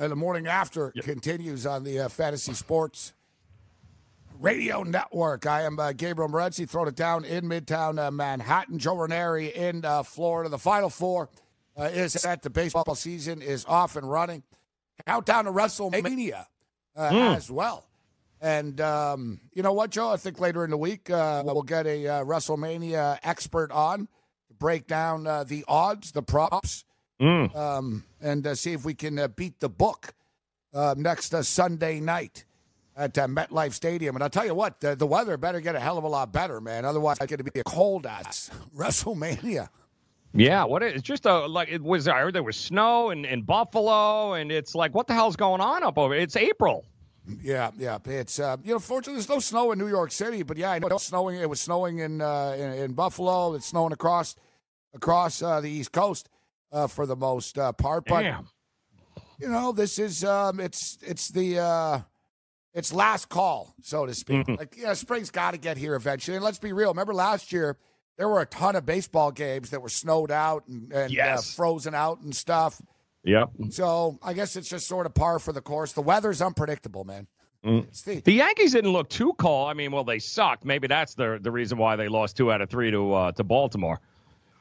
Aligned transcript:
And 0.00 0.10
the 0.10 0.16
morning 0.16 0.46
after 0.46 0.92
continues 1.02 1.66
on 1.66 1.84
the 1.84 2.00
uh, 2.00 2.08
Fantasy 2.08 2.54
Sports 2.54 3.12
Radio 4.38 4.82
Network. 4.82 5.44
I 5.44 5.64
am 5.64 5.78
uh, 5.78 5.92
Gabriel 5.92 6.30
Morency, 6.30 6.66
throwing 6.66 6.88
it 6.88 6.96
down 6.96 7.26
in 7.26 7.44
Midtown 7.44 7.98
uh, 7.98 8.10
Manhattan. 8.10 8.78
Joe 8.78 8.96
Ranieri 8.96 9.54
in 9.54 9.84
uh, 9.84 10.02
Florida. 10.02 10.48
The 10.48 10.56
Final 10.56 10.88
Four 10.88 11.28
uh, 11.78 11.82
is 11.82 12.14
set. 12.14 12.40
The 12.40 12.48
baseball 12.48 12.94
season 12.94 13.42
is 13.42 13.66
off 13.66 13.94
and 13.96 14.10
running. 14.10 14.42
Countdown 15.06 15.44
to 15.44 15.52
WrestleMania 15.52 16.46
uh, 16.96 17.34
as 17.36 17.50
well. 17.50 17.86
And 18.40 18.80
um, 18.80 19.38
you 19.52 19.62
know 19.62 19.74
what, 19.74 19.90
Joe? 19.90 20.12
I 20.12 20.16
think 20.16 20.40
later 20.40 20.64
in 20.64 20.70
the 20.70 20.78
week 20.78 21.10
uh, 21.10 21.42
we'll 21.44 21.60
get 21.60 21.86
a 21.86 22.06
uh, 22.06 22.24
WrestleMania 22.24 23.18
expert 23.22 23.70
on 23.70 24.08
to 24.48 24.54
break 24.54 24.86
down 24.86 25.26
uh, 25.26 25.44
the 25.44 25.62
odds, 25.68 26.12
the 26.12 26.22
props, 26.22 26.86
um, 27.20 28.04
and 28.20 28.46
uh, 28.46 28.54
see 28.54 28.72
if 28.72 28.84
we 28.84 28.94
can 28.94 29.18
uh, 29.18 29.28
beat 29.28 29.60
the 29.60 29.68
book 29.68 30.14
uh, 30.74 30.94
next 30.96 31.34
uh, 31.34 31.42
Sunday 31.42 32.00
night 32.00 32.44
at 32.96 33.16
uh, 33.18 33.26
MetLife 33.26 33.72
Stadium. 33.72 34.16
And 34.16 34.22
I'll 34.22 34.30
tell 34.30 34.46
you 34.46 34.54
what, 34.54 34.80
the, 34.80 34.94
the 34.94 35.06
weather 35.06 35.36
better 35.36 35.60
get 35.60 35.74
a 35.74 35.80
hell 35.80 35.98
of 35.98 36.04
a 36.04 36.08
lot 36.08 36.32
better, 36.32 36.60
man. 36.60 36.84
Otherwise, 36.84 37.18
it's 37.20 37.30
going 37.30 37.38
to 37.38 37.44
be 37.44 37.60
a 37.60 37.64
cold 37.64 38.06
ass 38.06 38.50
WrestleMania. 38.76 39.68
Yeah, 40.32 40.62
what 40.62 40.84
it's 40.84 41.02
just 41.02 41.26
a 41.26 41.46
like 41.46 41.68
it 41.70 41.82
was. 41.82 42.06
I 42.06 42.20
heard 42.20 42.36
there 42.36 42.44
was 42.44 42.56
snow 42.56 43.10
in, 43.10 43.24
in 43.24 43.42
Buffalo, 43.42 44.34
and 44.34 44.52
it's 44.52 44.76
like, 44.76 44.94
what 44.94 45.08
the 45.08 45.12
hell's 45.12 45.34
going 45.34 45.60
on 45.60 45.82
up 45.82 45.98
over? 45.98 46.14
It's 46.14 46.36
April. 46.36 46.84
Yeah, 47.42 47.72
yeah. 47.76 47.98
It's 48.04 48.38
uh, 48.38 48.56
you 48.62 48.74
know, 48.74 48.78
fortunately, 48.78 49.14
there's 49.14 49.28
no 49.28 49.40
snow 49.40 49.72
in 49.72 49.78
New 49.80 49.88
York 49.88 50.12
City, 50.12 50.44
but 50.44 50.56
yeah, 50.56 50.70
I 50.70 50.78
know 50.78 50.86
it's 50.86 51.04
snowing. 51.04 51.40
It 51.40 51.50
was 51.50 51.60
snowing 51.60 51.98
in 51.98 52.20
uh, 52.20 52.54
in, 52.56 52.72
in 52.74 52.92
Buffalo. 52.92 53.54
It's 53.54 53.66
snowing 53.66 53.92
across 53.92 54.36
across 54.94 55.42
uh, 55.42 55.60
the 55.60 55.68
East 55.68 55.90
Coast 55.90 56.28
uh, 56.72 56.86
for 56.86 57.06
the 57.06 57.16
most 57.16 57.58
uh, 57.58 57.72
part. 57.72 58.04
But 58.06 58.22
Damn. 58.22 58.48
you 59.38 59.48
know, 59.48 59.72
this 59.72 59.98
is 59.98 60.24
um, 60.24 60.60
it's 60.60 60.98
it's 61.02 61.28
the 61.28 61.58
uh, 61.58 62.00
it's 62.74 62.92
last 62.92 63.28
call, 63.28 63.74
so 63.82 64.06
to 64.06 64.14
speak. 64.14 64.46
Like, 64.48 64.76
yeah, 64.78 64.92
spring's 64.94 65.30
got 65.30 65.52
to 65.52 65.58
get 65.58 65.76
here 65.76 65.94
eventually. 65.94 66.36
And 66.36 66.44
let's 66.44 66.58
be 66.58 66.72
real. 66.72 66.90
Remember 66.90 67.14
last 67.14 67.52
year, 67.52 67.76
there 68.16 68.28
were 68.28 68.40
a 68.40 68.46
ton 68.46 68.76
of 68.76 68.86
baseball 68.86 69.32
games 69.32 69.70
that 69.70 69.82
were 69.82 69.88
snowed 69.88 70.30
out 70.30 70.66
and, 70.68 70.92
and 70.92 71.04
uh, 71.04 71.08
Yes. 71.10 71.54
frozen 71.54 71.94
out 71.94 72.20
and 72.20 72.34
stuff. 72.34 72.80
Yep. 73.24 73.50
So 73.70 74.18
I 74.22 74.32
guess 74.32 74.56
it's 74.56 74.68
just 74.68 74.86
sort 74.86 75.04
of 75.06 75.14
par 75.14 75.38
for 75.38 75.52
the 75.52 75.60
course. 75.60 75.92
The 75.92 76.00
weather's 76.00 76.40
unpredictable, 76.40 77.04
man. 77.04 77.26
It's 77.62 78.00
the, 78.00 78.20
The 78.20 78.32
Yankees 78.32 78.72
didn't 78.72 78.92
look 78.92 79.10
too 79.10 79.34
cold. 79.34 79.68
I 79.68 79.74
mean, 79.74 79.92
well, 79.92 80.04
they 80.04 80.18
sucked. 80.18 80.64
Maybe 80.64 80.86
that's 80.86 81.12
the 81.14 81.38
the 81.42 81.50
reason 81.50 81.76
why 81.76 81.96
they 81.96 82.08
lost 82.08 82.38
two 82.38 82.50
out 82.50 82.62
of 82.62 82.70
three 82.70 82.90
to 82.90 83.12
uh, 83.12 83.32
to 83.32 83.44
Baltimore 83.44 84.00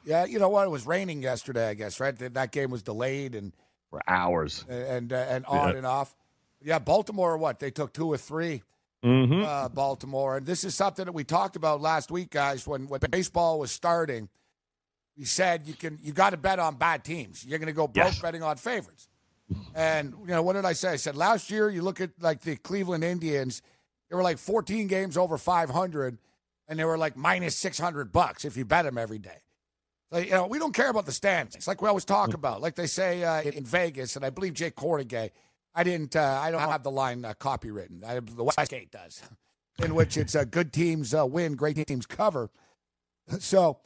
yeah, 0.05 0.25
you 0.25 0.39
know 0.39 0.49
what? 0.49 0.65
It 0.65 0.69
was 0.71 0.85
raining 0.85 1.21
yesterday, 1.21 1.69
I 1.69 1.73
guess, 1.73 1.99
right? 1.99 2.15
That, 2.33 2.51
game 2.51 2.69
was 2.71 2.81
delayed 2.83 3.35
and 3.35 3.53
for 3.89 4.01
hours. 4.07 4.65
and 4.69 5.11
uh, 5.13 5.15
and 5.29 5.45
on 5.45 5.69
Yeah. 5.71 5.77
and 5.77 5.85
off. 5.85 6.15
Yeah, 6.61 6.79
Baltimore. 6.79 7.37
What 7.37 7.59
they 7.59 7.71
took 7.71 7.93
two 7.93 8.07
or 8.11 8.17
three. 8.17 8.63
Mm-hmm. 9.03 9.43
uh, 9.45 9.69
Baltimore. 9.69 10.35
And 10.37 10.45
this 10.45 10.65
is 10.65 10.75
something 10.75 11.05
that 11.05 11.13
we 11.13 11.23
talked 11.23 11.55
about 11.55 11.79
last 11.79 12.11
week, 12.11 12.31
guys. 12.31 12.67
When 12.67 12.87
when 12.87 12.99
baseball 13.09 13.57
was 13.59 13.71
starting, 13.71 14.27
we 15.17 15.23
said 15.23 15.67
you 15.67 15.73
can 15.73 15.99
you 16.01 16.11
got 16.11 16.31
to 16.31 16.37
bet 16.37 16.59
on 16.59 16.75
bad 16.75 17.03
teams. 17.05 17.45
You're 17.45 17.59
going 17.59 17.67
to 17.67 17.73
go 17.73 17.87
broke 17.87 18.07
Yes. 18.07 18.19
betting 18.21 18.43
on 18.43 18.57
favorites. 18.57 19.07
And 19.73 20.13
you 20.21 20.27
know 20.27 20.43
what 20.43 20.53
did 20.53 20.65
I 20.65 20.73
say? 20.73 20.89
I 20.89 20.95
said 20.97 21.15
last 21.15 21.49
year 21.49 21.69
you 21.69 21.81
look 21.81 22.01
at 22.01 22.11
like 22.19 22.41
the 22.41 22.55
Cleveland 22.57 23.03
Indians, 23.03 23.61
they 24.09 24.15
were 24.15 24.21
like 24.21 24.37
14 24.37 24.87
games 24.87 25.17
over 25.17 25.37
500, 25.39 26.17
and 26.67 26.77
they 26.77 26.83
were 26.85 26.97
like 26.97 27.15
minus 27.17 27.55
600 27.55 28.11
bucks 28.11 28.43
if 28.45 28.57
you 28.57 28.65
bet 28.65 28.85
them 28.85 28.97
every 28.97 29.17
day. 29.17 29.37
So, 30.11 30.17
you 30.17 30.31
know, 30.31 30.47
we 30.47 30.57
don't 30.57 30.73
care 30.73 30.89
about 30.89 31.05
the 31.05 31.11
standings. 31.11 31.55
It's 31.55 31.67
like 31.67 31.81
we 31.81 31.87
always 31.87 32.05
talk 32.05 32.33
about, 32.33 32.61
like 32.61 32.75
they 32.75 32.87
say 32.87 33.23
uh, 33.23 33.41
in, 33.41 33.63
Vegas, 33.63 34.15
and 34.15 34.25
I 34.25 34.31
believe 34.31 34.53
Jay 34.55 34.71
Kornegay. 34.71 35.29
I 35.75 35.83
didn't. 35.83 36.15
Uh, 36.15 36.39
I 36.41 36.49
don't 36.49 36.61
have 36.61 36.81
the 36.81 36.91
line 36.91 37.23
uh, 37.23 37.33
copywritten. 37.35 38.03
I, 38.03 38.19
the 38.19 38.43
Westgate 38.43 38.91
does, 38.91 39.21
in 39.83 39.93
which 39.93 40.17
it's 40.17 40.35
uh, 40.35 40.45
good 40.45 40.73
teams 40.73 41.13
uh, 41.13 41.25
win, 41.27 41.55
great 41.55 41.75
teams 41.87 42.07
cover. 42.07 42.49
So, 43.37 43.77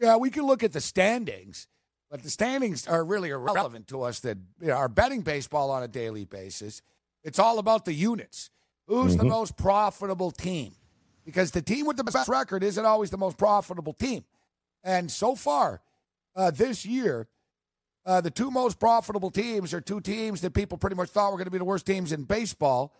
yeah, 0.00 0.16
we 0.16 0.30
can 0.30 0.46
look 0.46 0.62
at 0.62 0.72
the 0.72 0.80
standings, 0.80 1.68
but 2.10 2.22
the 2.22 2.30
standings 2.30 2.86
are 2.86 3.04
really 3.04 3.28
irrelevant 3.28 3.88
to 3.88 4.02
us. 4.02 4.20
That 4.20 4.38
you 4.62 4.68
know, 4.68 4.74
are 4.74 4.88
betting 4.88 5.20
baseball 5.20 5.70
on 5.70 5.82
a 5.82 5.88
daily 5.88 6.24
basis. 6.24 6.80
It's 7.22 7.38
all 7.38 7.58
about 7.58 7.84
the 7.84 7.92
units. 7.92 8.48
Who's 8.86 9.18
the 9.18 9.24
most 9.24 9.58
profitable 9.58 10.30
team? 10.30 10.72
Because 11.26 11.50
the 11.50 11.60
team 11.60 11.84
with 11.84 11.98
the 11.98 12.04
best 12.04 12.26
record 12.26 12.64
isn't 12.64 12.86
always 12.86 13.10
the 13.10 13.18
most 13.18 13.36
profitable 13.36 13.92
team. 13.92 14.24
And 14.84 15.10
so 15.10 15.34
far, 15.34 15.82
uh, 16.36 16.50
this 16.50 16.86
year, 16.86 17.28
uh, 18.06 18.20
the 18.20 18.30
two 18.30 18.50
most 18.50 18.78
profitable 18.78 19.30
teams 19.30 19.74
are 19.74 19.80
two 19.80 20.00
teams 20.00 20.40
that 20.40 20.54
people 20.54 20.78
pretty 20.78 20.96
much 20.96 21.10
thought 21.10 21.30
were 21.30 21.36
going 21.36 21.46
to 21.46 21.50
be 21.50 21.58
the 21.58 21.64
worst 21.64 21.84
teams 21.86 22.12
in 22.12 22.24
baseball. 22.24 22.94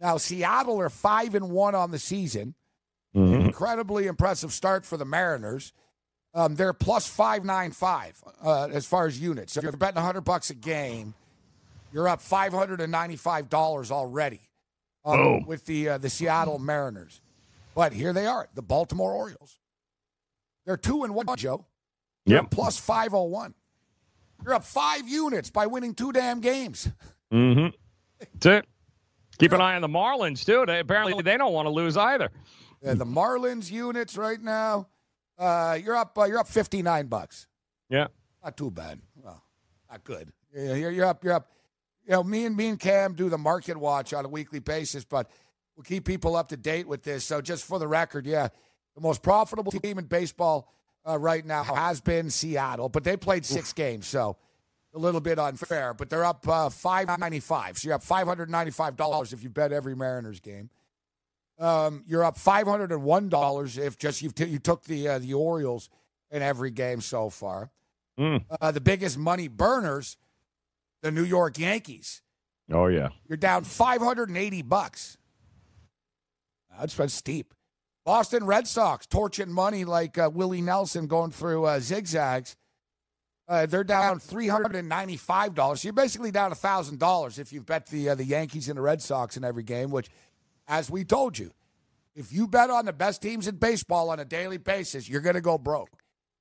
Now, 0.00 0.16
Seattle 0.16 0.80
are 0.80 0.88
five 0.90 1.34
and 1.34 1.50
one 1.50 1.74
on 1.74 1.90
the 1.90 1.98
season. 1.98 2.54
Incredibly 3.14 4.06
impressive 4.06 4.52
start 4.52 4.84
for 4.84 4.96
the 4.96 5.04
Mariners. 5.04 5.72
Um, 6.34 6.56
they're 6.56 6.72
plus 6.72 7.06
five 7.06 7.44
nine 7.44 7.70
five 7.70 8.20
uh, 8.42 8.66
as 8.72 8.86
far 8.86 9.06
as 9.06 9.20
units. 9.20 9.52
So 9.52 9.60
if 9.60 9.64
you're 9.64 9.72
betting 9.72 10.02
hundred 10.02 10.22
bucks 10.22 10.50
a 10.50 10.54
game, 10.54 11.14
you're 11.92 12.08
up 12.08 12.20
five 12.20 12.52
hundred 12.52 12.80
and 12.80 12.90
ninety 12.90 13.14
five 13.14 13.48
dollars 13.48 13.92
already 13.92 14.40
um, 15.04 15.46
with 15.46 15.64
the 15.66 15.90
uh, 15.90 15.98
the 15.98 16.10
Seattle 16.10 16.58
Mariners. 16.58 17.20
But 17.76 17.92
here 17.92 18.12
they 18.12 18.26
are, 18.26 18.48
the 18.54 18.62
Baltimore 18.62 19.12
Orioles. 19.12 19.60
They're 20.66 20.76
two 20.76 21.04
and 21.04 21.14
one, 21.14 21.26
Joe. 21.36 21.66
They're 22.26 22.36
Yep. 22.38 22.50
plus 22.50 22.78
five 22.78 23.12
oh 23.14 23.24
one. 23.24 23.54
You're 24.44 24.54
up 24.54 24.64
five 24.64 25.08
units 25.08 25.50
by 25.50 25.66
winning 25.66 25.94
two 25.94 26.12
damn 26.12 26.40
games. 26.40 26.88
Mm-hmm. 27.32 27.68
That's 28.18 28.46
it. 28.46 28.66
Keep 29.38 29.52
an 29.52 29.60
eye 29.60 29.74
on 29.74 29.82
the 29.82 29.88
Marlins 29.88 30.44
too. 30.44 30.64
They, 30.66 30.80
apparently, 30.80 31.20
they 31.22 31.36
don't 31.36 31.52
want 31.52 31.66
to 31.66 31.70
lose 31.70 31.96
either. 31.96 32.30
Uh, 32.86 32.94
the 32.94 33.04
Marlins 33.06 33.70
units 33.70 34.16
right 34.16 34.40
now, 34.40 34.88
uh, 35.38 35.78
you're 35.82 35.96
up. 35.96 36.16
Uh, 36.18 36.24
you're 36.24 36.38
up 36.38 36.48
fifty 36.48 36.82
nine 36.82 37.06
bucks. 37.06 37.46
Yeah. 37.88 38.06
Not 38.42 38.56
too 38.56 38.70
bad. 38.70 39.00
Well, 39.16 39.42
not 39.90 40.04
good. 40.04 40.32
Yeah, 40.54 40.74
You're, 40.74 40.90
you're 40.90 41.06
up. 41.06 41.24
You're 41.24 41.32
up. 41.34 41.50
You 42.06 42.12
know, 42.12 42.22
me 42.22 42.44
and 42.44 42.56
me 42.56 42.68
and 42.68 42.78
Cam 42.78 43.14
do 43.14 43.28
the 43.28 43.38
market 43.38 43.76
watch 43.76 44.12
on 44.12 44.24
a 44.24 44.28
weekly 44.28 44.58
basis, 44.60 45.04
but 45.04 45.30
we'll 45.76 45.84
keep 45.84 46.04
people 46.04 46.36
up 46.36 46.48
to 46.48 46.56
date 46.56 46.86
with 46.86 47.02
this. 47.02 47.24
So 47.24 47.40
just 47.40 47.64
for 47.64 47.78
the 47.78 47.88
record, 47.88 48.26
yeah, 48.26 48.48
The 48.94 49.00
most 49.00 49.22
profitable 49.22 49.72
team 49.72 49.98
in 49.98 50.04
baseball 50.04 50.72
uh, 51.06 51.18
right 51.18 51.44
now 51.44 51.64
has 51.64 52.00
been 52.00 52.30
Seattle, 52.30 52.88
but 52.88 53.04
they 53.04 53.16
played 53.16 53.44
six 53.44 53.72
games, 53.72 54.06
so 54.06 54.36
a 54.94 54.98
little 54.98 55.20
bit 55.20 55.38
unfair. 55.38 55.94
But 55.94 56.10
they're 56.10 56.24
up 56.24 56.46
uh, 56.48 56.70
five 56.70 57.08
ninety 57.18 57.40
five, 57.40 57.78
so 57.78 57.88
you're 57.88 57.96
up 57.96 58.02
five 58.02 58.26
hundred 58.26 58.50
ninety 58.50 58.70
five 58.70 58.96
dollars 58.96 59.32
if 59.32 59.42
you 59.42 59.50
bet 59.50 59.72
every 59.72 59.96
Mariners 59.96 60.40
game. 60.40 60.70
Um, 61.58 62.04
you're 62.06 62.24
up 62.24 62.38
five 62.38 62.66
hundred 62.66 62.92
and 62.92 63.02
one 63.02 63.28
dollars 63.28 63.78
if 63.78 63.98
just 63.98 64.22
you 64.22 64.30
t- 64.30 64.46
you 64.46 64.58
took 64.58 64.84
the 64.84 65.08
uh, 65.08 65.18
the 65.18 65.34
Orioles 65.34 65.90
in 66.30 66.42
every 66.42 66.70
game 66.70 67.00
so 67.00 67.30
far. 67.30 67.70
Mm. 68.18 68.44
Uh, 68.60 68.70
the 68.70 68.80
biggest 68.80 69.18
money 69.18 69.48
burners, 69.48 70.16
the 71.02 71.10
New 71.10 71.24
York 71.24 71.58
Yankees. 71.58 72.22
Oh 72.72 72.86
yeah, 72.86 73.08
you're 73.28 73.36
down 73.36 73.64
five 73.64 74.00
hundred 74.00 74.28
and 74.28 74.38
eighty 74.38 74.62
bucks. 74.62 75.18
That's, 76.78 76.94
that's 76.94 77.14
steep. 77.14 77.54
Boston 78.04 78.44
Red 78.44 78.66
Sox 78.68 79.06
torching 79.06 79.50
money 79.50 79.84
like 79.84 80.18
uh, 80.18 80.30
Willie 80.32 80.60
Nelson 80.60 81.06
going 81.06 81.30
through 81.30 81.64
uh, 81.64 81.80
zigzags. 81.80 82.56
Uh, 83.48 83.66
they're 83.66 83.84
down 83.84 84.18
three 84.18 84.48
hundred 84.48 84.74
and 84.74 84.88
ninety-five 84.88 85.54
dollars. 85.54 85.82
So 85.82 85.86
you're 85.86 85.92
basically 85.94 86.30
down 86.30 86.54
thousand 86.54 86.98
dollars 86.98 87.38
if 87.38 87.52
you 87.52 87.60
bet 87.60 87.86
the 87.86 88.10
uh, 88.10 88.14
the 88.14 88.24
Yankees 88.24 88.68
and 88.68 88.78
the 88.78 88.82
Red 88.82 89.02
Sox 89.02 89.36
in 89.36 89.44
every 89.44 89.62
game. 89.62 89.90
Which, 89.90 90.08
as 90.66 90.90
we 90.90 91.04
told 91.04 91.38
you, 91.38 91.52
if 92.14 92.32
you 92.32 92.48
bet 92.48 92.70
on 92.70 92.86
the 92.86 92.92
best 92.92 93.20
teams 93.20 93.46
in 93.46 93.56
baseball 93.56 94.10
on 94.10 94.18
a 94.18 94.24
daily 94.24 94.58
basis, 94.58 95.08
you're 95.08 95.20
going 95.20 95.34
to 95.34 95.42
go 95.42 95.58
broke. 95.58 95.90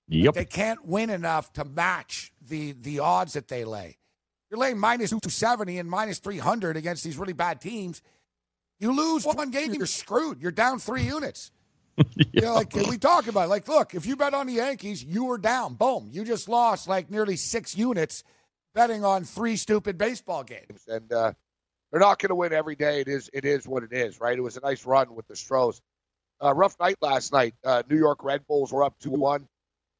Yep. 0.07 0.33
They 0.33 0.45
can't 0.45 0.85
win 0.85 1.09
enough 1.09 1.51
to 1.53 1.65
match 1.65 2.31
the 2.41 2.73
the 2.73 2.99
odds 2.99 3.33
that 3.33 3.47
they 3.47 3.65
lay. 3.65 3.97
You're 4.49 4.59
laying 4.59 4.77
minus 4.77 5.09
two 5.09 5.29
seventy 5.29 5.79
and 5.79 5.89
minus 5.89 6.19
three 6.19 6.37
hundred 6.37 6.77
against 6.77 7.03
these 7.03 7.17
really 7.17 7.33
bad 7.33 7.59
teams. 7.59 8.01
You 8.83 8.91
lose 8.91 9.25
one 9.25 9.49
game, 9.49 9.73
you're 9.73 9.85
screwed. 9.85 10.41
You're 10.41 10.51
down 10.51 10.77
three 10.77 11.03
units. 11.03 11.51
yeah. 11.97 12.03
You 12.33 12.41
know, 12.41 12.53
like 12.55 12.73
we 12.73 12.97
talk 12.97 13.27
about, 13.27 13.45
it. 13.45 13.49
like, 13.49 13.67
look, 13.69 13.95
if 13.95 14.05
you 14.05 14.17
bet 14.17 14.33
on 14.33 14.47
the 14.47 14.53
Yankees, 14.53 15.01
you 15.01 15.23
were 15.23 15.37
down. 15.37 15.75
Boom, 15.75 16.09
you 16.11 16.25
just 16.25 16.49
lost 16.49 16.89
like 16.89 17.09
nearly 17.09 17.37
six 17.37 17.77
units 17.77 18.25
betting 18.75 19.05
on 19.05 19.23
three 19.23 19.55
stupid 19.55 19.97
baseball 19.97 20.43
games. 20.43 20.83
And 20.89 21.09
uh, 21.13 21.31
they're 21.91 22.01
not 22.01 22.19
going 22.19 22.29
to 22.29 22.35
win 22.35 22.51
every 22.51 22.75
day. 22.75 22.99
It 22.99 23.07
is, 23.07 23.29
it 23.31 23.45
is 23.45 23.65
what 23.65 23.83
it 23.83 23.93
is, 23.93 24.19
right? 24.19 24.37
It 24.37 24.41
was 24.41 24.57
a 24.57 24.61
nice 24.61 24.85
run 24.85 25.15
with 25.15 25.27
the 25.27 25.35
Stros. 25.37 25.79
Uh, 26.43 26.53
rough 26.53 26.75
night 26.77 26.97
last 26.99 27.31
night. 27.31 27.53
Uh, 27.63 27.83
New 27.89 27.97
York 27.97 28.21
Red 28.21 28.45
Bulls 28.47 28.73
were 28.73 28.83
up 28.83 28.99
two 28.99 29.11
one. 29.11 29.47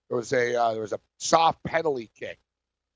There 0.10 0.18
was 0.18 0.34
a 0.34 0.60
uh, 0.60 0.74
there 0.74 0.82
was 0.82 0.92
a 0.92 1.00
soft 1.20 1.64
penalty 1.64 2.12
kick. 2.20 2.38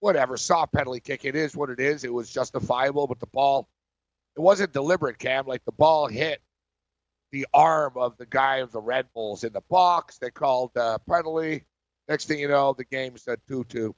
Whatever, 0.02 0.36
soft 0.36 0.74
penalty 0.74 1.00
kick. 1.00 1.24
It 1.24 1.36
is 1.36 1.56
what 1.56 1.70
it 1.70 1.80
is. 1.80 2.04
It 2.04 2.12
was 2.12 2.30
justifiable, 2.30 3.08
but 3.08 3.22
the 3.22 3.28
ball, 3.28 3.70
it 4.38 4.42
wasn't 4.42 4.72
deliberate. 4.72 5.18
Cam, 5.18 5.48
like 5.48 5.66
the 5.66 5.72
ball 5.72 6.08
hit 6.08 6.42
the 7.32 7.48
arm 7.54 7.94
of 7.96 8.16
the 8.18 8.26
guy 8.26 8.58
of 8.58 8.72
the 8.72 8.80
Red 8.80 9.08
Bulls 9.14 9.44
in 9.44 9.52
the 9.52 9.64
box. 9.70 10.20
They 10.20 10.30
called 10.30 10.78
uh, 10.78 11.00
penalty. 11.10 11.66
Next 12.08 12.26
thing 12.26 12.40
you 12.40 12.48
know, 12.48 12.74
the 12.78 12.86
game's 12.86 13.24
said 13.24 13.40
two-two. 13.48 13.96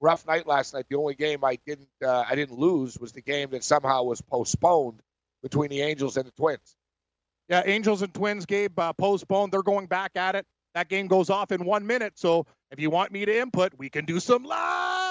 Rough 0.00 0.26
night 0.26 0.48
last 0.48 0.74
night. 0.74 0.86
The 0.88 0.96
only 0.96 1.14
game 1.14 1.44
I 1.44 1.58
didn't 1.64 1.88
uh, 2.04 2.24
I 2.28 2.34
didn't 2.34 2.58
lose 2.58 2.98
was 2.98 3.12
the 3.12 3.20
game 3.20 3.50
that 3.50 3.62
somehow 3.62 4.02
was 4.02 4.20
postponed 4.20 5.00
between 5.42 5.70
the 5.70 5.82
Angels 5.82 6.16
and 6.16 6.26
the 6.26 6.32
Twins. 6.32 6.74
Yeah, 7.48 7.62
Angels 7.64 8.02
and 8.02 8.12
Twins, 8.12 8.46
Gabe, 8.46 8.76
uh, 8.78 8.94
postponed. 8.94 9.52
They're 9.52 9.62
going 9.62 9.86
back 9.86 10.12
at 10.16 10.34
it. 10.34 10.46
That 10.74 10.88
game 10.88 11.06
goes 11.06 11.30
off 11.30 11.52
in 11.52 11.64
one 11.64 11.86
minute. 11.86 12.14
So 12.16 12.46
if 12.72 12.80
you 12.80 12.90
want 12.90 13.12
me 13.12 13.26
to 13.26 13.40
input, 13.40 13.74
we 13.76 13.90
can 13.90 14.06
do 14.06 14.18
some 14.18 14.42
live 14.42 15.01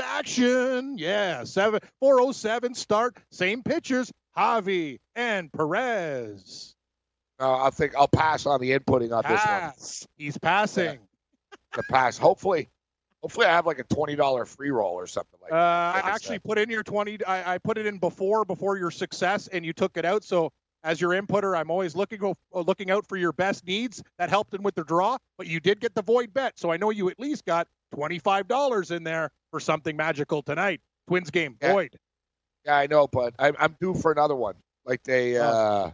action. 0.00 0.98
Yeah, 0.98 1.44
seven 1.44 1.80
four 2.00 2.20
oh 2.20 2.32
seven 2.32 2.74
start. 2.74 3.16
Same 3.30 3.62
pitchers. 3.62 4.12
Javi, 4.36 4.98
and 5.14 5.52
Perez. 5.52 6.74
Uh, 7.40 7.64
I 7.64 7.70
think 7.70 7.94
I'll 7.94 8.08
pass 8.08 8.46
on 8.46 8.60
the 8.60 8.78
inputting 8.78 9.16
on 9.16 9.22
pass. 9.22 9.76
this 9.76 10.02
one. 10.02 10.08
He's 10.16 10.38
passing. 10.38 10.84
Yeah. 10.84 11.56
The 11.76 11.82
pass. 11.90 12.16
Hopefully, 12.16 12.68
hopefully 13.22 13.46
I 13.46 13.52
have 13.52 13.66
like 13.66 13.78
a 13.78 13.84
twenty 13.84 14.16
dollar 14.16 14.44
free 14.44 14.70
roll 14.70 14.94
or 14.94 15.06
something 15.06 15.38
like 15.42 15.52
uh, 15.52 15.56
that. 15.56 16.04
I 16.04 16.10
actually 16.10 16.38
put 16.38 16.58
in 16.58 16.70
your 16.70 16.82
twenty. 16.82 17.22
I, 17.24 17.54
I, 17.54 17.58
put 17.58 17.76
it 17.76 17.86
in 17.86 17.98
before 17.98 18.44
before 18.44 18.78
your 18.78 18.90
success, 18.90 19.48
and 19.48 19.64
you 19.64 19.72
took 19.72 19.96
it 19.96 20.04
out. 20.04 20.24
So 20.24 20.50
as 20.82 21.00
your 21.00 21.10
inputter, 21.10 21.58
I'm 21.58 21.70
always 21.70 21.94
looking 21.94 22.22
uh, 22.24 22.34
looking 22.60 22.90
out 22.90 23.06
for 23.06 23.16
your 23.16 23.32
best 23.32 23.66
needs. 23.66 24.02
That 24.18 24.30
helped 24.30 24.54
him 24.54 24.62
with 24.62 24.74
the 24.74 24.84
draw, 24.84 25.18
but 25.36 25.46
you 25.46 25.60
did 25.60 25.80
get 25.80 25.94
the 25.94 26.02
void 26.02 26.32
bet, 26.32 26.58
so 26.58 26.70
I 26.70 26.78
know 26.78 26.90
you 26.90 27.10
at 27.10 27.20
least 27.20 27.44
got 27.44 27.68
twenty 27.94 28.18
five 28.18 28.48
dollars 28.48 28.90
in 28.90 29.04
there 29.04 29.30
for 29.50 29.60
something 29.60 29.96
magical 29.96 30.42
tonight. 30.42 30.80
Twins 31.08 31.30
game, 31.30 31.56
yeah. 31.60 31.72
void. 31.72 31.96
Yeah, 32.64 32.76
I 32.76 32.86
know, 32.86 33.06
but 33.06 33.34
I'm 33.38 33.54
I'm 33.58 33.76
due 33.80 33.94
for 33.94 34.12
another 34.12 34.34
one. 34.34 34.54
Like 34.84 35.02
they, 35.02 35.38
oh. 35.38 35.44
uh, 35.44 35.90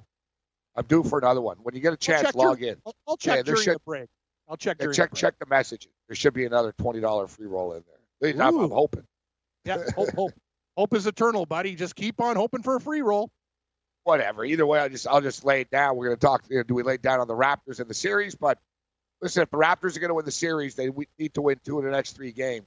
I'm 0.77 0.85
due 0.87 1.03
for 1.03 1.19
another 1.19 1.41
one. 1.41 1.59
When 1.62 1.75
you 1.75 1.81
get 1.81 1.93
a 1.93 1.97
chance, 1.97 2.35
log 2.35 2.61
your, 2.61 2.71
in. 2.71 2.77
I'll, 2.87 2.94
I'll 3.09 3.17
check 3.17 3.39
yeah, 3.39 3.43
during 3.43 3.62
should, 3.62 3.75
the 3.77 3.81
break. 3.87 4.09
I'll 4.49 4.56
check. 4.56 4.79
Yeah, 4.81 4.93
check 4.93 5.11
the 5.11 5.17
check 5.17 5.39
the 5.39 5.47
messages. 5.47 5.91
There 6.09 6.17
should 6.17 6.35
be 6.35 6.44
another 6.44 6.73
twenty 6.79 7.00
dollar 7.00 7.27
free 7.27 7.47
roll 7.47 7.73
in 7.73 7.85
there. 7.87 8.43
I'm, 8.43 8.59
I'm, 8.59 8.71
hoping. 8.71 9.05
Yeah, 9.65 9.79
hope, 9.97 10.15
hope, 10.15 10.33
hope 10.77 10.94
is 10.94 11.06
eternal, 11.06 11.47
buddy. 11.47 11.75
Just 11.75 11.97
keep 11.97 12.21
on 12.21 12.37
hoping 12.37 12.62
for 12.62 12.77
a 12.77 12.81
free 12.81 13.03
roll. 13.03 13.31
Whatever. 14.05 14.44
Either 14.44 14.67
way, 14.67 14.81
I 14.81 14.89
just 14.89 15.06
I'll 15.06 15.21
just 15.21 15.44
lay 15.44 15.61
it 15.61 15.71
down. 15.71 15.97
We're 15.97 16.06
going 16.06 16.17
to 16.17 16.27
talk. 16.27 16.44
You 16.49 16.59
know, 16.59 16.62
do 16.65 16.75
we 16.75 16.83
lay 16.83 16.94
it 16.94 17.03
down 17.03 17.21
on 17.21 17.29
the 17.29 17.35
Raptors 17.35 17.81
in 17.81 17.89
the 17.89 17.94
series? 17.94 18.35
But 18.35 18.59
listen, 19.23 19.43
if 19.43 19.51
the 19.51 19.57
Raptors 19.57 19.97
are 19.97 20.01
going 20.01 20.11
to 20.11 20.15
win 20.15 20.25
the 20.25 20.33
series, 20.33 20.75
they 20.75 20.91
need 21.19 21.35
to 21.35 21.43
win 21.43 21.59
two 21.65 21.79
of 21.79 21.85
the 21.85 21.91
next 21.91 22.15
three 22.15 22.33
games. 22.33 22.67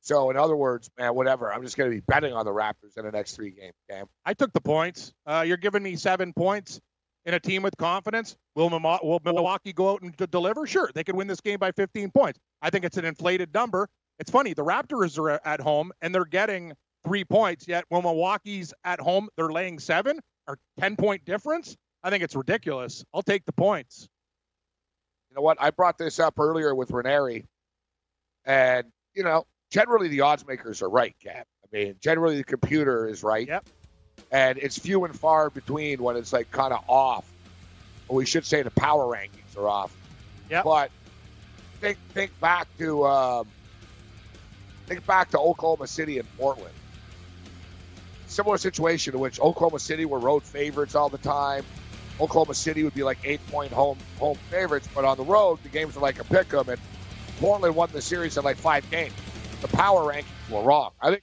So, 0.00 0.30
in 0.30 0.36
other 0.36 0.56
words, 0.56 0.90
man, 0.98 1.14
whatever. 1.14 1.52
I'm 1.52 1.62
just 1.62 1.76
going 1.76 1.90
to 1.90 1.94
be 1.94 2.02
betting 2.06 2.32
on 2.32 2.44
the 2.44 2.52
Raptors 2.52 2.96
in 2.96 3.04
the 3.04 3.12
next 3.12 3.36
three 3.36 3.50
games. 3.50 3.74
Cam. 3.90 4.06
I 4.24 4.34
took 4.34 4.52
the 4.52 4.60
points. 4.60 5.12
Uh, 5.26 5.44
you're 5.46 5.56
giving 5.56 5.82
me 5.82 5.96
seven 5.96 6.32
points 6.32 6.80
in 7.24 7.34
a 7.34 7.40
team 7.40 7.62
with 7.62 7.76
confidence. 7.76 8.36
Will, 8.56 8.68
will 8.70 9.20
Milwaukee 9.24 9.72
go 9.72 9.92
out 9.92 10.02
and 10.02 10.16
deliver? 10.30 10.66
Sure, 10.66 10.90
they 10.94 11.04
could 11.04 11.14
win 11.14 11.28
this 11.28 11.40
game 11.40 11.58
by 11.58 11.72
15 11.72 12.10
points. 12.10 12.38
I 12.60 12.70
think 12.70 12.84
it's 12.84 12.96
an 12.96 13.04
inflated 13.04 13.54
number. 13.54 13.88
It's 14.18 14.30
funny. 14.30 14.54
The 14.54 14.64
Raptors 14.64 15.18
are 15.18 15.40
at 15.46 15.60
home 15.60 15.92
and 16.00 16.14
they're 16.14 16.24
getting 16.24 16.72
three 17.04 17.24
points. 17.24 17.68
Yet 17.68 17.84
when 17.88 18.02
Milwaukee's 18.02 18.74
at 18.84 19.00
home, 19.00 19.28
they're 19.36 19.52
laying 19.52 19.78
seven 19.78 20.18
or 20.48 20.58
10 20.80 20.96
point 20.96 21.24
difference. 21.24 21.76
I 22.02 22.10
think 22.10 22.24
it's 22.24 22.34
ridiculous. 22.34 23.04
I'll 23.14 23.22
take 23.22 23.44
the 23.44 23.52
points. 23.52 24.08
You 25.32 25.36
know 25.36 25.42
what? 25.42 25.56
I 25.62 25.70
brought 25.70 25.96
this 25.96 26.20
up 26.20 26.38
earlier 26.38 26.74
with 26.74 26.90
Ranieri, 26.90 27.46
and 28.44 28.84
you 29.14 29.22
know 29.22 29.46
generally 29.70 30.08
the 30.08 30.20
odds 30.20 30.46
makers 30.46 30.82
are 30.82 30.90
right, 30.90 31.16
Cap. 31.22 31.46
I 31.64 31.74
mean, 31.74 31.94
generally 32.02 32.36
the 32.36 32.44
computer 32.44 33.08
is 33.08 33.22
right. 33.22 33.48
Yep. 33.48 33.66
And 34.30 34.58
it's 34.58 34.78
few 34.78 35.06
and 35.06 35.18
far 35.18 35.48
between 35.48 36.02
when 36.02 36.16
it's 36.16 36.34
like 36.34 36.50
kind 36.50 36.74
of 36.74 36.84
off. 36.86 37.24
Or 38.08 38.16
we 38.16 38.26
should 38.26 38.44
say 38.44 38.60
the 38.60 38.70
power 38.72 39.04
rankings 39.06 39.56
are 39.56 39.66
off. 39.66 39.96
Yeah. 40.50 40.60
But 40.64 40.90
think 41.80 41.96
think 42.10 42.38
back 42.38 42.68
to 42.76 43.06
um, 43.06 43.46
think 44.86 45.06
back 45.06 45.30
to 45.30 45.38
Oklahoma 45.38 45.86
City 45.86 46.18
and 46.18 46.28
Portland. 46.36 46.74
Similar 48.26 48.58
situation 48.58 49.14
in 49.14 49.20
which 49.20 49.40
Oklahoma 49.40 49.78
City 49.78 50.04
were 50.04 50.18
road 50.18 50.42
favorites 50.42 50.94
all 50.94 51.08
the 51.08 51.16
time. 51.16 51.64
Oklahoma 52.22 52.54
City 52.54 52.84
would 52.84 52.94
be 52.94 53.02
like 53.02 53.18
eight 53.24 53.44
point 53.48 53.72
home 53.72 53.98
home 54.18 54.36
favorites, 54.48 54.88
but 54.94 55.04
on 55.04 55.16
the 55.16 55.24
road 55.24 55.58
the 55.64 55.68
games 55.68 55.96
are 55.96 56.00
like 56.00 56.20
a 56.20 56.24
pick 56.24 56.54
'em, 56.54 56.68
and 56.68 56.78
Portland 57.40 57.74
won 57.74 57.90
the 57.92 58.02
series 58.02 58.36
in 58.36 58.44
like 58.44 58.58
five 58.58 58.88
games 58.90 59.14
the 59.60 59.68
power 59.68 60.02
rankings 60.12 60.50
were 60.50 60.62
wrong. 60.62 60.90
I 61.00 61.10
think 61.10 61.22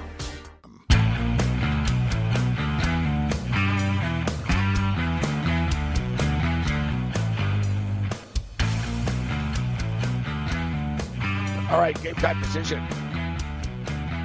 All 11.71 11.79
right, 11.79 11.99
game 12.03 12.15
time 12.15 12.37
decision. 12.41 12.85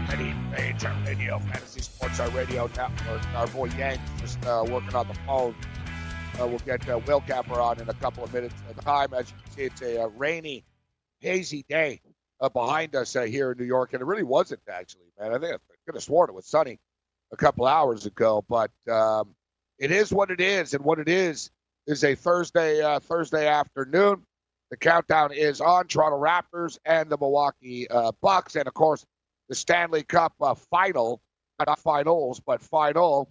Ready, 0.08 0.34
major 0.50 0.92
radio, 1.06 1.38
fantasy 1.38 1.80
sports, 1.80 2.18
our 2.18 2.28
radio 2.30 2.68
network. 2.76 3.24
Our 3.36 3.46
boy 3.46 3.66
Yank 3.78 4.00
just 4.18 4.44
uh, 4.44 4.64
working 4.68 4.96
on 4.96 5.06
the 5.06 5.14
phone. 5.14 5.54
Uh, 6.40 6.48
we'll 6.48 6.58
get 6.58 6.88
uh, 6.88 6.98
Will 7.06 7.20
Capper 7.20 7.60
on 7.60 7.80
in 7.80 7.88
a 7.88 7.94
couple 7.94 8.24
of 8.24 8.34
minutes 8.34 8.56
at 8.68 8.84
time. 8.84 9.14
As 9.14 9.30
you 9.30 9.36
can 9.44 9.52
see, 9.52 9.62
it's 9.62 9.80
a, 9.80 9.94
a 9.98 10.08
rainy, 10.08 10.64
hazy 11.20 11.64
day 11.68 12.00
uh, 12.40 12.48
behind 12.48 12.96
us 12.96 13.14
uh, 13.14 13.22
here 13.22 13.52
in 13.52 13.58
New 13.58 13.64
York, 13.64 13.92
and 13.92 14.02
it 14.02 14.06
really 14.06 14.24
wasn't 14.24 14.62
actually, 14.68 15.06
man. 15.16 15.32
I 15.32 15.38
think 15.38 15.54
I 15.54 15.58
could 15.86 15.94
have 15.94 16.02
sworn 16.02 16.28
it 16.28 16.34
was 16.34 16.48
sunny 16.48 16.80
a 17.32 17.36
couple 17.36 17.64
hours 17.64 18.06
ago, 18.06 18.44
but 18.48 18.72
um, 18.90 19.36
it 19.78 19.92
is 19.92 20.12
what 20.12 20.32
it 20.32 20.40
is, 20.40 20.74
and 20.74 20.84
what 20.84 20.98
it 20.98 21.08
is 21.08 21.52
is 21.86 22.02
a 22.02 22.16
Thursday 22.16 22.82
uh, 22.82 22.98
Thursday 22.98 23.46
afternoon. 23.46 24.25
The 24.70 24.76
countdown 24.76 25.32
is 25.32 25.60
on 25.60 25.86
Toronto 25.86 26.18
Raptors 26.18 26.78
and 26.84 27.08
the 27.08 27.16
Milwaukee 27.16 27.88
uh, 27.88 28.12
Bucks, 28.20 28.56
and 28.56 28.66
of 28.66 28.74
course 28.74 29.04
the 29.48 29.54
Stanley 29.54 30.02
Cup 30.02 30.32
uh, 30.40 30.54
final, 30.54 31.20
not 31.64 31.78
finals, 31.78 32.40
but 32.44 32.60
final, 32.62 33.30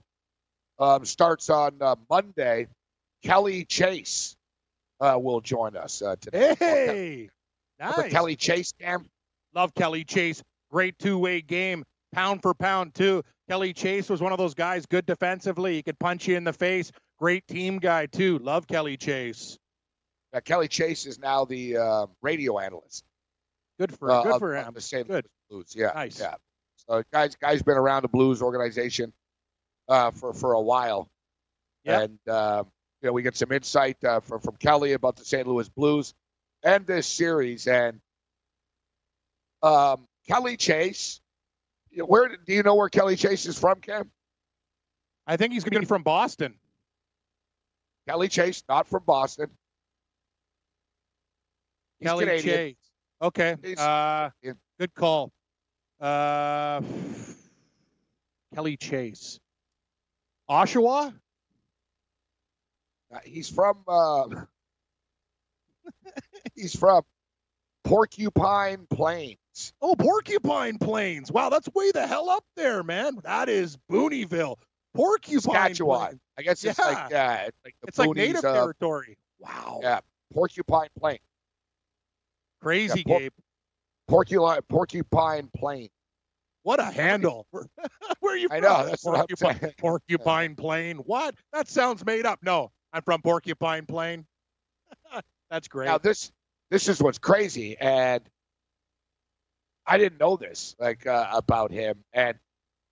um, 0.80 1.04
starts 1.06 1.50
on 1.50 1.74
uh, 1.82 1.96
Monday. 2.10 2.68
Kelly 3.24 3.66
Chase 3.66 4.36
uh, 5.02 5.18
will 5.22 5.42
join 5.42 5.76
us 5.76 6.02
uh, 6.02 6.16
today. 6.22 6.56
Hey, 6.58 7.30
Remember 7.80 8.04
nice. 8.04 8.12
Kelly 8.12 8.36
Chase, 8.36 8.72
Cam? 8.80 9.06
Love 9.54 9.74
Kelly 9.74 10.04
Chase. 10.04 10.42
Great 10.72 10.98
two-way 11.00 11.42
game, 11.42 11.84
pound 12.14 12.42
for 12.42 12.54
pound 12.54 12.94
too. 12.94 13.24
Kelly 13.50 13.74
Chase 13.74 14.10
was 14.10 14.22
one 14.22 14.32
of 14.32 14.38
those 14.38 14.54
guys, 14.54 14.86
good 14.86 15.06
defensively. 15.06 15.76
He 15.76 15.84
could 15.84 16.00
punch 16.00 16.28
you 16.28 16.38
in 16.38 16.44
the 16.44 16.54
face. 16.54 16.92
Great 17.20 17.46
team 17.48 17.78
guy 17.80 18.06
too. 18.06 18.40
Love 18.40 18.68
Kelly 18.68 18.98
Chase. 18.98 19.58
Uh, 20.36 20.42
Kelly 20.42 20.68
Chase 20.68 21.06
is 21.06 21.18
now 21.18 21.46
the 21.46 21.78
uh, 21.78 22.06
radio 22.22 22.60
analyst. 22.60 23.06
Good 23.80 23.98
for 23.98 24.12
uh, 24.12 24.24
good 24.24 24.34
of- 24.34 24.40
for 24.40 24.56
him. 24.56 24.74
The 24.74 24.82
St. 24.82 25.08
Good. 25.08 25.26
Blues. 25.50 25.74
Yeah. 25.76 25.92
Nice. 25.96 26.20
Yeah. 26.20 26.36
So 26.88 27.04
guys, 27.14 27.36
guys 27.36 27.64
been 27.64 27.78
around 27.78 28.02
the 28.02 28.10
Blues 28.10 28.42
organization 28.42 29.14
uh, 29.88 30.12
for 30.12 30.34
for 30.34 30.54
a 30.54 30.62
while, 30.62 31.10
Yeah. 31.86 32.02
and 32.02 32.20
um, 32.30 32.68
you 33.02 33.08
know 33.08 33.14
we 33.14 33.22
get 33.24 33.38
some 33.38 33.52
insight 33.52 34.04
uh, 34.04 34.20
from 34.20 34.42
from 34.42 34.56
Kelly 34.58 34.94
about 34.94 35.16
the 35.16 35.24
St. 35.26 35.48
Louis 35.48 35.70
Blues 35.70 36.14
and 36.64 36.86
this 36.86 37.08
series. 37.08 37.68
And 37.68 38.02
um, 39.64 40.08
Kelly 40.28 40.58
Chase, 40.58 41.22
where 41.96 42.28
do 42.30 42.54
you 42.54 42.64
know 42.64 42.76
where 42.76 42.90
Kelly 42.90 43.16
Chase 43.16 43.46
is 43.46 43.58
from, 43.58 43.80
Cam? 43.80 44.12
I 45.26 45.38
think 45.38 45.54
he's 45.54 45.64
going 45.64 45.74
to 45.74 45.80
be 45.80 45.86
from 45.86 46.04
Boston. 46.04 46.56
Kelly 48.08 48.28
Chase, 48.28 48.64
not 48.70 48.88
from 48.88 49.04
Boston. 49.06 49.50
He's 52.00 52.08
Kelly 52.08 52.26
Canadian. 52.26 52.56
Chase. 52.56 52.76
Okay. 53.22 53.56
Uh, 53.78 54.30
good 54.80 54.94
call. 54.94 55.32
Uh, 56.00 56.82
Kelly 58.54 58.78
Chase. 58.78 59.40
Oshawa? 60.50 61.14
Uh, 63.14 63.20
he's 63.24 63.50
from. 63.50 63.78
Uh, 63.88 64.26
he's 66.56 66.76
from 66.76 67.04
Porcupine 67.84 68.88
Plains. 68.90 69.38
Oh, 69.82 69.96
Porcupine 69.96 70.78
Plains. 70.78 71.32
Wow, 71.32 71.50
that's 71.50 71.70
way 71.74 71.92
the 71.92 72.06
hell 72.06 72.30
up 72.30 72.44
there, 72.56 72.84
man. 72.84 73.18
That 73.24 73.48
is 73.50 73.78
Booneyville. 73.90 74.58
Porcupine 74.94 75.40
Saskatchewan. 75.42 76.00
Plains. 76.08 76.20
I 76.38 76.42
guess 76.42 76.64
it's 76.64 76.78
Yeah. 76.78 76.86
like 76.86 77.14
uh, 77.14 77.38
it's 77.48 77.58
like 77.64 77.76
the 77.82 77.88
It's 77.88 77.98
like 77.98 78.10
native 78.16 78.36
of- 78.38 78.42
territory. 78.56 79.18
Wow. 79.40 79.80
Yeah, 79.82 80.00
Porcupine 80.34 80.90
Plain. 81.00 81.20
Crazy, 82.66 83.04
Yeah, 83.06 83.14
por- 83.14 83.20
Gabe. 83.20 83.32
Porcupine 84.08 84.62
Porcupine 84.68 85.50
Plain. 85.56 85.90
What 86.64 86.80
a 86.80 86.86
handle. 86.86 87.46
Where 88.22 88.34
are 88.34 88.38
you 88.38 88.48
from? 88.48 88.58
I 88.58 88.60
know, 88.60 88.86
that's 88.88 89.04
what 89.04 89.14
I'm 89.20 89.28
Porcupine, 89.28 89.60
saying. 89.60 89.74
Porcupine 89.78 90.56
Plain. 90.56 90.98
What? 90.98 91.36
That 91.54 91.68
sounds 91.68 92.04
made 92.06 92.26
up. 92.26 92.40
No, 92.42 92.72
I'm 92.92 93.04
from 93.04 93.22
Porcupine 93.22 93.86
Plain. 93.86 94.26
That's 95.52 95.68
great. 95.68 95.86
Now 95.86 96.00
this 96.00 96.32
this 96.72 96.90
is 96.90 97.00
what's 97.02 97.20
crazy, 97.20 97.78
and 97.78 98.24
I 99.86 100.00
didn't 100.00 100.20
know 100.20 100.36
this 100.38 100.76
like 100.80 101.06
uh, 101.06 101.28
about 101.34 101.72
him. 101.72 102.04
And 102.14 102.36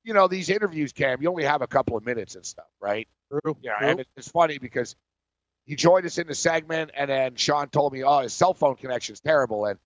you 0.04 0.14
know 0.14 0.28
these 0.28 0.50
interviews, 0.50 0.94
Cam, 0.94 1.20
you 1.22 1.30
only 1.30 1.46
have 1.46 1.64
a 1.64 1.68
couple 1.68 1.98
of 1.98 2.06
minutes 2.06 2.36
and 2.36 2.46
stuff, 2.46 2.68
right? 2.80 3.08
True. 3.32 3.58
Yeah, 3.64 3.80
True. 3.80 3.88
and 3.88 4.06
it's 4.16 4.28
funny 4.30 4.60
because 4.60 4.96
he 5.66 5.76
joined 5.76 6.06
us 6.06 6.18
in 6.18 6.28
the 6.28 6.36
segment, 6.36 6.92
and 6.96 7.10
then 7.10 7.36
Sean 7.36 7.70
told 7.70 7.94
me, 7.94 8.04
"Oh, 8.04 8.20
his 8.20 8.34
cell 8.34 8.54
phone 8.54 8.76
connection's 8.76 9.20
terrible." 9.22 9.66
And 9.66 9.80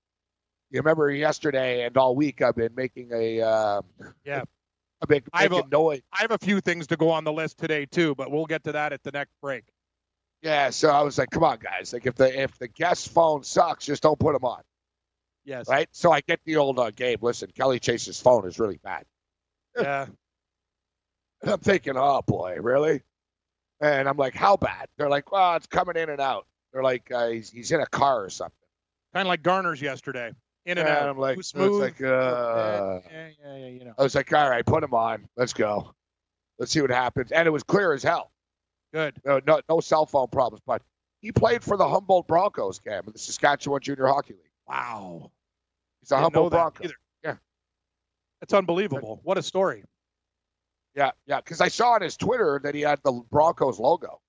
you 0.72 0.79
remember 0.79 1.10
yesterday 1.12 1.86
and 1.86 1.96
all 1.98 2.15
week, 2.15 2.41
I've 2.41 2.55
been 2.55 2.75
making 2.75 3.12
a 3.13 3.41
um, 3.41 3.84
Yeah. 4.25 4.43
I've 5.01 5.07
been 5.10 5.24
I 5.31 5.43
have 5.43 5.53
a- 5.53 5.67
noise. 5.67 6.01
I 6.12 6.22
have 6.22 6.31
a 6.31 6.39
few 6.39 6.60
things 6.60 6.88
to 6.88 6.98
go 6.98 7.12
on 7.12 7.24
the 7.24 7.31
list 7.31 7.57
today 7.60 7.86
too, 7.86 8.15
but 8.15 8.31
we'll 8.31 8.46
get 8.48 8.63
to 8.63 8.72
that 8.72 8.93
at 8.93 9.03
the 9.03 9.12
next 9.12 9.31
break. 9.41 9.63
Yeah, 10.41 10.69
so 10.72 10.89
I 10.89 11.01
was 11.01 11.17
like, 11.17 11.29
"Come 11.31 11.43
on, 11.43 11.60
guys! 11.60 11.93
Like, 11.93 12.05
if 12.05 12.15
the 12.15 12.41
if 12.41 12.57
the 12.57 12.67
guest 12.67 13.10
phone 13.10 13.43
sucks, 13.43 13.86
just 13.86 14.01
don't 14.03 14.19
put 14.19 14.34
them 14.34 14.43
on." 14.43 14.62
Yes. 15.46 15.69
right? 15.69 15.88
So 15.93 16.12
I 16.12 16.22
get 16.22 16.41
the 16.46 16.57
old 16.57 16.77
uh, 16.77 16.91
Gabe. 16.91 17.24
Listen, 17.24 17.50
Kelly 17.55 17.79
Chase's 17.79 18.19
phone 18.19 18.46
is 18.48 18.60
really 18.60 18.79
bad. 18.84 19.05
Yeah. 19.79 20.07
And 21.43 21.51
I'm 21.51 21.60
thinking, 21.60 21.93
oh 21.96 22.24
boy, 22.25 22.57
really? 22.60 23.03
And 23.79 24.07
I'm 24.10 24.17
like, 24.17 24.34
how 24.34 24.57
bad? 24.57 24.88
They're 24.98 25.10
like, 25.10 25.31
well, 25.31 25.55
it's 25.55 25.67
coming 25.67 25.96
in 25.96 26.10
and 26.10 26.19
out. 26.19 26.46
They're 26.74 26.84
like, 26.84 27.12
uh, 27.12 27.27
he's 27.29 27.50
he's 27.50 27.72
in 27.72 27.79
a 27.79 27.86
car 27.86 28.24
or 28.24 28.29
something. 28.29 28.53
Kind 29.13 29.27
of 29.27 29.29
like 29.29 29.43
Garner's 29.43 29.81
yesterday. 29.81 30.31
In 30.65 30.77
and 30.77 30.88
And 30.88 30.98
out. 30.98 31.10
I'm 31.10 31.17
like, 31.17 31.38
it's 31.38 31.50
smooth. 31.50 31.81
like, 31.81 32.01
uh, 32.01 33.00
yeah, 33.10 33.29
yeah, 33.43 33.55
yeah, 33.57 33.67
you 33.67 33.86
know. 33.86 33.93
I 33.98 34.03
was 34.03 34.15
like, 34.15 34.34
all 34.34 34.50
right, 34.50 34.65
put 34.65 34.84
him 34.84 34.93
on. 34.93 35.27
Let's 35.38 35.53
go. 35.53 35.93
Let's 36.60 36.72
see 36.72 36.81
what 36.81 36.89
happens. 36.89 37.31
And 37.31 37.48
it 37.48 37.51
was 37.51 37.63
clear 37.63 37.93
as 37.93 38.03
hell. 38.03 38.31
Good. 38.93 39.15
No, 39.25 39.39
no, 39.46 39.62
no 39.69 39.79
cell 39.79 40.05
phone 40.05 40.27
problems. 40.27 40.62
But 40.65 40.81
he 41.22 41.31
played 41.31 41.63
for 41.63 41.77
the 41.77 41.88
Humboldt 41.88 42.27
Broncos, 42.27 42.79
Cam, 42.79 43.03
in 43.07 43.13
the 43.13 43.19
Saskatchewan 43.19 43.79
Junior 43.81 44.07
Hockey 44.07 44.34
League. 44.34 44.51
Wow. 44.67 45.31
He's 46.01 46.12
a 46.12 46.15
Didn't 46.15 46.24
Humboldt 46.24 46.51
Bronco. 46.51 46.84
either. 46.84 46.96
Yeah. 47.24 47.36
It's 48.41 48.53
unbelievable. 48.53 49.22
What 49.24 49.38
a 49.38 49.43
story. 49.43 49.84
Yeah, 50.97 51.11
yeah. 51.27 51.37
Because 51.37 51.61
I 51.61 51.69
saw 51.69 51.91
on 51.91 52.01
his 52.01 52.17
Twitter 52.17 52.59
that 52.63 52.75
he 52.75 52.81
had 52.81 52.99
the 53.03 53.13
Broncos 53.31 53.79
logo. 53.79 54.19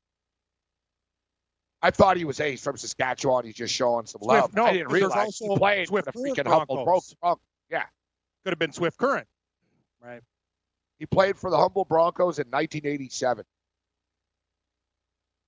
I 1.80 1.90
thought 1.90 2.16
he 2.16 2.24
was, 2.24 2.38
hey, 2.38 2.52
he's 2.52 2.62
from 2.62 2.76
Saskatchewan. 2.76 3.44
He's 3.44 3.54
just 3.54 3.74
showing 3.74 4.06
some 4.06 4.20
Swift- 4.22 4.42
love. 4.42 4.54
no, 4.54 4.66
I 4.66 4.72
didn't 4.74 4.92
realize 4.92 5.38
he 5.38 5.48
also 5.48 5.58
played 5.58 5.88
Swift 5.88 6.06
for 6.06 6.12
the 6.12 6.18
freaking 6.18 6.46
Humboldt 6.46 6.84
Broncos. 6.84 7.14
Broncos. 7.20 7.42
Could 8.44 8.52
have 8.52 8.58
been 8.58 8.72
Swift 8.72 8.96
Current. 8.96 9.26
Right. 10.00 10.22
He 10.98 11.06
played 11.06 11.36
for 11.36 11.50
the 11.50 11.56
Humboldt 11.56 11.88
Broncos 11.88 12.38
in 12.38 12.46
1987. 12.46 13.44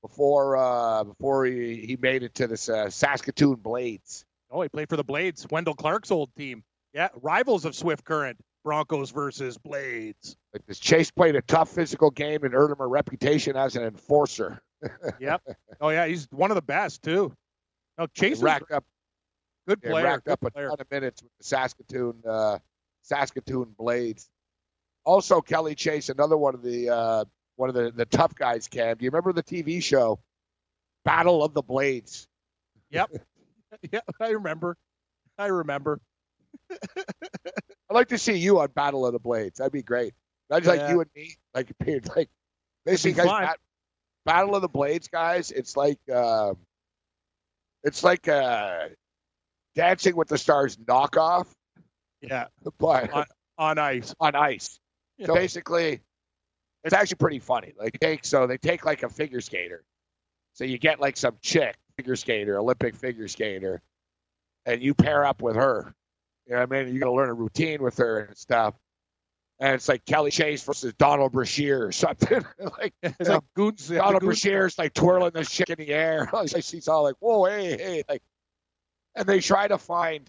Before 0.02 0.56
uh, 0.56 1.04
before 1.04 1.44
he, 1.44 1.76
he 1.76 1.96
made 1.96 2.22
it 2.22 2.34
to 2.36 2.46
the 2.46 2.54
uh, 2.74 2.90
Saskatoon 2.90 3.56
Blades. 3.56 4.24
Oh, 4.50 4.62
he 4.62 4.68
played 4.68 4.88
for 4.88 4.96
the 4.96 5.04
Blades, 5.04 5.46
Wendel 5.50 5.74
Clark's 5.74 6.10
old 6.10 6.34
team. 6.36 6.64
Yeah, 6.92 7.08
rivals 7.22 7.64
of 7.64 7.74
Swift 7.74 8.04
Current, 8.04 8.38
Broncos 8.64 9.10
versus 9.10 9.56
Blades. 9.58 10.36
This 10.66 10.78
Chase 10.78 11.10
played 11.10 11.36
a 11.36 11.42
tough 11.42 11.70
physical 11.70 12.10
game 12.10 12.44
and 12.44 12.54
earned 12.54 12.72
him 12.72 12.80
a 12.80 12.86
reputation 12.86 13.56
as 13.56 13.76
an 13.76 13.84
enforcer. 13.84 14.60
Yep. 15.20 15.42
Oh 15.82 15.90
yeah, 15.90 16.06
he's 16.06 16.26
one 16.30 16.50
of 16.50 16.54
the 16.54 16.62
best 16.62 17.02
too. 17.02 17.34
No, 17.98 18.06
Chase 18.06 18.40
racked 18.40 18.72
up 18.72 18.82
good 19.68 19.82
player. 19.82 20.04
racked 20.04 20.24
good 20.24 20.32
up 20.32 20.42
a 20.42 20.50
player. 20.50 20.68
ton 20.68 20.80
of 20.80 20.90
minutes 20.90 21.22
with 21.22 21.30
the 21.36 21.44
Saskatoon 21.44 22.14
uh, 22.26 22.58
Saskatoon 23.02 23.74
Blades. 23.76 24.30
Also, 25.04 25.42
Kelly 25.42 25.74
Chase, 25.74 26.08
another 26.08 26.38
one 26.38 26.54
of 26.54 26.62
the 26.62 26.88
uh, 26.88 27.24
one 27.56 27.68
of 27.68 27.74
the, 27.74 27.92
the 27.94 28.06
tough 28.06 28.34
guys. 28.34 28.68
Cam, 28.68 28.96
do 28.96 29.04
you 29.04 29.10
remember 29.10 29.34
the 29.34 29.42
TV 29.42 29.82
show 29.82 30.18
Battle 31.04 31.44
of 31.44 31.52
the 31.52 31.62
Blades? 31.62 32.26
Yep. 32.90 33.10
yeah, 33.92 34.00
I 34.20 34.30
remember. 34.30 34.76
I 35.38 35.46
remember. 35.46 36.00
I'd 37.90 37.94
like 37.94 38.08
to 38.08 38.18
see 38.18 38.34
you 38.34 38.60
on 38.60 38.68
Battle 38.74 39.04
of 39.04 39.12
the 39.12 39.18
Blades. 39.18 39.58
That'd 39.58 39.72
be 39.72 39.82
great. 39.82 40.14
That's 40.48 40.66
like 40.66 40.88
you 40.88 41.00
and 41.00 41.10
me, 41.14 41.34
like 41.54 41.72
like 42.16 42.28
basically 42.86 43.24
guys. 43.24 43.26
Bat- 43.46 43.58
Battle 44.26 44.54
of 44.54 44.62
the 44.62 44.68
Blades, 44.68 45.08
guys. 45.08 45.50
It's 45.50 45.76
like 45.76 45.98
um, 46.12 46.56
it's 47.82 48.04
like 48.04 48.28
uh, 48.28 48.88
Dancing 49.74 50.14
with 50.14 50.28
the 50.28 50.38
Stars 50.38 50.76
knockoff, 50.76 51.46
Yeah, 52.20 52.46
but 52.78 53.12
On- 53.12 53.24
on 53.58 53.78
ice. 53.78 54.14
on 54.20 54.34
ice. 54.34 54.78
So 55.24 55.34
basically, 55.34 56.00
it's 56.84 56.94
actually 56.94 57.16
pretty 57.16 57.40
funny. 57.40 57.72
Like 57.78 57.98
take 58.00 58.24
so 58.24 58.46
they 58.46 58.56
take 58.56 58.84
like 58.84 59.02
a 59.02 59.08
figure 59.08 59.40
skater, 59.40 59.82
so 60.54 60.64
you 60.64 60.78
get 60.78 61.00
like 61.00 61.16
some 61.16 61.36
chick 61.42 61.76
figure 61.96 62.16
skater, 62.16 62.58
Olympic 62.58 62.94
figure 62.94 63.28
skater, 63.28 63.82
and 64.64 64.80
you 64.82 64.94
pair 64.94 65.24
up 65.26 65.42
with 65.42 65.56
her. 65.56 65.92
You 66.50 66.56
know 66.56 66.62
what 66.62 66.76
I 66.76 66.82
mean? 66.82 66.94
You 66.94 67.00
got 67.00 67.06
to 67.06 67.12
learn 67.12 67.28
a 67.28 67.34
routine 67.34 67.80
with 67.80 67.96
her 67.98 68.18
and 68.24 68.36
stuff. 68.36 68.74
And 69.60 69.74
it's 69.74 69.88
like 69.88 70.04
Kelly 70.04 70.32
Chase 70.32 70.64
versus 70.64 70.92
Donald 70.94 71.30
Brashear 71.30 71.86
or 71.86 71.92
something. 71.92 72.44
like 72.58 72.92
It's 73.04 73.28
like 73.28 73.44
Goons. 73.54 73.86
Donald 73.86 74.22
Brashear's 74.22 74.76
like 74.76 74.92
twirling 74.92 75.30
the 75.32 75.44
chick 75.44 75.70
in 75.70 75.78
the 75.78 75.90
air. 75.94 76.28
She's 76.60 76.88
all 76.88 77.04
like, 77.04 77.14
"Whoa, 77.20 77.44
hey, 77.44 77.76
hey!" 77.76 78.02
Like, 78.08 78.22
and 79.14 79.28
they 79.28 79.38
try 79.38 79.68
to 79.68 79.78
find, 79.78 80.28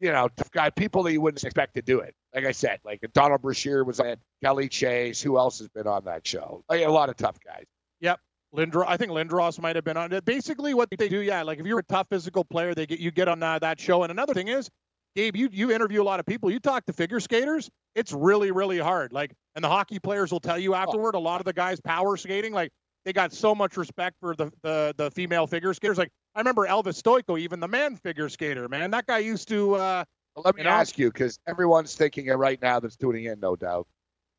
you 0.00 0.10
know, 0.10 0.28
tough 0.36 0.50
guy 0.50 0.70
people 0.70 1.04
that 1.04 1.12
you 1.12 1.20
wouldn't 1.20 1.44
expect 1.44 1.76
to 1.76 1.82
do 1.82 2.00
it. 2.00 2.12
Like 2.34 2.46
I 2.46 2.52
said, 2.52 2.80
like 2.84 3.00
Donald 3.12 3.42
Brashear 3.42 3.84
was 3.84 4.00
on 4.00 4.16
Kelly 4.42 4.68
Chase. 4.68 5.22
Who 5.22 5.38
else 5.38 5.60
has 5.60 5.68
been 5.68 5.86
on 5.86 6.06
that 6.06 6.26
show? 6.26 6.64
Like 6.68 6.84
a 6.84 6.90
lot 6.90 7.10
of 7.10 7.16
tough 7.16 7.38
guys. 7.44 7.64
Yep. 8.00 8.18
Lindros, 8.56 8.86
I 8.88 8.96
think 8.96 9.12
Lindros 9.12 9.60
might 9.60 9.76
have 9.76 9.84
been 9.84 9.96
on 9.96 10.12
it. 10.12 10.24
Basically, 10.24 10.74
what 10.74 10.88
they 10.90 11.08
do, 11.08 11.20
yeah, 11.20 11.42
like 11.42 11.60
if 11.60 11.66
you're 11.66 11.78
a 11.78 11.84
tough 11.84 12.08
physical 12.08 12.44
player, 12.44 12.74
they 12.74 12.86
get 12.86 12.98
you 12.98 13.12
get 13.12 13.28
on 13.28 13.40
uh, 13.42 13.58
that 13.60 13.78
show. 13.78 14.02
And 14.02 14.10
another 14.10 14.34
thing 14.34 14.48
is, 14.48 14.68
Gabe, 15.16 15.34
you 15.34 15.48
you 15.50 15.70
interview 15.72 16.02
a 16.02 16.04
lot 16.04 16.20
of 16.20 16.26
people. 16.26 16.50
You 16.50 16.60
talk 16.60 16.84
to 16.86 16.92
figure 16.92 17.18
skaters. 17.20 17.70
It's 17.94 18.12
really 18.12 18.50
really 18.50 18.78
hard. 18.78 19.12
Like, 19.14 19.32
and 19.54 19.64
the 19.64 19.68
hockey 19.68 19.98
players 19.98 20.30
will 20.30 20.40
tell 20.40 20.58
you 20.58 20.74
afterward. 20.74 21.14
A 21.14 21.18
lot 21.18 21.40
of 21.40 21.46
the 21.46 21.54
guys 21.54 21.80
power 21.80 22.16
skating, 22.18 22.52
like 22.52 22.70
they 23.06 23.14
got 23.14 23.32
so 23.32 23.54
much 23.54 23.78
respect 23.78 24.16
for 24.20 24.36
the 24.36 24.52
the 24.62 24.94
the 24.98 25.10
female 25.10 25.46
figure 25.46 25.72
skaters. 25.72 25.96
Like 25.96 26.10
I 26.34 26.40
remember 26.40 26.66
Elvis 26.66 27.02
Stojko, 27.02 27.40
even 27.40 27.60
the 27.60 27.66
man 27.68 27.96
figure 27.96 28.28
skater, 28.28 28.68
man. 28.68 28.90
That 28.90 29.06
guy 29.06 29.18
used 29.18 29.48
to. 29.48 29.74
Uh, 29.76 30.04
Well, 30.36 30.42
let 30.44 30.54
me 30.54 30.60
You 30.60 30.64
know? 30.64 30.70
ask 30.70 30.98
you, 30.98 31.10
because 31.10 31.38
everyone's 31.48 31.94
thinking 31.96 32.26
it 32.26 32.34
right 32.34 32.60
now 32.60 32.78
that's 32.78 32.96
tuning 32.96 33.24
in, 33.24 33.40
no 33.40 33.56
doubt. 33.56 33.86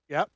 Yep. 0.10 0.30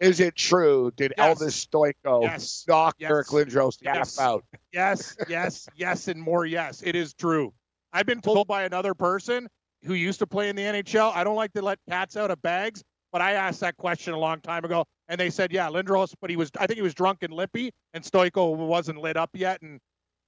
Is 0.00 0.18
it 0.18 0.34
true? 0.34 0.90
Did 0.96 1.12
Yes. 1.16 1.38
Elvis 1.40 1.66
Stojko 2.04 2.22
Yes. 2.22 2.64
knock 2.66 2.96
Yes. 2.98 3.10
Eric 3.12 3.28
Lindros 3.28 3.78
Yes. 3.80 4.18
Out? 4.18 4.44
yes, 4.72 5.16
yes, 5.28 5.68
yes, 5.76 6.08
and 6.08 6.20
more 6.20 6.46
yes. 6.46 6.82
It 6.84 6.96
is 6.96 7.14
true. 7.14 7.54
I've 7.92 8.06
been 8.06 8.20
told 8.20 8.48
by 8.48 8.64
another 8.64 8.92
person 8.94 9.48
who 9.84 9.94
used 9.94 10.18
to 10.20 10.26
play 10.26 10.48
in 10.48 10.56
the 10.56 10.62
NHL. 10.62 11.14
I 11.14 11.24
don't 11.24 11.36
like 11.36 11.52
to 11.52 11.62
let 11.62 11.78
cats 11.88 12.16
out 12.16 12.30
of 12.30 12.40
bags, 12.42 12.82
but 13.12 13.20
I 13.20 13.32
asked 13.32 13.60
that 13.60 13.76
question 13.76 14.14
a 14.14 14.18
long 14.18 14.40
time 14.40 14.64
ago, 14.64 14.84
and 15.08 15.20
they 15.20 15.30
said, 15.30 15.52
yeah, 15.52 15.68
Lindros, 15.68 16.14
but 16.20 16.30
he 16.30 16.36
was. 16.36 16.50
I 16.58 16.66
think 16.66 16.76
he 16.76 16.82
was 16.82 16.94
drunk 16.94 17.22
and 17.22 17.32
lippy, 17.32 17.70
and 17.94 18.04
Stojko 18.04 18.56
wasn't 18.56 18.98
lit 18.98 19.16
up 19.16 19.30
yet, 19.34 19.62
and 19.62 19.80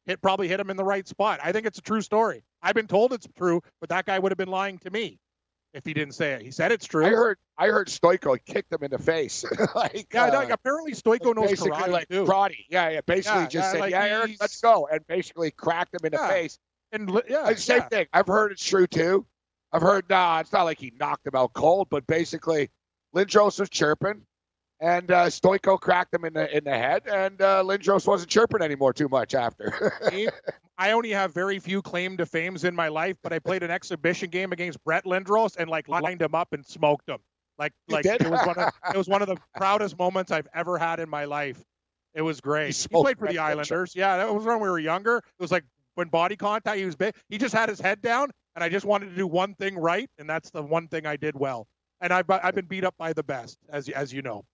hit 0.06 0.22
probably 0.22 0.48
hit 0.48 0.60
him 0.60 0.70
in 0.70 0.76
the 0.76 0.84
right 0.84 1.06
spot. 1.06 1.40
I 1.42 1.52
think 1.52 1.66
it's 1.66 1.78
a 1.78 1.82
true 1.82 2.00
story. 2.00 2.42
I've 2.62 2.74
been 2.74 2.86
told 2.86 3.12
it's 3.12 3.26
true, 3.36 3.60
but 3.80 3.90
that 3.90 4.06
guy 4.06 4.18
would 4.18 4.32
have 4.32 4.38
been 4.38 4.48
lying 4.48 4.78
to 4.78 4.90
me 4.90 5.18
if 5.72 5.84
he 5.84 5.94
didn't 5.94 6.14
say 6.14 6.32
it. 6.32 6.42
He 6.42 6.50
said 6.50 6.72
it's 6.72 6.86
true. 6.86 7.06
I 7.06 7.10
heard 7.10 7.38
I 7.56 7.66
heard 7.68 7.88
Stojko 7.88 8.38
kicked 8.44 8.72
him 8.72 8.82
in 8.82 8.90
the 8.90 8.98
face. 8.98 9.44
like, 9.74 10.08
yeah, 10.12 10.24
uh, 10.24 10.46
apparently 10.50 10.92
Stojko 10.92 11.34
knows 11.34 11.50
basically 11.50 11.72
karate 11.72 11.88
like 11.88 12.08
too. 12.08 12.24
karate. 12.24 12.64
Yeah, 12.68 12.88
yeah. 12.88 13.00
Basically 13.06 13.42
Yeah, 13.42 13.46
just 13.46 13.54
yeah, 13.54 13.72
said, 13.72 13.80
like 13.80 13.90
"Yeah, 13.92 14.04
Eric, 14.04 14.36
let's 14.40 14.60
go," 14.60 14.88
and 14.90 15.06
basically 15.06 15.50
cracked 15.50 15.94
him 15.94 16.04
in 16.04 16.12
the 16.12 16.18
face. 16.18 16.58
And 16.92 17.22
yeah, 17.28 17.52
same 17.54 17.82
thing. 17.82 18.06
I've 18.12 18.26
heard 18.26 18.52
it's 18.52 18.64
true 18.64 18.86
too. 18.86 19.26
I've 19.72 19.82
heard 19.82 20.08
nah, 20.10 20.40
it's 20.40 20.52
not 20.52 20.64
like 20.64 20.78
he 20.78 20.92
knocked 20.98 21.26
him 21.26 21.34
out 21.34 21.52
cold, 21.52 21.88
but 21.90 22.06
basically 22.06 22.70
Lindros 23.14 23.60
was 23.60 23.70
chirping, 23.70 24.22
and 24.80 25.10
uh, 25.10 25.26
Stojko 25.26 25.78
cracked 25.80 26.14
him 26.14 26.24
in 26.24 26.32
the 26.32 26.56
in 26.56 26.64
the 26.64 26.76
head, 26.76 27.02
and 27.06 27.40
uh, 27.40 27.62
Lindros 27.62 28.06
wasn't 28.06 28.30
chirping 28.30 28.62
anymore 28.62 28.92
too 28.92 29.08
much 29.08 29.34
after. 29.34 29.92
I 30.78 30.92
only 30.92 31.10
have 31.10 31.34
very 31.34 31.58
few 31.58 31.82
claim 31.82 32.16
to 32.16 32.26
fames 32.26 32.64
in 32.64 32.74
my 32.74 32.88
life, 32.88 33.16
but 33.22 33.32
I 33.32 33.38
played 33.38 33.62
an 33.62 33.70
exhibition 33.70 34.30
game 34.30 34.52
against 34.52 34.82
Brett 34.82 35.04
Lindros 35.04 35.56
and 35.56 35.68
like 35.68 35.88
lined 35.88 36.22
him 36.22 36.34
up 36.34 36.52
and 36.52 36.64
smoked 36.64 37.08
him. 37.08 37.18
Like 37.58 37.72
like 37.88 38.04
did? 38.04 38.22
it 38.22 38.30
was 38.30 38.44
one 38.46 38.58
of 38.58 38.72
it 38.94 38.96
was 38.96 39.06
one 39.06 39.20
of 39.20 39.28
the 39.28 39.36
proudest 39.54 39.98
moments 39.98 40.32
I've 40.32 40.48
ever 40.54 40.78
had 40.78 40.98
in 40.98 41.10
my 41.10 41.26
life. 41.26 41.62
It 42.14 42.22
was 42.22 42.40
great. 42.40 42.66
He, 42.66 42.72
smoked 42.72 43.04
played 43.04 43.18
for 43.18 43.28
the. 43.28 43.38
Islanders. 43.38 43.94
Yeah, 43.94 44.16
that 44.16 44.34
was 44.34 44.44
when 44.44 44.58
we 44.60 44.68
were 44.68 44.78
younger. 44.78 45.18
It 45.18 45.42
was 45.42 45.52
like 45.52 45.64
when 45.94 46.08
body 46.08 46.36
contact. 46.36 46.78
He 46.78 46.86
was 46.86 46.96
big. 46.96 47.14
He 47.28 47.36
just 47.36 47.54
had 47.54 47.68
his 47.68 47.78
head 47.78 48.00
down, 48.00 48.30
and 48.54 48.64
I 48.64 48.68
just 48.68 48.84
wanted 48.86 49.10
to 49.10 49.16
do 49.16 49.26
one 49.26 49.54
thing 49.54 49.76
right, 49.76 50.08
and 50.18 50.28
that's 50.28 50.50
the 50.50 50.62
one 50.62 50.88
thing 50.88 51.06
I 51.06 51.16
did 51.16 51.36
well. 51.38 51.66
And 52.00 52.12
I've 52.12 52.28
I've 52.30 52.54
been 52.54 52.66
beat 52.66 52.84
up 52.84 52.94
by 52.98 53.12
the 53.12 53.22
best, 53.22 53.58
as 53.68 53.86
you- 53.88 53.94
as 53.94 54.12
you 54.12 54.22
know. 54.22 54.44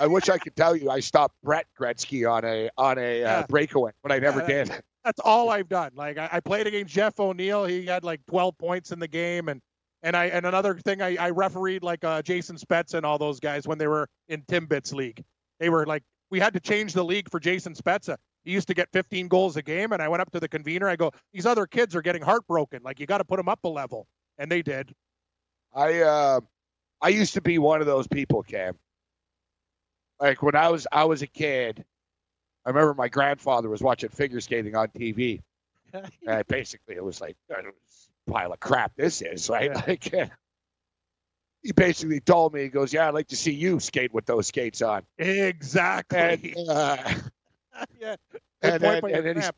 I 0.00 0.06
wish 0.06 0.28
I 0.28 0.38
could 0.38 0.56
tell 0.56 0.74
you 0.74 0.90
I 0.90 1.00
stopped 1.00 1.34
Brett 1.44 1.66
Gretzky 1.78 2.28
on 2.30 2.44
a 2.44 2.70
on 2.78 2.98
a 2.98 3.22
uh, 3.24 3.46
breakaway, 3.48 3.92
but 4.02 4.10
I 4.10 4.18
never 4.18 4.40
Yeah, 4.40 4.64
did. 4.64 4.82
that's 5.04 5.20
all 5.20 5.50
I've 5.50 5.68
done. 5.68 5.92
Like 5.94 6.18
I, 6.18 6.28
I 6.32 6.40
played 6.40 6.66
against 6.66 6.92
Jeff 6.94 7.20
O'Neill. 7.20 7.66
He 7.66 7.86
had 7.86 8.02
like 8.02 8.20
12 8.26 8.56
points 8.58 8.90
in 8.90 8.98
the 8.98 9.06
game, 9.08 9.48
and 9.48 9.60
and 10.02 10.16
I 10.16 10.26
and 10.26 10.46
another 10.46 10.74
thing 10.78 11.02
I, 11.02 11.16
I 11.16 11.30
refereed 11.30 11.82
like 11.82 12.04
uh, 12.04 12.22
Jason 12.22 12.56
Spezza 12.56 12.94
and 12.94 13.04
all 13.06 13.18
those 13.18 13.38
guys 13.38 13.66
when 13.68 13.76
they 13.78 13.86
were 13.86 14.08
in 14.28 14.42
Timbits 14.42 14.92
league. 14.94 15.22
They 15.60 15.68
were 15.68 15.84
like 15.86 16.02
we 16.30 16.40
had 16.40 16.54
to 16.54 16.60
change 16.60 16.92
the 16.94 17.04
league 17.04 17.30
for 17.30 17.38
Jason 17.38 17.74
Spezza. 17.74 18.16
He 18.46 18.52
used 18.52 18.68
to 18.68 18.74
get 18.74 18.88
15 18.92 19.26
goals 19.26 19.56
a 19.56 19.62
game, 19.62 19.90
and 19.90 20.00
I 20.00 20.06
went 20.06 20.20
up 20.20 20.30
to 20.30 20.38
the 20.38 20.48
convener. 20.48 20.88
I 20.88 20.94
go, 20.94 21.10
these 21.32 21.46
other 21.46 21.66
kids 21.66 21.96
are 21.96 22.00
getting 22.00 22.22
heartbroken. 22.22 22.80
Like 22.84 23.00
you 23.00 23.06
got 23.06 23.18
to 23.18 23.24
put 23.24 23.38
them 23.38 23.48
up 23.48 23.58
a 23.64 23.68
level, 23.68 24.06
and 24.38 24.48
they 24.48 24.62
did. 24.62 24.94
I 25.74 26.00
uh, 26.00 26.40
I 27.02 27.08
used 27.08 27.34
to 27.34 27.40
be 27.40 27.58
one 27.58 27.80
of 27.80 27.88
those 27.88 28.06
people, 28.06 28.44
Cam. 28.44 28.76
Like 30.20 30.44
when 30.44 30.54
I 30.54 30.68
was 30.68 30.86
I 30.92 31.04
was 31.04 31.22
a 31.22 31.26
kid, 31.26 31.84
I 32.64 32.70
remember 32.70 32.94
my 32.94 33.08
grandfather 33.08 33.68
was 33.68 33.82
watching 33.82 34.10
figure 34.10 34.40
skating 34.40 34.76
on 34.76 34.88
TV. 34.88 35.42
And 36.26 36.46
basically, 36.46 36.94
it 36.94 37.04
was 37.04 37.20
like 37.20 37.36
"God, 37.48 37.64
this 37.64 38.08
pile 38.28 38.52
of 38.52 38.60
crap. 38.60 38.92
This 38.96 39.22
is 39.22 39.50
right. 39.50 39.72
Like 39.88 40.30
he 41.64 41.72
basically 41.72 42.20
told 42.20 42.54
me, 42.54 42.62
he 42.62 42.68
goes, 42.68 42.92
"Yeah, 42.92 43.08
I'd 43.08 43.14
like 43.14 43.28
to 43.28 43.36
see 43.36 43.52
you 43.52 43.80
skate 43.80 44.14
with 44.14 44.26
those 44.26 44.46
skates 44.46 44.82
on." 44.82 45.02
Exactly. 45.18 46.54
And, 46.56 46.68
uh, 46.68 47.12
yeah. 48.00 48.16
And 48.62 48.82
then, 48.82 49.04
and 49.04 49.26
then 49.26 49.50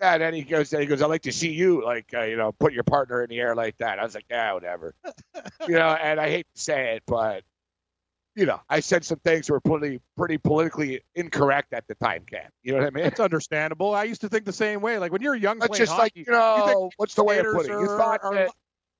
yeah, 0.00 0.12
and 0.12 0.22
then 0.22 0.34
he 0.34 0.42
goes, 0.42 0.70
then 0.70 0.80
he 0.80 0.86
goes, 0.86 1.00
"I'd 1.00 1.06
like 1.06 1.22
to 1.22 1.32
see 1.32 1.50
you 1.50 1.82
like 1.84 2.12
uh, 2.14 2.22
you 2.22 2.36
know 2.36 2.52
put 2.52 2.72
your 2.72 2.84
partner 2.84 3.22
in 3.22 3.30
the 3.30 3.38
air 3.40 3.54
like 3.54 3.78
that." 3.78 3.98
I 3.98 4.04
was 4.04 4.14
like, 4.14 4.26
"Yeah, 4.30 4.52
whatever." 4.52 4.94
you 5.68 5.74
know, 5.74 5.88
and 5.88 6.20
I 6.20 6.28
hate 6.28 6.46
to 6.54 6.60
say 6.60 6.96
it, 6.96 7.02
but 7.06 7.42
you 8.34 8.44
know, 8.44 8.60
I 8.68 8.80
said 8.80 9.04
some 9.04 9.18
things 9.20 9.48
were 9.48 9.60
pretty 9.60 10.00
pretty 10.16 10.36
politically 10.36 11.00
incorrect 11.14 11.72
at 11.72 11.88
the 11.88 11.94
time, 11.94 12.24
Cam. 12.30 12.50
You 12.62 12.72
know 12.72 12.78
what 12.78 12.88
I 12.88 12.90
mean? 12.90 13.06
It's 13.06 13.20
understandable. 13.20 13.94
I 13.94 14.04
used 14.04 14.20
to 14.20 14.28
think 14.28 14.44
the 14.44 14.52
same 14.52 14.82
way. 14.82 14.98
Like 14.98 15.12
when 15.12 15.22
you're 15.22 15.34
young 15.34 15.58
That's 15.58 15.70
playing 15.70 15.86
just 15.86 15.98
like 15.98 16.12
hockey, 16.12 16.20
you 16.20 16.24
you 16.28 16.32
know, 16.32 16.66
think 16.66 16.92
what's 16.98 17.14
the 17.14 17.24
way 17.24 17.38
of 17.38 17.46
putting 17.46 17.72
it? 17.72 17.80
You 17.80 17.86
thought 17.86 18.20
are 18.22 18.34
that, 18.34 18.50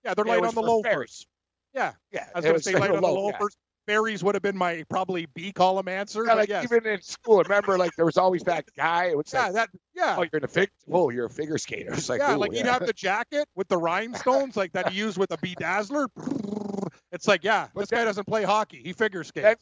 yeah, 0.02 0.14
they're 0.14 0.24
it 0.24 0.28
light 0.28 0.44
on 0.44 0.54
the 0.54 0.62
loafers. 0.62 1.26
Yeah, 1.74 1.92
yeah, 2.10 2.28
I 2.34 2.38
was 2.38 2.44
going 2.46 2.56
to 2.56 2.62
say 2.62 2.72
like 2.72 2.80
light 2.80 2.90
on 2.92 3.02
the 3.02 3.08
low- 3.08 3.28
yeah. 3.28 3.32
loafers. 3.32 3.56
Berries 3.86 4.24
would 4.24 4.34
have 4.34 4.42
been 4.42 4.56
my 4.56 4.84
probably 4.88 5.26
B 5.34 5.52
column 5.52 5.88
answer. 5.88 6.24
Yeah, 6.26 6.34
like 6.34 6.50
even 6.50 6.86
in 6.86 7.02
school, 7.02 7.42
remember, 7.42 7.78
like 7.78 7.92
there 7.96 8.04
was 8.04 8.16
always 8.16 8.42
that 8.44 8.64
guy. 8.76 9.06
It 9.06 9.16
would 9.16 9.28
say, 9.28 9.38
yeah, 9.38 9.52
that 9.52 9.68
yeah. 9.94 10.16
"Oh, 10.18 10.22
you're 10.22 10.38
in 10.38 10.44
a 10.44 10.48
fig. 10.48 10.70
Oh, 10.90 11.10
you're 11.10 11.26
a 11.26 11.30
figure 11.30 11.58
skater." 11.58 11.92
It's 11.94 12.08
like, 12.08 12.20
yeah, 12.20 12.34
ooh, 12.34 12.38
like 12.38 12.52
he'd 12.52 12.66
have 12.66 12.84
the 12.84 12.92
jacket 12.92 13.48
with 13.54 13.68
the 13.68 13.78
rhinestones, 13.78 14.56
like 14.56 14.72
that 14.72 14.90
he 14.90 14.98
used 15.06 15.18
with 15.18 15.30
a 15.32 15.36
bedazzler. 15.38 16.08
It's 17.12 17.28
like, 17.28 17.44
yeah, 17.44 17.68
But 17.74 17.82
this 17.82 17.90
guy 17.90 18.04
doesn't 18.04 18.26
play 18.26 18.42
hockey. 18.42 18.80
He 18.82 18.92
figure 18.92 19.24
skates. 19.24 19.60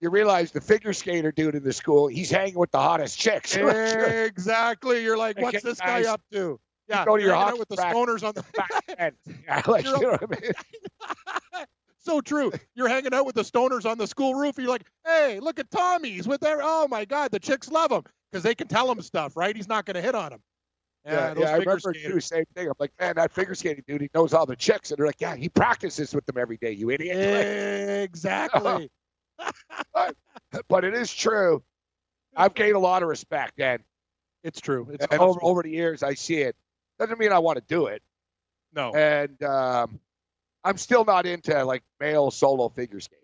You 0.00 0.10
realize 0.10 0.50
the 0.50 0.60
figure 0.60 0.92
skater 0.92 1.30
dude 1.30 1.54
in 1.54 1.62
the 1.62 1.72
school, 1.72 2.08
he's 2.08 2.28
hanging 2.28 2.58
with 2.58 2.72
the 2.72 2.80
hottest 2.80 3.16
chicks. 3.16 3.54
exactly. 3.56 5.04
You're 5.04 5.16
like, 5.16 5.40
what's 5.40 5.62
this 5.62 5.78
guy 5.78 6.04
up 6.04 6.20
to? 6.32 6.58
Yeah, 6.88 7.04
go 7.04 7.16
to 7.16 7.22
your 7.22 7.34
hockey 7.34 7.60
with 7.60 7.68
the 7.68 7.76
stoners 7.76 8.26
on 8.26 8.34
the 8.34 8.44
Back 8.56 8.84
then. 8.98 9.12
Yeah, 9.46 9.62
like, 9.68 9.84
you 9.84 9.92
know 9.92 10.16
what 10.20 10.22
I 10.24 10.40
mean? 10.40 11.66
So 12.02 12.20
true. 12.20 12.52
You're 12.74 12.88
hanging 12.88 13.14
out 13.14 13.26
with 13.26 13.34
the 13.34 13.42
stoners 13.42 13.88
on 13.88 13.98
the 13.98 14.06
school 14.06 14.34
roof. 14.34 14.56
You're 14.58 14.68
like, 14.68 14.86
hey, 15.06 15.40
look 15.40 15.58
at 15.58 15.70
Tommy. 15.70 16.10
He's 16.10 16.28
with 16.28 16.40
their. 16.40 16.60
Oh 16.62 16.88
my 16.88 17.04
God, 17.04 17.30
the 17.30 17.40
chicks 17.40 17.70
love 17.70 17.90
him 17.90 18.02
because 18.30 18.42
they 18.42 18.54
can 18.54 18.68
tell 18.68 18.90
him 18.90 19.00
stuff, 19.00 19.36
right? 19.36 19.54
He's 19.54 19.68
not 19.68 19.86
going 19.86 19.94
to 19.94 20.02
hit 20.02 20.14
on 20.14 20.30
them. 20.30 20.40
Yeah, 21.04 21.34
those 21.34 21.44
yeah, 21.44 21.50
I 21.50 21.56
remember 21.56 21.94
skaters. 21.94 22.12
too. 22.12 22.20
Same 22.20 22.44
thing. 22.54 22.68
I'm 22.68 22.74
like, 22.78 22.92
man, 23.00 23.14
that 23.16 23.32
figure 23.32 23.54
skating 23.54 23.82
dude, 23.86 24.02
he 24.02 24.10
knows 24.14 24.32
all 24.32 24.46
the 24.46 24.54
chicks, 24.54 24.90
and 24.90 24.98
they're 24.98 25.06
like, 25.06 25.20
yeah, 25.20 25.34
he 25.34 25.48
practices 25.48 26.14
with 26.14 26.24
them 26.26 26.38
every 26.38 26.58
day. 26.58 26.72
You 26.72 26.90
idiot. 26.90 28.02
Exactly. 28.02 28.90
but 30.68 30.84
it 30.84 30.94
is 30.94 31.12
true. 31.12 31.62
I've 32.36 32.54
gained 32.54 32.76
a 32.76 32.78
lot 32.78 33.02
of 33.02 33.08
respect, 33.08 33.60
and, 33.60 33.82
It's 34.44 34.60
true. 34.60 34.88
It's 34.92 35.06
and 35.10 35.20
over, 35.20 35.40
over 35.42 35.62
the 35.62 35.70
years, 35.70 36.02
I 36.02 36.14
see 36.14 36.38
it. 36.38 36.56
Doesn't 36.98 37.18
mean 37.18 37.32
I 37.32 37.38
want 37.38 37.56
to 37.56 37.64
do 37.66 37.86
it, 37.86 38.02
no. 38.74 38.92
and 38.92 39.42
um, 39.42 39.98
I'm 40.64 40.76
still 40.78 41.04
not 41.04 41.26
into 41.26 41.64
like 41.64 41.82
male 42.00 42.30
solo 42.30 42.68
figure 42.68 43.00
skating. 43.00 43.18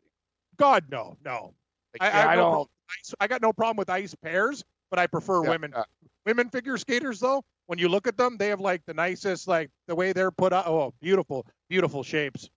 God, 0.56 0.84
no, 0.90 1.16
no. 1.24 1.54
Like, 2.00 2.12
I, 2.12 2.20
I, 2.22 2.32
I 2.32 2.36
no 2.36 2.42
don't. 2.42 2.70
ice- 3.00 3.14
I 3.20 3.26
got 3.28 3.42
no 3.42 3.52
problem 3.52 3.76
with 3.76 3.88
ice 3.90 4.14
pairs, 4.14 4.64
but 4.90 4.98
I 4.98 5.06
prefer 5.06 5.44
Yeah, 5.44 5.50
women. 5.50 5.72
yeah. 5.74 5.84
Women 6.26 6.50
figure 6.50 6.76
skaters, 6.76 7.20
though, 7.20 7.42
when 7.66 7.78
you 7.78 7.88
look 7.88 8.06
at 8.06 8.16
them, 8.16 8.36
they 8.36 8.48
have 8.48 8.60
like 8.60 8.82
the 8.86 8.92
nicest, 8.94 9.46
like 9.48 9.70
the 9.86 9.94
way 9.94 10.12
they're 10.12 10.30
put 10.30 10.52
up. 10.52 10.66
Oh, 10.66 10.92
beautiful, 11.00 11.46
beautiful 11.70 12.02
shapes. 12.02 12.50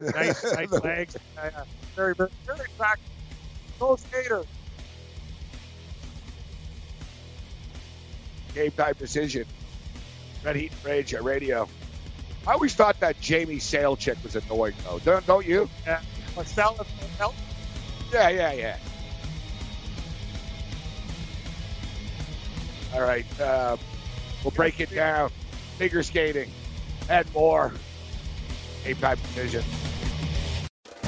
Nice, 0.00 0.42
nice 0.54 0.72
legs. 0.82 1.16
Yeah. 1.36 1.50
Very, 1.94 2.14
very, 2.14 2.30
very 2.46 2.60
attractive. 2.74 3.06
Go 3.78 3.96
skater. 3.96 4.42
Game 8.54 8.70
time 8.72 8.94
decision. 8.98 9.44
Red 10.42 10.56
Heat 10.56 10.72
and 10.72 10.84
Rage 10.84 11.14
at 11.14 11.22
radio. 11.22 11.68
I 12.46 12.52
always 12.52 12.74
thought 12.74 13.00
that 13.00 13.20
Jamie 13.20 13.58
Sale 13.58 13.96
chick 13.96 14.18
was 14.22 14.36
annoying, 14.36 14.74
though. 14.84 14.98
Don't, 15.00 15.26
don't 15.26 15.46
you? 15.46 15.68
Yeah. 15.84 16.00
Yeah, 18.12 18.28
yeah, 18.28 18.52
yeah. 18.52 18.76
All 22.94 23.02
right, 23.02 23.26
uh, 23.40 23.76
we'll 24.44 24.52
break 24.52 24.80
it 24.80 24.90
down. 24.90 25.30
Figure 25.76 26.02
skating 26.02 26.50
and 27.08 27.34
more. 27.34 27.72
Game 28.84 28.96
time 28.96 29.18
decision. 29.18 29.64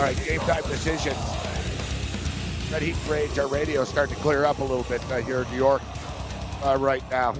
All 0.00 0.06
right, 0.06 0.16
game 0.24 0.40
time 0.40 0.62
decision. 0.62 1.12
Red 2.72 2.80
Heat 2.80 2.96
Parades, 3.06 3.38
our 3.38 3.48
radio 3.48 3.84
starting 3.84 4.14
to 4.14 4.20
clear 4.22 4.46
up 4.46 4.58
a 4.60 4.62
little 4.62 4.84
bit 4.84 5.02
uh, 5.10 5.18
here 5.18 5.42
in 5.42 5.50
New 5.50 5.58
York 5.58 5.82
uh, 6.64 6.78
right 6.80 7.02
now. 7.10 7.34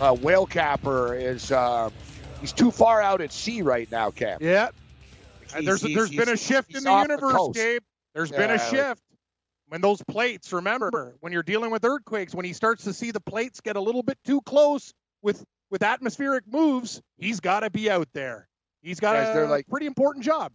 Uh, 0.00 0.12
whale 0.20 0.44
capper 0.44 1.14
is 1.14 1.52
uh, 1.52 1.88
he's 2.40 2.52
too 2.52 2.72
far 2.72 3.00
out 3.00 3.20
at 3.20 3.32
sea 3.32 3.62
right 3.62 3.88
now, 3.92 4.10
Cap. 4.10 4.42
Yeah. 4.42 4.70
And 5.54 5.64
there's 5.68 5.80
He's- 5.82 5.94
there's 5.96 6.10
he's- 6.10 6.24
been 6.24 6.34
a 6.34 6.36
shift 6.36 6.74
in 6.74 6.82
the 6.82 6.90
off 6.90 7.06
the 7.06 7.12
universe. 7.14 7.50
Gabe. 7.54 7.82
There's 8.12 8.32
been 8.32 8.50
a 8.50 8.58
shift. 8.58 9.00
When 9.68 9.80
those 9.80 10.02
plates, 10.02 10.52
remember, 10.52 11.14
when 11.20 11.32
you're 11.32 11.44
dealing 11.44 11.70
with 11.70 11.84
earthquakes, 11.84 12.34
when 12.34 12.44
he 12.44 12.54
starts 12.54 12.84
to 12.84 12.92
see 12.92 13.12
the 13.12 13.20
plates 13.20 13.60
get 13.60 13.76
a 13.76 13.80
little 13.80 14.02
bit 14.02 14.18
too 14.24 14.40
close 14.40 14.92
with 15.22 15.44
with 15.70 15.84
atmospheric 15.84 16.42
moves, 16.50 17.00
he's 17.18 17.38
got 17.38 17.60
to 17.60 17.70
be 17.70 17.88
out 17.88 18.08
there. 18.14 18.48
He's 18.82 18.98
got 18.98 19.12
Yeah, 19.12 19.30
is 19.30 19.36
a 19.36 19.48
like- 19.48 19.68
pretty 19.68 19.86
important 19.86 20.24
job. 20.24 20.50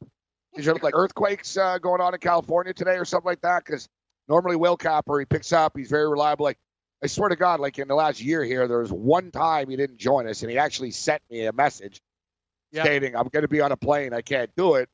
Is 0.55 0.65
there 0.65 0.75
like 0.75 0.95
earthquakes 0.95 1.57
uh, 1.57 1.77
going 1.79 2.01
on 2.01 2.13
in 2.13 2.19
California 2.19 2.73
today 2.73 2.97
or 2.97 3.05
something 3.05 3.27
like 3.27 3.41
that? 3.41 3.65
Because 3.65 3.89
normally 4.27 4.55
Will 4.55 4.77
Capper, 4.77 5.19
he 5.19 5.25
picks 5.25 5.51
up, 5.51 5.75
he's 5.75 5.89
very 5.89 6.07
reliable. 6.09 6.43
Like 6.43 6.59
I 7.03 7.07
swear 7.07 7.29
to 7.29 7.35
God, 7.35 7.59
like 7.59 7.79
in 7.79 7.87
the 7.87 7.95
last 7.95 8.21
year 8.21 8.43
here, 8.43 8.67
there 8.67 8.79
was 8.79 8.91
one 8.91 9.31
time 9.31 9.69
he 9.69 9.75
didn't 9.75 9.97
join 9.97 10.27
us, 10.27 10.41
and 10.41 10.51
he 10.51 10.57
actually 10.57 10.91
sent 10.91 11.21
me 11.29 11.45
a 11.45 11.53
message 11.53 12.01
Yeah. 12.71 12.83
stating, 12.83 13.15
"I'm 13.15 13.27
going 13.27 13.41
to 13.43 13.47
be 13.49 13.61
on 13.61 13.71
a 13.71 13.77
plane, 13.77 14.13
I 14.13 14.21
can't 14.21 14.49
do 14.55 14.75
it." 14.75 14.89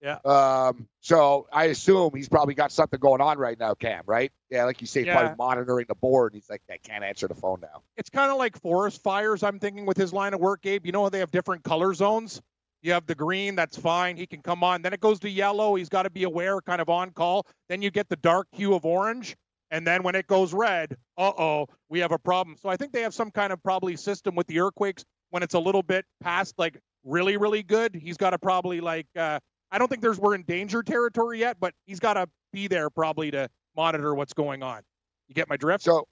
Yeah. 0.00 0.18
Um. 0.24 0.88
So 1.00 1.46
I 1.52 1.64
assume 1.66 2.12
he's 2.14 2.28
probably 2.28 2.54
got 2.54 2.72
something 2.72 2.98
going 2.98 3.20
on 3.20 3.38
right 3.38 3.58
now, 3.58 3.74
Cam. 3.74 4.02
Right? 4.06 4.32
Yeah, 4.50 4.64
like 4.64 4.80
you 4.80 4.86
say, 4.86 5.04
Yeah. 5.04 5.14
probably 5.14 5.36
monitoring 5.36 5.86
the 5.88 5.94
board. 5.94 6.34
He's 6.34 6.50
like, 6.50 6.62
I 6.70 6.76
can't 6.78 7.04
answer 7.04 7.28
the 7.28 7.34
phone 7.34 7.60
now. 7.60 7.82
It's 7.96 8.10
kind 8.10 8.30
of 8.30 8.36
like 8.36 8.60
forest 8.60 9.02
fires. 9.02 9.42
I'm 9.42 9.58
thinking 9.60 9.86
with 9.86 9.96
his 9.96 10.12
line 10.12 10.34
of 10.34 10.40
work, 10.40 10.62
Gabe. 10.62 10.84
You 10.86 10.92
know 10.92 11.04
how 11.04 11.08
they 11.08 11.20
have 11.20 11.30
different 11.30 11.62
color 11.62 11.94
zones. 11.94 12.42
You 12.84 12.92
have 12.92 13.06
the 13.06 13.14
green, 13.14 13.54
that's 13.54 13.78
fine. 13.78 14.18
He 14.18 14.26
can 14.26 14.42
come 14.42 14.62
on. 14.62 14.82
Then 14.82 14.92
it 14.92 15.00
goes 15.00 15.18
to 15.20 15.30
yellow. 15.30 15.74
He's 15.74 15.88
got 15.88 16.02
to 16.02 16.10
be 16.10 16.24
aware, 16.24 16.60
kind 16.60 16.82
of 16.82 16.90
on 16.90 17.12
call. 17.12 17.46
Then 17.70 17.80
you 17.80 17.90
get 17.90 18.10
the 18.10 18.16
dark 18.16 18.46
hue 18.52 18.74
of 18.74 18.84
orange. 18.84 19.36
And 19.70 19.86
then 19.86 20.02
when 20.02 20.14
it 20.14 20.26
goes 20.26 20.52
red, 20.52 20.94
uh 21.16 21.32
oh, 21.38 21.66
we 21.88 22.00
have 22.00 22.12
a 22.12 22.18
problem. 22.18 22.56
So 22.60 22.68
I 22.68 22.76
think 22.76 22.92
they 22.92 23.00
have 23.00 23.14
some 23.14 23.30
kind 23.30 23.54
of 23.54 23.62
probably 23.62 23.96
system 23.96 24.34
with 24.34 24.46
the 24.48 24.60
earthquakes 24.60 25.02
when 25.30 25.42
it's 25.42 25.54
a 25.54 25.58
little 25.58 25.82
bit 25.82 26.04
past 26.22 26.58
like 26.58 26.78
really, 27.04 27.38
really 27.38 27.62
good. 27.62 27.94
He's 27.94 28.18
got 28.18 28.30
to 28.30 28.38
probably 28.38 28.82
like, 28.82 29.06
uh, 29.16 29.40
I 29.72 29.78
don't 29.78 29.88
think 29.88 30.02
there's 30.02 30.18
we're 30.18 30.34
in 30.34 30.42
danger 30.42 30.82
territory 30.82 31.40
yet, 31.40 31.56
but 31.58 31.72
he's 31.86 32.00
got 32.00 32.14
to 32.14 32.28
be 32.52 32.68
there 32.68 32.90
probably 32.90 33.30
to 33.30 33.48
monitor 33.74 34.14
what's 34.14 34.34
going 34.34 34.62
on. 34.62 34.82
You 35.28 35.34
get 35.34 35.48
my 35.48 35.56
drift? 35.56 35.84
So 35.84 36.06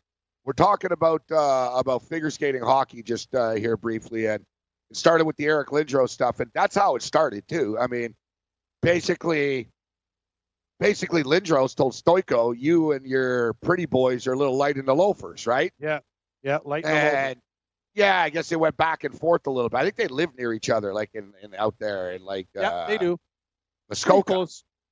we're 0.47 0.55
talking 0.55 0.91
about 0.91 1.23
uh, 1.31 1.73
about 1.75 2.03
figure 2.03 2.31
skating 2.31 2.63
hockey 2.63 3.03
just 3.03 3.35
uh, 3.35 3.53
here 3.53 3.77
briefly, 3.77 4.27
and 4.27 4.43
it 4.92 4.96
started 4.96 5.24
with 5.24 5.37
the 5.37 5.46
Eric 5.46 5.68
Lindros 5.68 6.11
stuff, 6.11 6.40
and 6.40 6.50
that's 6.55 6.76
how 6.76 6.96
it 6.96 7.02
started 7.02 7.48
too. 7.48 7.78
I 7.78 7.87
mean, 7.87 8.14
basically, 8.83 9.68
basically 10.78 11.22
Lindros 11.22 11.74
told 11.74 11.94
Stojko, 11.94 12.55
"You 12.57 12.92
and 12.92 13.07
your 13.07 13.55
pretty 13.55 13.87
boys 13.87 14.26
are 14.26 14.35
a 14.35 14.37
little 14.37 14.57
light 14.57 14.76
in 14.76 14.85
the 14.85 14.94
loafers, 14.94 15.46
right?" 15.46 15.72
Yeah, 15.78 16.00
yeah, 16.42 16.59
light 16.64 16.85
in 16.85 16.90
the. 16.90 16.96
And 16.96 17.38
yeah, 17.94 18.20
I 18.20 18.31
guess 18.31 18.48
they 18.48 18.57
went 18.57 18.76
back 18.76 19.05
and 19.05 19.18
forth 19.18 19.46
a 19.46 19.50
little 19.50 19.68
bit. 19.68 19.78
I 19.78 19.85
think 19.85 19.96
they 19.96 20.09
live 20.09 20.31
near 20.37 20.52
each 20.52 20.70
other, 20.70 20.92
like 20.94 21.11
in, 21.14 21.33
in 21.42 21.55
out 21.55 21.74
there 21.78 22.12
in 22.12 22.24
like 22.24 22.48
Yeah, 22.55 22.68
uh, 22.70 22.87
they 22.87 22.98
do. 22.98 23.18
Muskoka. 23.88 24.46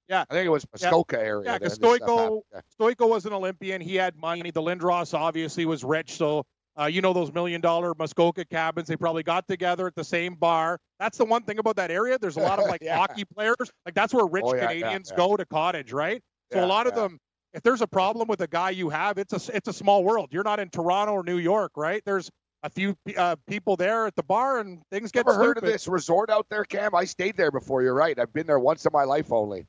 Yeah. 0.08 0.24
I 0.28 0.34
think 0.34 0.46
it 0.46 0.50
was 0.50 0.64
Yeah. 0.64 0.88
Muskoka 0.88 1.18
area. 1.18 1.52
Yeah, 1.52 1.58
because 1.58 1.78
Stojko. 1.78 2.42
Yeah. 2.52 2.60
Stojko 2.78 3.08
was 3.08 3.26
an 3.26 3.32
Olympian. 3.32 3.80
He 3.80 3.94
had 3.96 4.16
money. 4.16 4.50
The 4.50 4.60
Lindros 4.60 5.14
obviously 5.14 5.64
was 5.66 5.84
rich. 5.84 6.14
So, 6.16 6.44
uh, 6.78 6.86
you 6.86 7.00
know, 7.00 7.12
those 7.12 7.32
million 7.32 7.60
dollar 7.60 7.94
Muskoka 7.98 8.44
cabins, 8.44 8.88
they 8.88 8.96
probably 8.96 9.22
got 9.22 9.46
together 9.48 9.86
at 9.86 9.94
the 9.94 10.04
same 10.04 10.34
bar. 10.34 10.78
That's 10.98 11.18
the 11.18 11.24
one 11.24 11.42
thing 11.42 11.58
about 11.58 11.76
that 11.76 11.90
area. 11.90 12.18
There's 12.18 12.36
a 12.36 12.40
lot 12.40 12.58
of 12.58 12.66
like 12.66 12.80
Yeah. 12.82 12.96
hockey 12.96 13.24
players. 13.24 13.56
Like, 13.84 13.94
that's 13.94 14.14
where 14.14 14.26
rich 14.26 14.44
Oh, 14.46 14.54
yeah, 14.54 14.62
yeah, 14.62 14.68
Canadians 14.68 15.10
yeah. 15.10 15.16
go 15.16 15.36
to 15.36 15.44
cottage, 15.46 15.92
right? 15.92 16.22
So, 16.52 16.58
Yeah, 16.58 16.64
a 16.64 16.66
lot 16.66 16.86
of 16.86 16.94
yeah. 16.94 17.02
them, 17.02 17.18
if 17.52 17.62
there's 17.62 17.82
a 17.82 17.86
problem 17.86 18.28
with 18.28 18.40
a 18.40 18.46
guy 18.46 18.70
you 18.70 18.88
have, 18.90 19.18
it's 19.18 19.48
a, 19.48 19.56
it's 19.56 19.68
a 19.68 19.72
small 19.72 20.04
world. 20.04 20.28
You're 20.32 20.44
not 20.44 20.60
in 20.60 20.68
Toronto 20.70 21.12
or 21.12 21.22
New 21.24 21.38
York, 21.38 21.72
right? 21.76 22.02
There's 22.06 22.30
a 22.62 22.70
few 22.70 22.94
uh, 23.16 23.36
people 23.46 23.76
there 23.76 24.06
at 24.06 24.14
the 24.16 24.22
bar 24.22 24.60
and 24.60 24.82
things 24.92 25.10
get 25.10 25.20
Ever 25.26 25.34
heard 25.34 25.56
of 25.58 25.64
this 25.64 25.88
resort 25.88 26.30
out 26.30 26.46
there, 26.50 26.64
Cam? 26.64 26.94
I 26.94 27.04
stayed 27.04 27.36
there 27.36 27.50
before. 27.50 27.82
You're 27.82 27.94
right. 27.94 28.18
I've 28.18 28.32
been 28.32 28.46
there 28.46 28.60
once 28.60 28.84
in 28.84 28.90
my 28.92 29.04
life 29.04 29.32
only. 29.32 29.66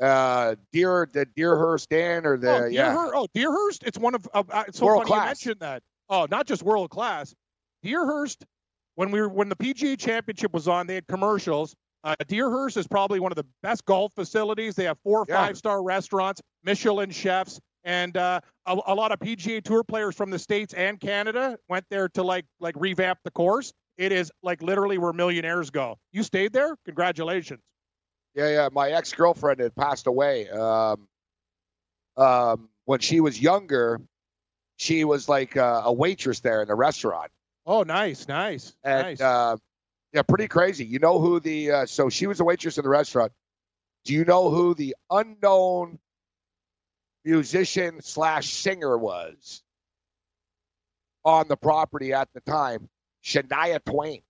Uh, 0.00 0.54
Deer, 0.72 1.08
the 1.12 1.26
Deerhurst 1.36 1.90
Inn, 1.92 2.26
or 2.26 2.36
the 2.36 2.64
oh, 2.64 2.66
yeah, 2.66 2.92
Deerhurst, 2.92 3.12
oh, 3.14 3.26
Deerhurst. 3.34 3.82
It's 3.84 3.98
one 3.98 4.14
of. 4.14 4.28
Uh, 4.32 4.64
it's 4.68 4.78
so 4.78 4.86
World 4.86 5.08
funny 5.08 5.20
you 5.20 5.26
mentioned 5.26 5.60
that. 5.60 5.82
Oh, 6.08 6.26
not 6.30 6.46
just 6.46 6.62
world 6.62 6.90
class. 6.90 7.34
Deerhurst. 7.82 8.44
When 8.94 9.10
we 9.10 9.20
were 9.20 9.28
when 9.28 9.48
the 9.48 9.56
PGA 9.56 9.98
Championship 9.98 10.52
was 10.54 10.68
on, 10.68 10.86
they 10.86 10.94
had 10.94 11.06
commercials. 11.06 11.74
Uh, 12.04 12.14
Deerhurst 12.28 12.76
is 12.76 12.86
probably 12.86 13.20
one 13.20 13.32
of 13.32 13.36
the 13.36 13.46
best 13.62 13.84
golf 13.84 14.12
facilities. 14.14 14.74
They 14.76 14.84
have 14.84 14.98
four 15.02 15.26
Yeah. 15.28 15.36
five 15.46 15.58
star 15.58 15.82
restaurants, 15.82 16.40
Michelin 16.64 17.10
chefs, 17.10 17.60
and 17.84 18.16
uh, 18.16 18.40
a, 18.64 18.78
a 18.86 18.94
lot 18.94 19.12
of 19.12 19.18
PGA 19.18 19.62
Tour 19.62 19.82
players 19.84 20.14
from 20.14 20.30
the 20.30 20.38
states 20.38 20.72
and 20.72 20.98
Canada 21.00 21.58
went 21.68 21.84
there 21.90 22.08
to 22.10 22.22
like 22.22 22.46
like 22.60 22.74
revamp 22.78 23.18
the 23.24 23.30
course. 23.30 23.72
It 23.98 24.12
is 24.12 24.30
like 24.42 24.62
literally 24.62 24.98
where 24.98 25.12
millionaires 25.12 25.70
go. 25.70 25.98
You 26.12 26.22
stayed 26.22 26.52
there? 26.52 26.76
Congratulations. 26.86 27.60
yeah, 28.34 28.48
yeah. 28.50 28.68
My 28.72 28.90
ex 28.90 29.12
girlfriend 29.12 29.60
had 29.60 29.74
passed 29.74 30.06
away. 30.06 30.48
Um, 30.48 31.08
um, 32.16 32.68
when 32.84 33.00
she 33.00 33.20
was 33.20 33.40
younger, 33.40 34.00
she 34.76 35.04
was 35.04 35.28
like 35.28 35.56
uh, 35.56 35.82
a 35.84 35.92
waitress 35.92 36.40
there 36.40 36.62
in 36.62 36.68
the 36.68 36.74
restaurant, 36.74 37.30
Oh, 37.66 37.82
nice, 37.82 38.28
nice, 38.28 38.74
and 38.84 39.02
nice. 39.02 39.20
uh, 39.20 39.56
yeah, 40.12 40.22
pretty 40.22 40.48
crazy. 40.48 40.84
You 40.84 40.98
know 40.98 41.18
who 41.18 41.40
the 41.40 41.70
uh, 41.70 41.86
so 41.86 42.08
she 42.08 42.26
was 42.26 42.40
a 42.40 42.44
waitress 42.44 42.78
in 42.78 42.84
the 42.84 42.88
restaurant. 42.90 43.32
Do 44.04 44.12
you 44.14 44.24
know 44.24 44.50
who 44.50 44.74
the 44.74 44.94
unknown 45.10 45.98
musician 47.24 48.00
slash 48.02 48.52
singer 48.52 48.96
was 48.96 49.62
on 51.24 51.48
the 51.48 51.56
property 51.56 52.12
at 52.12 52.28
the 52.34 52.40
time? 52.40 52.88
Shania 53.24 53.84
Twain. 53.84 54.22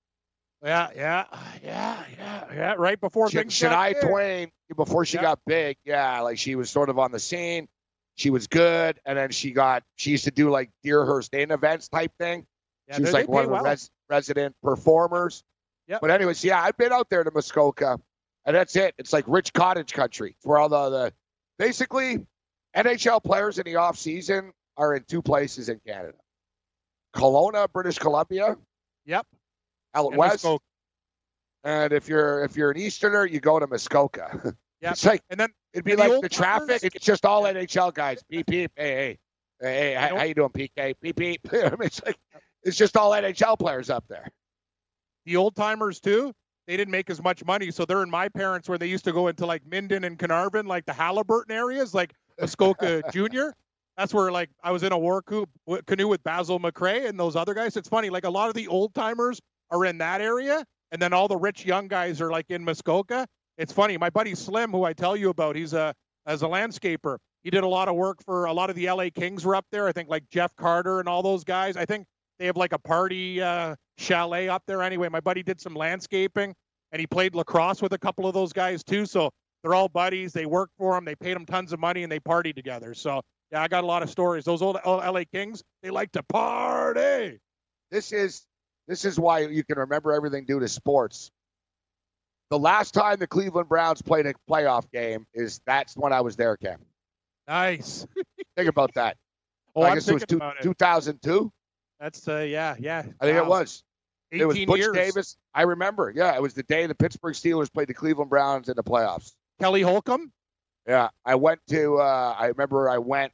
Yeah, 0.64 0.88
yeah, 0.96 1.24
yeah, 1.62 2.04
yeah, 2.18 2.44
yeah. 2.54 2.74
Right 2.78 2.98
before 2.98 3.30
Sh- 3.30 3.34
Shania. 3.34 4.00
Twain, 4.00 4.50
before 4.74 5.04
she 5.04 5.18
Yeah. 5.18 5.22
got 5.22 5.40
big, 5.46 5.76
yeah, 5.84 6.20
like 6.20 6.38
she 6.38 6.54
was 6.56 6.70
sort 6.70 6.88
of 6.88 6.98
on 6.98 7.12
the 7.12 7.20
scene. 7.20 7.68
She 8.16 8.30
was 8.30 8.46
good, 8.46 8.98
and 9.04 9.16
then 9.18 9.30
she 9.30 9.52
got 9.52 9.82
she 9.96 10.10
used 10.10 10.24
to 10.24 10.30
do 10.30 10.50
like 10.50 10.70
Deerhurst 10.82 11.34
Inn 11.34 11.50
events 11.50 11.88
type 11.88 12.12
thing. 12.18 12.46
Yeah, 12.88 12.96
she 12.96 13.02
was 13.02 13.12
like 13.12 13.28
one 13.28 13.44
of 13.44 13.50
the 13.50 13.54
well. 13.54 13.64
res- 13.64 13.90
resident 14.08 14.54
performers. 14.62 15.42
Yep. 15.88 16.00
But 16.00 16.10
anyways, 16.10 16.42
yeah, 16.44 16.60
I've 16.62 16.76
been 16.76 16.92
out 16.92 17.08
there 17.10 17.22
to 17.24 17.30
Muskoka, 17.30 17.98
and 18.44 18.56
that's 18.56 18.74
it. 18.76 18.94
It's 18.98 19.12
like 19.12 19.24
rich 19.28 19.52
cottage 19.52 19.92
country. 19.92 20.34
It's 20.36 20.46
where 20.46 20.58
all 20.58 20.68
the, 20.68 20.88
the 20.90 21.12
basically 21.58 22.26
NHL 22.74 23.22
players 23.22 23.58
in 23.58 23.64
the 23.64 23.76
off 23.76 23.98
season 23.98 24.52
are 24.76 24.94
in 24.94 25.04
two 25.08 25.20
places 25.22 25.68
in 25.68 25.78
Canada: 25.86 26.16
Kelowna, 27.14 27.70
British 27.72 27.98
Columbia, 27.98 28.56
Yep. 29.04 29.26
out 29.94 30.06
And 30.08 30.16
west. 30.16 30.34
Muskoka. 30.44 30.62
And 31.64 31.92
if 31.92 32.08
you're 32.08 32.44
if 32.44 32.56
you're 32.56 32.70
an 32.70 32.76
Easterner, 32.78 33.26
you 33.26 33.40
go 33.40 33.58
to 33.58 33.66
Muskoka. 33.66 34.54
Yeah. 34.82 34.92
Like 35.04 35.22
And 35.30 35.40
then 35.40 35.48
it'd 35.76 35.84
be 35.84 35.92
and 35.92 36.00
like 36.00 36.22
the 36.22 36.28
traffic. 36.28 36.82
It's 36.82 37.04
just 37.04 37.26
all 37.26 37.44
NHL 37.44 37.92
guys. 37.94 38.22
Beep 38.28 38.46
beep. 38.46 38.72
Hey 38.76 38.88
hey 38.88 39.18
hey. 39.60 39.74
hey 39.76 39.94
how, 39.94 40.16
how 40.16 40.24
you 40.24 40.34
doing, 40.34 40.50
PK? 40.50 40.94
Beep 41.00 41.16
beep. 41.16 41.48
It's 41.52 42.02
like 42.04 42.16
it's 42.64 42.76
just 42.76 42.96
all 42.96 43.12
NHL 43.12 43.58
players 43.58 43.90
up 43.90 44.04
there. 44.08 44.28
the 45.26 45.36
old 45.36 45.54
timers 45.54 46.00
too. 46.00 46.32
They 46.66 46.76
didn't 46.76 46.90
make 46.90 47.10
as 47.10 47.22
much 47.22 47.44
money, 47.44 47.70
so 47.70 47.84
they're 47.84 48.02
in 48.02 48.10
my 48.10 48.28
parents 48.28 48.68
where 48.68 48.78
they 48.78 48.88
used 48.88 49.04
to 49.04 49.12
go 49.12 49.28
into 49.28 49.46
like 49.46 49.62
Minden 49.70 50.02
and 50.02 50.18
Carnarvon, 50.18 50.66
like 50.66 50.84
the 50.86 50.92
Haliburton 50.92 51.50
areas, 51.52 51.94
like 51.94 52.12
Muskoka 52.40 53.02
Junior. 53.12 53.54
That's 53.96 54.12
where 54.12 54.32
like 54.32 54.50
I 54.64 54.72
was 54.72 54.82
in 54.82 54.92
a 54.92 54.98
war 54.98 55.22
w- 55.28 55.82
canoe 55.86 56.08
with 56.08 56.24
Basil 56.24 56.58
McRae 56.58 57.08
and 57.08 57.20
those 57.20 57.36
other 57.36 57.54
guys. 57.54 57.76
It's 57.76 57.88
funny, 57.88 58.10
like 58.10 58.24
a 58.24 58.30
lot 58.30 58.48
of 58.48 58.54
the 58.54 58.66
old 58.68 58.94
timers 58.94 59.40
are 59.70 59.84
in 59.84 59.98
that 59.98 60.20
area, 60.20 60.64
and 60.90 61.00
then 61.00 61.12
all 61.12 61.28
the 61.28 61.36
rich 61.36 61.64
young 61.64 61.86
guys 61.88 62.20
are 62.20 62.30
like 62.32 62.46
in 62.50 62.64
Muskoka. 62.64 63.26
It's 63.58 63.72
funny. 63.72 63.96
My 63.96 64.10
buddy 64.10 64.34
Slim, 64.34 64.70
who 64.70 64.84
I 64.84 64.92
tell 64.92 65.16
you 65.16 65.30
about, 65.30 65.56
he's 65.56 65.72
a 65.72 65.94
as 66.26 66.42
a 66.42 66.46
landscaper. 66.46 67.18
He 67.42 67.50
did 67.50 67.62
a 67.62 67.68
lot 67.68 67.88
of 67.88 67.94
work 67.94 68.22
for 68.24 68.46
a 68.46 68.52
lot 68.52 68.70
of 68.70 68.76
the 68.76 68.90
LA 68.90 69.08
Kings 69.14 69.44
were 69.44 69.54
up 69.54 69.66
there. 69.70 69.86
I 69.86 69.92
think 69.92 70.08
like 70.08 70.28
Jeff 70.30 70.54
Carter 70.56 70.98
and 71.00 71.08
all 71.08 71.22
those 71.22 71.44
guys. 71.44 71.76
I 71.76 71.84
think 71.84 72.06
they 72.38 72.46
have 72.46 72.56
like 72.56 72.72
a 72.72 72.78
party 72.78 73.40
uh, 73.40 73.76
chalet 73.98 74.48
up 74.48 74.62
there. 74.66 74.82
Anyway, 74.82 75.08
my 75.08 75.20
buddy 75.20 75.42
did 75.42 75.60
some 75.60 75.74
landscaping 75.74 76.54
and 76.92 77.00
he 77.00 77.06
played 77.06 77.34
lacrosse 77.34 77.80
with 77.80 77.92
a 77.92 77.98
couple 77.98 78.26
of 78.26 78.34
those 78.34 78.52
guys 78.52 78.82
too. 78.82 79.06
So 79.06 79.30
they're 79.62 79.74
all 79.74 79.88
buddies. 79.88 80.32
They 80.32 80.46
work 80.46 80.70
for 80.76 80.96
him. 80.96 81.04
They 81.04 81.14
paid 81.14 81.36
him 81.36 81.46
tons 81.46 81.72
of 81.72 81.80
money 81.80 82.02
and 82.02 82.10
they 82.10 82.20
party 82.20 82.52
together. 82.52 82.94
So 82.94 83.22
yeah, 83.52 83.62
I 83.62 83.68
got 83.68 83.84
a 83.84 83.86
lot 83.86 84.02
of 84.02 84.10
stories. 84.10 84.44
Those 84.44 84.60
old 84.60 84.78
LA 84.84 85.22
Kings, 85.32 85.62
they 85.82 85.90
like 85.90 86.12
to 86.12 86.22
party. 86.24 87.38
This 87.90 88.12
is 88.12 88.44
this 88.88 89.04
is 89.04 89.18
why 89.18 89.40
you 89.40 89.64
can 89.64 89.78
remember 89.78 90.12
everything 90.12 90.44
due 90.44 90.60
to 90.60 90.68
sports. 90.68 91.30
The 92.50 92.58
last 92.58 92.94
time 92.94 93.18
the 93.18 93.26
Cleveland 93.26 93.68
Browns 93.68 94.02
played 94.02 94.26
a 94.26 94.34
playoff 94.48 94.90
game 94.92 95.26
is 95.34 95.60
that's 95.66 95.96
when 95.96 96.12
I 96.12 96.20
was 96.20 96.36
there, 96.36 96.56
Cam. 96.56 96.78
Nice. 97.48 98.06
Think 98.56 98.68
about 98.68 98.94
that. 98.94 99.16
Oh, 99.78 99.82
I 99.82 99.90
I'm 99.90 99.96
guess 99.96 100.08
it 100.08 100.14
was 100.14 100.24
two, 100.26 100.38
it. 100.38 100.62
2002. 100.62 101.52
That's 102.00 102.26
uh, 102.26 102.38
yeah, 102.38 102.76
yeah. 102.78 103.02
I 103.20 103.26
think 103.26 103.36
it 103.36 103.44
was. 103.46 103.84
It 104.30 104.46
was 104.46 104.58
Butch 104.64 104.78
years. 104.78 104.94
Davis. 104.94 105.36
I 105.54 105.62
remember. 105.62 106.10
Yeah, 106.16 106.34
it 106.34 106.40
was 106.40 106.54
the 106.54 106.62
day 106.62 106.86
the 106.86 106.94
Pittsburgh 106.94 107.34
Steelers 107.34 107.70
played 107.70 107.88
the 107.88 107.92
Cleveland 107.92 108.30
Browns 108.30 108.70
in 108.70 108.76
the 108.76 108.82
playoffs. 108.82 109.32
Kelly 109.60 109.82
Holcomb. 109.82 110.32
Yeah, 110.88 111.08
I 111.26 111.34
went 111.34 111.60
to. 111.68 111.98
Uh, 111.98 112.34
I 112.38 112.46
remember 112.46 112.88
I 112.88 112.96
went. 112.96 113.32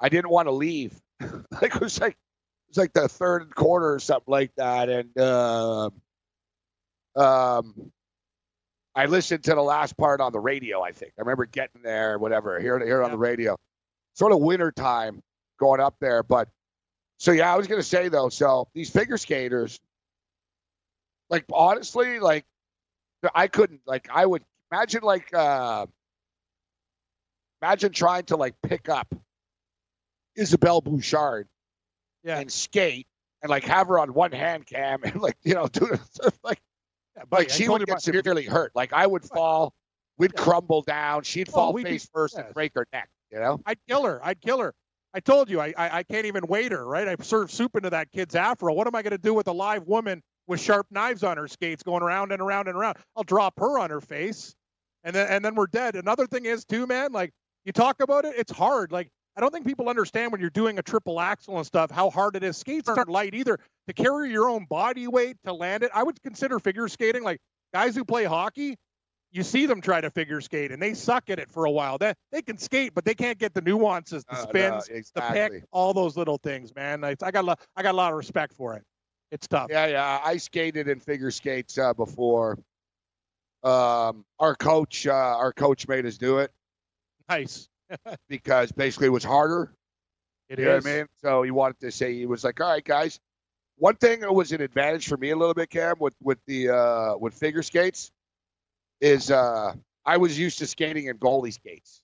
I 0.00 0.08
didn't 0.08 0.30
want 0.30 0.48
to 0.48 0.52
leave. 0.52 1.00
like 1.62 1.76
it 1.76 1.80
was 1.80 2.00
like 2.00 2.14
it 2.14 2.70
was 2.70 2.76
like 2.76 2.92
the 2.92 3.08
third 3.08 3.54
quarter 3.54 3.94
or 3.94 4.00
something 4.00 4.24
like 4.26 4.50
that, 4.56 4.88
and 4.88 5.16
uh, 5.18 5.90
um, 7.14 7.92
I 8.94 9.06
listened 9.06 9.44
to 9.44 9.54
the 9.54 9.62
last 9.62 9.96
part 9.96 10.20
on 10.20 10.32
the 10.32 10.40
radio. 10.40 10.82
I 10.82 10.92
think 10.92 11.12
I 11.18 11.22
remember 11.22 11.46
getting 11.46 11.82
there, 11.82 12.18
whatever, 12.18 12.58
here, 12.60 12.78
hear 12.84 13.00
it 13.00 13.04
on 13.04 13.10
the 13.12 13.18
radio. 13.18 13.56
Sort 14.14 14.32
of 14.32 14.40
winter 14.40 14.72
time 14.72 15.22
going 15.58 15.80
up 15.80 15.94
there, 16.00 16.22
but 16.22 16.48
so 17.18 17.32
yeah, 17.32 17.52
I 17.52 17.56
was 17.56 17.66
gonna 17.66 17.82
say 17.82 18.08
though. 18.08 18.28
So 18.30 18.66
these 18.74 18.90
figure 18.90 19.16
skaters, 19.16 19.78
like 21.28 21.44
honestly, 21.52 22.18
like 22.18 22.44
I 23.34 23.46
couldn't 23.46 23.82
like 23.86 24.08
I 24.12 24.26
would 24.26 24.42
imagine 24.72 25.02
like 25.02 25.32
uh 25.34 25.86
imagine 27.62 27.92
trying 27.92 28.24
to 28.24 28.36
like 28.36 28.54
pick 28.62 28.88
up 28.88 29.14
Isabelle 30.36 30.80
Bouchard 30.80 31.46
Yeah. 32.24 32.38
and 32.40 32.50
skate 32.50 33.06
and 33.42 33.50
like 33.50 33.64
have 33.64 33.88
her 33.88 33.98
on 33.98 34.14
one 34.14 34.32
hand 34.32 34.66
cam 34.66 35.02
and 35.04 35.20
like 35.20 35.36
you 35.42 35.54
know 35.54 35.66
do 35.68 35.86
it 35.86 36.00
like 36.42 36.60
like 37.30 37.50
she 37.50 37.68
would 37.68 37.84
get 37.86 38.00
severely 38.02 38.44
hurt. 38.44 38.72
Like 38.74 38.92
I 38.92 39.06
would 39.06 39.24
fall, 39.24 39.72
we'd 40.18 40.34
crumble 40.36 40.82
down, 40.82 41.22
she'd 41.22 41.48
Oh, 41.50 41.52
fall 41.52 41.72
we'd 41.72 41.84
be- 41.84 41.90
face 41.92 42.08
first 42.12 42.34
yes. 42.36 42.46
and 42.46 42.54
break 42.54 42.72
her 42.74 42.86
neck. 42.92 43.08
You 43.32 43.38
know? 43.38 43.60
I'd 43.66 43.78
kill 43.88 44.04
her. 44.04 44.20
I'd 44.24 44.40
kill 44.40 44.58
her. 44.58 44.74
I 45.14 45.20
told 45.20 45.50
you, 45.50 45.60
I, 45.60 45.72
I, 45.76 45.98
I 45.98 46.02
can't 46.04 46.26
even 46.26 46.46
wait 46.46 46.70
her, 46.72 46.86
right? 46.86 47.08
I 47.08 47.16
served 47.22 47.50
soup 47.50 47.74
into 47.76 47.90
that 47.90 48.10
kid's 48.12 48.34
afro. 48.34 48.72
What 48.72 48.86
am 48.86 48.94
I 48.94 49.02
going 49.02 49.10
to 49.12 49.18
do 49.18 49.34
with 49.34 49.48
a 49.48 49.52
live 49.52 49.86
woman 49.86 50.22
with 50.46 50.60
sharp 50.60 50.86
knives 50.90 51.24
on 51.24 51.36
her 51.36 51.48
skates 51.48 51.82
going 51.82 52.02
around 52.02 52.30
and 52.32 52.40
around 52.40 52.68
and 52.68 52.76
around? 52.76 52.96
I'll 53.16 53.24
drop 53.24 53.58
her 53.58 53.78
on 53.78 53.90
her 53.90 54.00
face, 54.00 54.54
and 55.04 55.14
then 55.14 55.26
and 55.28 55.44
then 55.44 55.54
we're 55.56 55.66
dead. 55.66 55.96
Another 55.96 56.26
thing 56.26 56.44
is 56.44 56.64
too, 56.64 56.86
man. 56.86 57.10
Like 57.12 57.32
you 57.64 57.72
talk 57.72 58.00
about 58.00 58.24
it, 58.24 58.34
it's 58.36 58.52
hard. 58.52 58.92
Like 58.92 59.08
I 59.36 59.40
don't 59.40 59.52
think 59.52 59.66
people 59.66 59.88
understand 59.88 60.32
when 60.32 60.40
you're 60.40 60.50
doing 60.50 60.78
a 60.78 60.82
triple 60.82 61.20
axel 61.20 61.56
and 61.56 61.66
stuff 61.66 61.90
how 61.90 62.10
hard 62.10 62.36
it 62.36 62.42
is. 62.42 62.56
Skates 62.56 62.88
aren't 62.88 63.08
light 63.08 63.34
either. 63.34 63.58
To 63.86 63.92
carry 63.94 64.30
your 64.30 64.48
own 64.48 64.66
body 64.68 65.06
weight 65.08 65.36
to 65.44 65.52
land 65.52 65.82
it, 65.82 65.90
I 65.94 66.02
would 66.02 66.20
consider 66.22 66.58
figure 66.58 66.86
skating 66.88 67.22
like 67.22 67.40
guys 67.72 67.94
who 67.94 68.04
play 68.04 68.24
hockey 68.24 68.76
you 69.32 69.42
see 69.42 69.66
them 69.66 69.80
try 69.80 70.00
to 70.00 70.10
figure 70.10 70.40
skate 70.40 70.72
and 70.72 70.82
they 70.82 70.94
suck 70.94 71.30
at 71.30 71.38
it 71.38 71.50
for 71.50 71.64
a 71.64 71.70
while. 71.70 71.98
They 71.98 72.14
they 72.32 72.42
can 72.42 72.58
skate, 72.58 72.94
but 72.94 73.04
they 73.04 73.14
can't 73.14 73.38
get 73.38 73.54
the 73.54 73.60
nuances, 73.60 74.24
the 74.24 74.34
Uh, 74.34 74.44
no, 74.52 74.80
spins, 74.80 75.12
the 75.14 75.20
pick, 75.20 75.64
all 75.70 75.94
those 75.94 76.16
little 76.16 76.38
things, 76.38 76.74
man. 76.74 77.04
I, 77.04 77.14
I 77.22 77.30
got 77.30 77.42
a 77.44 77.46
lot, 77.46 77.60
I 77.76 77.82
got 77.82 77.92
a 77.92 77.96
lot 77.96 78.12
of 78.12 78.18
respect 78.18 78.54
for 78.54 78.74
it. 78.74 78.82
It's 79.30 79.46
tough. 79.46 79.68
Yeah, 79.70 79.86
yeah. 79.86 80.20
I 80.24 80.38
skated 80.38 80.88
in 80.88 80.98
figure 80.98 81.30
skates 81.30 81.78
uh, 81.78 81.94
before. 81.94 82.58
Um, 83.62 84.24
our 84.38 84.56
coach, 84.56 85.06
uh, 85.06 85.12
our 85.12 85.52
coach 85.52 85.86
made 85.86 86.06
us 86.06 86.16
do 86.16 86.38
it 86.38 86.50
Nice. 87.28 87.68
because 88.28 88.72
basically 88.72 89.06
it 89.06 89.10
was 89.10 89.24
harder. 89.24 89.72
It 90.48 90.58
you 90.58 90.64
know 90.64 90.76
is. 90.76 90.84
what 90.84 90.90
I 90.92 90.96
mean? 90.96 91.06
So 91.22 91.42
he 91.42 91.50
wanted 91.50 91.80
to 91.80 91.90
say 91.92 92.14
he 92.14 92.26
was 92.26 92.44
like, 92.44 92.60
"All 92.60 92.68
right, 92.68 92.84
guys." 92.84 93.20
One 93.76 93.96
thing 93.96 94.20
that 94.20 94.34
was 94.34 94.52
an 94.52 94.60
advantage 94.60 95.08
for 95.08 95.16
me 95.16 95.30
a 95.30 95.36
little 95.36 95.54
bit, 95.54 95.70
Cam, 95.70 95.96
with 95.98 96.14
with 96.22 96.38
the 96.46 96.68
uh, 96.70 97.16
with 97.16 97.34
figure 97.34 97.62
skates, 97.62 98.10
is 99.00 99.30
uh, 99.30 99.72
I 100.04 100.16
was 100.18 100.38
used 100.38 100.58
to 100.58 100.66
skating 100.66 101.06
in 101.06 101.16
goalie 101.18 101.52
skates, 101.52 102.02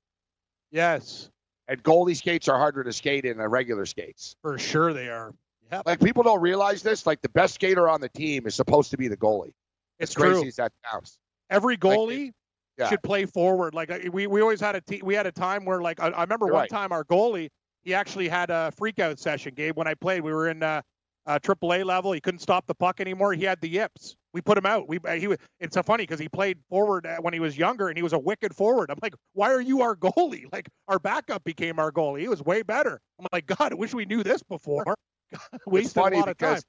Yes, 0.70 1.31
and 1.68 1.83
goalie 1.83 2.16
skates 2.16 2.49
are 2.49 2.59
harder 2.59 2.83
to 2.85 2.92
skate 2.92 3.25
in 3.25 3.38
than 3.38 3.49
regular 3.49 3.85
skates. 3.85 4.37
for 4.42 4.59
sure 4.59 4.92
they 4.92 5.09
are. 5.09 5.35
Yep. 5.72 5.83
Like 5.85 6.01
people 6.01 6.22
don't 6.22 6.40
realize 6.40 6.83
this. 6.83 7.07
Like 7.07 7.20
the 7.22 7.29
best 7.29 7.55
skater 7.55 7.88
on 7.88 8.01
the 8.01 8.09
team 8.09 8.46
is 8.46 8.55
supposed 8.55 8.90
to 8.92 8.96
be 8.96 9.09
the 9.09 9.16
goalie. 9.16 9.53
It's 9.99 10.14
crazy 10.14 10.40
true. 10.40 10.49
as 10.49 10.57
that 10.57 10.72
sounds. 10.90 11.18
Every 11.51 11.77
goalie 11.77 12.33
Yeah. 12.78 12.88
should 12.90 13.02
play 13.02 13.24
forward. 13.24 13.74
Like 13.74 13.90
uh, 13.90 13.98
we, 14.12 14.26
we 14.26 14.42
always 14.42 14.60
had 14.60 14.76
a 14.76 14.80
te- 14.80 15.02
we 15.02 15.14
had 15.14 15.26
a 15.26 15.32
time 15.32 15.64
where 15.64 15.80
like 15.80 15.98
I, 15.98 16.08
I 16.08 16.22
remember 16.22 16.46
You're 16.46 16.54
one 16.54 16.62
right. 16.62 16.70
time 16.70 16.92
our 16.92 17.04
goalie 17.04 17.48
he 17.86 17.94
actually 17.94 18.28
had 18.28 18.50
a 18.50 18.72
freak 18.72 18.98
out 18.98 19.18
session. 19.18 19.54
Gabe, 19.54 19.76
when 19.76 19.86
I 19.86 19.94
played, 19.94 20.22
we 20.22 20.32
were 20.32 20.48
in 20.48 20.60
uh, 20.60 20.82
uh, 21.24 21.38
AAA 21.38 21.84
level. 21.84 22.10
He 22.10 22.20
couldn't 22.20 22.40
stop 22.40 22.66
the 22.66 22.74
puck 22.74 23.00
anymore. 23.00 23.32
He 23.32 23.44
had 23.44 23.60
the 23.60 23.68
yips. 23.68 24.16
We 24.32 24.40
put 24.40 24.58
him 24.58 24.66
out. 24.66 24.88
We 24.88 24.98
uh, 25.06 25.12
he 25.12 25.28
was. 25.28 25.38
It's 25.60 25.74
so 25.74 25.84
funny 25.84 26.02
because 26.02 26.18
he 26.18 26.28
played 26.28 26.58
forward 26.68 27.06
when 27.20 27.32
he 27.32 27.38
was 27.38 27.56
younger 27.56 27.88
and 27.88 27.96
he 27.96 28.02
was 28.02 28.12
a 28.12 28.18
wicked 28.18 28.54
forward. 28.54 28.90
I'm 28.90 28.98
like, 29.00 29.14
why 29.34 29.52
are 29.52 29.60
you 29.60 29.82
our 29.82 29.94
goalie? 29.96 30.52
Like 30.52 30.68
our 30.88 30.98
backup 30.98 31.44
became 31.44 31.78
our 31.78 31.92
goalie. 31.92 32.20
He 32.20 32.28
was 32.28 32.42
way 32.42 32.62
better. 32.62 33.00
I'm 33.20 33.26
like, 33.32 33.46
God, 33.46 33.72
I 33.72 33.76
wish 33.76 33.94
we 33.94 34.04
knew 34.04 34.24
this 34.24 34.42
before. 34.42 34.84
Wasted 35.66 35.96
a 35.96 36.00
lot 36.16 36.28
of 36.28 36.38
time. 36.38 36.60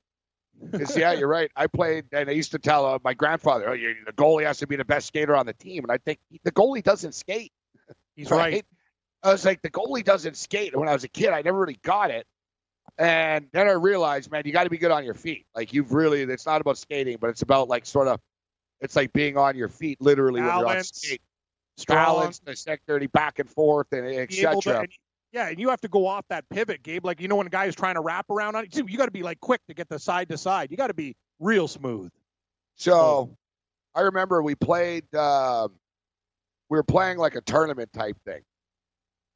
Yeah, 0.95 1.13
you're 1.13 1.27
right. 1.27 1.51
I 1.55 1.67
played, 1.67 2.05
and 2.11 2.29
I 2.29 2.33
used 2.33 2.51
to 2.51 2.59
tell 2.59 2.85
uh, 2.85 2.99
my 3.03 3.13
grandfather, 3.13 3.69
"Oh, 3.69 3.73
you 3.73 3.95
the 4.05 4.13
goalie 4.13 4.45
has 4.45 4.57
to 4.59 4.67
be 4.67 4.75
the 4.75 4.85
best 4.85 5.07
skater 5.07 5.35
on 5.35 5.45
the 5.45 5.53
team," 5.53 5.83
and 5.83 5.91
I 5.91 5.97
think 5.97 6.19
the 6.43 6.51
goalie 6.51 6.83
doesn't 6.83 7.13
skate. 7.13 7.51
He's 8.15 8.29
right. 8.37 8.65
I 9.23 9.31
was 9.31 9.45
like, 9.45 9.61
the 9.61 9.69
goalie 9.69 10.03
doesn't 10.03 10.37
skate. 10.37 10.75
When 10.75 10.87
I 10.87 10.93
was 10.93 11.03
a 11.03 11.07
kid, 11.07 11.29
I 11.29 11.41
never 11.41 11.59
really 11.59 11.79
got 11.83 12.11
it. 12.11 12.25
And 12.97 13.47
then 13.51 13.67
I 13.67 13.71
realized, 13.73 14.31
man, 14.31 14.43
you 14.45 14.51
got 14.51 14.63
to 14.63 14.69
be 14.69 14.77
good 14.77 14.91
on 14.91 15.03
your 15.03 15.13
feet. 15.13 15.45
Like 15.55 15.73
you've 15.73 15.91
really, 15.93 16.21
it's 16.21 16.45
not 16.45 16.61
about 16.61 16.77
skating, 16.77 17.17
but 17.19 17.29
it's 17.29 17.41
about 17.41 17.67
like 17.67 17.85
sort 17.85 18.07
of, 18.07 18.19
it's 18.79 18.95
like 18.95 19.13
being 19.13 19.37
on 19.37 19.55
your 19.55 19.69
feet 19.69 20.01
literally 20.01 20.41
when 20.41 20.49
you're 20.49 20.53
on 20.59 20.63
Balance, 20.65 20.91
skate. 20.95 21.21
Balance, 21.87 22.39
the 22.39 22.55
security 22.55 23.07
back 23.07 23.39
and 23.39 23.49
forth, 23.49 23.87
and 23.91 24.07
be 24.07 24.41
able 24.41 24.61
to- 24.61 24.69
etc. 24.69 24.87
yeah, 25.31 25.49
and 25.49 25.59
you 25.59 25.69
have 25.69 25.81
to 25.81 25.87
go 25.87 26.07
off 26.07 26.25
that 26.29 26.47
pivot, 26.49 26.83
Gabe. 26.83 27.05
Like 27.05 27.21
you 27.21 27.27
know 27.27 27.35
when 27.35 27.47
a 27.47 27.51
guy 27.51 27.65
is 27.65 27.75
trying 27.75 27.95
to 27.95 28.01
wrap 28.01 28.29
around 28.29 28.55
on 28.55 28.65
you, 28.71 28.85
you 28.87 28.97
got 28.97 29.05
to 29.05 29.11
be 29.11 29.23
like 29.23 29.39
quick 29.39 29.61
to 29.67 29.73
get 29.73 29.89
the 29.89 29.99
side 29.99 30.29
to 30.29 30.37
side. 30.37 30.71
You 30.71 30.77
got 30.77 30.87
to 30.87 30.93
be 30.93 31.15
real 31.39 31.67
smooth. 31.67 32.11
So 32.75 33.35
I 33.95 34.01
remember 34.01 34.43
we 34.43 34.53
played, 34.53 35.13
um, 35.15 35.73
we 36.69 36.77
were 36.77 36.83
playing 36.83 37.17
like 37.17 37.35
a 37.35 37.41
tournament 37.41 37.91
type 37.91 38.15
thing. 38.25 38.41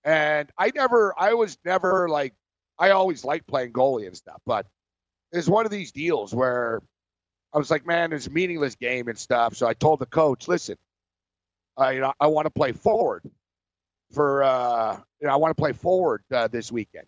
And 0.03 0.49
I 0.57 0.71
never, 0.73 1.13
I 1.17 1.33
was 1.33 1.57
never 1.65 2.07
like, 2.07 2.33
I 2.77 2.91
always 2.91 3.25
liked 3.25 3.47
playing 3.47 3.73
goalie 3.73 4.05
and 4.05 4.15
stuff, 4.15 4.39
but 4.45 4.67
it's 5.31 5.47
one 5.47 5.65
of 5.65 5.71
these 5.71 5.91
deals 5.91 6.33
where 6.33 6.81
I 7.53 7.57
was 7.57 7.71
like, 7.71 7.85
man, 7.85 8.13
it's 8.13 8.27
a 8.27 8.31
meaningless 8.31 8.75
game 8.75 9.07
and 9.07 9.17
stuff. 9.17 9.55
So 9.55 9.67
I 9.67 9.73
told 9.73 9.99
the 9.99 10.05
coach, 10.05 10.47
listen, 10.47 10.77
I, 11.75 11.91
you 11.93 12.01
know, 12.01 12.13
I 12.19 12.27
want 12.27 12.45
to 12.45 12.51
play 12.51 12.71
forward 12.71 13.23
for, 14.11 14.43
uh, 14.43 14.99
you 15.19 15.27
know, 15.27 15.33
I 15.33 15.37
want 15.37 15.55
to 15.55 15.61
play 15.61 15.73
forward 15.73 16.23
uh, 16.31 16.47
this 16.47 16.71
weekend. 16.71 17.05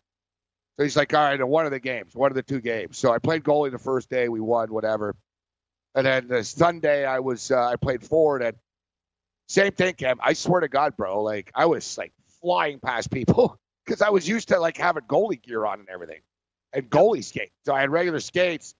So 0.78 0.84
he's 0.84 0.98
like, 0.98 1.14
all 1.14 1.24
right, 1.24 1.44
one 1.48 1.66
of 1.66 1.72
the 1.72 1.80
games, 1.80 2.16
one 2.16 2.32
of 2.32 2.36
the 2.36 2.44
two 2.44 2.62
games. 2.62 2.98
So 2.98 3.14
I 3.14 3.20
played 3.20 3.44
goalie 3.44 3.72
the 3.72 3.80
first 3.80 4.10
day, 4.10 4.30
we 4.30 4.40
won, 4.40 4.74
whatever. 4.74 5.16
And 5.96 6.06
then 6.06 6.28
the 6.28 6.44
Sunday, 6.44 7.06
I 7.06 7.20
was 7.20 7.52
uh, 7.52 7.68
I 7.68 7.76
played 7.76 8.04
forward, 8.04 8.42
and 8.42 8.58
same 9.48 9.74
thing, 9.74 9.94
Cam. 9.96 10.20
I 10.24 10.34
swear 10.34 10.62
to 10.62 10.68
God, 10.68 10.98
bro, 10.98 11.22
like 11.22 11.52
I 11.54 11.68
was 11.68 11.98
like 11.98 12.14
flying 12.42 12.80
past 12.80 13.12
people 13.12 13.60
because 13.86 14.02
I 14.02 14.10
was 14.10 14.28
used 14.28 14.48
to 14.50 14.60
like 14.60 14.78
having 14.78 15.04
goalie 15.04 15.42
gear 15.42 15.66
on 15.66 15.80
and 15.82 15.90
everything, 15.90 16.22
and 16.74 16.90
goalie 16.90 17.24
skates. 17.24 17.54
So 17.66 17.76
I 17.76 17.82
had 17.82 17.92
regular 17.92 18.20
skates. 18.20 18.74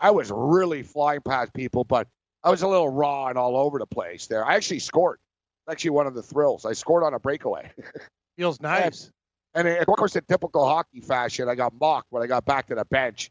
I 0.00 0.10
was 0.12 0.30
really 0.34 0.82
flying 0.82 1.20
past 1.20 1.54
people, 1.54 1.84
but 1.84 2.08
I 2.42 2.50
was 2.50 2.62
a 2.62 2.68
little 2.68 2.88
raw 2.88 3.28
and 3.28 3.38
all 3.38 3.56
over 3.56 3.78
the 3.78 3.86
place 3.86 4.26
there. 4.26 4.44
I 4.44 4.56
actually 4.56 4.80
scored. 4.80 5.20
It's 5.68 5.72
actually 5.72 5.90
one 5.90 6.06
of 6.06 6.14
the 6.14 6.22
thrills. 6.22 6.64
I 6.64 6.72
scored 6.72 7.04
on 7.04 7.12
a 7.12 7.18
breakaway. 7.18 7.70
Feels 8.38 8.60
nice. 8.60 9.10
And 9.54 9.68
of 9.68 9.86
course, 9.86 10.16
in 10.16 10.22
typical 10.28 10.64
hockey 10.66 11.00
fashion, 11.00 11.48
I 11.48 11.54
got 11.54 11.74
mocked 11.78 12.06
when 12.10 12.22
I 12.22 12.26
got 12.26 12.44
back 12.46 12.68
to 12.68 12.74
the 12.74 12.84
bench. 12.86 13.30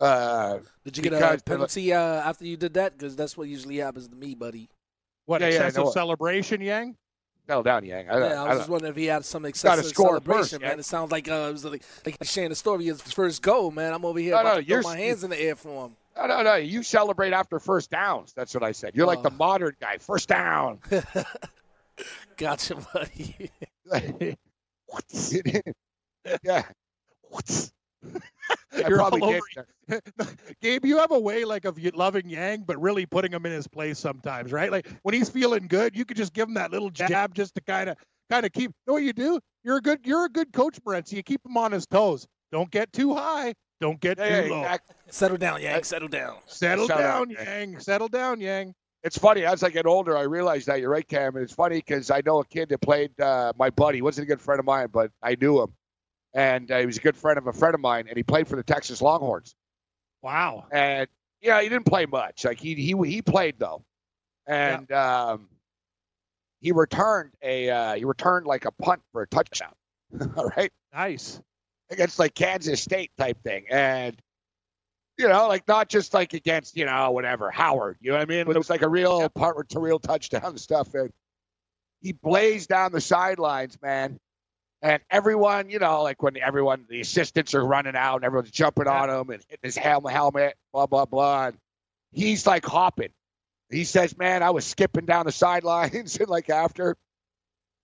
Uh, 0.00 0.58
Did 0.84 0.96
you 0.96 1.02
get 1.02 1.12
a 1.12 1.38
penalty 1.44 1.92
uh, 1.92 1.98
after 2.00 2.44
you 2.46 2.56
did 2.56 2.74
that? 2.74 2.96
Because 2.96 3.16
that's 3.16 3.36
what 3.36 3.48
usually 3.48 3.76
happens 3.78 4.08
to 4.08 4.14
me, 4.16 4.34
buddy. 4.34 4.68
What 5.26 5.40
Yeah, 5.40 5.48
yeah, 5.48 5.54
excessive 5.56 5.82
know 5.84 5.90
it. 5.90 5.92
celebration, 5.92 6.60
Yang? 6.60 6.96
Settle 7.46 7.62
down, 7.64 7.84
Yang. 7.84 8.08
I, 8.08 8.18
Yeah, 8.18 8.42
I 8.42 8.46
I- 8.46 8.48
was 8.50 8.58
just 8.58 8.70
wondering 8.70 8.90
if 8.90 8.96
he 8.96 9.06
had 9.06 9.24
some 9.24 9.44
excessive 9.44 9.86
score 9.86 10.08
celebration, 10.08 10.40
first, 10.42 10.60
man. 10.60 10.70
yeah. 10.70 10.78
It 10.78 10.84
sounds 10.84 11.10
like 11.10 11.28
uh, 11.28 11.46
it 11.48 11.52
was 11.52 11.64
like, 11.64 11.82
like 12.06 12.16
he's 12.20 12.30
sharing 12.30 12.50
the 12.50 12.56
story 12.56 12.88
of 12.88 13.02
his 13.02 13.12
first 13.12 13.42
goal, 13.42 13.70
man. 13.72 13.92
I'm 13.92 14.04
over 14.04 14.18
here 14.20 14.34
No, 14.34 14.40
about 14.40 14.54
no, 14.56 14.60
to 14.60 14.66
throw 14.66 14.74
you're- 14.76 14.84
my 14.84 14.96
hands 14.98 15.24
in 15.24 15.30
the 15.30 15.40
air 15.40 15.56
for 15.56 15.86
him. 15.86 15.96
No, 16.16 16.26
no, 16.26 16.42
no. 16.42 16.54
You 16.56 16.82
celebrate 16.82 17.32
after 17.32 17.58
first 17.58 17.90
downs. 17.90 18.32
That's 18.34 18.52
what 18.54 18.62
I 18.62 18.72
said. 18.72 18.92
You're 18.94 19.06
like 19.06 19.22
the 19.22 19.30
Oh. 19.30 19.36
modern 19.38 19.74
guy. 19.80 19.98
First 19.98 20.28
down. 20.28 20.78
Gotcha, 22.38 22.76
buddy. 22.94 23.50
yeah. 26.44 26.62
I 28.84 28.84
You're 28.86 28.98
probably 28.98 29.20
all 29.20 29.32
did. 29.32 29.42
over 29.90 30.26
Gabe, 30.62 30.84
you 30.84 30.98
have 30.98 31.10
a 31.10 31.18
way 31.18 31.44
like 31.44 31.64
of 31.64 31.78
loving 31.94 32.28
Yang, 32.28 32.62
but 32.66 32.80
really 32.80 33.06
putting 33.06 33.32
him 33.32 33.44
in 33.46 33.52
his 33.52 33.66
place 33.66 33.98
sometimes, 33.98 34.52
right? 34.52 34.70
Like 34.70 34.88
when 35.02 35.14
he's 35.14 35.28
feeling 35.28 35.66
good, 35.68 35.96
you 35.96 36.04
could 36.04 36.16
just 36.16 36.32
give 36.32 36.48
him 36.48 36.54
that 36.54 36.70
little 36.70 36.90
jab 36.90 37.34
just 37.34 37.54
to 37.56 37.60
kind 37.62 37.90
of 37.90 37.96
kind 38.30 38.46
of 38.46 38.52
keep. 38.52 38.70
know 38.86 38.94
what 38.94 39.02
you 39.02 39.12
do? 39.12 39.40
You're 39.64 39.78
a 39.78 39.82
good 39.82 40.00
you're 40.04 40.26
a 40.26 40.28
good 40.30 40.52
coach, 40.52 40.82
Brent. 40.84 41.08
So 41.08 41.16
you 41.16 41.22
keep 41.22 41.44
him 41.44 41.56
on 41.56 41.72
his 41.72 41.86
toes. 41.86 42.26
Don't 42.52 42.70
get 42.70 42.92
too 42.92 43.14
high. 43.14 43.54
Don't 43.80 44.00
get 44.00 44.18
Yeah, 44.18 44.42
too 44.42 44.48
yeah, 44.48 44.54
low. 44.54 44.60
exactly. 44.62 44.96
Settle 45.10 45.36
down, 45.38 45.62
Yang. 45.62 45.82
Settle 45.84 46.08
down. 46.08 46.36
Settle 46.46 46.86
Settle 46.86 47.02
down, 47.02 47.28
down, 47.28 47.46
Yang. 47.46 47.80
Settle 47.80 48.08
down, 48.08 48.40
Yang. 48.40 48.74
It's 49.04 49.16
funny. 49.16 49.44
As 49.44 49.62
I 49.62 49.70
get 49.70 49.86
older, 49.86 50.16
I 50.16 50.22
realize 50.22 50.64
that 50.66 50.80
you're 50.80 50.90
right, 50.90 51.06
Cam. 51.06 51.36
And 51.36 51.44
it's 51.44 51.52
funny 51.52 51.76
because 51.76 52.10
I 52.10 52.20
know 52.26 52.40
a 52.40 52.44
kid 52.44 52.68
that 52.70 52.80
played 52.80 53.18
uh, 53.20 53.52
my 53.58 53.70
buddy. 53.70 53.98
He 53.98 54.02
wasn't 54.02 54.26
a 54.26 54.28
good 54.28 54.40
friend 54.40 54.58
of 54.58 54.66
mine, 54.66 54.88
but 54.92 55.10
I 55.22 55.36
knew 55.40 55.62
him. 55.62 55.72
And 56.34 56.70
uh, 56.70 56.78
he 56.78 56.86
was 56.86 56.98
a 56.98 57.00
good 57.00 57.16
friend 57.16 57.38
of 57.38 57.46
a 57.46 57.52
friend 57.52 57.74
of 57.74 57.80
mine, 57.80 58.06
and 58.08 58.16
he 58.16 58.22
played 58.22 58.48
for 58.48 58.56
the 58.56 58.62
Texas 58.62 59.00
Longhorns. 59.00 59.54
Wow. 60.22 60.66
And 60.72 61.08
yeah, 61.40 61.62
he 61.62 61.68
didn't 61.68 61.86
play 61.86 62.06
much. 62.06 62.44
Like 62.44 62.58
he 62.58 62.74
he 62.74 62.94
he 63.06 63.22
played 63.22 63.54
though, 63.58 63.84
and 64.46 64.90
um, 64.92 65.48
he 66.60 66.72
returned 66.72 67.32
a 67.42 67.70
uh, 67.70 67.94
he 67.94 68.04
returned 68.04 68.46
like 68.46 68.64
a 68.64 68.72
punt 68.72 69.00
for 69.12 69.22
a 69.22 69.26
touchdown. 69.28 69.72
All 70.36 70.50
right, 70.56 70.72
Nice. 70.92 71.40
against 71.90 72.18
like 72.18 72.34
Kansas 72.34 72.82
State 72.82 73.12
type 73.16 73.40
thing, 73.44 73.66
and 73.70 74.20
you 75.18 75.28
know, 75.28 75.48
like 75.48 75.66
not 75.66 75.88
just 75.88 76.14
like 76.14 76.32
against 76.32 76.76
you 76.76 76.86
know 76.86 77.10
whatever 77.10 77.50
Howard. 77.50 77.98
You 78.00 78.12
know 78.12 78.18
what 78.18 78.22
I 78.22 78.30
mean? 78.30 78.48
It 78.48 78.56
was 78.56 78.70
like 78.70 78.82
a 78.82 78.88
real 78.88 79.28
punt 79.28 79.68
to 79.70 79.80
real 79.80 79.98
touchdown 79.98 80.56
stuff, 80.58 80.94
and 80.94 81.10
he 82.00 82.12
blazed 82.12 82.68
down 82.68 82.92
the 82.92 83.00
sidelines, 83.00 83.76
man. 83.82 84.18
And 84.80 85.02
everyone, 85.10 85.70
you 85.70 85.80
know, 85.80 86.04
like 86.04 86.22
when 86.22 86.36
everyone, 86.38 86.86
the 86.88 87.00
assistants 87.00 87.52
are 87.54 87.66
running 87.66 87.96
out 87.96 88.16
and 88.16 88.24
everyone's 88.24 88.52
jumping 88.52 88.86
on 88.86 89.10
him 89.10 89.30
and 89.30 89.42
hitting 89.48 89.58
his 89.64 89.76
helmet, 89.76 90.12
helmet, 90.12 90.54
blah 90.72 90.86
blah 90.86 91.04
blah. 91.04 91.46
And 91.48 91.58
he's 92.12 92.46
like 92.46 92.64
hopping. 92.64 93.10
He 93.70 93.82
says, 93.82 94.16
"Man, 94.16 94.44
I 94.44 94.50
was 94.50 94.64
skipping 94.64 95.04
down 95.04 95.26
the 95.26 95.32
sidelines 95.32 96.16
and 96.20 96.28
like 96.28 96.48
after." 96.48 96.96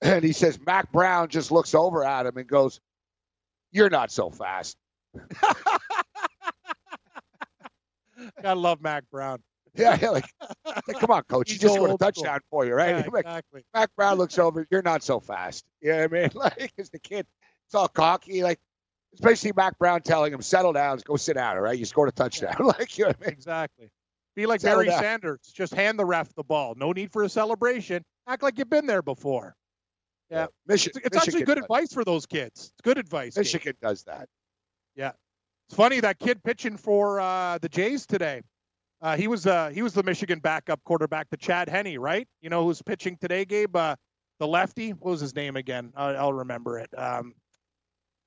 And 0.02 0.22
he 0.22 0.32
says, 0.32 0.58
Mack 0.64 0.92
Brown 0.92 1.28
just 1.28 1.50
looks 1.50 1.74
over 1.74 2.04
at 2.04 2.26
him 2.26 2.36
and 2.36 2.46
goes, 2.46 2.78
"You're 3.72 3.90
not 3.90 4.12
so 4.12 4.30
fast." 4.30 4.76
Gotta 8.42 8.58
love 8.60 8.80
Mack 8.82 9.04
Brown. 9.10 9.38
Yeah, 9.76 9.98
yeah, 10.00 10.10
like, 10.10 10.24
like, 10.86 11.00
come 11.00 11.10
on, 11.10 11.22
coach. 11.24 11.48
He 11.50 11.54
He's 11.54 11.62
just 11.62 11.74
scored 11.74 11.90
a 11.90 11.92
old 11.94 12.00
school. 12.00 12.12
touchdown 12.12 12.38
for 12.50 12.64
you, 12.64 12.74
right? 12.74 12.90
Yeah, 12.90 13.10
Like, 13.12 13.24
exactly. 13.24 13.64
Mack 13.74 13.90
Brown 13.96 14.18
looks 14.18 14.38
over. 14.38 14.66
You're 14.70 14.82
not 14.82 15.02
so 15.02 15.18
fast. 15.18 15.64
You 15.80 15.90
know 15.92 15.98
what 16.02 16.12
I 16.12 16.20
mean? 16.20 16.30
Like, 16.34 16.72
it's 16.76 16.90
the 16.90 17.00
kid. 17.00 17.26
It's 17.66 17.74
all 17.74 17.88
cocky. 17.88 18.42
Like, 18.44 18.58
it's 19.12 19.20
basically 19.20 19.52
Mack 19.56 19.76
Brown 19.78 20.02
telling 20.02 20.32
him, 20.32 20.42
"Settle 20.42 20.72
down. 20.72 20.98
Go 21.04 21.16
sit 21.16 21.34
down. 21.34 21.56
All 21.56 21.62
right. 21.62 21.78
You 21.78 21.84
scored 21.84 22.08
a 22.08 22.12
touchdown." 22.12 22.54
like, 22.60 22.96
you 22.98 23.04
know 23.04 23.08
what 23.08 23.16
I 23.22 23.24
mean? 23.26 23.32
Exactly. 23.32 23.90
Be 24.36 24.46
like 24.46 24.60
Settle 24.60 24.78
Barry 24.78 24.90
down. 24.90 25.00
Sanders. 25.02 25.40
Just 25.54 25.74
hand 25.74 25.98
the 25.98 26.04
ref 26.04 26.32
the 26.34 26.44
ball. 26.44 26.74
No 26.76 26.92
need 26.92 27.10
for 27.12 27.22
a 27.24 27.28
celebration. 27.28 28.02
Act 28.28 28.42
like 28.42 28.58
you've 28.58 28.70
been 28.70 28.86
there 28.86 29.02
before. 29.02 29.54
Yeah. 30.30 30.46
Michi- 30.68 30.88
It's, 30.88 30.98
it's 30.98 31.16
actually 31.16 31.44
good 31.44 31.56
does- 31.56 31.64
advice 31.64 31.92
for 31.92 32.04
those 32.04 32.26
kids. 32.26 32.70
It's 32.72 32.80
good 32.82 32.98
advice. 32.98 33.36
Michigan 33.36 33.74
does 33.82 34.02
that. 34.04 34.28
Yeah. 34.96 35.12
It's 35.74 35.76
funny 35.76 35.98
that 35.98 36.20
kid 36.20 36.40
pitching 36.44 36.76
for 36.76 37.18
uh, 37.18 37.58
the 37.58 37.68
Jays 37.68 38.06
today. 38.06 38.42
Uh, 39.02 39.16
he 39.16 39.26
was 39.26 39.44
uh, 39.44 39.70
he 39.70 39.82
was 39.82 39.92
the 39.92 40.04
Michigan 40.04 40.38
backup 40.38 40.78
quarterback, 40.84 41.28
the 41.30 41.36
Chad 41.36 41.68
Henne, 41.68 41.98
right? 41.98 42.28
You 42.40 42.48
know 42.48 42.62
who's 42.62 42.80
pitching 42.80 43.16
today, 43.20 43.44
Gabe? 43.44 43.74
Uh, 43.74 43.96
the 44.38 44.46
lefty. 44.46 44.90
What 44.90 45.10
was 45.10 45.20
his 45.20 45.34
name 45.34 45.56
again? 45.56 45.92
I'll, 45.96 46.16
I'll 46.16 46.32
remember 46.32 46.78
it. 46.78 46.96
Um, 46.96 47.34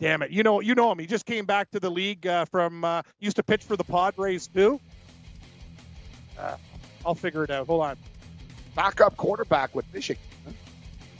damn 0.01 0.23
it, 0.23 0.31
you 0.31 0.43
know 0.43 0.59
you 0.59 0.75
know 0.75 0.91
him. 0.91 0.99
He 0.99 1.05
just 1.05 1.25
came 1.25 1.45
back 1.45 1.71
to 1.71 1.79
the 1.79 1.89
league 1.89 2.27
uh, 2.27 2.43
from 2.43 2.83
uh, 2.83 3.01
used 3.21 3.37
to 3.37 3.43
pitch 3.43 3.63
for 3.63 3.77
the 3.77 3.85
Padres 3.85 4.47
too. 4.47 4.77
Uh, 6.37 6.57
I'll 7.05 7.15
figure 7.15 7.45
it 7.45 7.49
out. 7.49 7.67
Hold 7.67 7.81
on. 7.81 7.97
Backup 8.75 9.15
quarterback 9.15 9.73
with 9.73 9.85
Michigan. 9.93 10.21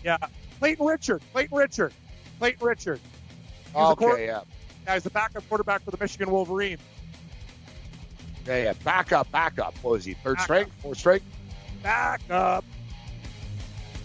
Yeah, 0.03 0.17
Clayton 0.59 0.85
Richard. 0.85 1.21
Clayton 1.31 1.57
Richard. 1.57 1.93
Clayton 2.37 2.67
Richard. 2.67 2.99
He 3.71 3.79
Okay, 3.79 4.25
yeah. 4.25 4.41
He's 4.93 5.03
the 5.03 5.09
backup 5.09 5.47
quarterback 5.49 5.83
for 5.83 5.91
the 5.91 5.97
Michigan 5.99 6.31
Wolverines. 6.31 6.79
Yeah, 8.45 8.63
yeah. 8.63 8.73
Backup, 8.83 9.29
backup. 9.31 9.75
What 9.81 9.91
was 9.91 10.05
he? 10.05 10.13
Third 10.13 10.37
Backup. 10.37 10.43
string? 10.43 10.65
Fourth 10.81 10.97
string? 10.97 11.21
Backup. 11.83 12.63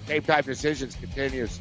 Game 0.09 0.23
time 0.23 0.43
decisions 0.43 0.97
continues. 0.97 1.61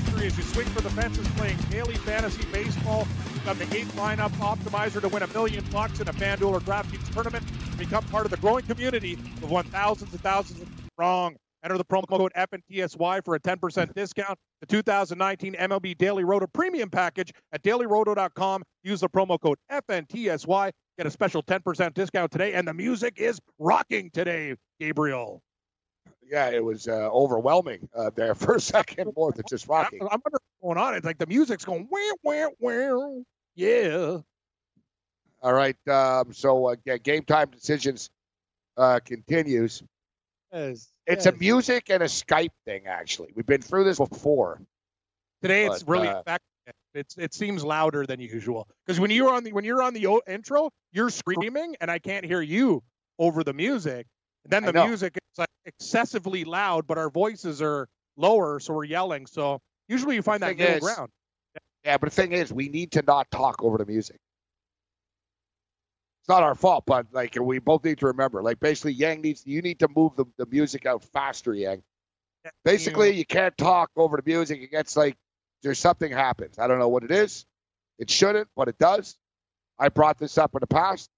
Victory 0.00 0.26
as 0.26 0.36
you 0.36 0.42
swing 0.44 0.66
for 0.68 0.80
the 0.80 0.90
fences 0.90 1.26
playing 1.36 1.56
daily 1.70 1.94
fantasy 1.94 2.44
baseball. 2.52 3.06
Got 3.44 3.58
the 3.58 3.64
eighth 3.76 3.94
lineup 3.96 4.30
optimizer 4.38 5.00
to 5.00 5.08
win 5.08 5.22
a 5.22 5.26
million 5.28 5.64
bucks 5.70 6.00
in 6.00 6.08
a 6.08 6.12
FanDuel 6.12 6.52
or 6.52 6.60
DraftKings 6.60 7.12
tournament. 7.12 7.44
Become 7.78 8.04
part 8.04 8.24
of 8.24 8.30
the 8.30 8.36
growing 8.38 8.64
community 8.64 9.14
of 9.14 9.50
one 9.50 9.64
thousands 9.66 10.12
and 10.12 10.20
thousands 10.22 10.62
of 10.62 10.68
strong. 10.94 11.36
Enter 11.62 11.76
the 11.76 11.84
promo 11.84 12.08
code 12.08 12.32
FNTSY 12.34 13.22
for 13.22 13.34
a 13.34 13.40
10% 13.40 13.94
discount. 13.94 14.38
The 14.60 14.66
2019 14.66 15.54
MLB 15.54 15.98
Daily 15.98 16.24
Roto 16.24 16.46
Premium 16.46 16.88
Package 16.88 17.32
at 17.52 17.62
dailyroto.com. 17.62 18.62
Use 18.82 19.00
the 19.00 19.10
promo 19.10 19.38
code 19.38 19.58
FNTSY. 19.70 20.70
Get 20.96 21.06
a 21.06 21.10
special 21.10 21.42
10% 21.42 21.92
discount 21.92 22.32
today. 22.32 22.54
And 22.54 22.66
the 22.66 22.72
music 22.72 23.14
is 23.18 23.38
rocking 23.58 24.10
today, 24.10 24.54
Gabriel. 24.78 25.42
Yeah, 26.22 26.50
it 26.50 26.62
was 26.62 26.86
uh, 26.86 27.10
overwhelming 27.10 27.88
uh, 27.94 28.10
there 28.14 28.34
for 28.36 28.56
a 28.56 28.60
second, 28.60 29.12
more 29.16 29.32
than 29.32 29.44
just 29.48 29.68
rocking. 29.68 30.00
I'm 30.02 30.20
wondering 30.24 30.40
what's 30.60 30.62
going 30.62 30.78
on. 30.78 30.94
It's 30.94 31.06
like 31.06 31.18
the 31.18 31.26
music's 31.26 31.64
going 31.64 31.88
wow, 31.90 32.12
wow, 32.22 32.50
wow. 32.60 33.22
Yeah. 33.54 34.18
All 35.42 35.52
right. 35.52 35.76
Um, 35.88 36.32
so 36.32 36.66
uh, 36.66 36.76
yeah, 36.84 36.98
game 36.98 37.24
time 37.24 37.50
decisions 37.50 38.10
uh, 38.76 39.00
continues. 39.04 39.82
Yes, 40.52 40.88
It's 41.06 41.26
yes. 41.26 41.34
a 41.34 41.38
music 41.38 41.90
and 41.90 42.02
a 42.02 42.06
Skype 42.06 42.50
thing, 42.64 42.86
actually. 42.86 43.32
We've 43.34 43.46
been 43.46 43.62
through 43.62 43.84
this 43.84 43.98
before. 43.98 44.60
Today 45.42 45.66
it's 45.66 45.82
but, 45.82 45.92
really 45.92 46.08
uh. 46.08 46.38
It's 46.92 47.16
it 47.16 47.32
seems 47.34 47.62
louder 47.62 48.04
than 48.04 48.18
usual 48.18 48.66
because 48.84 48.98
when 48.98 49.10
you're 49.12 49.32
on 49.32 49.44
the 49.44 49.52
when 49.52 49.64
you're 49.64 49.80
on 49.80 49.94
the 49.94 50.08
o- 50.08 50.22
intro, 50.26 50.70
you're 50.92 51.10
screaming 51.10 51.76
and 51.80 51.88
I 51.88 52.00
can't 52.00 52.24
hear 52.24 52.40
you 52.40 52.82
over 53.18 53.44
the 53.44 53.52
music. 53.52 54.06
And 54.44 54.52
then 54.52 54.64
the 54.64 54.86
music 54.86 55.16
is 55.16 55.38
like 55.38 55.48
excessively 55.66 56.44
loud, 56.44 56.86
but 56.86 56.98
our 56.98 57.10
voices 57.10 57.60
are 57.60 57.88
lower, 58.16 58.60
so 58.60 58.74
we're 58.74 58.84
yelling. 58.84 59.26
So 59.26 59.60
usually 59.88 60.14
you 60.16 60.22
find 60.22 60.42
that 60.42 60.48
Thing 60.48 60.58
middle 60.58 60.76
is- 60.76 60.82
ground. 60.82 61.10
Yeah, 61.84 61.96
but 61.96 62.10
the 62.10 62.14
thing 62.14 62.32
is, 62.32 62.52
we 62.52 62.68
need 62.68 62.92
to 62.92 63.02
not 63.06 63.30
talk 63.30 63.62
over 63.62 63.78
the 63.78 63.86
music. 63.86 64.18
It's 66.20 66.28
not 66.28 66.42
our 66.42 66.54
fault, 66.54 66.84
but 66.86 67.06
like 67.10 67.38
we 67.40 67.58
both 67.58 67.84
need 67.84 67.98
to 68.00 68.06
remember, 68.06 68.42
like 68.42 68.60
basically, 68.60 68.92
Yang 68.92 69.22
needs 69.22 69.46
you 69.46 69.62
need 69.62 69.78
to 69.80 69.88
move 69.96 70.14
the, 70.16 70.26
the 70.36 70.44
music 70.44 70.84
out 70.84 71.02
faster, 71.02 71.54
Yang. 71.54 71.82
Basically, 72.64 73.12
you 73.16 73.24
can't 73.24 73.56
talk 73.56 73.90
over 73.96 74.18
the 74.18 74.22
music. 74.26 74.60
It 74.60 74.70
gets 74.70 74.94
like 74.96 75.16
there's 75.62 75.78
something 75.78 76.12
happens. 76.12 76.58
I 76.58 76.66
don't 76.66 76.78
know 76.78 76.88
what 76.88 77.02
it 77.02 77.10
is. 77.10 77.46
It 77.98 78.10
shouldn't, 78.10 78.48
but 78.54 78.68
it 78.68 78.78
does. 78.78 79.16
I 79.78 79.88
brought 79.88 80.18
this 80.18 80.36
up 80.36 80.50
in 80.54 80.60
the 80.60 80.66
past. 80.66 81.08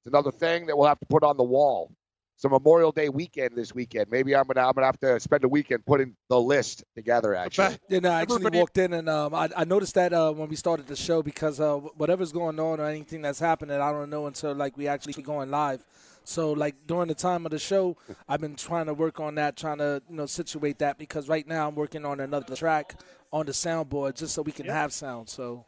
It's 0.00 0.12
another 0.12 0.32
thing 0.32 0.66
that 0.66 0.76
we'll 0.76 0.88
have 0.88 1.00
to 1.00 1.06
put 1.06 1.22
on 1.22 1.36
the 1.36 1.44
wall. 1.44 1.92
So 2.38 2.48
Memorial 2.48 2.92
Day 2.92 3.08
weekend 3.08 3.56
this 3.56 3.74
weekend. 3.74 4.06
Maybe 4.12 4.34
I'm 4.36 4.44
gonna 4.44 4.64
I'm 4.64 4.72
gonna 4.72 4.86
have 4.86 5.00
to 5.00 5.18
spend 5.18 5.42
a 5.42 5.48
weekend 5.48 5.84
putting 5.84 6.14
the 6.28 6.40
list 6.40 6.84
together. 6.94 7.34
Actually, 7.34 7.76
Yeah, 7.88 7.98
no, 7.98 8.10
I 8.12 8.22
actually 8.22 8.36
Everybody- 8.36 8.58
walked 8.60 8.78
in 8.78 8.92
and 8.92 9.08
um, 9.08 9.34
I, 9.34 9.48
I 9.56 9.64
noticed 9.64 9.96
that 9.96 10.12
uh, 10.12 10.32
when 10.32 10.48
we 10.48 10.54
started 10.54 10.86
the 10.86 10.94
show 10.94 11.20
because 11.20 11.58
uh, 11.58 11.74
whatever's 11.74 12.30
going 12.30 12.60
on 12.60 12.78
or 12.78 12.86
anything 12.86 13.22
that's 13.22 13.40
happening, 13.40 13.80
I 13.80 13.90
don't 13.90 14.08
know 14.08 14.26
until 14.28 14.54
like 14.54 14.76
we 14.76 14.86
actually 14.86 15.20
going 15.20 15.50
live. 15.50 15.84
So 16.22 16.52
like 16.52 16.76
during 16.86 17.08
the 17.08 17.14
time 17.16 17.44
of 17.44 17.50
the 17.50 17.58
show, 17.58 17.96
I've 18.28 18.40
been 18.40 18.54
trying 18.54 18.86
to 18.86 18.94
work 18.94 19.18
on 19.18 19.34
that, 19.34 19.56
trying 19.56 19.78
to 19.78 20.00
you 20.08 20.14
know 20.14 20.26
situate 20.26 20.78
that 20.78 20.96
because 20.96 21.28
right 21.28 21.46
now 21.46 21.66
I'm 21.66 21.74
working 21.74 22.04
on 22.06 22.20
another 22.20 22.54
track 22.54 23.00
on 23.32 23.46
the 23.46 23.52
soundboard 23.52 24.14
just 24.14 24.32
so 24.32 24.42
we 24.42 24.52
can 24.52 24.66
have 24.66 24.92
sound. 24.92 25.28
So 25.28 25.64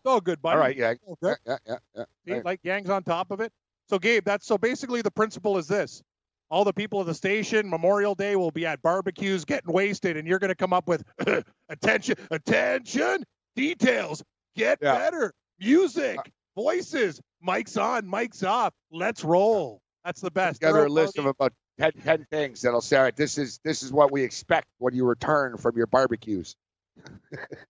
It's 0.00 0.04
all 0.12 0.20
good, 0.20 0.42
buddy. 0.42 0.56
all 0.56 0.60
right, 0.60 0.76
Yang. 0.76 0.98
All 1.06 1.16
good. 1.22 1.38
Yeah, 1.46 1.56
yeah, 1.66 1.76
yeah. 1.96 2.04
See, 2.26 2.30
yeah. 2.32 2.42
like 2.44 2.60
Yang's 2.64 2.90
on 2.90 3.02
top 3.02 3.30
of 3.30 3.40
it. 3.40 3.50
So 3.88 3.98
Gabe, 3.98 4.24
that's 4.24 4.46
so 4.46 4.58
basically 4.58 5.02
the 5.02 5.10
principle 5.10 5.58
is 5.58 5.68
this. 5.68 6.02
All 6.48 6.64
the 6.64 6.72
people 6.72 7.00
of 7.00 7.06
the 7.06 7.14
station, 7.14 7.68
Memorial 7.68 8.14
Day 8.14 8.36
will 8.36 8.50
be 8.50 8.66
at 8.66 8.80
barbecues 8.82 9.44
getting 9.44 9.72
wasted, 9.72 10.16
and 10.16 10.26
you're 10.28 10.38
gonna 10.38 10.54
come 10.54 10.72
up 10.72 10.86
with 10.86 11.04
attention, 11.68 12.16
attention, 12.30 13.24
details, 13.54 14.22
get 14.54 14.78
Yeah. 14.80 14.94
better, 14.94 15.32
music, 15.58 16.18
voices, 16.54 17.20
mics 17.46 17.80
on, 17.80 18.06
mics 18.06 18.46
off. 18.46 18.72
Let's 18.90 19.24
roll. 19.24 19.80
That's 20.04 20.20
the 20.20 20.30
best. 20.30 20.60
together 20.60 20.86
a 20.86 20.88
list 20.88 21.18
of 21.18 21.26
about 21.26 21.52
10, 21.80 21.92
10 22.04 22.26
things 22.30 22.62
that'll 22.62 22.80
say, 22.80 22.96
all 22.96 23.02
right, 23.02 23.16
this 23.16 23.38
is 23.38 23.58
this 23.64 23.82
is 23.82 23.92
what 23.92 24.12
we 24.12 24.22
expect 24.22 24.68
when 24.78 24.94
you 24.94 25.04
return 25.04 25.56
from 25.56 25.76
your 25.76 25.88
barbecues. 25.88 26.54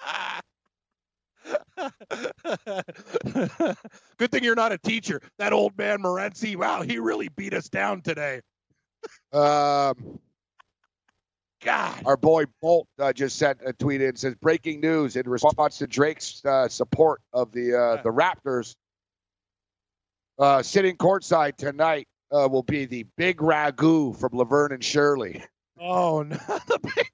Good 4.18 4.30
thing 4.30 4.44
you're 4.44 4.54
not 4.54 4.72
a 4.72 4.78
teacher. 4.78 5.20
That 5.38 5.52
old 5.52 5.76
man 5.76 6.00
Morency, 6.02 6.56
wow, 6.56 6.82
he 6.82 6.98
really 6.98 7.28
beat 7.28 7.54
us 7.54 7.68
down 7.68 8.02
today. 8.02 8.40
Um, 9.32 10.18
God. 11.64 12.02
Our 12.04 12.16
boy 12.16 12.44
Bolt 12.60 12.86
uh, 12.98 13.12
just 13.12 13.36
sent 13.36 13.60
a 13.64 13.72
tweet 13.72 14.02
in 14.02 14.16
says 14.16 14.34
breaking 14.34 14.80
news 14.80 15.16
in 15.16 15.28
response 15.28 15.78
to 15.78 15.86
Drake's 15.86 16.44
uh, 16.44 16.68
support 16.68 17.20
of 17.32 17.52
the 17.52 17.74
uh, 17.74 18.02
the 18.02 18.10
Raptors. 18.10 18.74
Uh, 20.38 20.62
sitting 20.62 20.96
courtside 20.96 21.56
tonight 21.56 22.08
uh, 22.32 22.48
will 22.50 22.62
be 22.62 22.86
the 22.86 23.06
big 23.16 23.38
ragu 23.38 24.18
from 24.18 24.30
Laverne 24.32 24.72
and 24.72 24.84
Shirley. 24.84 25.42
Oh 25.80 26.22
no, 26.22 26.36
the 26.66 26.78
big. 26.82 27.10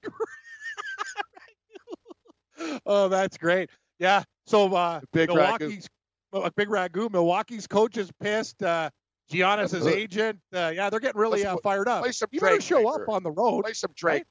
oh, 2.85 3.07
that's 3.07 3.37
great. 3.37 3.69
Yeah. 4.01 4.23
So 4.47 4.73
uh, 4.75 4.99
Big. 5.13 5.29
Milwaukee's 5.29 5.87
a 6.33 6.51
big 6.51 6.67
ragu. 6.67 7.09
Milwaukee's 7.11 7.67
coach 7.67 7.95
is 7.97 8.09
pissed. 8.19 8.61
Uh, 8.61 8.89
Giannis's 9.31 9.85
agent. 9.87 10.39
Uh, 10.53 10.73
yeah, 10.75 10.89
they're 10.89 10.99
getting 10.99 11.21
really 11.21 11.45
uh, 11.45 11.55
fired 11.63 11.87
up. 11.87 12.01
Play 12.03 12.11
some 12.11 12.27
You 12.31 12.41
better 12.41 12.59
show 12.59 12.77
later. 12.81 13.03
up 13.03 13.09
on 13.09 13.23
the 13.23 13.31
road. 13.31 13.63
Play 13.63 13.73
some 13.73 13.91
Drake, 13.95 14.23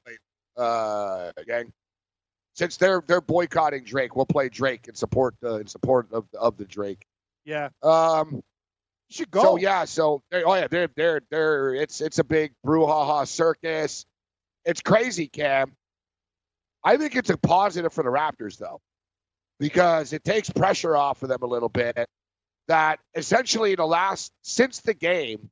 uh, 0.57 1.31
gang. 1.47 1.71
Since 2.53 2.77
they're 2.77 3.01
they're 3.07 3.21
boycotting 3.21 3.85
Drake, 3.85 4.15
we'll 4.15 4.25
play 4.25 4.49
Drake 4.49 4.87
in 4.87 4.93
support 4.95 5.35
uh, 5.43 5.55
in 5.55 5.67
support 5.67 6.07
of 6.11 6.25
of 6.37 6.57
the 6.57 6.65
Drake. 6.65 7.01
Yeah. 7.45 7.69
Um, 7.81 8.43
You 9.09 9.15
should 9.15 9.31
go. 9.31 9.41
So 9.41 9.55
yeah, 9.57 9.85
so 9.85 10.21
they, 10.29 10.43
oh 10.43 10.53
yeah, 10.55 10.67
they're 10.67 10.89
they're 10.95 11.21
they're 11.31 11.73
it's 11.75 12.01
it's 12.01 12.19
a 12.19 12.23
big 12.25 12.51
brouhaha 12.65 13.25
circus. 13.27 14.05
It's 14.65 14.81
crazy, 14.81 15.27
Cam. 15.27 15.71
I 16.83 16.97
think 16.97 17.15
it's 17.15 17.29
a 17.29 17.37
positive 17.37 17.93
for 17.93 18.03
the 18.03 18.09
Raptors 18.09 18.57
though, 18.57 18.81
because 19.61 20.11
it 20.11 20.23
takes 20.23 20.49
pressure 20.49 20.97
off 20.97 21.21
of 21.21 21.29
them 21.29 21.43
a 21.43 21.45
little 21.45 21.69
bit. 21.69 22.09
That 22.67 22.99
essentially 23.15 23.71
in 23.71 23.77
the 23.77 23.85
last 23.85 24.31
since 24.41 24.79
the 24.81 24.93
game, 24.93 25.49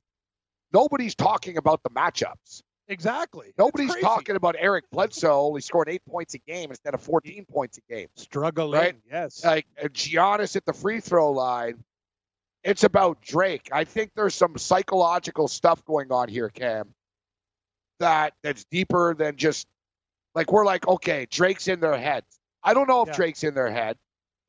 nobody's 0.74 1.16
talking 1.16 1.58
about 1.58 1.82
the 1.84 1.92
matchups. 1.92 2.64
Exactly. 2.88 3.54
Nobody's 3.58 3.96
talking 3.98 4.36
about 4.36 4.56
Eric 4.58 4.86
Bledsoe 4.92 5.42
only 5.42 5.62
scored 5.62 5.90
eight 5.90 6.02
points 6.10 6.34
a 6.34 6.40
game 6.40 6.72
instead 6.72 6.96
of 6.96 7.02
14 7.02 7.46
points 7.46 7.78
a 7.78 7.94
game. 7.94 8.08
Struggling. 8.16 8.80
Right? 8.80 8.96
Yes. 9.10 9.46
Like 9.46 9.68
Giannis 9.80 10.56
at 10.56 10.66
the 10.66 10.74
free 10.74 11.00
throw 11.00 11.32
line. 11.32 11.84
It's 12.64 12.84
about 12.84 13.22
Drake. 13.22 13.70
I 13.72 13.84
think 13.84 14.12
there's 14.16 14.34
some 14.34 14.58
psychological 14.58 15.48
stuff 15.48 15.86
going 15.86 16.12
on 16.12 16.30
here, 16.30 16.50
Cam. 16.50 16.90
That 18.00 18.34
that's 18.42 18.66
deeper 18.66 19.14
than 19.14 19.36
just 19.36 19.68
like 20.34 20.52
we're 20.52 20.66
like, 20.66 20.88
okay, 20.88 21.28
Drake's 21.30 21.68
in 21.68 21.80
their 21.80 21.98
heads. 21.98 22.39
I 22.64 22.74
don't 22.74 22.88
know 22.88 23.02
if 23.02 23.10
Yeah. 23.10 23.16
Drake's 23.16 23.44
in 23.44 23.54
their 23.54 23.70
head. 23.70 23.98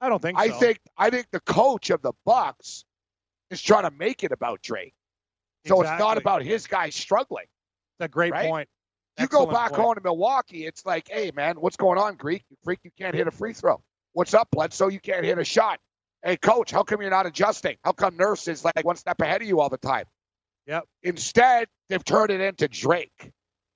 I 0.01 0.09
don't 0.09 0.21
think 0.21 0.39
I 0.39 0.49
so. 0.49 0.59
think 0.59 0.79
I 0.97 1.11
think 1.11 1.27
the 1.31 1.41
coach 1.41 1.91
of 1.91 2.03
the 2.03 2.13
Bucks 2.25 2.85
is 3.51 3.61
trying 3.61 3.85
to 3.85 3.91
make 3.91 4.25
it 4.25 4.33
about 4.33 4.63
Drake. 4.63 4.95
So 5.67 5.83
it's 5.83 5.91
not 5.91 6.17
about 6.17 6.43
his 6.43 6.67
guys 6.67 6.95
struggling. 6.95 7.47
That's 7.99 8.11
a 8.11 8.13
great 8.13 8.33
right? 8.33 8.49
point. 8.49 8.69
You 9.19 9.27
go 9.27 9.45
back 9.45 9.71
point. 9.71 9.83
home 9.83 9.95
to 9.97 10.01
Milwaukee, 10.01 10.65
it's 10.65 10.87
like, 10.87 11.09
hey 11.11 11.31
man, 11.35 11.57
what's 11.57 11.77
going 11.77 11.99
on, 11.99 12.17
Greek? 12.17 12.45
You 12.49 12.57
freak, 12.65 12.79
you 12.83 12.91
can't 12.99 13.15
hit 13.15 13.27
a 13.27 13.31
free 13.31 13.53
throw. 13.53 13.83
What's 14.13 14.33
up, 14.33 14.49
Bledsoe? 14.51 14.89
You 14.89 15.01
can't 15.01 15.25
hit 15.25 15.39
a 15.39 15.45
shot. 15.45 15.79
Hey, 16.23 16.37
coach, 16.37 16.71
how 16.71 16.83
come 16.83 17.01
you're 17.01 17.11
not 17.11 17.27
adjusting? 17.27 17.77
How 17.85 17.93
come 17.93 18.17
Nurse 18.17 18.49
is 18.49 18.65
like 18.65 18.85
one 18.85 18.97
step 18.97 19.21
ahead 19.21 19.43
of 19.43 19.49
you 19.49 19.61
all 19.61 19.69
the 19.69 19.79
time? 19.79 20.05
Yep. 20.67 20.85
Instead, 21.03 21.69
they've 21.89 22.05
turned 22.05 22.31
it 22.31 22.41
into 22.41 22.69
Drake. 22.69 23.31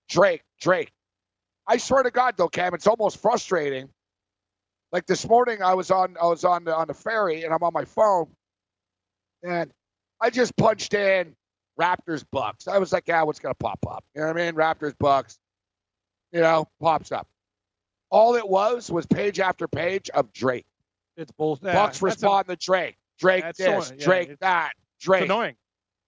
Drake, 0.09 0.43
Drake. 0.61 0.93
I 1.67 1.79
swear 1.79 2.03
to 2.03 2.11
God, 2.11 2.35
though, 2.37 2.49
Cam, 2.49 2.75
it's 2.75 2.87
almost 2.87 3.23
frustrating. 3.23 3.89
Like 4.95 5.07
this 5.07 5.29
morning, 5.29 5.61
I 5.61 5.75
was 5.75 5.91
on, 5.91 6.15
I 6.23 6.27
was 6.27 6.45
on 6.45 6.63
the, 6.63 6.75
on 6.75 6.87
the 6.87 6.95
ferry, 6.95 7.43
and 7.43 7.53
I'm 7.53 7.65
on 7.65 7.73
my 7.73 7.85
phone, 7.85 8.29
and 9.43 9.73
I 10.21 10.31
just 10.31 10.57
punched 10.57 10.95
in 10.95 11.35
Raptors 11.79 12.25
Bucks. 12.31 12.69
I 12.69 12.79
was 12.79 12.93
like, 12.93 13.09
yeah, 13.09 13.25
what's 13.25 13.41
gonna 13.41 13.57
pop 13.57 13.85
up? 13.91 14.05
You 14.15 14.21
know 14.21 14.29
what 14.29 14.41
I 14.41 14.45
mean? 14.47 14.55
Raptors 14.55 14.95
Bucks. 14.97 15.37
You 16.31 16.43
know, 16.43 16.69
pops 16.81 17.11
up. 17.11 17.27
All 18.09 18.37
it 18.37 18.49
was 18.49 18.89
was 18.89 19.05
page 19.05 19.41
after 19.41 19.67
page 19.67 20.11
of 20.11 20.33
Drake. 20.33 20.65
It's 21.17 21.33
bullshit. 21.33 21.73
Bucks 21.73 22.01
respond 22.01 22.47
to 22.47 22.55
Drake. 22.55 22.95
Drake 23.19 23.45
this, 23.59 23.91
yeah, 23.91 24.05
Drake 24.05 24.23
it's- 24.23 24.39
that, 24.43 24.75
Drake. 25.01 25.25
annoying. 25.25 25.57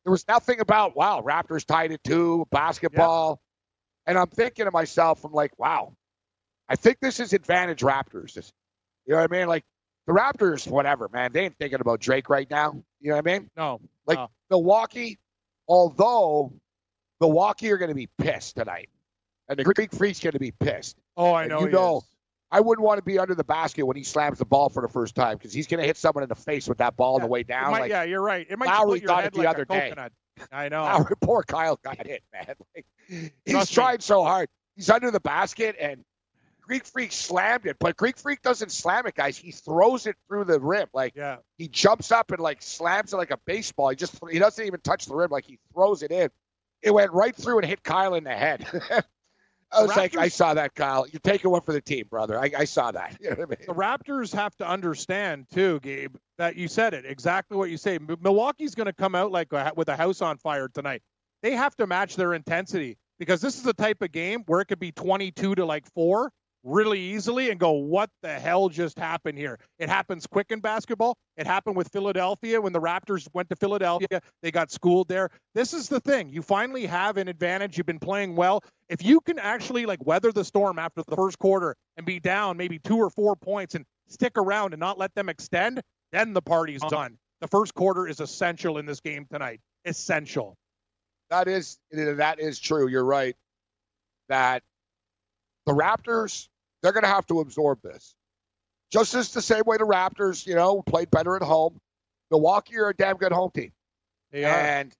There 0.04 0.12
was 0.12 0.28
nothing 0.28 0.60
about 0.60 0.94
wow, 0.94 1.24
Raptors 1.26 1.66
tied 1.66 1.90
it 1.90 2.04
two, 2.04 2.46
basketball. 2.52 3.40
And 4.06 4.16
I'm 4.16 4.28
thinking 4.28 4.66
to 4.66 4.70
myself, 4.70 5.24
I'm 5.24 5.32
like, 5.32 5.58
wow, 5.58 5.96
I 6.68 6.76
think 6.76 6.98
this 7.00 7.18
is 7.18 7.32
advantage 7.32 7.80
Raptors. 7.80 8.34
This- 8.34 8.52
You 9.06 9.14
know 9.14 9.20
what 9.20 9.32
I 9.32 9.38
mean? 9.38 9.48
Like 9.48 9.64
the 10.06 10.12
Raptors, 10.12 10.68
whatever, 10.68 11.08
man. 11.12 11.32
They 11.32 11.44
ain't 11.44 11.56
thinking 11.58 11.80
about 11.80 12.00
Drake 12.00 12.28
right 12.28 12.48
now. 12.50 12.82
You 13.00 13.10
know 13.10 13.16
what 13.16 13.28
I 13.28 13.38
mean? 13.38 13.50
No. 13.56 13.80
Like 14.06 14.18
no. 14.18 14.30
Milwaukee, 14.50 15.18
although 15.68 16.52
Milwaukee 17.20 17.70
are 17.70 17.76
going 17.78 17.88
to 17.90 17.94
be 17.94 18.08
pissed 18.18 18.56
tonight, 18.56 18.88
and 19.48 19.58
the 19.58 19.64
Greek 19.64 19.92
Freak's 19.92 20.20
going 20.20 20.32
to 20.32 20.38
be 20.38 20.52
pissed. 20.52 20.96
Oh, 21.16 21.32
I 21.32 21.42
And 21.44 21.50
know. 21.50 21.60
you 21.60 21.68
know, 21.70 21.98
is. 21.98 22.04
I 22.50 22.60
wouldn't 22.60 22.84
want 22.84 22.98
to 22.98 23.02
be 23.04 23.18
under 23.18 23.34
the 23.34 23.44
basket 23.44 23.84
when 23.84 23.96
he 23.96 24.04
slams 24.04 24.38
the 24.38 24.44
ball 24.44 24.68
for 24.68 24.82
the 24.82 24.88
first 24.88 25.14
time 25.14 25.36
because 25.36 25.52
he's 25.52 25.66
going 25.66 25.80
to 25.80 25.86
hit 25.86 25.96
someone 25.96 26.22
in 26.22 26.28
the 26.28 26.34
face 26.36 26.68
with 26.68 26.78
that 26.78 26.96
ball 26.96 27.16
on 27.16 27.20
the 27.20 27.26
way 27.26 27.42
down. 27.42 27.72
might- 27.72 27.80
like, 27.80 27.90
yeah, 27.90 28.02
you're 28.04 28.22
right. 28.22 28.46
It 28.48 28.58
might 28.58 28.66
Lowry 28.66 29.00
your 29.00 29.12
head 29.14 29.26
it 29.26 29.32
the 29.32 29.38
like 29.40 29.48
other 29.48 29.64
day. 29.64 29.92
I 30.52 30.68
know. 30.68 30.82
Lowry, 30.84 31.14
poor 31.20 31.42
Kyle 31.42 31.76
got 31.82 32.06
hit, 32.06 32.22
man. 32.32 32.54
Like, 32.74 32.86
he's 33.08 33.30
Trust 33.52 33.70
me. 33.70 33.74
trying 33.74 34.00
so 34.00 34.24
hard. 34.24 34.48
He's 34.74 34.90
under 34.90 35.10
the 35.12 35.20
basket, 35.20 35.76
and 35.80 36.04
Greek 36.66 36.84
Freak 36.84 37.12
slammed 37.12 37.66
it. 37.66 37.76
But 37.78 37.96
Greek 37.96 38.18
Freak 38.18 38.42
doesn't 38.42 38.72
slam 38.72 39.06
it, 39.06 39.14
guys. 39.14 39.36
He 39.38 39.52
throws 39.52 40.06
it 40.06 40.16
through 40.28 40.44
the 40.44 40.58
rim. 40.60 40.88
Like 40.92 41.14
Yeah. 41.16 41.36
he 41.58 41.68
jumps 41.68 42.10
up 42.12 42.30
and 42.32 42.40
like 42.40 42.62
slams 42.62 43.12
it 43.12 43.16
like 43.16 43.30
a 43.30 43.38
baseball. 43.46 43.90
He 43.90 43.96
just 43.96 44.18
he 44.30 44.38
doesn't 44.38 44.64
even 44.64 44.80
touch 44.80 45.06
the 45.06 45.14
rim. 45.14 45.30
Like 45.30 45.44
he 45.44 45.58
throws 45.72 46.02
it 46.02 46.10
in. 46.10 46.30
It 46.82 46.90
went 46.92 47.12
right 47.12 47.34
through 47.34 47.58
and 47.58 47.66
hit 47.66 47.82
Kyle 47.82 48.14
in 48.14 48.24
the 48.24 48.34
head. 48.34 48.66
I 49.72 49.82
was 49.82 49.96
like, 49.96 50.16
I 50.16 50.28
saw 50.28 50.54
that, 50.54 50.74
Kyle. 50.74 51.06
You're 51.10 51.20
taking 51.20 51.50
one 51.50 51.60
for 51.60 51.72
the 51.72 51.80
team, 51.80 52.06
brother. 52.08 52.38
I, 52.38 52.50
I 52.56 52.64
saw 52.64 52.92
that. 52.92 53.16
You 53.20 53.30
know 53.30 53.36
I 53.42 53.46
mean? 53.46 53.58
The 53.66 53.74
Raptors 53.74 54.32
have 54.34 54.54
to 54.56 54.68
understand 54.68 55.46
too, 55.52 55.80
Gabe, 55.80 56.14
that 56.38 56.56
you 56.56 56.68
said 56.68 56.94
it 56.94 57.04
exactly 57.04 57.56
what 57.56 57.68
you 57.70 57.76
say. 57.76 57.98
Milwaukee's 58.20 58.74
going 58.74 58.86
to 58.86 58.92
come 58.92 59.14
out 59.14 59.32
like 59.32 59.52
a, 59.52 59.72
with 59.76 59.88
a 59.88 59.96
house 59.96 60.22
on 60.22 60.38
fire 60.38 60.68
tonight. 60.68 61.02
They 61.42 61.52
have 61.52 61.74
to 61.76 61.86
match 61.86 62.16
their 62.16 62.32
intensity 62.34 62.96
because 63.18 63.40
this 63.40 63.56
is 63.56 63.62
the 63.62 63.74
type 63.74 64.02
of 64.02 64.12
game 64.12 64.44
where 64.46 64.60
it 64.60 64.66
could 64.66 64.78
be 64.78 64.92
22 64.92 65.56
to 65.56 65.64
like 65.64 65.86
four 65.92 66.30
really 66.66 67.00
easily 67.00 67.50
and 67.50 67.60
go, 67.60 67.70
what 67.72 68.10
the 68.22 68.38
hell 68.38 68.68
just 68.68 68.98
happened 68.98 69.38
here? 69.38 69.58
It 69.78 69.88
happens 69.88 70.26
quick 70.26 70.50
in 70.50 70.60
basketball. 70.60 71.16
It 71.36 71.46
happened 71.46 71.76
with 71.76 71.88
Philadelphia 71.88 72.60
when 72.60 72.72
the 72.72 72.80
Raptors 72.80 73.28
went 73.32 73.48
to 73.50 73.56
Philadelphia. 73.56 74.20
They 74.42 74.50
got 74.50 74.70
schooled 74.70 75.08
there. 75.08 75.30
This 75.54 75.72
is 75.72 75.88
the 75.88 76.00
thing. 76.00 76.28
You 76.30 76.42
finally 76.42 76.86
have 76.86 77.16
an 77.16 77.28
advantage. 77.28 77.78
You've 77.78 77.86
been 77.86 78.00
playing 78.00 78.36
well. 78.36 78.62
If 78.88 79.04
you 79.04 79.20
can 79.20 79.38
actually 79.38 79.86
like 79.86 80.04
weather 80.04 80.32
the 80.32 80.44
storm 80.44 80.78
after 80.78 81.02
the 81.06 81.16
first 81.16 81.38
quarter 81.38 81.76
and 81.96 82.04
be 82.04 82.20
down 82.20 82.56
maybe 82.56 82.78
two 82.78 82.96
or 82.96 83.10
four 83.10 83.36
points 83.36 83.74
and 83.74 83.84
stick 84.08 84.36
around 84.36 84.74
and 84.74 84.80
not 84.80 84.98
let 84.98 85.14
them 85.14 85.28
extend, 85.28 85.80
then 86.12 86.32
the 86.32 86.42
party's 86.42 86.82
uh-huh. 86.82 86.90
done. 86.90 87.18
The 87.40 87.48
first 87.48 87.74
quarter 87.74 88.06
is 88.06 88.20
essential 88.20 88.78
in 88.78 88.86
this 88.86 89.00
game 89.00 89.26
tonight. 89.30 89.60
Essential. 89.84 90.56
That 91.30 91.48
is 91.48 91.78
that 91.90 92.40
is 92.40 92.58
true. 92.58 92.88
You're 92.88 93.04
right. 93.04 93.36
That 94.28 94.62
the 95.66 95.72
Raptors, 95.72 96.48
they're 96.86 96.92
going 96.92 97.02
to 97.02 97.08
have 97.08 97.26
to 97.26 97.40
absorb 97.40 97.82
this. 97.82 98.14
Just 98.92 99.14
as 99.14 99.32
the 99.32 99.42
same 99.42 99.64
way 99.66 99.76
the 99.76 99.84
Raptors, 99.84 100.46
you 100.46 100.54
know, 100.54 100.82
played 100.82 101.10
better 101.10 101.34
at 101.34 101.42
home. 101.42 101.80
Milwaukee 102.30 102.78
are 102.78 102.90
a 102.90 102.94
damn 102.94 103.16
good 103.16 103.32
home 103.32 103.50
team. 103.52 103.72
They 104.30 104.44
are. 104.44 104.54
And 104.54 104.92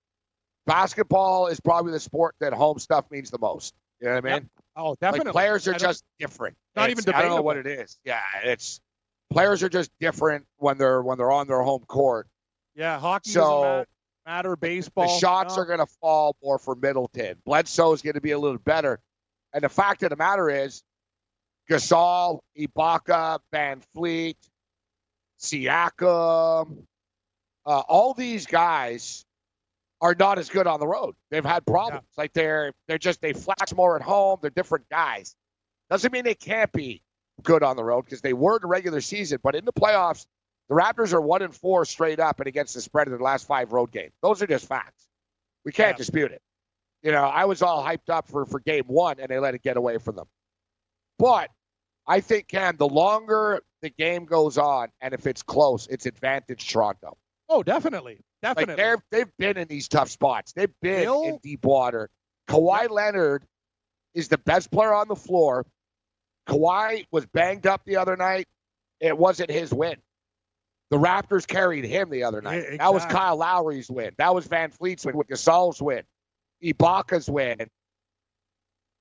basketball 0.66 1.46
is 1.46 1.60
probably 1.60 1.92
the 1.92 2.00
sport 2.00 2.34
that 2.40 2.52
home 2.52 2.80
stuff 2.80 3.08
means 3.12 3.30
the 3.30 3.38
most. 3.38 3.72
You 4.00 4.08
know 4.08 4.14
what 4.16 4.26
I 4.26 4.34
mean? 4.40 4.50
Oh, 4.74 4.96
definitely. 5.00 5.26
Like 5.26 5.32
players 5.32 5.68
are 5.68 5.74
just 5.74 6.02
different. 6.18 6.56
Not 6.74 6.90
It's- 6.90 7.04
even 7.04 7.14
I 7.14 7.22
don't 7.22 7.36
know 7.36 7.42
what 7.42 7.56
it 7.56 7.66
is. 7.68 7.98
Yeah, 8.04 8.20
it's 8.42 8.80
players 9.30 9.62
are 9.62 9.68
just 9.68 9.90
different 10.00 10.44
when 10.56 10.78
they're 10.78 11.02
when 11.02 11.18
they're 11.18 11.30
on 11.32 11.46
their 11.46 11.62
home 11.62 11.84
court. 11.86 12.26
Yeah, 12.74 12.98
hockey 12.98 13.30
So, 13.30 13.62
matter. 13.62 13.86
matter. 14.26 14.56
Baseball. 14.56 15.06
The 15.06 15.18
shots 15.20 15.56
no. 15.56 15.62
are 15.62 15.66
going 15.66 15.78
to 15.78 15.86
fall 16.00 16.36
more 16.42 16.58
for 16.58 16.74
Middleton. 16.74 17.38
Bledsoe 17.46 17.92
is 17.92 18.02
going 18.02 18.14
to 18.14 18.20
be 18.20 18.32
a 18.32 18.38
little 18.38 18.58
better. 18.58 18.98
And 19.54 19.62
the 19.64 19.68
fact 19.68 20.02
of 20.02 20.10
the 20.10 20.16
matter 20.16 20.50
is, 20.50 20.82
Gasol, 21.70 22.40
Ibaka, 22.58 23.40
Van 23.52 23.80
Fleet, 23.94 24.36
Siakam, 25.40 26.84
uh, 27.64 27.80
all 27.88 28.14
these 28.14 28.46
guys 28.46 29.24
are 30.00 30.14
not 30.18 30.38
as 30.38 30.48
good 30.48 30.66
on 30.66 30.78
the 30.80 30.86
road. 30.86 31.14
They've 31.30 31.44
had 31.44 31.66
problems. 31.66 32.06
Like 32.16 32.32
they're 32.32 32.72
they're 32.86 32.98
just 32.98 33.20
they 33.20 33.32
flash 33.32 33.72
more 33.74 33.96
at 33.96 34.02
home. 34.02 34.38
They're 34.40 34.50
different 34.50 34.88
guys. 34.90 35.34
Doesn't 35.90 36.12
mean 36.12 36.24
they 36.24 36.34
can't 36.34 36.70
be 36.72 37.02
good 37.42 37.62
on 37.62 37.76
the 37.76 37.84
road 37.84 38.02
because 38.04 38.20
they 38.20 38.32
were 38.32 38.56
in 38.56 38.62
the 38.62 38.68
regular 38.68 39.00
season, 39.00 39.38
but 39.42 39.54
in 39.54 39.64
the 39.64 39.72
playoffs, 39.72 40.26
the 40.68 40.74
Raptors 40.74 41.12
are 41.12 41.20
one 41.20 41.42
and 41.42 41.54
four 41.54 41.84
straight 41.84 42.18
up 42.20 42.40
and 42.40 42.46
against 42.46 42.74
the 42.74 42.80
spread 42.80 43.06
in 43.08 43.16
the 43.16 43.22
last 43.22 43.46
five 43.46 43.72
road 43.72 43.92
games. 43.92 44.12
Those 44.22 44.42
are 44.42 44.46
just 44.46 44.66
facts. 44.66 45.06
We 45.64 45.72
can't 45.72 45.94
Yeah. 45.94 45.98
dispute 45.98 46.32
it. 46.32 46.42
You 47.02 47.12
know, 47.12 47.24
I 47.24 47.44
was 47.44 47.62
all 47.62 47.84
hyped 47.84 48.08
up 48.08 48.26
for, 48.28 48.46
for 48.46 48.58
game 48.60 48.84
one 48.86 49.20
and 49.20 49.28
they 49.28 49.38
let 49.38 49.54
it 49.54 49.62
get 49.62 49.76
away 49.76 49.98
from 49.98 50.16
them. 50.16 50.26
But 51.18 51.50
I 52.06 52.20
think, 52.20 52.48
Cam, 52.48 52.76
the 52.76 52.88
longer 52.88 53.62
the 53.82 53.90
game 53.90 54.24
goes 54.24 54.58
on 54.58 54.88
and 55.00 55.12
if 55.12 55.26
it's 55.26 55.42
close, 55.42 55.86
it's 55.88 56.06
advantage 56.06 56.68
Toronto. 56.68 57.16
Oh, 57.48 57.62
definitely. 57.62 58.20
Definitely. 58.42 58.82
Like 58.84 59.00
they've 59.10 59.36
been 59.38 59.56
in 59.56 59.68
these 59.68 59.88
tough 59.88 60.10
spots. 60.10 60.52
They've 60.52 60.72
been 60.82 61.02
Bill- 61.02 61.24
in 61.24 61.38
deep 61.42 61.64
water. 61.64 62.08
Kawhi 62.48 62.88
Leonard 62.90 63.44
is 64.14 64.28
the 64.28 64.38
best 64.38 64.70
player 64.70 64.92
on 64.92 65.08
the 65.08 65.16
floor. 65.16 65.66
Kawhi 66.48 67.04
was 67.10 67.26
banged 67.26 67.66
up 67.66 67.82
the 67.84 67.96
other 67.96 68.16
night. 68.16 68.46
It 69.00 69.16
wasn't 69.16 69.50
his 69.50 69.72
win. 69.74 69.96
The 70.90 70.96
Raptors 70.96 71.46
carried 71.46 71.84
him 71.84 72.10
the 72.10 72.22
other 72.22 72.40
night. 72.40 72.64
Yeah, 72.70 72.76
That 72.78 72.94
was. 72.94 73.04
Kyle 73.04 73.36
Lowry's 73.36 73.90
win. 73.90 74.12
That 74.18 74.34
was 74.34 74.46
VanVleet's 74.46 75.04
win 75.04 75.16
with 75.16 75.26
Gasol's 75.26 75.82
win. 75.82 76.02
Ibaka's 76.62 77.28
win. 77.28 77.58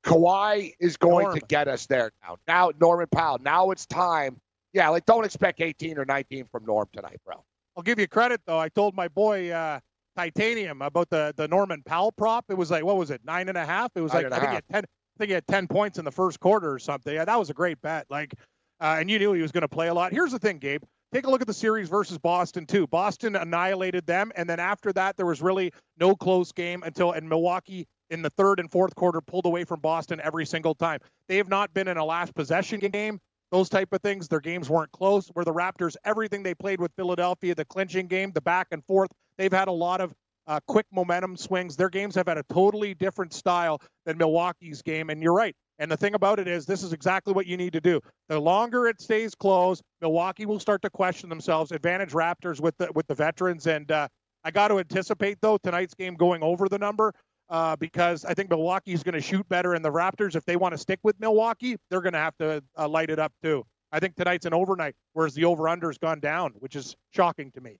Kawhi 0.05 0.73
is 0.79 0.97
going 0.97 1.33
to 1.37 1.45
get 1.47 1.67
us 1.67 1.87
there 1.87 2.11
now. 2.23 2.37
Now 2.47 2.71
Norman 2.79 3.07
Powell. 3.11 3.39
Now 3.41 3.71
it's 3.71 3.85
time. 3.85 4.39
Yeah, 4.71 4.89
like 4.89 5.05
don't 5.05 5.25
expect 5.25 5.61
18 5.61 5.97
or 5.97 6.05
19 6.05 6.45
from 6.51 6.65
Norm 6.65 6.87
tonight, 6.93 7.19
bro. 7.25 7.43
I'll 7.75 7.83
give 7.83 7.99
you 7.99 8.07
credit 8.07 8.41
though. 8.45 8.59
I 8.59 8.69
told 8.69 8.95
my 8.95 9.07
boy 9.07 9.49
uh, 9.49 9.79
Titanium 10.15 10.81
about 10.81 11.09
the 11.09 11.33
the 11.35 11.47
Norman 11.47 11.81
Powell 11.83 12.11
prop. 12.11 12.45
It 12.49 12.57
was 12.57 12.71
like 12.71 12.83
what 12.83 12.97
was 12.97 13.09
it, 13.09 13.21
nine 13.25 13.49
and 13.49 13.57
a 13.57 13.65
half? 13.65 13.91
It 13.95 14.01
was 14.01 14.13
Nine 14.13 14.23
like 14.23 14.33
I 14.33 14.39
think 14.39 14.49
he 14.49 14.55
had 14.55 14.67
ten. 14.71 14.83
I 14.83 15.17
think 15.17 15.29
he 15.29 15.33
had 15.33 15.47
ten 15.47 15.67
points 15.67 15.97
in 15.97 16.05
the 16.05 16.11
first 16.11 16.39
quarter 16.39 16.71
or 16.71 16.79
something. 16.79 17.13
Yeah, 17.13 17.25
that 17.25 17.39
was 17.39 17.49
a 17.49 17.53
great 17.53 17.81
bet. 17.81 18.05
Like, 18.09 18.33
uh, 18.81 18.97
and 18.99 19.09
you 19.09 19.17
knew 19.17 19.33
he 19.33 19.41
was 19.41 19.51
going 19.51 19.61
to 19.61 19.67
play 19.67 19.87
a 19.87 19.93
lot. 19.93 20.11
Here's 20.11 20.31
the 20.31 20.39
thing, 20.39 20.59
Gabe. 20.59 20.83
Take 21.13 21.25
a 21.25 21.31
look 21.31 21.41
at 21.41 21.47
the 21.47 21.53
series 21.53 21.87
versus 21.87 22.17
Boston 22.17 22.65
too. 22.65 22.85
Boston 22.87 23.35
annihilated 23.35 24.05
them, 24.05 24.31
and 24.35 24.49
then 24.49 24.59
after 24.59 24.91
that, 24.93 25.15
there 25.15 25.25
was 25.25 25.41
really 25.41 25.71
no 25.97 26.15
close 26.15 26.51
game 26.51 26.83
until 26.83 27.13
and 27.13 27.27
Milwaukee 27.27 27.87
in 28.09 28.21
the 28.21 28.29
third 28.31 28.59
and 28.59 28.71
fourth 28.71 28.95
quarter 28.95 29.21
pulled 29.21 29.45
away 29.45 29.63
from 29.63 29.79
Boston 29.79 30.19
every 30.23 30.45
single 30.45 30.75
time. 30.75 30.99
They 31.27 31.37
have 31.37 31.49
not 31.49 31.73
been 31.73 31.87
in 31.87 31.97
a 31.97 32.05
last 32.05 32.35
possession 32.35 32.79
game 32.79 33.19
those 33.51 33.69
type 33.69 33.93
of 33.93 34.01
things. 34.01 34.27
Their 34.27 34.39
games 34.39 34.69
weren't 34.69 34.91
close. 34.91 35.27
Where 35.29 35.45
the 35.45 35.53
Raptors, 35.53 35.95
everything 36.03 36.43
they 36.43 36.55
played 36.55 36.81
with 36.81 36.91
Philadelphia, 36.95 37.55
the 37.55 37.65
clinching 37.65 38.07
game, 38.07 38.31
the 38.33 38.41
back 38.41 38.67
and 38.71 38.83
forth, 38.85 39.09
they've 39.37 39.51
had 39.51 39.67
a 39.67 39.73
lot 39.73 40.01
of 40.01 40.13
uh, 40.47 40.59
quick 40.67 40.85
momentum 40.91 41.37
swings. 41.37 41.75
Their 41.75 41.89
games 41.89 42.15
have 42.15 42.27
had 42.27 42.37
a 42.37 42.43
totally 42.51 42.93
different 42.93 43.33
style 43.33 43.81
than 44.05 44.17
Milwaukee's 44.17 44.81
game. 44.81 45.09
And 45.09 45.21
you're 45.21 45.33
right. 45.33 45.55
And 45.79 45.91
the 45.91 45.97
thing 45.97 46.13
about 46.13 46.39
it 46.39 46.47
is, 46.47 46.65
this 46.65 46.83
is 46.83 46.93
exactly 46.93 47.33
what 47.33 47.47
you 47.47 47.57
need 47.57 47.73
to 47.73 47.81
do. 47.81 47.99
The 48.29 48.39
longer 48.39 48.87
it 48.87 49.01
stays 49.01 49.35
close, 49.35 49.81
Milwaukee 50.01 50.45
will 50.45 50.59
start 50.59 50.81
to 50.83 50.89
question 50.89 51.29
themselves. 51.29 51.71
Advantage 51.71 52.11
Raptors 52.11 52.61
with 52.61 52.77
the 52.77 52.89
with 52.93 53.07
the 53.07 53.15
veterans. 53.15 53.67
And 53.67 53.91
uh, 53.91 54.07
I 54.43 54.51
got 54.51 54.69
to 54.69 54.79
anticipate 54.79 55.39
though 55.41 55.57
tonight's 55.57 55.95
game 55.95 56.15
going 56.15 56.43
over 56.43 56.69
the 56.69 56.77
number 56.77 57.13
uh, 57.49 57.75
because 57.75 58.25
I 58.25 58.33
think 58.33 58.49
Milwaukee 58.49 58.93
is 58.93 59.03
going 59.03 59.13
to 59.13 59.21
shoot 59.21 59.47
better, 59.49 59.73
and 59.73 59.83
the 59.85 59.91
Raptors, 59.91 60.35
if 60.35 60.45
they 60.45 60.55
want 60.55 60.73
to 60.73 60.77
stick 60.77 60.99
with 61.03 61.19
Milwaukee, 61.19 61.77
they're 61.89 62.01
going 62.01 62.13
to 62.13 62.19
have 62.19 62.37
to 62.37 62.63
uh, 62.77 62.87
light 62.87 63.09
it 63.09 63.19
up 63.19 63.33
too. 63.43 63.65
I 63.91 63.99
think 63.99 64.15
tonight's 64.15 64.45
an 64.45 64.53
overnight, 64.53 64.95
whereas 65.13 65.33
the 65.35 65.45
over/under's 65.45 65.97
gone 65.97 66.19
down, 66.19 66.53
which 66.59 66.75
is 66.75 66.95
shocking 67.11 67.51
to 67.51 67.61
me. 67.61 67.77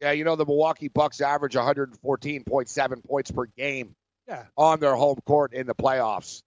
Yeah, 0.00 0.12
you 0.12 0.24
know 0.24 0.36
the 0.36 0.46
Milwaukee 0.46 0.88
Bucks 0.88 1.20
average 1.20 1.54
114.7 1.54 3.04
points 3.04 3.30
per 3.30 3.46
game 3.56 3.94
Yeah, 4.26 4.44
on 4.56 4.80
their 4.80 4.94
home 4.94 5.18
court 5.26 5.52
in 5.52 5.66
the 5.66 5.74
playoffs. 5.74 6.42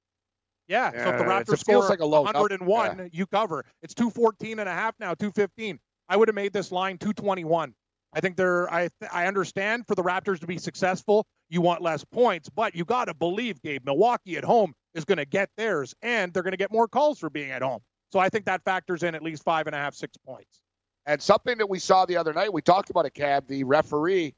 yeah. 0.68 0.92
so 0.92 1.10
if 1.10 1.18
the 1.18 1.24
Raptors 1.24 1.60
score 1.60 1.88
like 1.88 2.00
a 2.00 2.06
low 2.06 2.24
number. 2.24 2.40
101, 2.40 3.10
you 3.14 3.26
cover. 3.28 3.64
It's 3.82 3.94
214 3.94 4.60
and 4.60 4.68
a 4.68 4.72
half 4.74 4.96
now, 5.00 5.14
215. 5.14 5.80
I 6.10 6.18
would 6.18 6.28
have 6.28 6.36
made 6.36 6.54
this 6.54 6.72
line 6.72 6.98
221. 6.98 7.74
I 8.16 8.22
think 8.22 8.38
they're. 8.38 8.72
I 8.74 8.90
I 9.12 9.28
understand 9.28 9.86
for 9.88 9.94
the 9.96 10.02
Raptors 10.02 10.40
to 10.40 10.48
be 10.48 10.58
successful, 10.58 11.28
you 11.50 11.62
want 11.62 11.82
less 11.82 12.04
points, 12.06 12.50
but 12.50 12.74
you 12.74 12.86
got 12.86 13.06
to 13.06 13.14
believe, 13.14 13.62
Gabe, 13.62 13.86
Milwaukee 13.86 14.38
at 14.38 14.46
home 14.46 14.74
is 14.94 15.04
going 15.04 15.18
to 15.18 15.26
get 15.26 15.50
theirs, 15.58 15.94
and 16.02 16.34
they're 16.34 16.44
going 16.44 16.52
to 16.52 16.58
get 16.58 16.72
more 16.72 16.88
calls 16.88 17.20
for 17.20 17.30
being 17.30 17.52
at 17.52 17.62
home. 17.62 17.82
So 18.12 18.20
I 18.20 18.30
think 18.30 18.46
that 18.46 18.64
factors 18.64 19.04
in 19.04 19.16
at 19.16 19.22
least 19.22 19.44
five 19.44 19.68
and 19.68 19.76
a 19.76 19.80
half, 19.80 19.94
six 19.94 20.16
points. 20.26 20.62
And 21.06 21.22
something 21.22 21.58
that 21.58 21.70
we 21.70 21.78
saw 21.78 22.06
the 22.06 22.16
other 22.16 22.34
night, 22.34 22.52
we 22.52 22.62
talked 22.62 22.90
about 22.90 23.06
it, 23.06 23.14
Cab, 23.14 23.48
the 23.48 23.64
referee 23.66 24.34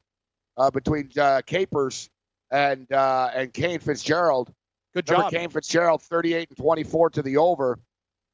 uh, 0.56 0.70
between 0.70 1.10
uh, 1.16 1.40
Capers 1.46 2.10
and 2.50 2.90
uh, 2.92 3.30
and 3.34 3.52
Kane 3.52 3.78
Fitzgerald. 3.78 4.52
Good 4.94 5.08
Remember 5.08 5.30
job. 5.30 5.40
Kane 5.40 5.50
Fitzgerald, 5.50 6.02
38 6.02 6.48
and 6.50 6.58
24 6.58 7.10
to 7.10 7.22
the 7.22 7.36
over. 7.36 7.78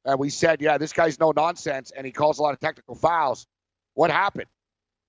And 0.05 0.19
we 0.19 0.29
said, 0.29 0.61
yeah, 0.61 0.77
this 0.77 0.93
guy's 0.93 1.19
no 1.19 1.31
nonsense, 1.31 1.91
and 1.91 2.05
he 2.05 2.11
calls 2.11 2.39
a 2.39 2.43
lot 2.43 2.53
of 2.53 2.59
technical 2.59 2.95
fouls. 2.95 3.45
What 3.93 4.11
happened? 4.11 4.47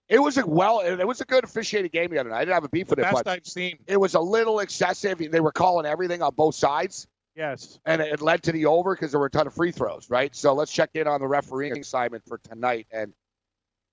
It 0.09 0.21
was 0.21 0.39
a 0.39 0.47
well, 0.47 0.81
it 0.81 1.05
was 1.07 1.21
a 1.21 1.25
good 1.25 1.43
officiated 1.45 1.91
game 1.91 2.11
the 2.11 2.19
other 2.19 2.31
night. 2.31 2.37
I 2.37 2.41
didn't 2.43 2.55
have 2.55 2.65
a 2.65 2.69
beef 2.69 2.89
with 2.91 3.01
it, 3.01 3.03
Best 3.03 3.15
but 3.25 3.27
I've 3.27 3.47
seen. 3.47 3.79
it 3.89 3.97
was 3.99 4.15
a 4.15 4.21
little 4.21 4.61
excessive. 4.61 5.19
They 5.19 5.41
were 5.41 5.51
calling 5.53 5.85
everything 5.85 6.23
on 6.23 6.33
both 6.35 6.55
sides, 6.55 7.09
Yes. 7.35 7.81
and 7.85 8.01
it 8.01 8.21
led 8.23 8.45
to 8.45 8.53
the 8.53 8.67
over 8.67 8.95
because 8.95 9.11
there 9.11 9.19
were 9.19 9.27
a 9.27 9.31
ton 9.31 9.49
of 9.49 9.55
free 9.55 9.73
throws, 9.73 10.09
right? 10.09 10.35
So 10.35 10.55
let's 10.55 10.71
check 10.73 10.91
in 10.95 11.09
on 11.09 11.21
the 11.21 11.27
refereeing 11.27 11.77
assignment 11.79 12.25
for 12.25 12.39
tonight. 12.39 12.87
And, 12.93 13.13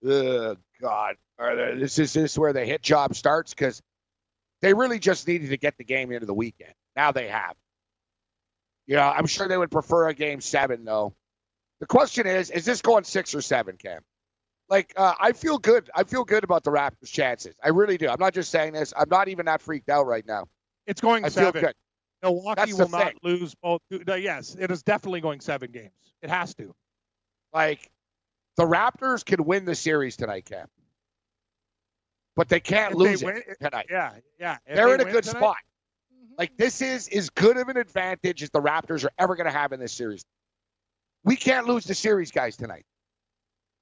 oh, 0.05 0.55
God, 0.79 1.15
are 1.39 1.55
there, 1.55 1.75
this 1.79 1.97
is 1.97 2.13
this 2.13 2.37
where 2.37 2.53
the 2.53 2.63
hit 2.63 2.83
job 2.83 3.15
starts 3.15 3.55
because 3.55 3.81
they 4.61 4.75
really 4.75 4.99
just 4.99 5.27
needed 5.27 5.49
to 5.49 5.57
get 5.57 5.77
the 5.79 5.83
game 5.83 6.11
into 6.11 6.27
the 6.27 6.33
weekend. 6.33 6.73
Now 6.95 7.11
they 7.11 7.27
have. 7.29 7.55
Yeah, 8.85 9.09
I'm 9.09 9.25
sure 9.25 9.47
they 9.47 9.57
would 9.57 9.71
prefer 9.71 10.09
a 10.09 10.13
game 10.13 10.41
seven, 10.41 10.85
though. 10.85 11.15
The 11.79 11.87
question 11.87 12.27
is, 12.27 12.51
is 12.51 12.65
this 12.65 12.81
going 12.83 13.03
six 13.03 13.33
or 13.33 13.41
seven, 13.41 13.77
Cam? 13.77 14.01
Like, 14.69 14.93
uh, 14.95 15.13
I 15.19 15.33
feel 15.33 15.57
good. 15.57 15.89
I 15.93 16.03
feel 16.03 16.23
good 16.23 16.43
about 16.43 16.63
the 16.63 16.71
Raptors' 16.71 17.11
chances. 17.11 17.55
I 17.63 17.69
really 17.69 17.97
do. 17.97 18.09
I'm 18.09 18.19
not 18.19 18.33
just 18.33 18.49
saying 18.49 18.73
this. 18.73 18.93
I'm 18.97 19.09
not 19.09 19.27
even 19.27 19.45
that 19.45 19.61
freaked 19.61 19.89
out 19.89 20.07
right 20.07 20.25
now. 20.25 20.45
It's 20.87 21.01
going 21.01 21.25
I 21.25 21.29
feel 21.29 21.51
good. 21.51 21.73
Milwaukee 22.21 22.55
That's 22.71 22.73
will 22.73 22.87
not 22.89 23.07
thing. 23.07 23.17
lose 23.23 23.53
both. 23.61 23.81
uh, 24.07 24.13
Yes, 24.15 24.55
it 24.57 24.71
is 24.71 24.81
definitely 24.83 25.19
going 25.21 25.41
seven 25.41 25.71
games. 25.71 25.91
It 26.21 26.29
has 26.29 26.55
to. 26.55 26.73
Like, 27.53 27.91
the 28.55 28.63
Raptors 28.63 29.25
can 29.25 29.43
win 29.43 29.65
the 29.65 29.75
series 29.75 30.15
tonight, 30.15 30.45
Cam. 30.45 30.67
But 32.35 32.49
they 32.49 32.59
can't 32.61 32.93
If 32.93 32.97
lose 32.97 33.19
they 33.21 33.27
it 33.27 33.57
tonight. 33.61 33.87
Yeah, 33.89 34.13
yeah. 34.39 34.57
If 34.65 34.75
They're 34.75 34.87
they 34.97 35.03
in 35.03 35.09
a 35.09 35.11
good 35.11 35.23
tonight- 35.25 35.39
spot. 35.39 35.57
Like 36.35 36.57
this 36.57 36.81
is 36.81 37.07
as 37.09 37.29
good 37.29 37.57
of 37.57 37.67
an 37.69 37.77
advantage 37.77 38.41
as 38.41 38.49
the 38.49 38.59
Raptors 38.61 39.05
are 39.05 39.11
ever 39.19 39.35
going 39.35 39.45
to 39.45 39.51
have 39.51 39.71
in 39.71 39.79
this 39.79 39.93
series. 39.93 40.25
We 41.23 41.35
can't 41.35 41.67
lose 41.67 41.85
the 41.85 41.93
series, 41.93 42.31
guys, 42.31 42.57
tonight. 42.57 42.85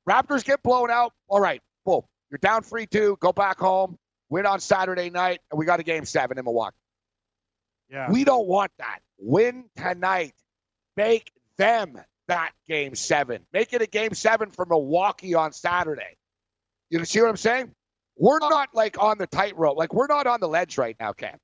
Raptors 0.09 0.43
get 0.43 0.63
blown 0.63 0.89
out. 0.89 1.13
All 1.27 1.39
right, 1.39 1.61
boom. 1.85 2.01
You're 2.29 2.39
down 2.39 2.63
three 2.63 2.85
two. 2.85 3.17
Go 3.19 3.31
back 3.31 3.59
home. 3.59 3.97
Win 4.29 4.45
on 4.45 4.59
Saturday 4.59 5.09
night, 5.09 5.41
and 5.51 5.59
we 5.59 5.65
got 5.65 5.79
a 5.79 5.83
game 5.83 6.05
seven 6.05 6.37
in 6.37 6.45
Milwaukee. 6.45 6.75
Yeah. 7.89 8.09
We 8.09 8.23
don't 8.23 8.47
want 8.47 8.71
that. 8.77 8.99
Win 9.19 9.65
tonight. 9.75 10.33
Make 10.95 11.31
them 11.57 11.99
that 12.27 12.51
game 12.67 12.95
seven. 12.95 13.45
Make 13.51 13.73
it 13.73 13.81
a 13.81 13.87
game 13.87 14.13
seven 14.13 14.51
for 14.51 14.65
Milwaukee 14.65 15.35
on 15.35 15.51
Saturday. 15.51 16.17
You 16.89 17.03
see 17.03 17.21
what 17.21 17.29
I'm 17.29 17.37
saying? 17.37 17.71
We're 18.17 18.39
not 18.39 18.69
like 18.73 19.01
on 19.01 19.17
the 19.17 19.27
tightrope. 19.27 19.77
Like 19.77 19.93
we're 19.93 20.07
not 20.07 20.27
on 20.27 20.39
the 20.39 20.47
ledge 20.47 20.77
right 20.77 20.95
now, 20.99 21.11
Cam. 21.11 21.37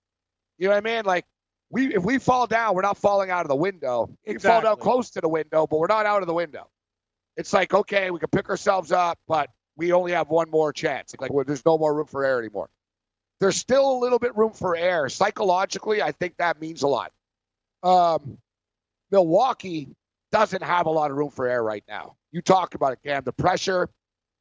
You 0.58 0.68
know 0.68 0.76
what 0.76 0.88
I 0.88 0.96
mean? 0.96 1.06
Like 1.06 1.26
we 1.70 1.94
if 1.94 2.04
we 2.04 2.20
fall 2.20 2.48
down, 2.48 2.76
we're 2.76 2.82
not 2.82 2.98
falling 2.98 3.30
out 3.30 3.42
of 3.42 3.50
the 3.50 3.56
window. 3.56 4.10
We 4.26 4.38
fall 4.38 4.62
down 4.62 4.78
close 4.78 5.10
to 5.12 5.22
the 5.22 5.30
window, 5.30 5.68
but 5.68 5.80
we're 5.80 5.88
not 5.88 6.06
out 6.06 6.22
of 6.22 6.28
the 6.28 6.34
window. 6.34 6.70
It's 7.38 7.54
like 7.54 7.74
okay, 7.74 8.12
we 8.12 8.20
can 8.20 8.30
pick 8.30 8.50
ourselves 8.50 8.92
up, 8.92 9.18
but 9.28 9.50
we 9.78 9.94
only 9.94 10.12
have 10.12 10.30
one 10.30 10.50
more 10.50 10.74
chance. 10.74 11.16
Like 11.20 11.32
well, 11.32 11.46
there's 11.46 11.66
no 11.66 11.78
more 11.78 11.94
room 11.94 12.08
for 12.08 12.26
error 12.26 12.40
anymore. 12.40 12.70
There's 13.40 13.56
still 13.56 13.92
a 13.92 13.98
little 14.00 14.20
bit 14.20 14.36
room 14.36 14.52
for 14.52 14.76
error. 14.76 15.10
Psychologically, 15.10 16.02
I 16.02 16.12
think 16.12 16.36
that 16.38 16.60
means 16.60 16.82
a 16.82 16.88
lot. 16.88 17.12
Um, 17.84 18.40
Milwaukee 19.12 19.90
doesn't 20.32 20.64
have 20.64 20.88
a 20.88 20.90
lot 20.90 21.12
of 21.12 21.18
room 21.18 21.30
for 21.30 21.48
error 21.48 21.64
right 21.64 21.84
now. 21.88 22.16
You 22.32 22.42
talk 22.42 22.76
about 22.76 22.94
it, 22.94 23.00
Cam. 23.06 23.24
The 23.24 23.32
pressure. 23.32 23.90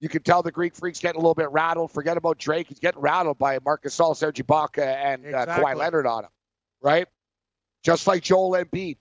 You 0.00 0.08
can 0.08 0.22
tell 0.22 0.42
the 0.42 0.52
Greek 0.52 0.74
freak's 0.74 1.00
getting 1.00 1.16
a 1.16 1.20
little 1.20 1.34
bit 1.34 1.50
rattled. 1.50 1.90
Forget 1.90 2.16
about 2.16 2.38
Drake. 2.38 2.68
He's 2.68 2.78
getting 2.78 3.00
rattled 3.00 3.38
by 3.38 3.58
Marcus 3.64 3.96
Gasol, 3.96 4.14
Serge 4.14 4.44
Ibaka, 4.44 4.78
and 4.84 5.34
uh, 5.34 5.46
Kawhi 5.46 5.74
Leonard 5.74 6.06
on 6.06 6.24
him, 6.24 6.30
right? 6.82 7.06
Just 7.82 8.06
like 8.06 8.22
Joel 8.22 8.62
Embiid. 8.62 8.98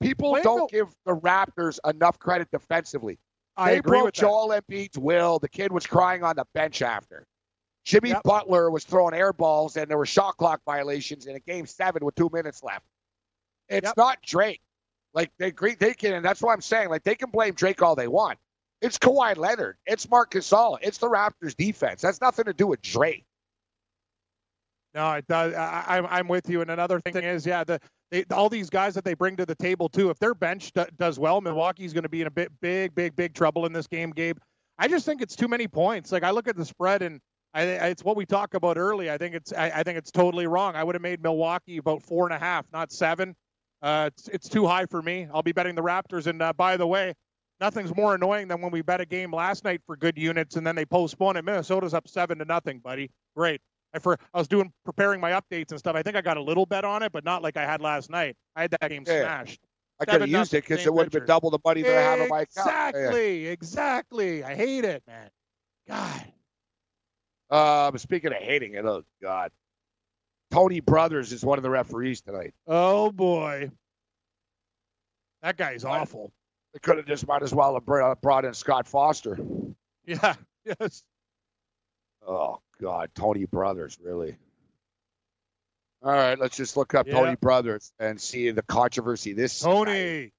People 0.00 0.32
Wait, 0.32 0.44
don't 0.44 0.58
no. 0.58 0.68
give 0.68 0.88
the 1.04 1.14
Raptors 1.14 1.78
enough 1.88 2.18
credit 2.18 2.48
defensively. 2.50 3.18
I 3.58 3.72
they 3.72 3.76
agree 3.76 4.02
broke 4.02 4.04
with 4.04 4.16
that. 4.16 4.22
Joel 4.22 4.50
Embiid's 4.50 4.98
will. 4.98 5.40
The 5.40 5.50
kid 5.50 5.72
was 5.72 5.86
crying 5.86 6.24
on 6.24 6.36
the 6.36 6.46
bench 6.54 6.82
after. 6.82 7.26
Jimmy 7.84 8.14
Yep. 8.14 8.22
Butler 8.24 8.70
was 8.70 8.84
throwing 8.84 9.14
air 9.14 9.32
balls, 9.32 9.76
and 9.76 9.90
there 9.90 9.98
were 9.98 10.06
shot 10.06 10.36
clock 10.38 10.62
violations 10.66 11.26
in 11.26 11.36
a 11.36 11.40
game 11.40 11.66
seven 11.66 12.04
with 12.04 12.16
two 12.16 12.30
minutes 12.32 12.62
left. 12.62 12.86
It's 13.68 13.86
Yep. 13.86 13.96
not 13.96 14.22
Drake. 14.22 14.60
Like 15.14 15.32
they 15.38 15.48
agree, 15.48 15.74
they 15.76 15.94
can, 15.94 16.14
and 16.14 16.24
that's 16.24 16.42
what 16.42 16.52
I'm 16.52 16.60
saying. 16.62 16.90
Like 16.90 17.04
they 17.04 17.16
can 17.16 17.30
blame 17.30 17.54
Drake 17.54 17.82
all 17.82 17.96
they 17.96 18.08
want. 18.08 18.38
It's 18.82 18.98
Kawhi 18.98 19.36
Leonard. 19.36 19.76
It's 19.86 20.08
Marc 20.10 20.32
Gasol. 20.32 20.78
It's 20.82 20.98
the 20.98 21.08
Raptors 21.08 21.56
defense. 21.56 22.02
That's 22.02 22.20
nothing 22.20 22.46
to 22.46 22.54
do 22.54 22.66
with 22.68 22.82
Drake. 22.82 23.24
No, 24.94 25.12
it 25.14 25.26
does. 25.28 25.54
I, 25.54 25.84
I'm 25.88 26.06
I'm 26.06 26.28
with 26.28 26.48
you. 26.50 26.62
And 26.62 26.70
another 26.70 27.00
thing 27.00 27.24
is, 27.24 27.46
yeah, 27.46 27.64
the 27.64 27.80
they, 28.10 28.24
all 28.32 28.48
these 28.48 28.70
guys 28.70 28.94
that 28.94 29.04
they 29.04 29.14
bring 29.14 29.36
to 29.36 29.46
the 29.46 29.54
table 29.54 29.88
too. 29.88 30.10
If 30.10 30.18
their 30.18 30.34
bench 30.34 30.72
do, 30.72 30.84
does 30.98 31.18
well, 31.18 31.40
Milwaukee's 31.40 31.92
going 31.92 32.04
to 32.04 32.08
be 32.08 32.20
in 32.20 32.26
a 32.26 32.30
bit 32.30 32.50
big, 32.60 32.94
big, 32.94 33.14
big 33.16 33.34
trouble 33.34 33.66
in 33.66 33.72
this 33.72 33.86
game, 33.86 34.10
Gabe. 34.10 34.38
I 34.78 34.88
just 34.88 35.04
think 35.04 35.20
it's 35.20 35.36
too 35.36 35.48
many 35.48 35.68
points. 35.68 36.12
Like 36.12 36.22
I 36.22 36.30
look 36.30 36.48
at 36.48 36.56
the 36.56 36.64
spread, 36.64 37.02
and 37.02 37.20
I, 37.52 37.62
it's 37.62 38.04
what 38.04 38.16
we 38.16 38.24
talked 38.24 38.54
about 38.54 38.78
early. 38.78 39.10
I 39.10 39.18
think 39.18 39.34
it's 39.34 39.52
I, 39.52 39.70
I 39.76 39.82
think 39.82 39.98
it's 39.98 40.10
totally 40.10 40.46
wrong. 40.46 40.76
I 40.76 40.84
would 40.84 40.94
have 40.94 41.02
made 41.02 41.22
Milwaukee 41.22 41.78
about 41.78 42.02
four 42.02 42.26
and 42.26 42.34
a 42.34 42.38
half, 42.38 42.66
not 42.72 42.92
seven. 42.92 43.34
Uh, 43.82 44.10
it's 44.12 44.28
it's 44.28 44.48
too 44.48 44.66
high 44.66 44.86
for 44.86 45.02
me. 45.02 45.28
I'll 45.32 45.42
be 45.42 45.52
betting 45.52 45.74
the 45.74 45.82
Raptors. 45.82 46.26
And 46.26 46.40
uh, 46.40 46.52
by 46.52 46.76
the 46.76 46.86
way, 46.86 47.14
nothing's 47.60 47.94
more 47.94 48.14
annoying 48.14 48.48
than 48.48 48.60
when 48.60 48.70
we 48.70 48.82
bet 48.82 49.00
a 49.00 49.06
game 49.06 49.32
last 49.32 49.64
night 49.64 49.80
for 49.86 49.96
good 49.96 50.16
units 50.16 50.56
and 50.56 50.66
then 50.66 50.76
they 50.76 50.84
postpone 50.84 51.36
it. 51.36 51.44
Minnesota's 51.44 51.94
up 51.94 52.08
seven 52.08 52.38
to 52.38 52.44
nothing, 52.44 52.78
buddy. 52.78 53.10
Great. 53.36 53.60
I 53.94 53.98
for 53.98 54.18
I 54.34 54.38
was 54.38 54.48
doing 54.48 54.72
preparing 54.84 55.20
my 55.20 55.32
updates 55.32 55.70
and 55.70 55.78
stuff. 55.78 55.96
I 55.96 56.02
think 56.02 56.16
I 56.16 56.20
got 56.20 56.36
a 56.36 56.42
little 56.42 56.66
bet 56.66 56.84
on 56.84 57.02
it, 57.02 57.12
but 57.12 57.24
not 57.24 57.42
like 57.42 57.56
I 57.56 57.64
had 57.64 57.80
last 57.80 58.10
night. 58.10 58.36
I 58.54 58.62
had 58.62 58.70
that 58.72 58.88
game 58.88 59.04
Yeah. 59.06 59.22
smashed. 59.22 59.60
I 60.00 60.04
could 60.04 60.20
have 60.20 60.30
used 60.30 60.54
it 60.54 60.62
because 60.64 60.86
it 60.86 60.92
would 60.92 61.06
have 61.06 61.12
been 61.12 61.26
double 61.26 61.50
the 61.50 61.58
money 61.64 61.82
that 61.82 61.96
I 61.96 62.02
have 62.02 62.20
on 62.20 62.28
my 62.28 62.40
account. 62.42 62.68
Yeah. 62.68 62.88
Exactly, 62.88 63.46
exactly. 63.48 64.44
I 64.44 64.54
hate 64.54 64.84
it, 64.84 65.02
man. 65.06 65.30
God. 65.88 66.32
Um, 67.50 67.98
speaking 67.98 68.30
of 68.32 68.38
hating 68.38 68.74
it, 68.74 68.84
oh 68.84 69.02
God, 69.22 69.50
Tony 70.50 70.80
Brothers 70.80 71.32
is 71.32 71.44
one 71.44 71.58
of 71.58 71.62
the 71.62 71.70
referees 71.70 72.20
tonight. 72.20 72.54
Oh 72.66 73.10
boy. 73.10 73.70
That 75.42 75.56
guy's 75.56 75.84
awful. 75.84 76.32
They 76.74 76.80
could 76.80 76.98
have 76.98 77.06
just 77.06 77.26
might 77.26 77.42
as 77.42 77.54
well 77.54 77.74
have 77.74 78.20
brought 78.20 78.44
in 78.44 78.52
Scott 78.54 78.86
Foster. 78.86 79.38
Yeah. 80.04 80.34
Yes. 80.80 81.02
Oh 82.26 82.60
God, 82.80 83.10
Tony 83.14 83.44
Brothers, 83.44 83.98
really. 84.02 84.36
All 86.02 86.12
right, 86.12 86.38
let's 86.38 86.56
just 86.56 86.76
look 86.76 86.94
up 86.94 87.06
Yeah. 87.06 87.14
Tony 87.14 87.36
Brothers 87.36 87.92
and 87.98 88.20
see 88.20 88.50
the 88.50 88.62
controversy. 88.62 89.32
This 89.32 89.58
Tony. 89.60 90.32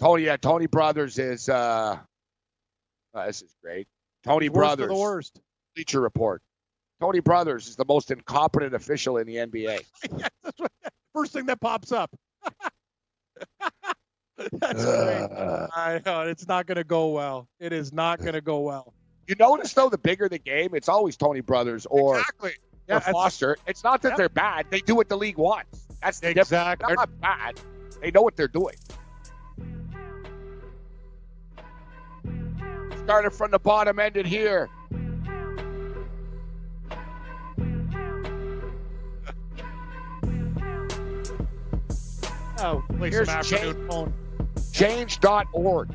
Tony, 0.00 0.24
yeah, 0.24 0.36
Tony 0.36 0.66
Brothers 0.66 1.18
is. 1.18 1.48
uh 1.48 1.98
oh, 3.14 3.26
This 3.26 3.42
is 3.42 3.54
great. 3.62 3.86
Tony 4.24 4.48
Worst 4.48 4.72
of 4.72 4.78
Brothers, 4.78 4.88
the 4.88 5.00
worst. 5.00 5.40
Bleacher 5.76 6.00
Report. 6.00 6.42
Tony 7.00 7.20
Brothers 7.20 7.68
is 7.68 7.76
the 7.76 7.84
most 7.86 8.10
incompetent 8.10 8.74
official 8.74 9.18
in 9.18 9.26
the 9.26 9.36
NBA. 9.36 9.80
Yes, 10.18 10.30
that's 10.42 10.58
what, 10.60 10.72
first 11.14 11.32
thing 11.32 11.46
that 11.46 11.60
pops 11.60 11.92
up. 11.92 12.10
That's 14.36 14.84
great. 14.84 15.22
Uh, 15.30 15.68
I 15.74 16.00
know 16.04 16.22
it's 16.22 16.48
not 16.48 16.66
going 16.66 16.76
to 16.76 16.84
go 16.84 17.10
well. 17.10 17.48
It 17.60 17.72
is 17.72 17.92
not 17.92 18.18
going 18.18 18.32
to 18.32 18.40
go 18.40 18.60
well. 18.60 18.92
You 19.26 19.34
notice 19.38 19.72
though, 19.72 19.88
the 19.88 19.98
bigger 19.98 20.28
the 20.28 20.38
game, 20.38 20.74
it's 20.74 20.88
always 20.88 21.16
Tony 21.16 21.40
Brothers 21.40 21.86
or, 21.86 22.18
exactly. 22.18 22.52
Yeah, 22.88 22.98
that's- 22.98 23.12
Foster. 23.12 23.56
It's 23.66 23.82
not 23.82 24.02
that 24.02 24.10
Yep. 24.10 24.16
they're 24.18 24.28
bad; 24.28 24.66
they 24.70 24.80
do 24.80 24.94
what 24.94 25.08
the 25.08 25.16
league 25.16 25.38
wants. 25.38 25.86
That's 26.02 26.20
the. 26.20 26.30
Exactly. 26.30 26.86
They're 26.86 26.96
not 26.96 27.20
bad. 27.20 27.60
They 28.02 28.10
know 28.10 28.20
what 28.22 28.36
they're 28.36 28.46
doing. 28.48 28.74
Started 33.04 33.30
from 33.32 33.50
the 33.50 33.58
bottom, 33.58 33.98
ended 33.98 34.26
here. 34.26 34.68
Oh, 42.58 42.82
play 42.96 43.10
Here's 43.10 43.28
some 43.28 43.38
afternoon 43.38 43.88
phone. 43.88 44.14
Change.org. 44.72 45.94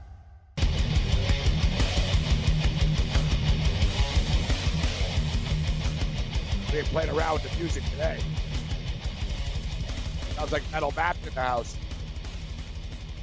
We 6.71 6.77
ain't 6.77 6.87
playing 6.87 7.09
around 7.09 7.33
with 7.33 7.51
the 7.51 7.59
music 7.59 7.83
today. 7.91 8.17
Sounds 10.35 10.53
like 10.53 10.63
Metal 10.71 10.93
Matt 10.95 11.17
in 11.27 11.33
the 11.33 11.41
house. 11.41 11.75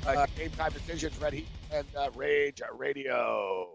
Uh, 0.06 0.26
game 0.36 0.50
time 0.50 0.72
decisions, 0.72 1.18
Red 1.18 1.32
Heat 1.32 1.46
and 1.72 1.86
uh, 1.96 2.10
Rage 2.14 2.60
Radio. 2.76 3.68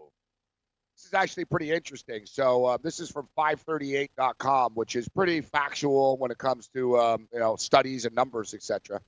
This 0.96 1.06
is 1.06 1.14
actually 1.14 1.46
pretty 1.46 1.72
interesting. 1.72 2.22
So 2.24 2.64
uh, 2.66 2.78
this 2.82 3.00
is 3.00 3.10
from 3.10 3.28
538.com, 3.36 4.74
which 4.74 4.94
is 4.94 5.08
pretty 5.08 5.40
factual 5.40 6.18
when 6.18 6.30
it 6.30 6.38
comes 6.38 6.68
to 6.68 6.96
um, 6.98 7.28
you 7.32 7.40
know 7.40 7.56
studies 7.56 8.04
and 8.04 8.14
numbers, 8.14 8.54
etc. 8.54 9.00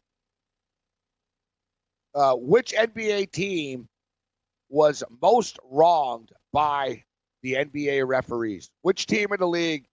Uh, 2.13 2.35
which 2.35 2.73
NBA 2.73 3.31
team 3.31 3.89
was 4.69 5.05
most 5.23 5.61
wronged 5.71 6.33
by 6.53 7.05
the 7.43 7.55
NBA 7.55 8.05
referees? 8.07 8.69
Which 8.83 9.07
team 9.07 9.33
in 9.33 9.39
the 9.39 9.47
league 9.47 9.87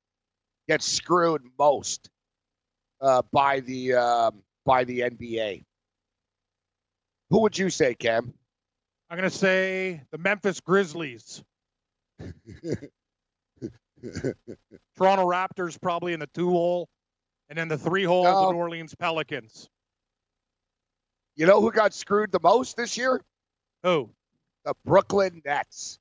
gets 0.68 0.86
screwed 0.86 1.42
most 1.60 2.10
uh, 3.02 3.22
by 3.32 3.60
the 3.62 3.94
um, 3.94 4.42
by 4.66 4.84
the 4.84 5.02
NBA. 5.02 5.64
Who 7.30 7.42
would 7.42 7.58
you 7.58 7.70
say, 7.70 7.96
Cam? 7.96 8.34
I'm 9.10 9.18
going 9.18 9.30
to 9.30 9.36
say 9.36 10.02
the 10.12 10.18
Memphis 10.18 10.60
Grizzlies. 10.60 11.44
Toronto 14.98 15.26
Raptors 15.30 15.80
probably 15.82 16.14
in 16.14 16.20
the 16.20 16.30
two 16.34 16.50
hole, 16.50 16.90
and 17.50 17.58
then 17.58 17.68
the 17.68 17.78
three 17.78 18.04
hole, 18.04 18.24
No. 18.24 18.46
the 18.48 18.52
New 18.52 18.58
Orleans 18.58 18.96
Pelicans. 18.96 19.70
You 21.36 21.46
know 21.48 21.62
who 21.62 21.72
got 21.72 21.94
screwed 21.94 22.32
the 22.32 22.40
most 22.42 22.78
this 22.78 22.98
year? 22.98 23.22
Who? 23.84 24.10
The 24.66 24.74
Brooklyn 24.86 25.42
Nets. 25.46 26.00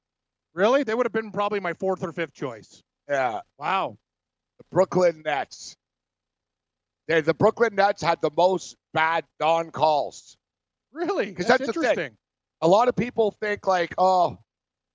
Really? 0.54 0.82
They 0.84 0.94
would 0.94 1.06
have 1.06 1.12
been 1.12 1.30
probably 1.32 1.60
my 1.60 1.72
fourth 1.74 2.02
or 2.04 2.12
fifth 2.12 2.34
choice. 2.34 2.82
Yeah, 3.08 3.40
Wow. 3.58 3.96
The 4.62 4.74
Brooklyn 4.74 5.22
Nets. 5.24 5.76
They, 7.08 7.20
the 7.20 7.34
Brooklyn 7.34 7.74
Nets 7.74 8.02
had 8.02 8.20
the 8.22 8.30
most 8.36 8.76
bad 8.94 9.24
non 9.40 9.70
calls. 9.70 10.36
Really? 10.92 11.32
'Cause 11.32 11.46
That's, 11.46 11.66
that's 11.66 11.74
the 11.76 11.80
thing. 11.82 11.90
interesting. 11.90 12.16
A 12.60 12.68
lot 12.68 12.88
of 12.88 12.94
people 12.94 13.32
think 13.32 13.66
like, 13.66 13.94
oh, 13.98 14.38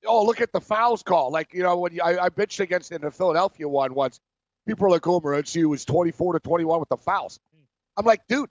oh, 0.05 0.25
look 0.25 0.39
at 0.41 0.51
the 0.53 0.61
fouls 0.61 1.03
call. 1.03 1.31
Like 1.31 1.53
you 1.53 1.63
know 1.63 1.77
when 1.77 1.93
you, 1.93 2.01
I, 2.01 2.25
I 2.25 2.29
bitched 2.29 2.59
against 2.59 2.91
in 2.91 3.01
the 3.01 3.11
Philadelphia 3.11 3.67
one 3.67 3.93
once. 3.93 4.19
People 4.67 4.87
are 4.87 4.89
like, 4.89 5.07
oh, 5.07 5.19
Morency 5.21 5.65
was 5.65 5.85
24 5.85 6.33
to 6.33 6.39
21 6.39 6.79
with 6.79 6.89
the 6.89 6.97
fouls. 6.97 7.39
I'm 7.95 8.05
like, 8.05 8.21
dude, 8.27 8.49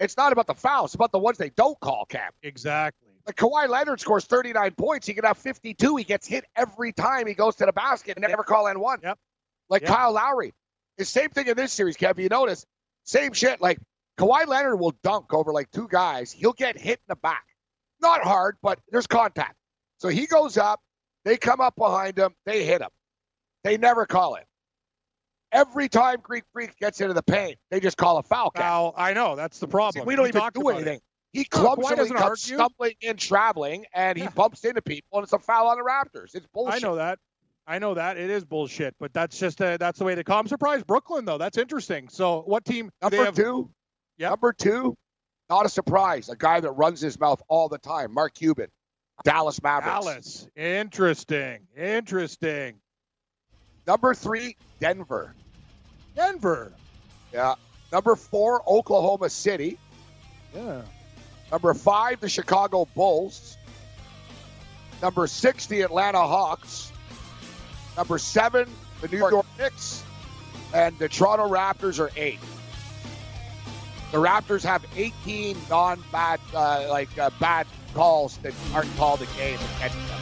it's 0.00 0.16
not 0.16 0.32
about 0.32 0.46
the 0.48 0.54
fouls. 0.54 0.88
It's 0.90 0.94
about 0.96 1.12
the 1.12 1.18
ones 1.20 1.38
they 1.38 1.50
don't 1.50 1.78
call, 1.80 2.04
Cap. 2.06 2.34
Exactly. 2.42 3.08
Like 3.26 3.36
Kawhi 3.36 3.68
Leonard 3.68 4.00
scores 4.00 4.24
39 4.24 4.72
points. 4.72 5.06
He 5.06 5.14
can 5.14 5.24
have 5.24 5.38
52. 5.38 5.96
He 5.96 6.04
gets 6.04 6.26
hit 6.26 6.44
every 6.56 6.92
time 6.92 7.28
he 7.28 7.34
goes 7.34 7.54
to 7.56 7.66
the 7.66 7.72
basket 7.72 8.16
and 8.16 8.26
never 8.28 8.42
call 8.42 8.64
N1. 8.64 9.02
Yep. 9.04 9.18
Like 9.72 9.82
Yep. 9.82 9.90
Kyle 9.90 10.12
Lowry. 10.12 10.52
The 10.98 11.04
same 11.06 11.30
thing 11.30 11.46
in 11.48 11.56
this 11.56 11.72
series, 11.72 11.96
Kev. 11.96 12.18
You 12.18 12.28
notice, 12.28 12.66
same 13.04 13.32
shit. 13.32 13.62
Like 13.62 13.78
Kawhi 14.18 14.46
Leonard 14.46 14.78
will 14.78 14.94
dunk 15.02 15.32
over 15.32 15.50
like 15.50 15.70
two 15.70 15.88
guys. 15.90 16.30
He'll 16.30 16.52
get 16.52 16.76
hit 16.78 16.98
in 16.98 17.04
the 17.08 17.16
back. 17.16 17.44
Not 18.02 18.22
hard, 18.22 18.58
but 18.62 18.78
there's 18.90 19.06
contact. 19.06 19.56
So 19.96 20.08
he 20.08 20.26
goes 20.26 20.58
up. 20.58 20.80
They 21.24 21.38
come 21.38 21.60
up 21.62 21.74
behind 21.76 22.18
him. 22.18 22.34
They 22.44 22.64
hit 22.64 22.82
him. 22.82 22.90
They 23.64 23.78
never 23.78 24.04
call 24.04 24.34
it. 24.34 24.44
Every 25.52 25.88
time 25.88 26.18
Greek 26.22 26.44
Freak 26.52 26.76
gets 26.78 27.00
into 27.00 27.14
the 27.14 27.22
paint, 27.22 27.56
they 27.70 27.80
just 27.80 27.96
call 27.96 28.18
a 28.18 28.22
foul. 28.22 28.50
Foul. 28.54 28.92
I 28.96 29.14
know. 29.14 29.36
That's 29.36 29.58
the 29.58 29.68
problem. 29.68 30.04
We 30.06 30.16
don't 30.16 30.24
We 30.24 30.28
even 30.30 30.42
do 30.52 30.60
about 30.60 30.70
it. 30.70 30.74
anything. 30.76 31.00
He 31.32 31.46
No, 31.52 31.58
Kawhi 31.60 31.64
clumsily 31.76 31.96
doesn't 31.96 32.16
comes 32.18 32.42
stumbling 32.42 32.94
in, 33.00 33.16
traveling, 33.16 33.86
and 33.94 34.18
he 34.18 34.24
Yeah. 34.24 34.30
bumps 34.30 34.64
into 34.66 34.82
people, 34.82 35.18
and 35.18 35.24
it's 35.24 35.32
a 35.32 35.38
foul 35.38 35.68
on 35.68 35.78
the 35.78 35.82
Raptors. 35.84 36.34
It's 36.34 36.46
bullshit. 36.52 36.84
I 36.84 36.86
know 36.86 36.96
that. 36.96 37.18
I 37.66 37.78
know 37.78 37.94
that 37.94 38.16
it 38.18 38.28
is 38.28 38.44
bullshit, 38.44 38.94
but 38.98 39.12
that's 39.12 39.38
just 39.38 39.60
uh, 39.62 39.76
that's 39.76 39.98
the 39.98 40.04
way 40.04 40.14
to 40.14 40.24
call. 40.24 40.42
I'm 40.42 40.82
Brooklyn 40.82 41.24
though. 41.24 41.38
That's 41.38 41.58
interesting. 41.58 42.08
So 42.08 42.42
what 42.42 42.64
team? 42.64 42.90
Number 43.00 43.24
have? 43.24 43.34
two, 43.36 43.70
Yep. 44.18 44.30
number 44.30 44.52
two, 44.52 44.96
not 45.48 45.66
a 45.66 45.68
surprise. 45.68 46.28
A 46.28 46.36
guy 46.36 46.60
that 46.60 46.70
runs 46.72 47.00
his 47.00 47.18
mouth 47.18 47.40
all 47.48 47.68
the 47.68 47.78
time, 47.78 48.12
Mark 48.12 48.34
Cuban, 48.34 48.68
Dallas 49.24 49.62
Mavericks. 49.62 50.04
Dallas. 50.04 50.48
Interesting. 50.56 51.60
Interesting. 51.76 52.74
Number 53.86 54.14
three, 54.14 54.56
Denver. 54.80 55.34
Denver. 56.16 56.72
Yeah. 57.32 57.54
Number 57.92 58.16
four, 58.16 58.62
Oklahoma 58.68 59.30
City. 59.30 59.78
Yeah. 60.54 60.82
Number 61.50 61.74
five, 61.74 62.20
the 62.20 62.28
Chicago 62.28 62.86
Bulls. 62.94 63.56
Number 65.00 65.26
six, 65.26 65.66
the 65.66 65.82
Atlanta 65.82 66.20
Hawks. 66.20 66.91
Number 67.96 68.18
seven, 68.18 68.68
the 69.00 69.08
New 69.08 69.18
York 69.18 69.46
Knicks. 69.58 70.02
And 70.74 70.98
the 70.98 71.08
Toronto 71.08 71.48
Raptors 71.48 72.00
are 72.00 72.10
eight. 72.16 72.38
The 74.10 74.18
Raptors 74.18 74.62
have 74.64 74.84
18 74.96 75.56
non-bad, 75.68 76.40
uh, 76.54 76.86
like 76.88 77.16
uh, 77.18 77.30
bad 77.40 77.66
calls 77.94 78.38
that 78.38 78.54
aren't 78.74 78.94
called 78.96 79.20
a 79.22 79.26
game 79.36 79.58
against 79.76 80.08
them. 80.08 80.21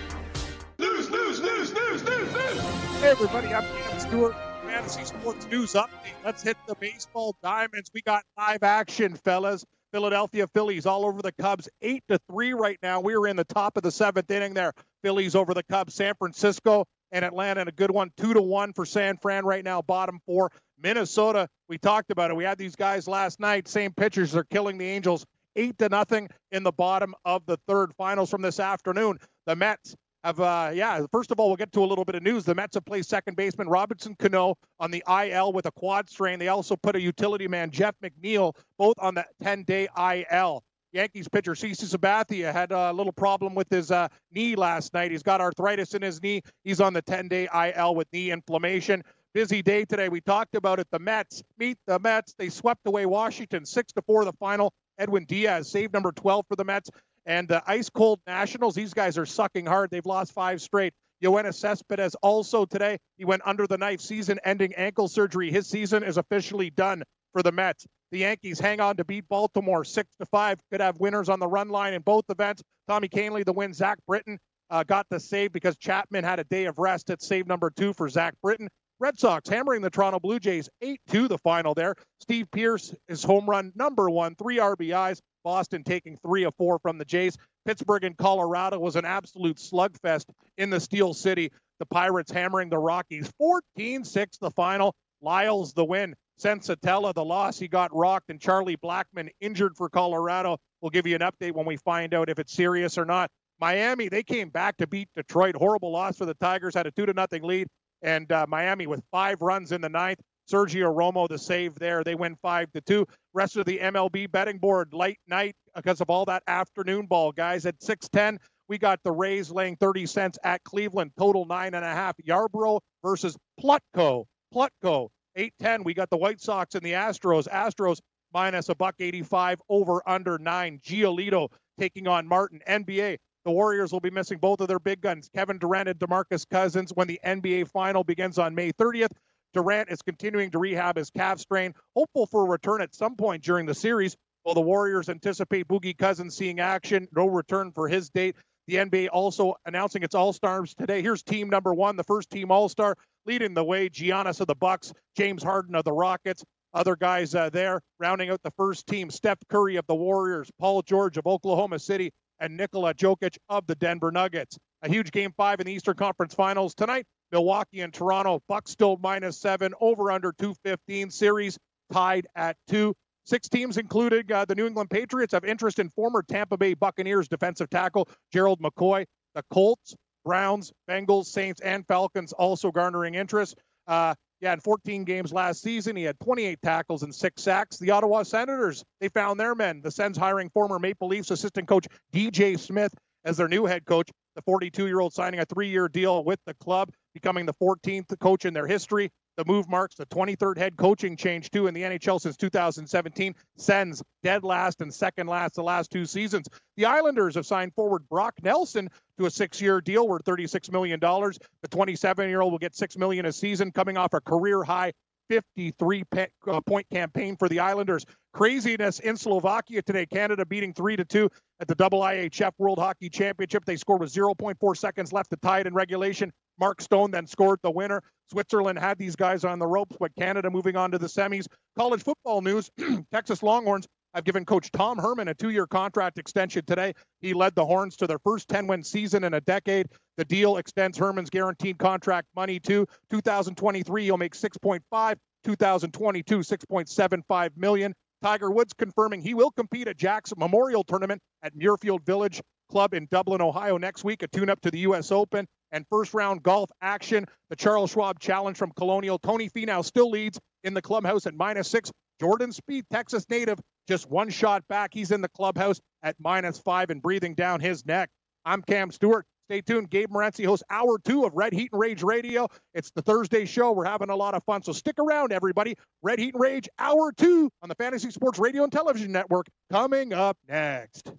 Everybody, 3.23 3.53
I'm 3.53 3.63
Cam 3.63 3.99
Stewart, 3.99 4.35
Fantasy 4.65 5.05
Sports 5.05 5.45
News 5.45 5.73
Update. 5.73 6.15
Let's 6.25 6.41
hit 6.41 6.57
the 6.67 6.73
baseball 6.73 7.35
diamonds. 7.43 7.91
We 7.93 8.01
got 8.01 8.23
live 8.35 8.63
action, 8.63 9.13
fellas. 9.13 9.63
Philadelphia 9.93 10.47
Phillies 10.47 10.87
all 10.87 11.05
over 11.05 11.21
the 11.21 11.31
Cubs, 11.33 11.69
eight 11.83 12.03
to 12.09 12.17
three 12.27 12.53
right 12.53 12.79
now. 12.81 12.99
We 12.99 13.13
are 13.13 13.27
in 13.27 13.35
the 13.35 13.43
top 13.43 13.77
of 13.77 13.83
the 13.83 13.91
seventh 13.91 14.31
inning 14.31 14.55
there. 14.55 14.73
Phillies 15.03 15.35
over 15.35 15.53
the 15.53 15.61
Cubs. 15.61 15.93
San 15.93 16.15
Francisco 16.15 16.85
and 17.11 17.23
Atlanta, 17.23 17.59
and 17.59 17.69
a 17.69 17.71
good 17.71 17.91
one, 17.91 18.09
two 18.17 18.33
to 18.33 18.41
one 18.41 18.73
for 18.73 18.87
San 18.87 19.17
Fran 19.17 19.45
right 19.45 19.63
now. 19.63 19.83
Bottom 19.83 20.19
four. 20.25 20.49
Minnesota, 20.81 21.47
we 21.69 21.77
talked 21.77 22.09
about 22.09 22.31
it. 22.31 22.35
We 22.35 22.43
had 22.43 22.57
these 22.57 22.75
guys 22.75 23.07
last 23.07 23.39
night. 23.39 23.67
Same 23.67 23.93
pitchers 23.93 24.35
are 24.35 24.45
killing 24.45 24.79
the 24.79 24.87
Angels, 24.87 25.27
eight 25.55 25.77
to 25.77 25.89
nothing 25.89 26.27
in 26.51 26.63
the 26.63 26.71
bottom 26.71 27.13
of 27.23 27.45
the 27.45 27.57
third. 27.67 27.93
Finals 27.99 28.31
from 28.31 28.41
this 28.41 28.59
afternoon. 28.59 29.19
The 29.45 29.55
Mets 29.55 29.95
have 30.23 30.39
uh 30.39 30.71
yeah 30.73 31.05
first 31.11 31.31
of 31.31 31.39
all 31.39 31.47
we'll 31.47 31.57
get 31.57 31.71
to 31.71 31.83
a 31.83 31.85
little 31.85 32.05
bit 32.05 32.15
of 32.15 32.23
news. 32.23 32.43
The 32.43 32.55
mets 32.55 32.75
have 32.75 32.85
placed 32.85 33.09
second 33.09 33.35
baseman 33.35 33.67
robinson 33.67 34.15
cano 34.15 34.55
on 34.79 34.91
the 34.91 35.03
il 35.07 35.53
with 35.53 35.65
a 35.65 35.71
quad 35.71 36.09
strain. 36.09 36.39
They 36.39 36.47
also 36.47 36.75
put 36.75 36.95
a 36.95 37.01
utility 37.01 37.47
man 37.47 37.71
jeff 37.71 37.95
mcneil 38.03 38.55
both 38.77 38.95
on 38.99 39.15
the 39.15 39.25
10-day 39.43 39.87
il 39.97 40.63
yankees 40.93 41.27
pitcher 41.27 41.53
CC 41.53 41.85
sabathia 41.85 42.51
had 42.51 42.71
a 42.71 42.91
little 42.91 43.13
problem 43.13 43.55
with 43.55 43.67
his 43.69 43.91
uh, 43.91 44.07
knee 44.31 44.55
last 44.55 44.93
night. 44.93 45.11
He's 45.11 45.23
got 45.23 45.39
arthritis 45.41 45.93
in 45.93 46.01
his 46.01 46.21
knee. 46.21 46.41
He's 46.63 46.81
on 46.81 46.93
the 46.93 47.01
10-day 47.01 47.47
il 47.53 47.95
with 47.95 48.07
knee 48.11 48.31
inflammation. 48.31 49.03
Busy 49.33 49.61
day 49.61 49.85
today. 49.85 50.09
We 50.09 50.19
talked 50.19 50.55
about 50.55 50.79
it. 50.79 50.87
The 50.91 50.99
mets 50.99 51.41
meet 51.57 51.77
the 51.87 51.97
mets. 51.99 52.33
They 52.37 52.49
swept 52.49 52.81
away 52.85 53.05
washington 53.05 53.65
six 53.65 53.93
to 53.93 54.01
four 54.01 54.25
the 54.25 54.33
final. 54.33 54.73
Edwin 54.97 55.25
diaz 55.25 55.71
save 55.71 55.93
number 55.93 56.11
12 56.11 56.45
for 56.47 56.55
the 56.55 56.65
mets 56.65 56.89
and 57.25 57.47
the 57.47 57.61
ice 57.67 57.89
cold 57.89 58.19
Nationals, 58.27 58.75
these 58.75 58.93
guys 58.93 59.17
are 59.17 59.25
sucking 59.25 59.65
hard. 59.65 59.89
They've 59.91 60.05
lost 60.05 60.33
five 60.33 60.61
straight. 60.61 60.93
Yoenis 61.23 61.55
Cespedes 61.55 62.15
also 62.15 62.65
today, 62.65 62.97
he 63.17 63.25
went 63.25 63.43
under 63.45 63.67
the 63.67 63.77
knife, 63.77 64.01
season 64.01 64.39
ending 64.43 64.73
ankle 64.73 65.07
surgery. 65.07 65.51
His 65.51 65.67
season 65.67 66.03
is 66.03 66.17
officially 66.17 66.71
done 66.71 67.03
for 67.31 67.43
the 67.43 67.51
Mets. 67.51 67.85
The 68.11 68.19
Yankees 68.19 68.59
hang 68.59 68.81
on 68.81 68.97
to 68.97 69.05
beat 69.05 69.27
Baltimore 69.29 69.85
six 69.85 70.09
to 70.19 70.25
five. 70.25 70.59
Could 70.71 70.81
have 70.81 70.99
winners 70.99 71.29
on 71.29 71.39
the 71.39 71.47
run 71.47 71.69
line 71.69 71.93
in 71.93 72.01
both 72.01 72.25
events. 72.29 72.63
Tommy 72.87 73.07
Kahnle, 73.07 73.45
the 73.45 73.53
win. 73.53 73.73
Zach 73.73 73.99
Britton 74.07 74.39
uh, 74.69 74.83
got 74.83 75.05
the 75.09 75.19
save 75.19 75.53
because 75.53 75.77
Chapman 75.77 76.23
had 76.23 76.39
a 76.39 76.43
day 76.45 76.65
of 76.65 76.79
rest 76.79 77.09
at 77.09 77.21
save 77.21 77.47
number 77.47 77.69
two 77.69 77.93
for 77.93 78.09
Zach 78.09 78.33
Britton. 78.41 78.67
Red 78.99 79.17
Sox 79.17 79.49
hammering 79.49 79.81
the 79.81 79.89
Toronto 79.89 80.19
Blue 80.19 80.39
Jays 80.39 80.69
8 80.81 80.99
2 81.09 81.27
the 81.27 81.37
final 81.37 81.73
there. 81.73 81.95
Steve 82.19 82.47
Pearce 82.51 82.93
is 83.07 83.23
home 83.23 83.49
run 83.49 83.71
number 83.75 84.09
one, 84.09 84.35
three 84.35 84.57
RBIs. 84.57 85.19
Boston 85.43 85.83
taking 85.83 86.17
three 86.17 86.43
of 86.43 86.55
four 86.55 86.79
from 86.79 86.97
the 86.97 87.05
Jays. 87.05 87.37
Pittsburgh 87.65 88.03
and 88.03 88.17
Colorado 88.17 88.79
was 88.79 88.95
an 88.95 89.05
absolute 89.05 89.57
slugfest 89.57 90.25
in 90.57 90.69
the 90.69 90.79
Steel 90.79 91.13
City. 91.13 91.51
The 91.79 91.85
Pirates 91.85 92.31
hammering 92.31 92.69
the 92.69 92.77
Rockies 92.77 93.31
14 93.37 94.03
6 94.03 94.37
the 94.37 94.51
final. 94.51 94.95
Lyles 95.21 95.73
the 95.73 95.85
win. 95.85 96.15
Senzatela 96.41 97.13
the 97.13 97.23
loss. 97.23 97.59
He 97.59 97.67
got 97.67 97.95
rocked, 97.95 98.29
and 98.29 98.39
Charlie 98.39 98.77
Blackmon 98.77 99.29
injured 99.39 99.77
for 99.77 99.89
Colorado. 99.89 100.57
We'll 100.81 100.89
give 100.89 101.05
you 101.05 101.15
an 101.15 101.21
update 101.21 101.53
when 101.53 101.65
we 101.65 101.77
find 101.77 102.13
out 102.13 102.29
if 102.29 102.39
it's 102.39 102.53
serious 102.53 102.97
or 102.97 103.05
not. 103.05 103.29
Miami, 103.59 104.09
they 104.09 104.23
came 104.23 104.49
back 104.49 104.77
to 104.77 104.87
beat 104.87 105.07
Detroit. 105.15 105.55
Horrible 105.55 105.91
loss 105.91 106.17
for 106.17 106.25
the 106.25 106.33
Tigers. 106.33 106.73
Had 106.73 106.87
a 106.87 106.91
two 106.91 107.05
to 107.05 107.13
nothing 107.13 107.43
lead, 107.43 107.67
and 108.01 108.31
uh, 108.31 108.47
Miami 108.49 108.87
with 108.87 109.03
five 109.11 109.41
runs 109.41 109.71
in 109.71 109.81
the 109.81 109.89
ninth. 109.89 110.19
Sergio 110.51 110.93
Romo 110.93 111.27
the 111.27 111.37
save 111.37 111.75
there. 111.75 112.03
They 112.03 112.15
win 112.15 112.35
five 112.41 112.71
to 112.73 112.81
two. 112.81 113.05
Rest 113.33 113.57
of 113.57 113.65
the 113.65 113.79
MLB 113.79 114.31
betting 114.31 114.57
board 114.57 114.93
late 114.93 115.19
night 115.27 115.55
because 115.75 116.01
of 116.01 116.09
all 116.09 116.25
that 116.25 116.43
afternoon 116.47 117.05
ball, 117.05 117.31
guys. 117.31 117.65
At 117.65 117.81
6:10, 117.81 118.37
we 118.67 118.77
got 118.77 118.99
the 119.03 119.11
Rays 119.11 119.51
laying 119.51 119.75
30 119.77 120.05
cents 120.05 120.37
at 120.43 120.63
Cleveland. 120.63 121.11
Total 121.17 121.45
nine 121.45 121.73
and 121.73 121.85
a 121.85 121.89
half. 121.89 122.15
Yarbrough 122.17 122.81
versus 123.03 123.37
Plutko. 123.59 124.25
Plutko. 124.53 125.09
8:10. 125.35 125.83
We 125.83 125.93
got 125.93 126.09
the 126.09 126.17
White 126.17 126.41
Sox 126.41 126.75
and 126.75 126.83
the 126.83 126.93
Astros. 126.93 127.47
Astros 127.47 127.99
minus 128.33 128.69
a 128.69 128.75
buck 128.75 128.95
85 128.99 129.61
over 129.69 130.01
under 130.07 130.37
nine. 130.37 130.79
Giolito 130.79 131.49
taking 131.79 132.07
on 132.07 132.27
Martin. 132.27 132.61
NBA. 132.67 133.17
The 133.43 133.51
Warriors 133.51 133.91
will 133.91 133.99
be 133.99 134.11
missing 134.11 134.37
both 134.37 134.61
of 134.61 134.67
their 134.67 134.79
big 134.79 135.01
guns, 135.01 135.27
Kevin 135.33 135.57
Durant 135.57 135.89
and 135.89 135.99
DeMarcus 135.99 136.47
Cousins, 136.47 136.91
when 136.93 137.07
the 137.07 137.19
NBA 137.25 137.69
final 137.69 138.03
begins 138.03 138.37
on 138.37 138.53
May 138.53 138.71
30th. 138.71 139.11
Durant 139.53 139.89
is 139.89 140.01
continuing 140.01 140.51
to 140.51 140.59
rehab 140.59 140.97
his 140.97 141.09
calf 141.09 141.39
strain, 141.39 141.73
hopeful 141.95 142.25
for 142.25 142.45
a 142.45 142.49
return 142.49 142.81
at 142.81 142.95
some 142.95 143.15
point 143.15 143.43
during 143.43 143.65
the 143.65 143.73
series. 143.73 144.15
While 144.43 144.55
the 144.55 144.61
Warriors 144.61 145.09
anticipate 145.09 145.67
Boogie 145.67 145.97
Cousins 145.97 146.35
seeing 146.35 146.59
action, 146.59 147.07
no 147.15 147.27
return 147.27 147.71
for 147.71 147.87
his 147.87 148.09
date. 148.09 148.35
The 148.67 148.75
NBA 148.75 149.09
also 149.11 149.55
announcing 149.65 150.03
its 150.03 150.15
All 150.15 150.33
Stars 150.33 150.73
today. 150.73 151.01
Here's 151.01 151.23
team 151.23 151.49
number 151.49 151.73
one, 151.73 151.95
the 151.95 152.03
first 152.03 152.29
team 152.29 152.51
All 152.51 152.69
Star, 152.69 152.95
leading 153.25 153.53
the 153.53 153.63
way. 153.63 153.89
Giannis 153.89 154.39
of 154.39 154.47
the 154.47 154.55
Bucks, 154.55 154.93
James 155.15 155.43
Harden 155.43 155.75
of 155.75 155.83
the 155.83 155.93
Rockets, 155.93 156.43
other 156.73 156.95
guys 156.95 157.35
uh, 157.35 157.49
there 157.49 157.81
rounding 157.99 158.29
out 158.29 158.41
the 158.43 158.51
first 158.51 158.87
team. 158.87 159.09
Steph 159.09 159.39
Curry 159.49 159.75
of 159.75 159.85
the 159.87 159.95
Warriors, 159.95 160.49
Paul 160.59 160.81
George 160.81 161.17
of 161.17 161.27
Oklahoma 161.27 161.79
City, 161.79 162.13
and 162.39 162.57
Nikola 162.57 162.93
Jokic 162.93 163.37
of 163.49 163.67
the 163.67 163.75
Denver 163.75 164.11
Nuggets. 164.11 164.57
A 164.81 164.89
huge 164.89 165.11
game 165.11 165.33
five 165.35 165.59
in 165.59 165.65
the 165.67 165.73
Eastern 165.73 165.95
Conference 165.95 166.33
Finals 166.33 166.73
tonight. 166.73 167.05
Milwaukee 167.31 167.81
and 167.81 167.93
Toronto. 167.93 168.41
Bucks 168.47 168.71
still 168.71 168.97
minus 169.01 169.37
seven, 169.37 169.73
over 169.79 170.11
under 170.11 170.31
215. 170.31 171.09
Series 171.09 171.57
tied 171.91 172.27
at 172.35 172.57
two. 172.67 172.93
Six 173.25 173.49
teams, 173.49 173.77
including 173.77 174.31
uh, 174.31 174.45
the 174.45 174.55
New 174.55 174.65
England 174.65 174.89
Patriots, 174.89 175.33
have 175.33 175.45
interest 175.45 175.79
in 175.79 175.89
former 175.89 176.23
Tampa 176.23 176.57
Bay 176.57 176.73
Buccaneers 176.73 177.27
defensive 177.27 177.69
tackle 177.69 178.09
Gerald 178.33 178.59
McCoy. 178.61 179.05
The 179.35 179.43
Colts, 179.51 179.95
Browns, 180.25 180.73
Bengals, 180.89 181.25
Saints, 181.25 181.61
and 181.61 181.85
Falcons 181.87 182.33
also 182.33 182.71
garnering 182.71 183.15
interest. 183.15 183.57
Uh, 183.87 184.15
yeah, 184.41 184.53
in 184.53 184.59
14 184.59 185.03
games 185.03 185.31
last 185.31 185.61
season, 185.61 185.95
he 185.95 186.03
had 186.03 186.19
28 186.19 186.59
tackles 186.63 187.03
and 187.03 187.13
six 187.13 187.43
sacks. 187.43 187.77
The 187.77 187.91
Ottawa 187.91 188.23
Senators, 188.23 188.83
they 188.99 189.09
found 189.09 189.39
their 189.39 189.53
men. 189.53 189.81
The 189.81 189.91
Sens 189.91 190.17
hiring 190.17 190.49
former 190.49 190.79
Maple 190.79 191.07
Leafs 191.07 191.29
assistant 191.29 191.67
coach 191.67 191.85
DJ 192.11 192.59
Smith 192.59 192.93
as 193.23 193.37
their 193.37 193.47
new 193.47 193.65
head 193.65 193.85
coach. 193.85 194.09
The 194.35 194.41
42 194.41 194.87
year 194.87 194.99
old 194.99 195.13
signing 195.13 195.41
a 195.41 195.45
three 195.45 195.69
year 195.69 195.87
deal 195.87 196.23
with 196.23 196.39
the 196.45 196.55
club 196.55 196.89
becoming 197.13 197.45
the 197.45 197.53
14th 197.53 198.17
coach 198.19 198.45
in 198.45 198.53
their 198.53 198.67
history. 198.67 199.11
The 199.37 199.45
move 199.45 199.69
marks 199.69 199.95
the 199.95 200.05
23rd 200.07 200.57
head 200.57 200.77
coaching 200.77 201.15
change, 201.15 201.49
too, 201.51 201.67
in 201.67 201.73
the 201.73 201.83
NHL 201.83 202.19
since 202.19 202.35
2017. 202.37 203.33
Sens 203.57 204.03
dead 204.23 204.43
last 204.43 204.81
and 204.81 204.93
second 204.93 205.27
last 205.27 205.55
the 205.55 205.63
last 205.63 205.89
two 205.91 206.05
seasons. 206.05 206.47
The 206.75 206.85
Islanders 206.85 207.35
have 207.35 207.45
signed 207.45 207.73
forward 207.73 208.07
Brock 208.09 208.35
Nelson 208.43 208.89
to 209.17 209.25
a 209.25 209.31
six 209.31 209.61
year 209.61 209.81
deal 209.81 210.07
worth 210.07 210.25
$36 210.25 210.71
million. 210.71 210.99
The 210.99 211.67
27 211.69 212.29
year 212.29 212.41
old 212.41 212.51
will 212.51 212.59
get 212.59 212.75
6 212.75 212.97
million 212.97 213.25
a 213.25 213.31
season, 213.31 213.71
coming 213.71 213.97
off 213.97 214.13
a 214.13 214.21
career 214.21 214.63
high 214.63 214.91
53 215.31 216.03
uh, 216.47 216.61
point 216.61 216.89
campaign 216.89 217.37
for 217.37 217.47
the 217.47 217.59
Islanders. 217.59 218.05
Craziness 218.33 218.99
in 218.99 219.15
Slovakia 219.15 219.81
today. 219.81 220.05
Canada 220.05 220.45
beating 220.45 220.73
3 220.73 220.97
to 220.97 221.05
2 221.05 221.29
at 221.61 221.69
the 221.69 221.75
IIHF 221.75 222.51
World 222.57 222.79
Hockey 222.79 223.09
Championship. 223.09 223.63
They 223.63 223.77
scored 223.77 224.01
with 224.01 224.13
0.4 224.13 224.77
seconds 224.77 225.13
left 225.13 225.29
to 225.29 225.37
tie 225.37 225.61
it 225.61 225.67
in 225.67 225.73
regulation. 225.73 226.33
Mark 226.61 226.79
Stone 226.79 227.09
then 227.09 227.25
scored 227.25 227.59
the 227.63 227.71
winner. 227.71 228.03
Switzerland 228.29 228.77
had 228.77 228.99
these 228.99 229.15
guys 229.15 229.43
on 229.43 229.57
the 229.57 229.65
ropes, 229.65 229.97
but 229.99 230.15
Canada 230.15 230.49
moving 230.49 230.77
on 230.77 230.91
to 230.91 230.99
the 230.99 231.07
semis. 231.07 231.47
College 231.75 232.03
football 232.03 232.41
news 232.41 232.69
Texas 233.11 233.41
Longhorns 233.41 233.87
have 234.13 234.23
given 234.23 234.45
Coach 234.45 234.71
Tom 234.71 234.99
Herman 234.99 235.27
a 235.27 235.33
two 235.33 235.49
year 235.49 235.65
contract 235.65 236.19
extension 236.19 236.63
today. 236.65 236.93
He 237.19 237.33
led 237.33 237.55
the 237.55 237.65
Horns 237.65 237.97
to 237.97 238.07
their 238.07 238.19
first 238.19 238.47
10 238.47 238.67
win 238.67 238.83
season 238.83 239.23
in 239.23 239.33
a 239.33 239.41
decade. 239.41 239.87
The 240.17 240.25
deal 240.25 240.57
extends 240.57 240.99
Herman's 240.99 241.31
guaranteed 241.31 241.79
contract 241.79 242.27
money 242.35 242.59
to 242.59 242.85
2023. 243.09 244.03
He'll 244.03 244.17
make 244.17 244.35
6.5, 244.35 245.15
2022, 245.43 246.39
6.75 246.39 247.49
million. 247.57 247.93
Tiger 248.21 248.51
Woods 248.51 248.73
confirming 248.77 249.21
he 249.21 249.33
will 249.33 249.49
compete 249.49 249.87
at 249.87 249.97
Jack's 249.97 250.31
Memorial 250.37 250.83
Tournament 250.83 251.21
at 251.41 251.55
Muirfield 251.55 252.05
Village 252.05 252.39
Club 252.69 252.93
in 252.93 253.07
Dublin, 253.09 253.41
Ohio 253.41 253.77
next 253.77 254.03
week, 254.03 254.21
a 254.21 254.27
tune 254.27 254.49
up 254.49 254.61
to 254.61 254.69
the 254.69 254.79
U.S. 254.79 255.11
Open 255.11 255.47
and 255.71 255.85
first 255.89 256.13
round 256.13 256.43
golf 256.43 256.69
action. 256.81 257.25
The 257.49 257.55
Charles 257.55 257.91
Schwab 257.91 258.19
Challenge 258.19 258.57
from 258.57 258.71
Colonial. 258.77 259.19
Tony 259.19 259.49
Finau 259.49 259.83
still 259.83 260.09
leads 260.09 260.39
in 260.63 260.73
the 260.73 260.81
clubhouse 260.81 261.25
at 261.25 261.33
minus 261.33 261.67
six. 261.67 261.91
Jordan 262.19 262.51
Spieth, 262.51 262.83
Texas 262.91 263.25
native, 263.29 263.59
just 263.87 264.09
one 264.09 264.29
shot 264.29 264.63
back. 264.67 264.91
He's 264.93 265.11
in 265.11 265.21
the 265.21 265.29
clubhouse 265.29 265.81
at 266.03 266.15
minus 266.19 266.59
five 266.59 266.89
and 266.89 267.01
breathing 267.01 267.33
down 267.33 267.59
his 267.59 267.85
neck. 267.85 268.09
I'm 268.45 268.61
Cam 268.61 268.91
Stewart. 268.91 269.25
Stay 269.49 269.61
tuned. 269.61 269.89
Gabe 269.89 270.09
Morency 270.09 270.45
hosts 270.45 270.63
hour 270.69 270.97
two 271.03 271.25
of 271.25 271.33
Red 271.33 271.51
Heat 271.51 271.69
and 271.73 271.81
Rage 271.81 272.03
Radio. 272.03 272.47
It's 272.73 272.91
the 272.91 273.01
Thursday 273.01 273.45
show. 273.45 273.71
We're 273.73 273.85
having 273.85 274.09
a 274.09 274.15
lot 274.15 274.33
of 274.33 274.43
fun. 274.45 274.63
So 274.63 274.71
stick 274.71 274.97
around, 274.97 275.33
everybody. 275.33 275.75
Red 276.01 276.19
Heat 276.19 276.33
and 276.35 276.41
Rage, 276.41 276.69
hour 276.79 277.11
two 277.11 277.49
on 277.61 277.67
the 277.67 277.75
Fantasy 277.75 278.11
Sports 278.11 278.39
Radio 278.39 278.63
and 278.63 278.71
Television 278.71 279.11
Network. 279.11 279.47
Coming 279.69 280.13
up 280.13 280.37
next. 280.47 281.11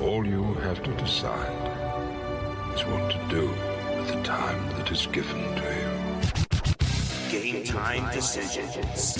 All 0.00 0.24
you 0.24 0.54
have 0.54 0.82
to 0.84 0.94
decide 0.94 1.87
is 2.78 2.86
what 2.86 3.10
to 3.10 3.18
do 3.28 3.48
with 3.96 4.08
the 4.08 4.22
time 4.22 4.68
that 4.76 4.90
is 4.90 5.06
given 5.08 5.40
to 5.56 5.62
you. 5.62 5.90
Game 7.30 7.64
time 7.64 8.12
decisions. 8.12 9.18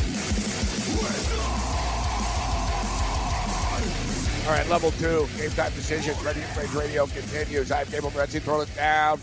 All 4.47 4.55
right, 4.55 4.69
level 4.69 4.93
two, 4.93 5.27
game 5.37 5.51
time 5.51 5.73
decisions. 5.73 6.23
Ready 6.23 6.41
to 6.41 6.61
Rage 6.61 6.75
Radio 6.75 7.07
continues. 7.07 7.73
I'm 7.73 7.87
Gabriel 7.87 8.11
Morency, 8.13 8.41
throwing 8.41 8.69
it 8.69 8.77
down. 8.77 9.21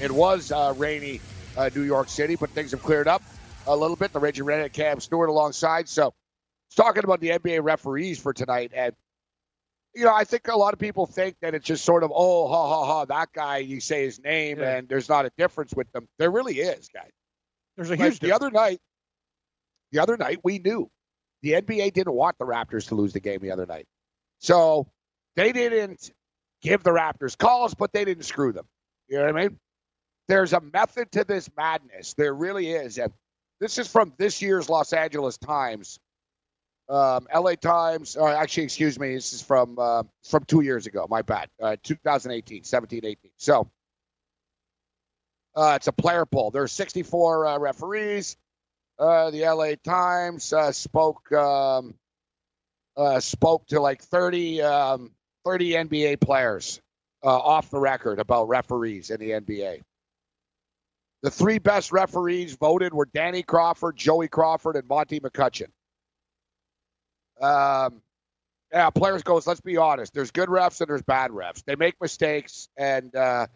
It 0.00 0.10
was 0.10 0.50
uh, 0.50 0.72
rainy 0.76 1.20
uh, 1.56 1.68
New 1.74 1.82
York 1.82 2.08
City, 2.08 2.36
but 2.36 2.50
things 2.50 2.70
have 2.70 2.82
cleared 2.82 3.08
up 3.08 3.22
a 3.66 3.76
little 3.76 3.96
bit. 3.96 4.12
The 4.12 4.20
Raging 4.20 4.44
Redhead 4.44 4.72
Cam 4.72 5.00
Stewart 5.00 5.28
alongside. 5.28 5.88
So, 5.88 6.14
talking 6.74 7.04
about 7.04 7.20
the 7.20 7.30
NBA 7.30 7.62
referees 7.62 8.18
for 8.18 8.32
tonight, 8.32 8.72
and 8.74 8.94
you 9.94 10.04
know, 10.04 10.14
I 10.14 10.24
think 10.24 10.48
a 10.48 10.56
lot 10.56 10.72
of 10.72 10.78
people 10.80 11.06
think 11.06 11.36
that 11.40 11.54
it's 11.54 11.66
just 11.66 11.84
sort 11.84 12.02
of, 12.02 12.10
oh, 12.14 12.48
ha 12.48 12.68
ha 12.68 12.84
ha, 12.86 13.04
that 13.06 13.28
guy. 13.32 13.58
You 13.58 13.80
say 13.80 14.04
his 14.04 14.18
name, 14.20 14.58
Yeah. 14.58 14.76
and 14.76 14.88
there's 14.88 15.08
not 15.08 15.24
a 15.26 15.30
difference 15.38 15.72
with 15.74 15.90
them. 15.92 16.08
There 16.18 16.30
really 16.30 16.58
is, 16.58 16.88
guys. 16.88 17.10
There's 17.76 17.90
a 17.90 17.92
Like, 17.96 18.00
huge 18.12 18.20
the 18.20 18.32
other 18.32 18.50
night, 18.50 18.80
the 19.92 20.00
other 20.00 20.16
night 20.16 20.38
we 20.44 20.58
knew 20.58 20.90
the 21.42 21.52
NBA 21.52 21.92
didn't 21.92 22.14
want 22.14 22.38
the 22.38 22.44
Raptors 22.46 22.88
to 22.88 22.94
lose 22.94 23.12
the 23.12 23.20
game 23.20 23.40
the 23.40 23.50
other 23.50 23.66
night, 23.66 23.86
so 24.38 24.86
they 25.36 25.52
didn't 25.52 26.10
give 26.62 26.82
the 26.82 26.90
Raptors 26.90 27.36
calls, 27.36 27.74
but 27.74 27.92
they 27.92 28.04
didn't 28.04 28.24
screw 28.24 28.52
them. 28.52 28.66
You 29.08 29.18
know 29.18 29.26
what 29.26 29.36
I 29.36 29.48
mean? 29.48 29.58
There's 30.28 30.52
a 30.54 30.60
method 30.60 31.12
to 31.12 31.24
this 31.24 31.50
madness. 31.56 32.14
There 32.14 32.32
really 32.34 32.70
is, 32.70 32.96
and 32.98 33.12
this 33.60 33.78
is 33.78 33.86
from 33.88 34.14
this 34.16 34.40
year's 34.40 34.68
Los 34.68 34.92
Angeles 34.92 35.36
Times, 35.36 35.98
um, 36.88 37.26
LA 37.34 37.54
Times. 37.54 38.16
Or 38.16 38.28
actually, 38.28 38.64
excuse 38.64 38.98
me, 38.98 39.14
this 39.14 39.32
is 39.32 39.42
from 39.42 39.78
uh, 39.78 40.04
from 40.28 40.44
two 40.44 40.60
years 40.60 40.86
ago. 40.86 41.06
My 41.08 41.22
bad, 41.22 41.48
uh, 41.62 41.76
2018, 41.82 42.64
17, 42.64 43.04
18. 43.04 43.30
So. 43.36 43.70
Uh, 45.56 45.74
it's 45.76 45.86
a 45.86 45.92
player 45.92 46.26
poll. 46.26 46.50
There 46.50 46.64
are 46.64 46.68
64 46.68 47.46
uh, 47.46 47.58
referees. 47.60 48.36
Uh, 48.98 49.30
the 49.30 49.42
LA 49.42 49.74
Times 49.84 50.52
uh, 50.52 50.72
spoke 50.72 51.30
um, 51.32 51.94
uh, 52.96 53.20
spoke 53.20 53.66
to 53.68 53.80
like 53.80 54.02
30 54.02 54.62
um, 54.62 55.10
30 55.44 55.70
NBA 55.70 56.20
players 56.20 56.80
uh, 57.24 57.28
off 57.28 57.70
the 57.70 57.78
record 57.78 58.18
about 58.18 58.48
referees 58.48 59.10
in 59.10 59.20
the 59.20 59.30
NBA. 59.30 59.82
The 61.22 61.30
three 61.30 61.58
best 61.58 61.90
referees 61.90 62.54
voted 62.56 62.92
were 62.92 63.08
Danny 63.12 63.42
Crawford, 63.42 63.96
Joey 63.96 64.28
Crawford, 64.28 64.76
and 64.76 64.86
Monty 64.86 65.20
McCutchen. 65.20 65.68
Um, 67.40 68.02
yeah, 68.72 68.90
players 68.90 69.22
goes. 69.22 69.46
Let's 69.46 69.60
be 69.60 69.76
honest. 69.76 70.12
There's 70.14 70.30
good 70.30 70.48
refs 70.48 70.80
and 70.80 70.88
there's 70.88 71.02
bad 71.02 71.30
refs. 71.30 71.64
They 71.64 71.76
make 71.76 71.94
mistakes, 72.00 72.68
and 72.76 73.14
uh, 73.14 73.46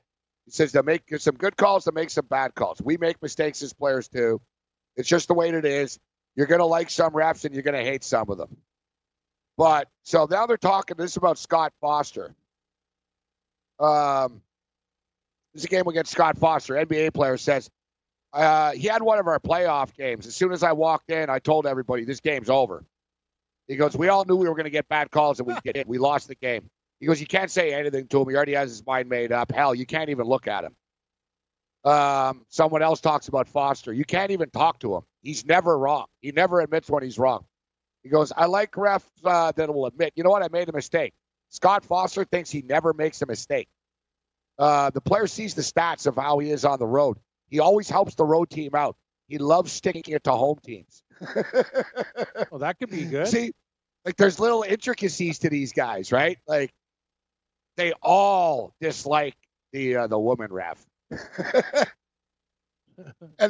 he 0.45 0.53
says 0.53 0.73
they'll 0.73 0.83
make 0.83 1.13
some 1.19 1.35
good 1.35 1.57
calls, 1.57 1.85
they'll 1.85 1.93
make 1.93 2.11
some 2.11 2.27
bad 2.27 2.55
calls. 2.55 2.81
We 2.81 2.97
make 2.97 3.21
mistakes 3.21 3.63
as 3.63 3.73
players 3.73 4.09
too. 4.09 4.41
It's 4.97 5.09
just 5.09 5.29
the 5.29 5.35
way 5.35 5.51
it 5.51 5.65
is. 5.65 5.99
You're 6.37 6.47
going 6.47 6.61
to 6.61 6.67
like 6.67 6.89
some 6.89 7.13
refs 7.13 7.45
and 7.45 7.53
you're 7.53 7.63
going 7.63 7.77
to 7.77 7.89
hate 7.89 8.05
some 8.05 8.31
of 8.31 8.39
them. 8.39 8.57
But 9.57 9.89
so 10.05 10.27
now 10.31 10.47
they're 10.47 10.57
talking. 10.57 10.97
This 10.97 11.11
is 11.11 11.17
about 11.17 11.37
Scott 11.37 11.73
Foster. 11.81 12.35
Um, 13.81 14.41
this 15.53 15.63
is 15.63 15.65
a 15.65 15.69
game 15.69 15.87
against 15.89 16.13
Scott 16.13 16.39
Foster. 16.39 16.75
NBA 16.75 17.13
player 17.13 17.37
says 17.37 17.69
uh, 18.33 18.73
he 18.73 18.87
had 18.87 19.03
one 19.03 19.19
of 19.19 19.27
our 19.27 19.41
playoff 19.41 19.95
games. 19.97 20.27
As 20.27 20.35
soon 20.37 20.53
as 20.53 20.63
I 20.63 20.73
walked 20.73 21.11
in, 21.11 21.29
I 21.29 21.41
told 21.41 21.67
everybody 21.67 22.05
this 22.05 22.21
game's 22.21 22.51
over. 22.51 22.85
He 23.69 23.77
goes, 23.77 23.97
"We 23.97 24.09
all 24.09 24.25
knew 24.25 24.37
we 24.37 24.49
were 24.49 24.55
going 24.55 24.65
to 24.65 24.71
get 24.71 24.89
bad 24.89 25.11
calls, 25.11 25.39
and 25.39 25.47
we 25.47 25.55
did. 25.65 25.87
We 25.87 25.99
lost 25.99 26.29
the 26.29 26.35
game." 26.35 26.69
He 27.01 27.07
goes, 27.07 27.21
"You 27.21 27.27
can't 27.27 27.51
say 27.51 27.73
anything 27.73 28.09
to 28.09 28.23
him. 28.23 28.29
He 28.29 28.35
already 28.35 28.55
has 28.55 28.71
his 28.71 28.87
mind 28.87 29.09
made 29.09 29.31
up. 29.31 29.53
Hell, 29.53 29.75
you 29.75 29.87
can't 29.87 30.11
even 30.11 30.27
look 30.27 30.49
at 30.49 30.65
him." 30.65 30.75
Um, 31.85 32.45
someone 32.49 32.83
else 32.83 33.01
talks 33.01 33.29
about 33.29 33.49
Foster. 33.49 33.93
You 33.93 34.05
can't 34.05 34.31
even 34.31 34.51
talk 34.51 34.81
to 34.81 34.97
him. 34.97 35.03
He's 35.23 35.45
never 35.45 35.79
wrong. 35.79 36.07
He 36.21 36.33
never 36.33 36.61
admits 36.61 36.91
when 36.91 37.03
he's 37.03 37.19
wrong. 37.19 37.45
He 38.03 38.09
goes, 38.09 38.33
I 38.37 38.47
like 38.47 38.73
refs 38.73 39.05
uh, 39.25 39.53
that 39.53 39.73
will 39.73 39.87
admit, 39.87 40.13
you 40.17 40.25
know 40.25 40.31
what, 40.31 40.43
I 40.43 40.49
made 40.49 40.69
a 40.69 40.73
mistake. 40.73 41.13
Scott 41.51 41.85
Foster 41.85 42.25
thinks 42.25 42.51
he 42.51 42.63
never 42.63 42.93
makes 42.93 43.23
a 43.23 43.27
mistake. 43.27 43.69
Uh, 44.59 44.91
the 44.91 45.01
player 45.01 45.27
sees 45.27 45.55
the 45.55 45.63
stats 45.63 46.07
of 46.07 46.17
how 46.17 46.39
he 46.39 46.51
is 46.51 46.65
on 46.65 46.79
the 46.79 46.87
road. 46.87 47.19
He 47.49 47.61
always 47.61 47.89
helps 47.89 48.15
the 48.15 48.25
road 48.25 48.51
team 48.51 48.75
out. 48.75 48.97
He 49.29 49.39
loves 49.39 49.73
sticking 49.73 50.03
it 50.09 50.25
to 50.25 50.33
home 50.33 50.59
teams. 50.65 51.03
Well, 52.51 52.61
that 52.61 52.79
could 52.79 52.91
be 52.91 53.05
good. 53.05 53.29
See, 53.29 53.53
like 54.05 54.17
there's 54.17 54.41
little 54.41 54.63
intricacies 54.63 55.41
to 55.41 55.51
these 55.51 55.73
guys, 55.73 56.13
right? 56.13 56.39
Like 56.47 56.73
they 57.77 57.93
all 58.03 58.75
dislike 58.81 59.35
the 59.73 59.97
uh, 59.97 60.07
the 60.07 60.19
woman 60.19 60.53
ref, 60.53 60.85
and 61.11 61.21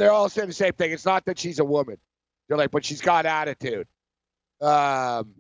they're 0.01 0.11
all 0.11 0.29
saying 0.29 0.49
the 0.49 0.55
same 0.55 0.73
thing. 0.73 0.91
It's 0.91 1.07
not 1.07 1.25
that 1.27 1.39
she's 1.39 1.61
a 1.61 1.65
woman. 1.65 1.99
They're 2.49 2.59
like, 2.59 2.71
but 2.71 2.85
she's 2.85 3.01
got 3.01 3.27
attitude. 3.27 3.87
Um, 4.61 5.35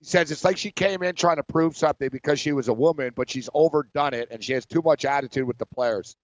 he 0.00 0.06
says 0.06 0.30
it's 0.30 0.44
like 0.44 0.56
she 0.56 0.70
came 0.70 1.02
in 1.02 1.14
trying 1.14 1.36
to 1.36 1.42
prove 1.42 1.76
something 1.76 2.08
because 2.10 2.40
she 2.40 2.52
was 2.52 2.68
a 2.68 2.74
woman, 2.74 3.12
but 3.14 3.28
she's 3.28 3.50
overdone 3.52 4.14
it 4.14 4.28
and 4.30 4.42
she 4.42 4.52
has 4.54 4.64
too 4.66 4.82
much 4.84 5.04
attitude 5.04 5.46
with 5.46 5.58
the 5.58 5.66
players. 5.66 6.16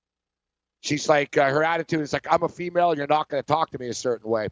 She's 0.82 1.08
like 1.08 1.36
uh, 1.36 1.50
her 1.50 1.62
attitude 1.62 2.00
is 2.00 2.12
like 2.12 2.26
I'm 2.30 2.42
a 2.42 2.48
female 2.48 2.96
you're 2.96 3.06
not 3.06 3.28
going 3.28 3.42
to 3.42 3.46
talk 3.46 3.70
to 3.70 3.78
me 3.78 3.88
a 3.88 3.94
certain 3.94 4.30
way. 4.30 4.48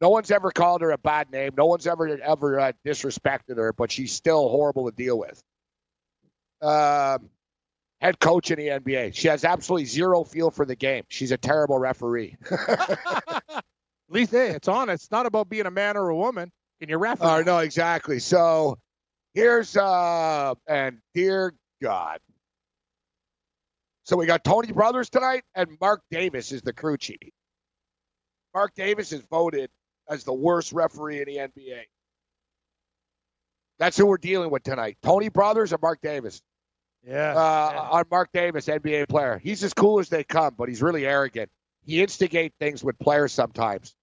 No 0.00 0.10
one's 0.10 0.30
ever 0.30 0.50
called 0.50 0.80
her 0.82 0.92
a 0.92 0.98
bad 0.98 1.30
name. 1.30 1.52
No 1.56 1.66
one's 1.66 1.86
ever 1.86 2.18
ever 2.22 2.60
uh, 2.60 2.72
disrespected 2.86 3.56
her, 3.56 3.72
but 3.72 3.90
she's 3.90 4.12
still 4.12 4.48
horrible 4.48 4.90
to 4.90 4.96
deal 4.96 5.18
with. 5.18 5.42
Um, 6.62 7.28
head 8.00 8.18
coach 8.20 8.50
in 8.50 8.58
the 8.58 8.68
NBA. 8.68 9.14
She 9.14 9.28
has 9.28 9.44
absolutely 9.44 9.86
zero 9.86 10.24
feel 10.24 10.50
for 10.50 10.64
the 10.64 10.76
game. 10.76 11.04
She's 11.08 11.32
a 11.32 11.36
terrible 11.36 11.78
referee. 11.78 12.36
At 12.50 14.14
least 14.14 14.30
hey, 14.30 14.50
it's 14.50 14.68
on. 14.68 14.88
It's 14.88 15.10
not 15.10 15.26
about 15.26 15.50
being 15.50 15.66
a 15.66 15.70
man 15.70 15.96
or 15.96 16.08
a 16.08 16.16
woman. 16.16 16.50
Can 16.80 16.88
you 16.88 16.96
ref? 16.96 17.20
Uh, 17.20 17.42
no, 17.42 17.58
exactly. 17.58 18.20
So 18.20 18.78
here's 19.34 19.76
uh 19.76 20.54
and 20.66 20.98
dear 21.14 21.54
God. 21.82 22.20
So 24.08 24.16
we 24.16 24.24
got 24.24 24.42
Tony 24.42 24.72
Brothers 24.72 25.10
tonight, 25.10 25.42
and 25.54 25.68
Mark 25.82 26.00
Davis 26.10 26.50
is 26.50 26.62
the 26.62 26.72
crew 26.72 26.96
chief. 26.96 27.18
Mark 28.54 28.72
Davis 28.74 29.12
is 29.12 29.20
voted 29.30 29.68
as 30.08 30.24
the 30.24 30.32
worst 30.32 30.72
referee 30.72 31.20
in 31.20 31.26
the 31.26 31.36
NBA. 31.36 31.82
That's 33.78 33.98
who 33.98 34.06
we're 34.06 34.16
dealing 34.16 34.48
with 34.48 34.62
tonight. 34.62 34.96
Tony 35.02 35.28
Brothers 35.28 35.74
or 35.74 35.78
Mark 35.82 36.00
Davis? 36.00 36.40
Yeah. 37.06 37.34
Uh, 37.36 37.88
On 37.90 38.04
Mark 38.10 38.30
Davis, 38.32 38.64
NBA 38.64 39.10
player. 39.10 39.38
He's 39.44 39.62
as 39.62 39.74
cool 39.74 39.98
as 39.98 40.08
they 40.08 40.24
come, 40.24 40.54
but 40.56 40.70
he's 40.70 40.80
really 40.80 41.04
arrogant. 41.04 41.50
He 41.84 42.00
instigate 42.00 42.54
things 42.58 42.82
with 42.82 42.98
players 42.98 43.34
sometimes. 43.34 43.94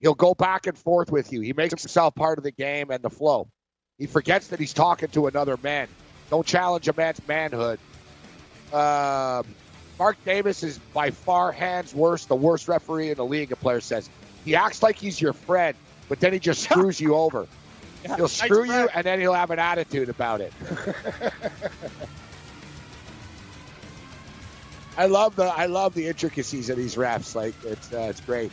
He'll 0.00 0.12
go 0.12 0.34
back 0.34 0.66
and 0.66 0.76
forth 0.76 1.10
with 1.10 1.32
you. 1.32 1.40
He 1.40 1.54
makes 1.54 1.70
himself 1.80 2.14
part 2.14 2.36
of 2.36 2.44
the 2.44 2.52
game 2.52 2.90
and 2.90 3.02
the 3.02 3.08
flow. 3.08 3.48
He 3.96 4.08
forgets 4.08 4.48
that 4.48 4.60
he's 4.60 4.74
talking 4.74 5.08
to 5.12 5.26
another 5.26 5.56
man. 5.62 5.88
Don't 6.28 6.46
challenge 6.46 6.86
a 6.86 6.92
man's 6.92 7.26
manhood. 7.26 7.78
Um, 8.74 9.46
Mark 9.98 10.16
Davis 10.24 10.62
is 10.64 10.78
by 10.92 11.10
far 11.10 11.52
hands 11.52 11.94
worst, 11.94 12.28
the 12.28 12.34
worst 12.36 12.66
referee 12.68 13.10
in 13.10 13.16
the 13.16 13.24
league. 13.24 13.52
A 13.52 13.56
player 13.56 13.80
says 13.80 14.10
he 14.44 14.56
acts 14.56 14.82
like 14.82 14.96
he's 14.96 15.20
your 15.20 15.32
friend, 15.32 15.76
but 16.08 16.18
then 16.20 16.32
he 16.32 16.38
just 16.40 16.62
screws 16.62 17.00
you 17.00 17.14
over. 17.14 17.46
Yeah, 18.02 18.16
He'll 18.16 18.24
nice 18.24 18.32
screw 18.32 18.64
you, 18.64 18.72
friend. 18.72 18.90
and 18.94 19.04
then 19.06 19.20
he'll 19.20 19.32
have 19.34 19.50
an 19.52 19.58
attitude 19.60 20.08
about 20.08 20.40
it. 20.40 20.52
I 24.96 25.06
love 25.06 25.34
the 25.36 25.44
I 25.44 25.66
love 25.66 25.94
the 25.94 26.06
intricacies 26.06 26.70
of 26.70 26.76
these 26.76 26.94
refs. 26.96 27.34
Like 27.34 27.54
it's 27.64 27.92
uh, 27.92 28.06
it's 28.10 28.20
great. 28.20 28.52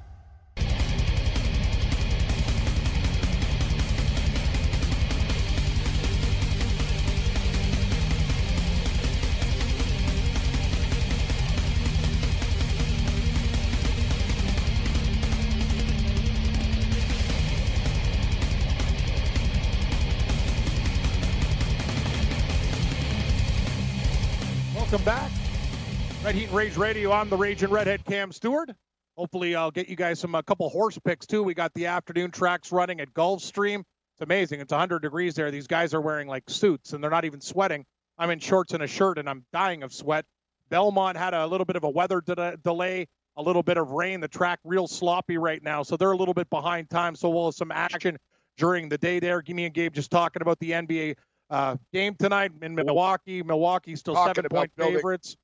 Red 26.31 26.37
Heat 26.37 26.47
and 26.47 26.55
Rage 26.55 26.77
Radio. 26.77 27.11
I'm 27.11 27.29
the 27.29 27.35
Rage 27.35 27.61
and 27.61 27.73
Redhead 27.73 28.05
Cam 28.05 28.31
Stewart. 28.31 28.71
Hopefully, 29.17 29.53
I'll 29.53 29.69
get 29.69 29.89
you 29.89 29.97
guys 29.97 30.17
some 30.17 30.33
a 30.33 30.41
couple 30.41 30.69
horse 30.69 30.97
picks 31.03 31.25
too. 31.25 31.43
We 31.43 31.53
got 31.53 31.73
the 31.73 31.87
afternoon 31.87 32.31
tracks 32.31 32.71
running 32.71 33.01
at 33.01 33.13
Gulfstream. 33.13 33.79
It's 33.79 34.21
amazing. 34.21 34.61
It's 34.61 34.71
100 34.71 35.01
degrees 35.01 35.35
there. 35.35 35.51
These 35.51 35.67
guys 35.67 35.93
are 35.93 35.99
wearing 35.99 36.29
like 36.29 36.49
suits 36.49 36.93
and 36.93 37.03
they're 37.03 37.11
not 37.11 37.25
even 37.25 37.41
sweating. 37.41 37.85
I'm 38.17 38.29
in 38.29 38.39
shorts 38.39 38.73
and 38.73 38.81
a 38.81 38.87
shirt 38.87 39.17
and 39.17 39.29
I'm 39.29 39.43
dying 39.51 39.83
of 39.83 39.91
sweat. 39.93 40.23
Belmont 40.69 41.17
had 41.17 41.33
a 41.33 41.45
little 41.45 41.65
bit 41.65 41.75
of 41.75 41.83
a 41.83 41.89
weather 41.89 42.21
de- 42.21 42.55
delay, 42.63 43.09
a 43.35 43.41
little 43.41 43.61
bit 43.61 43.75
of 43.75 43.89
rain. 43.91 44.21
The 44.21 44.29
track 44.29 44.59
real 44.63 44.87
sloppy 44.87 45.37
right 45.37 45.61
now, 45.61 45.83
so 45.83 45.97
they're 45.97 46.13
a 46.13 46.17
little 46.17 46.33
bit 46.33 46.49
behind 46.49 46.89
time. 46.89 47.13
So 47.13 47.29
we'll 47.29 47.47
have 47.47 47.55
some 47.55 47.73
action 47.73 48.17
during 48.55 48.87
the 48.87 48.97
day 48.97 49.19
there. 49.19 49.41
Gimme 49.41 49.65
and 49.65 49.73
Gabe 49.73 49.93
just 49.93 50.09
talking 50.09 50.41
about 50.41 50.59
the 50.59 50.71
NBA 50.71 51.17
uh, 51.49 51.75
game 51.91 52.15
tonight 52.15 52.53
in 52.61 52.73
Milwaukee. 52.73 53.43
Milwaukee 53.43 53.97
still 53.97 54.13
Talking 54.13 54.35
seven 54.35 54.49
point 54.49 54.71
building- 54.77 54.95
favorites. 54.95 55.35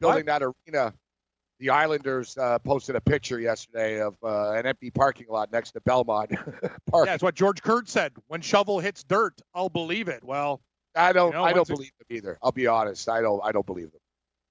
Building 0.00 0.26
that 0.26 0.42
arena. 0.42 0.92
The 1.60 1.70
Islanders 1.70 2.36
uh, 2.36 2.58
posted 2.58 2.96
a 2.96 3.00
picture 3.00 3.38
yesterday 3.38 4.00
of 4.00 4.16
uh, 4.24 4.50
an 4.52 4.66
empty 4.66 4.90
parking 4.90 5.26
lot 5.28 5.52
next 5.52 5.70
to 5.72 5.80
Belmont 5.82 6.32
Park. 6.90 7.06
Yeah, 7.06 7.14
it's 7.14 7.22
what 7.22 7.36
George 7.36 7.62
Kurt 7.62 7.88
said. 7.88 8.12
When 8.26 8.40
shovel 8.40 8.80
hits 8.80 9.04
dirt, 9.04 9.40
I'll 9.54 9.68
believe 9.68 10.08
it. 10.08 10.24
Well, 10.24 10.60
I 10.96 11.12
don't. 11.12 11.28
you 11.32 11.38
know, 11.38 11.44
I 11.44 11.52
don't 11.52 11.68
it- 11.68 11.72
believe 11.72 11.92
them 11.98 12.16
either. 12.16 12.38
I'll 12.42 12.52
be 12.52 12.66
honest. 12.66 13.08
I 13.08 13.20
don't. 13.20 13.40
I 13.44 13.52
don't 13.52 13.64
believe 13.64 13.92
them, 13.92 14.00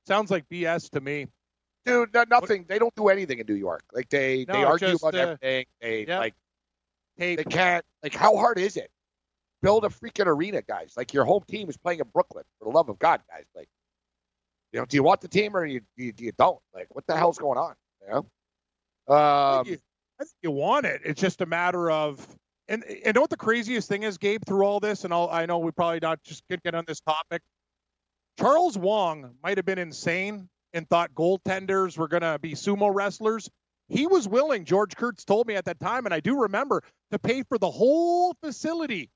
sounds 0.08 0.32
like 0.32 0.48
BS 0.50 0.90
to 0.92 1.02
me. 1.02 1.28
dude. 1.86 2.14
No, 2.14 2.24
nothing. 2.30 2.66
They 2.70 2.80
don't 2.80 2.96
do 2.96 3.10
anything 3.10 3.40
in 3.40 3.46
New 3.48 3.56
York. 3.56 3.84
Like 3.92 4.08
they 4.10 4.46
No, 4.48 4.54
they 4.54 4.64
argue 4.64 4.88
just, 4.88 5.04
about 5.04 5.16
uh, 5.16 5.20
everything. 5.20 5.66
They 5.82 6.06
yeah. 6.08 6.20
like 6.20 6.34
they 7.18 7.36
can't. 7.36 7.84
Like 8.02 8.16
how 8.16 8.38
hard 8.38 8.58
is 8.60 8.78
it? 8.78 8.90
Build 9.62 9.84
a 9.86 9.90
freaking 9.90 10.26
arena, 10.28 10.62
guys. 10.62 10.94
Like 10.98 11.14
your 11.14 11.26
home 11.26 11.44
team 11.48 11.70
is 11.70 11.78
playing 11.78 12.00
in 12.00 12.08
Brooklyn. 12.14 12.46
For 12.60 12.66
the 12.66 12.72
love 12.72 12.88
of 12.90 12.98
God, 12.98 13.22
guys. 13.30 13.46
Like 13.56 13.68
you 14.74 14.80
know, 14.80 14.86
do 14.86 14.98
you 14.98 15.04
want 15.04 15.22
the 15.22 15.28
team 15.28 15.56
or 15.56 15.66
you 15.66 15.82
you, 15.96 16.12
you 16.18 16.32
don't? 16.38 16.60
Like 16.74 16.88
what 16.90 17.06
the 17.08 17.16
hell's 17.16 17.38
going 17.38 17.58
on? 17.58 17.76
You 18.02 18.08
know. 18.10 19.16
Um, 19.16 19.68
you, 19.68 19.78
I 20.20 20.24
think 20.24 20.32
you 20.42 20.52
want 20.52 20.86
it. 20.86 21.02
It's 21.06 21.22
just 21.22 21.42
a 21.42 21.46
matter 21.46 21.90
of 21.92 22.28
and 22.68 22.84
and 23.06 23.16
know 23.16 23.22
what 23.22 23.30
the 23.30 23.38
craziest 23.38 23.88
thing 23.88 24.04
is, 24.04 24.18
Gabe, 24.18 24.42
through 24.46 24.66
all 24.66 24.80
this, 24.80 25.04
and 25.04 25.14
I'll, 25.14 25.30
I 25.32 25.46
know 25.46 25.60
we 25.60 25.72
probably 25.72 26.00
not 26.02 26.24
just 26.24 26.44
get, 26.50 26.64
get 26.64 26.76
on 26.76 26.86
this 26.88 27.02
topic. 27.02 27.42
Charles 28.40 28.78
Wang 28.78 29.36
might 29.44 29.58
have 29.58 29.66
been 29.66 29.78
insane 29.78 30.50
and 30.74 30.90
thought 30.90 31.14
goaltenders 31.14 31.98
were 31.98 32.08
going 32.08 32.24
to 32.24 32.40
be 32.40 32.54
sumo 32.54 32.92
wrestlers. 32.94 33.50
He 33.90 34.08
was 34.08 34.28
willing, 34.28 34.66
George 34.66 34.96
Kurtz 34.96 35.24
told 35.24 35.46
me 35.46 35.56
at 35.56 35.66
that 35.66 35.80
time, 35.80 36.06
and 36.06 36.14
I 36.14 36.20
do 36.20 36.42
remember, 36.42 36.82
to 37.12 37.20
pay 37.20 37.44
for 37.44 37.60
the 37.60 37.70
whole 37.70 38.34
facility 38.42 39.12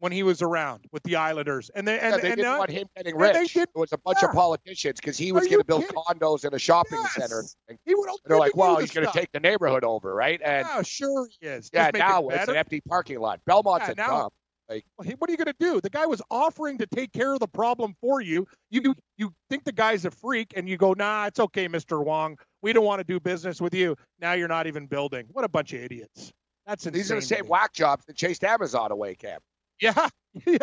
when 0.00 0.10
he 0.12 0.22
was 0.22 0.42
around 0.42 0.84
with 0.92 1.02
the 1.04 1.14
Islanders. 1.16 1.70
And 1.74 1.86
they, 1.86 1.98
and, 2.00 2.14
yeah, 2.14 2.20
they 2.20 2.28
and 2.30 2.36
didn't 2.36 2.50
now- 2.52 2.58
want 2.58 2.70
him 2.70 2.88
getting 2.96 3.16
rich. 3.16 3.56
It 3.56 3.68
was 3.74 3.92
a 3.92 3.98
bunch 3.98 4.18
yeah. 4.22 4.28
of 4.28 4.34
politicians 4.34 4.98
because 4.98 5.16
he 5.16 5.30
was 5.30 5.46
going 5.46 5.58
to 5.60 5.64
build 5.64 5.82
kidding? 5.82 6.02
condos 6.02 6.44
in 6.44 6.52
a 6.52 6.58
shopping 6.58 6.98
Yes. 7.02 7.14
center. 7.14 7.44
And 7.68 7.78
he 7.84 7.94
would 7.94 8.10
they're 8.26 8.38
like, 8.38 8.56
well, 8.56 8.78
he's 8.78 8.90
going 8.90 9.06
to 9.06 9.12
take 9.12 9.30
the 9.32 9.40
neighborhood 9.40 9.84
over, 9.84 10.14
right? 10.14 10.40
And 10.44 10.66
Yeah, 10.66 10.82
sure 10.82 11.28
he 11.38 11.46
is. 11.46 11.70
Yeah, 11.72 11.86
make 11.86 11.96
it 11.96 11.98
now 11.98 12.28
it's 12.28 12.48
an 12.48 12.56
empty 12.56 12.80
parking 12.80 13.20
lot. 13.20 13.40
Belmont's 13.46 13.86
Yeah, 13.86 13.92
a 13.92 13.94
now- 13.94 14.18
dump. 14.22 14.32
Like, 14.70 14.84
Well, 14.96 15.08
What 15.18 15.28
are 15.28 15.32
you 15.32 15.36
going 15.36 15.48
to 15.48 15.56
do? 15.58 15.80
The 15.80 15.90
guy 15.90 16.06
was 16.06 16.22
offering 16.30 16.78
to 16.78 16.86
take 16.86 17.12
care 17.12 17.32
of 17.34 17.40
the 17.40 17.48
problem 17.48 17.94
for 18.00 18.20
you. 18.20 18.46
You 18.70 18.94
you 19.16 19.34
think 19.50 19.64
the 19.64 19.72
guy's 19.72 20.04
a 20.04 20.12
freak, 20.12 20.52
and 20.54 20.68
you 20.68 20.76
go, 20.76 20.92
"Nah, 20.92 21.26
it's 21.26 21.40
okay, 21.40 21.66
Mister 21.66 22.00
Wang. 22.00 22.38
We 22.62 22.72
don't 22.72 22.84
want 22.84 23.00
to 23.00 23.04
do 23.04 23.18
business 23.18 23.60
with 23.60 23.74
you." 23.74 23.96
Now 24.20 24.34
you're 24.34 24.46
not 24.46 24.68
even 24.68 24.86
building. 24.86 25.26
What 25.32 25.44
a 25.44 25.48
bunch 25.48 25.72
of 25.72 25.80
idiots! 25.80 26.32
That's 26.66 26.86
insane. 26.86 26.92
these 26.92 27.10
are 27.10 27.16
the 27.16 27.22
same 27.22 27.48
whack 27.48 27.72
jobs 27.72 28.04
that 28.06 28.14
chased 28.16 28.44
Amazon 28.44 28.92
away, 28.92 29.16
Cam. 29.16 29.40
Yeah. 29.80 30.08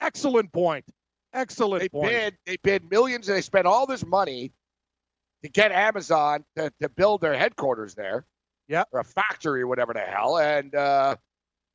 Excellent 0.00 0.52
point. 0.52 0.84
Excellent 1.32 1.82
They 1.82 1.88
point. 1.88 2.10
bid, 2.10 2.36
they 2.46 2.56
bid 2.62 2.90
millions, 2.90 3.28
and 3.28 3.36
they 3.36 3.40
spent 3.42 3.66
all 3.66 3.86
this 3.86 4.04
money 4.04 4.52
to 5.42 5.48
get 5.48 5.72
Amazon 5.72 6.44
to, 6.56 6.72
to 6.80 6.88
build 6.88 7.20
their 7.20 7.34
headquarters 7.34 7.94
there. 7.94 8.26
Yeah. 8.68 8.84
Or 8.92 9.00
a 9.00 9.04
factory 9.04 9.62
or 9.62 9.66
whatever 9.66 9.92
the 9.92 10.00
hell. 10.00 10.38
And, 10.38 10.74
uh, 10.74 11.16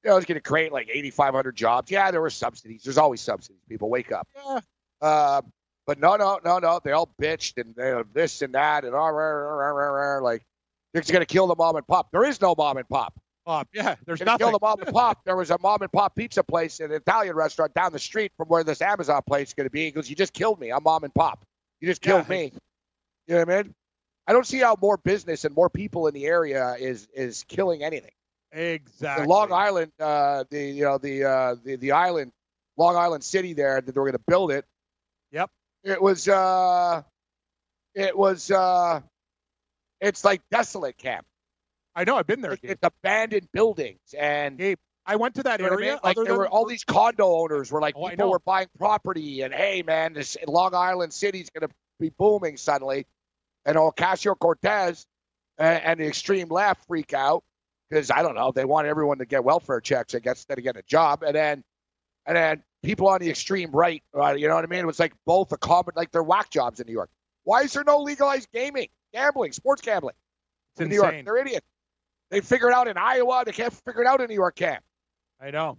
you 0.04 0.10
know, 0.10 0.18
it's 0.18 0.26
going 0.26 0.38
to 0.38 0.42
create 0.42 0.72
like 0.72 0.90
8,500 0.92 1.56
jobs. 1.56 1.92
Yeah, 1.92 2.12
there 2.12 2.22
were 2.22 2.30
subsidies. 2.30 2.84
There's 2.84 2.98
always 2.98 3.22
subsidies. 3.22 3.62
People 3.68 3.90
wake 3.90 4.12
up. 4.12 4.28
Yeah. 4.36 4.60
Uh, 5.02 5.42
but 5.86 6.00
no, 6.00 6.16
no, 6.16 6.40
no, 6.44 6.60
no. 6.60 6.80
They 6.84 6.92
all 6.92 7.10
bitched 7.22 7.62
and 7.62 7.76
they, 7.76 8.02
this 8.14 8.42
and 8.42 8.54
that 8.56 8.84
and 8.86 8.94
all, 8.96 9.14
like 10.24 10.44
it's 10.94 11.12
going 11.12 11.22
to 11.22 11.26
kill 11.26 11.48
the 11.48 11.56
mom 11.56 11.76
and 11.76 11.88
pop. 11.88 12.12
There 12.12 12.26
is 12.26 12.42
no 12.42 12.56
mom 12.58 12.78
and 12.78 12.88
pop. 12.88 13.14
Pop. 13.48 13.70
Yeah. 13.74 13.96
There's 14.06 14.20
Gonna 14.20 14.38
kill 14.38 14.52
the 14.52 14.60
mom 14.62 14.82
and 14.82 14.94
pop. 14.94 15.24
There 15.24 15.38
was 15.38 15.52
a 15.52 15.58
mom 15.58 15.82
and 15.82 15.90
pop 15.90 16.16
pizza 16.16 16.44
place, 16.44 16.82
an 16.82 16.92
Italian 16.92 17.34
restaurant 17.34 17.74
down 17.74 17.94
the 17.94 18.00
street 18.00 18.34
from 18.36 18.50
where 18.50 18.66
this 18.66 18.82
Amazon 18.82 19.22
place 19.26 19.48
is 19.48 19.54
going 19.54 19.68
to 19.68 19.72
be. 19.72 19.86
He 19.86 19.92
goes, 19.92 20.10
"You 20.10 20.18
just 20.18 20.34
killed 20.34 20.60
me. 20.60 20.70
I'm 20.70 20.84
mom 20.84 21.06
and 21.06 21.14
pop. 21.16 21.46
You 21.80 21.88
just 21.88 22.02
killed 22.02 22.26
Yeah. 22.28 22.36
me." 22.36 22.54
You 23.26 23.36
know 23.36 23.46
what 23.46 23.50
I 23.50 23.64
mean? 23.64 23.76
I 24.28 24.34
don't 24.34 24.46
see 24.46 24.60
how 24.60 24.76
more 24.82 24.98
business 24.98 25.46
and 25.46 25.56
more 25.56 25.70
people 25.70 26.08
in 26.08 26.14
the 26.14 26.26
area 26.26 26.76
is 26.78 27.08
is 27.14 27.46
killing 27.46 27.84
anything. 27.84 28.12
Exactly. 28.52 29.24
The 29.24 29.30
Long 29.30 29.54
Island, 29.54 29.94
uh, 29.98 30.44
the 30.50 30.64
you 30.66 30.84
know 30.84 30.98
the 30.98 31.24
uh, 31.24 31.56
the 31.64 31.78
the 31.78 31.94
island, 31.94 32.34
Long 32.76 32.98
Island 32.98 33.24
City 33.24 33.54
there 33.54 33.80
that 33.80 33.86
they 33.96 33.98
were 33.98 34.08
going 34.08 34.18
to 34.18 34.24
build 34.28 34.52
it. 34.52 34.66
Yep. 35.32 35.50
It 35.86 36.02
was 36.02 36.28
uh, 36.28 37.02
it 37.96 38.18
was 38.18 38.52
uh, 38.52 39.00
it's 40.02 40.26
like 40.26 40.42
desolate 40.52 40.98
camp. 40.98 41.26
I 41.98 42.04
know. 42.04 42.16
I've 42.16 42.28
been 42.28 42.42
there. 42.42 42.52
Like, 42.52 42.60
it's 42.64 42.84
abandoned 42.84 43.50
buildings 43.52 44.00
and 44.18 44.58
Gabe, 44.58 44.78
I 45.04 45.16
went 45.16 45.36
to 45.36 45.44
that 45.44 45.60
you 45.60 45.66
know 45.66 45.72
what 45.72 45.80
I 45.80 45.82
area. 45.82 45.92
mean? 45.94 46.00
Like 46.04 46.16
there 46.16 46.26
than 46.26 46.38
were 46.38 46.48
all 46.48 46.66
these 46.66 46.84
condo 46.84 47.26
owners 47.26 47.72
were 47.72 47.82
like 47.82 47.96
Oh, 47.98 48.10
people 48.10 48.30
were 48.30 48.40
buying 48.40 48.68
property 48.78 49.42
and 49.42 49.54
hey 49.54 49.82
man, 49.82 50.14
this 50.14 50.38
Long 50.46 50.76
Island 50.76 51.12
City's 51.12 51.50
going 51.50 51.68
to 51.68 51.74
be 52.00 52.10
booming 52.10 52.58
suddenly, 52.58 53.08
and 53.66 53.78
Ocasio 53.78 54.38
Cortez 54.38 55.08
and, 55.58 55.84
and 55.84 56.00
the 56.00 56.06
extreme 56.06 56.50
left 56.50 56.86
freak 56.88 57.14
out 57.14 57.44
because 57.90 58.12
I 58.12 58.22
don't 58.22 58.36
know 58.36 58.52
they 58.52 58.66
want 58.66 58.88
everyone 58.88 59.18
to 59.20 59.26
get 59.26 59.44
welfare 59.44 59.82
checks 59.82 60.14
I 60.14 60.20
guess 60.20 60.40
instead 60.40 60.60
of 60.60 60.64
getting 60.64 60.80
a 60.80 60.84
job, 60.84 61.24
and 61.24 61.34
then 61.34 61.64
and 62.28 62.36
then 62.36 62.64
people 62.84 63.08
on 63.08 63.22
the 63.22 63.30
extreme 63.30 63.72
right, 63.72 64.04
uh, 64.14 64.34
you 64.34 64.48
know 64.48 64.56
what 64.56 64.66
I 64.66 64.68
mean? 64.68 64.82
It 64.82 64.88
was 64.88 65.00
like 65.00 65.14
both 65.26 65.52
a 65.54 65.58
common 65.58 65.94
like 65.96 66.12
they're 66.12 66.22
whack 66.22 66.52
jobs 66.52 66.80
in 66.80 66.86
New 66.86 66.94
York. 66.94 67.10
Why 67.44 67.62
is 67.62 67.74
there 67.74 67.86
no 67.86 68.02
legalized 68.02 68.50
gaming, 68.54 68.90
gambling, 69.14 69.54
sports 69.54 69.82
gambling 69.82 70.16
it's 70.74 70.82
in 70.82 70.90
New 70.90 70.96
York? 70.96 71.16
They're 71.24 71.38
idiots. 71.38 71.66
They 72.30 72.42
figure 72.42 72.70
it 72.70 72.74
out 72.74 72.88
in 72.88 72.98
Iowa. 72.98 73.44
They 73.46 73.52
can't 73.52 73.74
figure 73.74 74.02
it 74.02 74.08
out 74.08 74.22
in 74.22 74.28
New 74.28 74.36
York, 74.36 74.56
camp. 74.56 74.84
I 75.42 75.52
know. 75.52 75.78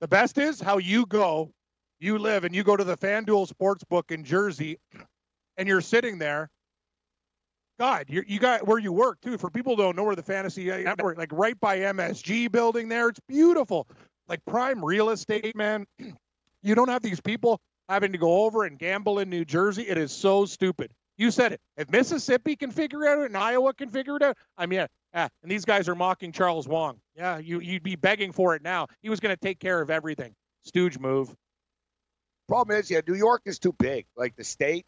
The 0.00 0.08
best 0.08 0.38
is 0.38 0.60
how 0.60 0.78
you 0.78 1.04
go, 1.06 1.52
you 1.98 2.18
live, 2.18 2.44
and 2.44 2.54
you 2.54 2.62
go 2.62 2.76
to 2.76 2.84
the 2.84 2.96
FanDuel 2.96 3.50
Sportsbook 3.50 4.10
in 4.10 4.24
Jersey, 4.24 4.78
and 5.56 5.68
you're 5.68 5.80
sitting 5.80 6.18
there. 6.18 6.50
God, 7.78 8.06
you 8.08 8.22
you 8.26 8.38
got 8.38 8.66
where 8.66 8.78
you 8.78 8.92
work 8.92 9.20
too. 9.22 9.38
For 9.38 9.50
people 9.50 9.74
who 9.74 9.82
don't 9.82 9.96
know 9.96 10.04
where 10.04 10.16
the 10.16 10.22
fantasy 10.22 10.66
network, 10.66 11.16
like 11.16 11.32
right 11.32 11.58
by 11.60 11.78
MSG 11.78 12.52
building 12.52 12.88
there, 12.88 13.08
it's 13.08 13.20
beautiful, 13.26 13.88
like 14.28 14.44
prime 14.46 14.84
real 14.84 15.10
estate, 15.10 15.56
man. 15.56 15.86
You 16.62 16.74
don't 16.74 16.90
have 16.90 17.00
these 17.00 17.22
people 17.22 17.58
having 17.88 18.12
to 18.12 18.18
go 18.18 18.44
over 18.44 18.64
and 18.64 18.78
gamble 18.78 19.18
in 19.18 19.30
New 19.30 19.46
Jersey. 19.46 19.88
It 19.88 19.96
is 19.96 20.12
so 20.12 20.44
stupid. 20.44 20.92
You 21.16 21.30
said 21.30 21.52
it. 21.52 21.60
If 21.78 21.90
Mississippi 21.90 22.54
can 22.54 22.70
figure 22.70 23.04
it 23.04 23.08
out 23.08 23.24
and 23.24 23.34
Iowa 23.34 23.72
can 23.72 23.88
figure 23.88 24.16
it 24.16 24.22
out, 24.22 24.36
I 24.58 24.66
mean, 24.66 24.86
yeah, 25.14 25.28
and 25.42 25.50
these 25.50 25.64
guys 25.64 25.88
are 25.88 25.94
mocking 25.94 26.32
Charles 26.32 26.66
Wang. 26.68 27.00
Yeah, 27.16 27.38
you 27.38 27.60
you'd 27.60 27.82
be 27.82 27.96
begging 27.96 28.32
for 28.32 28.54
it 28.54 28.62
now. 28.62 28.86
He 29.02 29.08
was 29.10 29.20
going 29.20 29.34
to 29.34 29.40
take 29.40 29.58
care 29.58 29.80
of 29.80 29.90
everything. 29.90 30.34
Stooge 30.64 30.98
move. 30.98 31.34
Problem 32.48 32.76
is, 32.78 32.90
yeah, 32.90 33.00
New 33.06 33.14
York 33.14 33.42
is 33.44 33.58
too 33.58 33.72
big. 33.78 34.06
Like 34.16 34.34
the 34.36 34.44
state, 34.44 34.84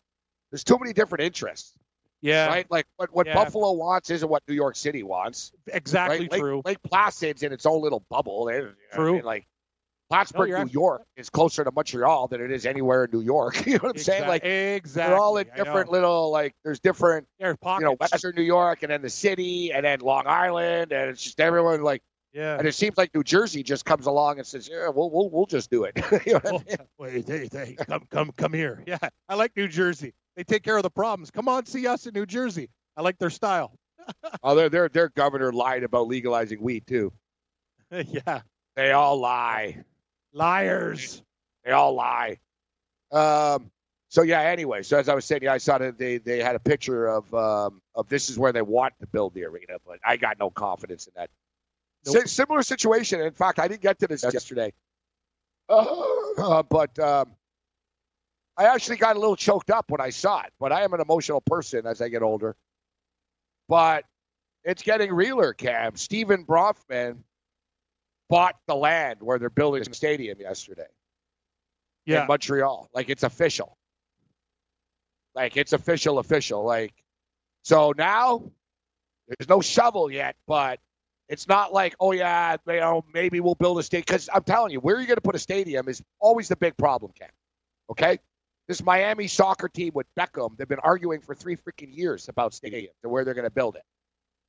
there's 0.51 0.65
too 0.65 0.79
many 0.81 0.93
different 0.93 1.23
interests, 1.23 1.73
Yeah, 2.21 2.47
right? 2.49 2.69
Like 2.71 2.87
what, 2.97 3.15
what 3.15 3.27
Yeah. 3.27 3.35
Buffalo 3.35 3.73
wants 3.73 4.11
isn't 4.11 4.29
what 4.29 4.43
New 4.49 4.55
York 4.55 4.75
City 4.77 5.03
wants. 5.05 5.53
exactly 5.69 6.29
right? 6.31 6.41
True. 6.41 6.63
Lake 6.65 6.83
Placid's 6.83 7.43
in 7.45 7.53
its 7.53 7.65
own 7.65 7.81
little 7.81 8.05
bubble. 8.11 8.47
They- 8.47 8.57
you 8.59 8.75
I 8.93 8.97
True. 8.97 9.13
mean? 9.15 9.23
Like 9.25 9.47
Plattsburgh, 10.13 10.51
you're 10.51 10.65
New 10.65 10.71
York 10.71 11.07
is 11.17 11.31
closer 11.31 11.65
to 11.65 11.73
Montreal 11.73 12.29
than 12.29 12.43
it 12.43 12.51
is 12.51 12.67
anywhere 12.67 13.05
in 13.05 13.11
New 13.13 13.23
York. 13.23 13.65
you 13.67 13.75
know 13.75 13.79
what 13.85 13.97
I'm 13.97 14.03
saying? 14.03 14.29
Like 14.29 14.45
exactly. 14.45 15.11
they're 15.11 15.19
all 15.19 15.39
in 15.39 15.49
different 15.57 15.91
little 15.91 16.31
like 16.31 16.55
there's 16.65 16.81
different 16.81 17.27
There's 17.41 17.57
you 17.65 17.81
know. 17.81 17.97
Western 17.99 18.35
New 18.37 18.43
York 18.43 18.83
and 18.83 18.93
then 18.93 19.01
the 19.01 19.09
city 19.09 19.73
and 19.73 19.87
then 19.87 20.01
Long 20.01 20.25
Island 20.27 20.93
and 20.93 21.09
it's 21.09 21.23
just 21.23 21.41
everyone 21.41 21.83
like 21.83 22.03
yeah. 22.35 22.59
and 22.59 22.69
it 22.69 22.75
seems 22.75 22.99
like 22.99 23.15
New 23.15 23.23
Jersey 23.23 23.63
just 23.63 23.87
comes 23.87 24.05
along 24.05 24.37
and 24.37 24.47
says 24.47 24.69
yeah 24.71 24.91
we'll 24.91 25.11
we'll, 25.11 25.31
we'll 25.31 25.47
just 25.47 25.71
do 25.71 25.85
it. 25.85 25.97
you 26.27 26.35
know 26.35 26.41
what 26.43 26.47
I 26.47 26.53
mean? 26.53 26.77
wait, 26.99 27.29
hey, 27.29 27.49
hey, 27.51 27.77
come, 27.89 28.07
come, 28.11 28.33
come 28.37 28.53
here. 28.53 28.85
Yeah, 28.87 28.99
I 29.31 29.35
like 29.35 29.57
New 29.57 29.69
Jersey. 29.69 30.13
They 30.37 30.45
take 30.45 30.63
care 30.63 30.77
of 30.77 30.83
the 30.83 30.91
problems. 30.91 31.31
Come 31.31 31.49
on, 31.49 31.65
see 31.65 31.87
us 31.87 32.07
in 32.07 32.13
New 32.13 32.27
Jersey. 32.27 32.69
I 32.99 33.03
like 33.03 33.19
their 33.19 33.31
style. 33.31 33.73
Oh, 34.43 34.57
their 34.57 34.69
their 34.69 34.89
their 34.89 35.09
governor 35.11 35.53
lied 35.53 35.85
about 35.85 36.09
legalizing 36.09 36.61
weed 36.61 36.89
too. 36.89 37.13
yeah, 37.93 38.41
They 38.75 38.91
all 38.91 39.17
lie. 39.21 39.85
Liars. 40.33 41.23
They 41.65 41.73
all 41.73 41.95
lie. 41.95 42.39
Um. 43.11 43.71
So 44.09 44.23
yeah. 44.23 44.41
Anyway, 44.41 44.83
so 44.83 44.99
as 44.99 45.09
I 45.09 45.15
was 45.15 45.25
saying, 45.25 45.43
yeah, 45.43 45.53
I 45.53 45.59
saw 45.59 45.79
that 45.79 45.99
they 45.99 46.19
they 46.19 46.43
had 46.43 46.57
a 46.57 46.61
picture 46.61 47.07
of 47.07 47.33
um 47.35 47.81
of 47.95 48.09
this 48.09 48.31
is 48.31 48.39
where 48.39 48.53
they 48.53 48.63
want 48.63 48.95
to 49.01 49.07
build 49.07 49.35
the 49.35 49.45
arena, 49.45 49.79
but 49.87 49.99
I 50.05 50.17
got 50.17 50.39
no 50.39 50.51
confidence 50.51 51.07
in 51.07 51.13
that. 51.17 51.31
Nope. 52.07 52.17
Si- 52.23 52.29
similar 52.29 52.63
situation. 52.63 53.21
In 53.21 53.33
fact, 53.33 53.59
I 53.59 53.69
didn't 53.69 53.83
get 53.83 53.99
to 54.01 54.07
this 54.09 54.25
yesterday. 54.25 54.73
Uh, 55.69 55.87
uh, 56.39 56.63
but 56.63 56.99
um, 56.99 57.33
I 58.57 58.65
actually 58.65 58.97
got 58.97 59.17
a 59.17 59.19
little 59.19 59.37
choked 59.37 59.71
up 59.71 59.91
when 59.91 60.01
I 60.01 60.11
saw 60.11 60.43
it, 60.43 60.53
but 60.59 60.73
I 60.73 60.83
am 60.83 60.93
an 60.93 61.01
emotional 61.01 61.41
person 61.41 61.87
as 61.87 62.03
I 62.03 62.09
get 62.09 62.23
older. 62.23 62.57
But 63.69 64.05
it's 64.65 64.83
getting 64.83 65.13
realer, 65.13 65.53
Cam. 65.55 65.97
Stephen 65.97 66.45
Bronfman 66.45 67.19
bought 68.33 68.57
the 68.67 68.75
land 68.75 69.19
where 69.21 69.39
they're 69.39 69.51
building 69.51 69.83
a 69.83 69.95
stadium 69.95 70.41
yesterday 70.41 70.87
Yeah. 72.07 72.23
in 72.23 72.29
Montreal. 72.29 72.89
Like 72.95 73.11
it's 73.11 73.25
official. 73.25 73.77
Like 75.35 75.59
it's 75.59 75.75
official, 75.75 76.19
official. 76.19 76.65
Like 76.65 76.95
so 77.63 77.93
now 77.95 78.51
there's 79.29 79.51
no 79.51 79.61
shovel 79.61 80.11
yet, 80.11 80.35
but 80.47 80.81
it's 81.29 81.47
not 81.47 81.75
like 81.75 81.95
oh 82.01 82.13
yeah, 82.13 82.57
you 82.67 82.81
know 82.81 83.05
maybe 83.13 83.41
we'll 83.41 83.55
build 83.55 83.79
a 83.79 83.83
stadium. 83.83 84.05
Because 84.07 84.31
I'm 84.33 84.45
telling 84.45 84.73
you, 84.73 84.81
where 84.81 84.97
you're 84.97 85.07
going 85.07 85.17
to 85.17 85.21
put 85.21 85.35
a 85.35 85.39
stadium 85.39 85.87
is 85.91 86.03
always 86.19 86.49
the 86.49 86.57
big 86.57 86.75
problem, 86.79 87.13
Cam. 87.19 87.29
Okay, 87.91 88.19
this 88.67 88.83
Miami 88.83 89.29
soccer 89.29 89.69
team 89.69 89.93
with 89.95 90.07
Beckham, 90.19 90.57
they've 90.57 90.67
been 90.67 90.79
arguing 90.79 91.21
for 91.21 91.35
three 91.35 91.57
freaking 91.57 91.95
years 91.95 92.31
about 92.31 92.53
stadiums 92.53 92.97
and 93.03 93.13
where 93.13 93.27
they're 93.27 93.35
going 93.35 93.45
to 93.45 93.51
build 93.51 93.77
it. 93.77 93.83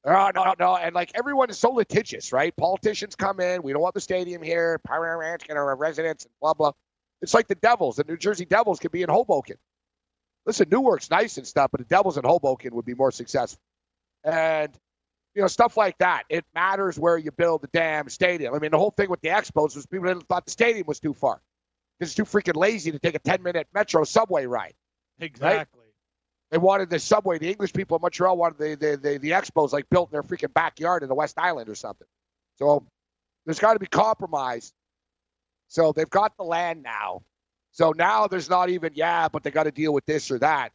No, 0.06 0.32
no, 0.36 0.54
no, 0.60 0.76
and 0.76 0.93
like 0.93 1.12
everyone 1.16 1.49
is 1.49 1.58
so 1.58 1.72
litigious, 1.72 2.34
right? 2.34 2.54
Politicians 2.58 3.16
come 3.16 3.39
in, 3.39 3.64
we 3.64 3.72
don't 3.72 3.82
want 3.82 3.93
the 3.93 4.01
stadium 4.01 4.41
here. 4.41 4.80
Power 4.86 5.18
Ranch 5.18 5.47
get 5.47 5.56
our 5.56 5.76
residents 5.76 6.26
and 6.26 6.34
blah 6.41 6.54
blah. 6.54 6.74
It's 7.22 7.34
like 7.34 7.47
the 7.47 7.56
Devils. 7.56 7.95
The 7.95 8.04
New 8.04 8.18
Jersey 8.18 8.43
Devils 8.43 8.80
could 8.80 8.91
be 8.91 9.01
in 9.01 9.10
Hoboken. 9.10 9.56
Listen, 10.45 10.68
Newark's 10.70 11.10
nice 11.10 11.38
and 11.38 11.47
stuff, 11.47 11.72
but 11.72 11.80
the 11.80 11.86
Devils 11.86 12.18
in 12.18 12.26
Hoboken 12.26 12.76
would 12.76 12.84
be 12.84 12.95
more 12.95 13.12
successful. 13.12 13.62
And 14.26 14.78
you 15.36 15.41
know, 15.41 15.47
stuff 15.47 15.78
like 15.78 15.97
that. 15.97 16.24
It 16.30 16.45
matters 16.54 16.99
where 16.99 17.18
you 17.18 17.32
build 17.32 17.62
the 17.62 17.70
damn 17.74 18.10
stadium. 18.10 18.54
I 18.54 18.60
mean, 18.60 18.72
the 18.72 18.78
whole 18.78 18.91
thing 18.91 19.10
with 19.10 19.22
the 19.22 19.30
Expos 19.30 19.76
was 19.76 19.86
people 19.86 20.08
didn't 20.08 20.28
thought 20.28 20.45
the 20.45 20.51
stadium 20.51 20.86
was 20.88 20.99
too 20.99 21.14
far. 21.14 21.41
Because 21.97 22.12
it's 22.12 22.16
too 22.16 22.26
freaking 22.26 22.56
lazy 22.56 22.91
to 22.91 22.99
take 22.99 23.16
a 23.16 23.20
10 23.20 23.41
minute 23.41 23.68
metro 23.74 24.04
subway 24.04 24.45
ride. 24.45 24.74
Exactly. 25.20 25.83
They 26.54 26.60
wanted 26.60 26.91
the 26.91 26.99
subway. 26.99 27.39
The 27.39 27.49
English 27.49 27.74
people 27.74 27.97
in 27.97 28.01
Montreal 28.04 28.38
wanted 28.38 28.60
the, 28.60 28.76
the, 28.91 28.95
the, 28.97 29.18
the 29.18 29.32
Expos 29.32 29.74
like 29.74 29.89
built 29.89 30.10
in 30.10 30.12
their 30.12 30.22
freaking 30.22 30.54
backyard 30.54 31.01
in 31.01 31.10
the 31.10 31.16
West 31.16 31.39
Island 31.39 31.68
or 31.68 31.74
something. 31.74 32.06
So 32.60 32.86
there's 33.47 33.58
got 33.58 33.74
to 33.74 33.80
be 33.80 33.88
compromise. 33.88 34.72
So 35.70 35.93
they've 35.93 36.08
got 36.08 36.38
the 36.38 36.43
land 36.43 36.84
now. 36.84 37.24
So 37.72 37.91
now 37.97 38.28
there's 38.28 38.51
not 38.51 38.70
even, 38.70 38.91
yeah, 38.93 39.30
but 39.30 39.41
they 39.41 39.49
got 39.49 39.64
to 39.64 39.72
deal 39.72 39.91
with 39.95 40.06
this 40.06 40.30
or 40.30 40.38
that. 40.39 40.72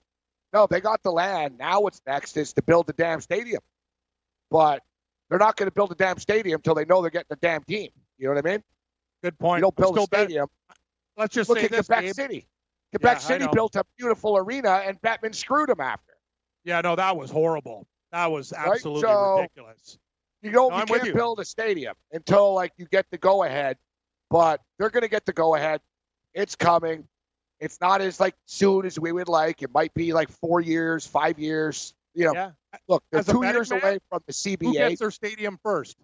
No, 0.53 0.66
they 0.68 0.81
got 0.81 1.01
the 1.05 1.12
land. 1.12 1.59
Now 1.59 1.83
what's 1.83 2.03
next 2.09 2.37
is 2.37 2.55
to 2.55 2.62
build 2.62 2.89
the 2.89 2.93
damn 2.95 3.20
stadium. 3.20 3.62
But 4.51 4.83
they're 5.31 5.39
not 5.39 5.55
going 5.55 5.68
to 5.68 5.72
build 5.72 5.93
a 5.93 5.95
damn 5.95 6.18
stadium 6.18 6.57
until 6.57 6.74
they 6.74 6.87
know 6.87 7.03
they're 7.03 7.11
getting 7.12 7.29
a 7.31 7.37
damn 7.37 7.62
team. 7.62 7.91
You 8.18 8.26
know 8.26 8.35
what 8.35 8.45
I 8.45 8.51
mean? 8.51 8.64
Good 9.22 9.39
point. 9.39 9.59
You 9.59 9.62
don't 9.62 9.76
build 9.76 9.93
a 9.97 10.01
Still 10.01 10.07
better- 10.09 10.24
stadium. 10.24 10.49
Let's 11.16 11.35
just 11.37 11.49
Look 11.49 11.61
say 11.61 11.66
at 11.66 11.70
this, 11.70 11.87
Quebec 11.87 12.05
Gabe. 12.05 12.14
City. 12.14 12.49
Quebec 12.93 13.16
Yeah, 13.16 13.18
City 13.18 13.47
built 13.53 13.76
a 13.76 13.84
beautiful 13.99 14.36
arena, 14.39 14.82
and 14.86 15.01
Bettman 15.03 15.34
screwed 15.34 15.68
them 15.68 15.80
after. 15.80 16.14
Yeah, 16.64 16.80
no, 16.80 16.97
that 16.97 17.16
was 17.16 17.30
horrible. 17.30 17.86
That 18.12 18.26
was 18.30 18.53
Right? 18.53 18.68
absolutely 18.68 19.03
So- 19.03 19.36
ridiculous. 19.41 19.99
You 20.43 20.53
don't 20.53 20.70
No, 20.70 20.78
you 20.78 20.84
can't 20.86 21.05
you. 21.07 21.14
build 21.14 21.41
a 21.41 21.45
stadium 21.45 21.97
until 22.12 22.55
like 22.55 22.72
you 22.76 22.86
get 22.86 23.07
the 23.11 23.18
go 23.18 23.43
ahead, 23.43 23.76
but 24.30 24.61
they're 24.78 24.89
going 24.91 25.03
to 25.03 25.09
get 25.09 25.26
the 25.26 25.32
go 25.32 25.57
ahead. 25.57 25.80
It's 26.32 26.55
coming. 26.55 27.09
It's 27.59 27.80
not 27.80 28.01
as 28.01 28.20
like 28.20 28.36
soon 28.47 28.86
as 28.86 29.01
we 29.01 29.11
would 29.11 29.28
like. 29.28 29.62
It 29.62 29.72
might 29.74 29.93
be 29.95 30.12
like 30.12 30.30
four 30.30 30.61
years, 30.61 31.05
five 31.07 31.39
years. 31.41 31.93
You 32.14 32.26
know, 32.26 32.34
Yeah. 32.34 32.51
look, 32.86 33.03
they're 33.11 33.20
As 33.20 33.26
two 33.26 33.45
years 33.45 33.70
man, 33.70 33.80
away 33.80 33.99
from 34.09 34.22
the 34.26 34.32
CBA. 34.32 34.66
Who 34.66 34.72
gets 34.91 35.01
their 35.01 35.11
stadium 35.11 35.59
first? 35.64 35.97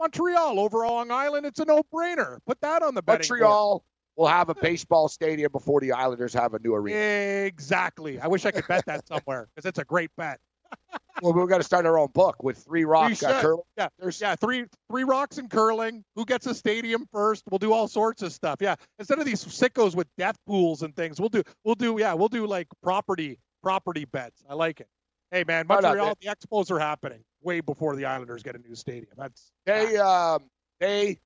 Montreal 0.00 0.58
over 0.58 0.78
Long 0.86 1.10
Island. 1.10 1.44
It's 1.46 1.60
a 1.60 1.64
no-brainer. 1.66 2.38
Put 2.46 2.60
that 2.62 2.82
on 2.82 2.94
the 2.94 3.02
betting 3.02 3.28
board. 3.38 3.82
Will 4.16 4.26
have 4.26 4.50
a 4.50 4.54
baseball 4.54 5.08
stadium 5.08 5.50
before 5.50 5.80
the 5.80 5.92
Islanders 5.92 6.34
have 6.34 6.54
a 6.54 6.58
new 6.58 6.74
arena. 6.74 6.96
Exactly. 7.46 8.20
I 8.20 8.26
wish 8.26 8.44
I 8.44 8.50
could 8.50 8.66
bet 8.68 8.84
that 8.86 9.06
somewhere 9.08 9.48
because 9.54 9.66
it's 9.66 9.78
a 9.78 9.84
great 9.84 10.10
bet. 10.16 10.38
Well, 11.20 11.34
we've 11.34 11.48
got 11.48 11.58
to 11.58 11.62
start 11.62 11.86
our 11.86 11.98
own 11.98 12.08
book 12.14 12.42
with 12.42 12.58
three 12.58 12.84
rocks. 12.84 13.22
Uh, 13.22 13.40
curling. 13.40 13.62
Yeah, 13.76 13.88
yeah. 14.18 14.34
Three 14.34 14.64
three 14.90 15.04
rocks 15.04 15.38
and 15.38 15.48
curling. 15.48 16.02
Who 16.16 16.24
gets 16.24 16.46
a 16.46 16.54
stadium 16.54 17.06
first? 17.12 17.44
We'll 17.48 17.60
do 17.60 17.72
all 17.72 17.86
sorts 17.86 18.22
of 18.22 18.32
stuff. 18.32 18.56
Yeah. 18.60 18.74
Instead 18.98 19.20
of 19.20 19.26
these 19.26 19.44
sickos 19.44 19.94
with 19.94 20.08
death 20.18 20.36
pools 20.46 20.82
and 20.82 20.96
things, 20.96 21.20
we'll 21.20 21.28
do 21.28 21.42
we'll 21.64 21.76
do 21.76 21.96
yeah 22.00 22.14
we'll 22.14 22.28
do 22.28 22.46
like 22.46 22.66
property 22.82 23.38
property 23.62 24.04
bets. 24.06 24.42
I 24.48 24.54
like 24.54 24.80
it. 24.80 24.88
Hey 25.30 25.44
man, 25.46 25.66
Montreal, 25.68 26.14
the 26.20 26.28
Expos 26.28 26.70
are 26.70 26.78
happening 26.78 27.22
way 27.42 27.60
before 27.60 27.94
the 27.94 28.06
Islanders 28.06 28.42
get 28.42 28.56
a 28.56 28.58
new 28.58 28.74
stadium. 28.74 29.12
That's 29.16 29.52
They 29.64 29.98
um 29.98 30.42
they 30.80 31.18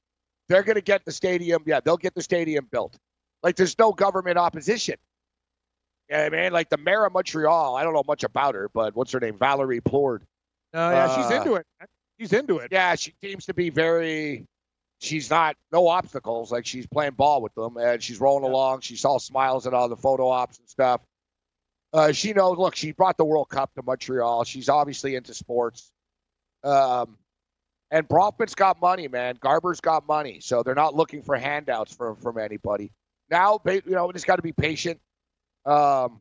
they're 0.49 0.63
going 0.63 0.77
to 0.77 0.81
get 0.83 1.05
the 1.05 1.13
stadium. 1.13 1.63
Yeah, 1.67 1.81
they'll 1.81 1.97
get 1.97 2.15
the 2.15 2.23
stadium 2.23 2.67
built. 2.71 2.97
Like 3.43 3.57
there's 3.57 3.79
no 3.79 3.93
government 3.93 4.39
opposition. 4.39 4.97
Yeah, 6.09 6.23
I 6.23 6.29
mean, 6.31 6.53
like 6.53 6.69
the 6.69 6.77
mayor 6.77 7.05
of 7.05 7.13
Montreal. 7.13 7.75
I 7.77 7.83
don't 7.83 7.93
know 7.93 8.05
much 8.07 8.23
about 8.25 8.55
her, 8.55 8.69
but 8.73 8.95
what's 8.95 9.13
her 9.13 9.21
name? 9.21 9.39
Valerie 9.39 9.81
Plante. 9.81 10.25
uh, 10.75 10.79
yeah, 10.79 11.17
she's 11.17 11.31
Uh, 11.31 11.35
into 11.41 11.55
it. 11.55 11.67
She's 12.21 12.33
into 12.33 12.59
it. 12.59 12.69
Yeah, 12.73 12.95
she 12.95 13.13
seems 13.23 13.47
to 13.47 13.55
be 13.55 13.71
very. 13.71 14.47
She's 15.01 15.29
not 15.29 15.57
no 15.73 15.89
obstacles. 15.89 16.51
Like 16.51 16.65
she's 16.65 16.87
playing 16.87 17.13
ball 17.13 17.43
with 17.43 17.55
them, 17.55 17.77
and 17.77 18.03
she's 18.03 18.19
rolling 18.21 18.45
along. 18.45 18.81
She's 18.81 19.05
all 19.05 19.19
smiles 19.19 19.67
at 19.67 19.75
all 19.75 19.89
the 19.89 19.97
photo 19.97 20.29
ops 20.31 20.59
and 20.59 20.69
stuff. 20.69 21.01
Uh, 21.93 22.13
she 22.13 22.33
knows. 22.33 22.57
Look, 22.57 22.75
she 22.77 22.93
brought 22.93 23.17
the 23.19 23.25
World 23.25 23.49
Cup 23.49 23.75
to 23.75 23.83
Montreal. 23.83 24.45
She's 24.45 24.69
obviously 24.69 25.15
into 25.15 25.35
sports. 25.35 25.91
Um, 26.65 27.19
and 27.91 28.09
Bronfman's 28.09 28.55
got 28.55 28.81
money, 28.81 29.09
man. 29.09 29.37
Garber's 29.41 29.81
got 29.81 30.07
money, 30.07 30.41
so 30.41 30.63
they're 30.63 30.75
not 30.75 30.95
looking 30.95 31.23
for 31.23 31.37
handouts 31.37 31.95
from 31.95 32.17
from 32.17 32.39
anybody. 32.39 32.93
Now, 33.31 33.61
you 33.67 33.83
know, 33.87 34.07
we 34.07 34.13
just 34.13 34.27
got 34.27 34.37
to 34.37 34.43
be 34.43 34.53
patient. 34.53 35.01
Um, 35.65 36.21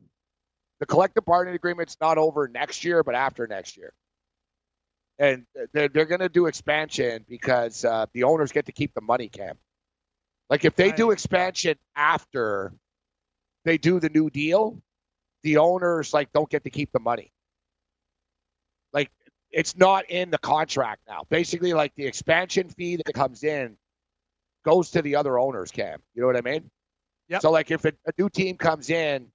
the 0.80 0.86
collective 0.86 1.24
bargaining 1.24 1.54
agreement's 1.56 1.96
not 2.00 2.18
over 2.18 2.48
next 2.48 2.84
year, 2.84 3.02
but 3.02 3.14
after 3.14 3.46
next 3.46 3.76
year 3.76 3.92
and 5.18 5.46
they're 5.72 5.88
they're 5.88 6.04
going 6.04 6.20
to 6.20 6.28
do 6.28 6.46
expansion 6.46 7.24
because 7.28 7.84
uh, 7.84 8.06
the 8.12 8.24
owners 8.24 8.52
get 8.52 8.66
to 8.66 8.72
keep 8.72 8.94
the 8.94 9.00
money, 9.00 9.28
Cam. 9.28 9.56
Like 10.50 10.64
if 10.64 10.76
they 10.76 10.92
do 10.92 11.10
expansion 11.10 11.76
after 11.96 12.72
they 13.64 13.78
do 13.78 13.98
the 13.98 14.08
new 14.08 14.30
deal, 14.30 14.80
the 15.42 15.58
owners 15.58 16.14
like 16.14 16.32
don't 16.32 16.48
get 16.48 16.64
to 16.64 16.70
keep 16.70 16.92
the 16.92 17.00
money. 17.00 17.32
It's 19.50 19.76
not 19.76 20.10
in 20.10 20.30
the 20.30 20.38
contract 20.38 21.02
now. 21.08 21.24
Basically, 21.28 21.72
like 21.72 21.94
the 21.94 22.06
expansion 22.06 22.68
fee 22.68 22.96
that 22.96 23.12
comes 23.14 23.44
in 23.44 23.76
goes 24.64 24.90
to 24.90 25.02
the 25.02 25.16
other 25.16 25.38
owners, 25.38 25.70
Cam. 25.70 26.00
You 26.14 26.22
know 26.22 26.26
what 26.26 26.36
I 26.36 26.42
mean? 26.42 26.70
Yep. 27.28 27.42
So 27.42 27.50
like 27.50 27.70
if 27.70 27.84
a, 27.84 27.92
a 28.06 28.12
new 28.18 28.28
team 28.28 28.56
comes 28.56 28.90
in, 28.90 29.28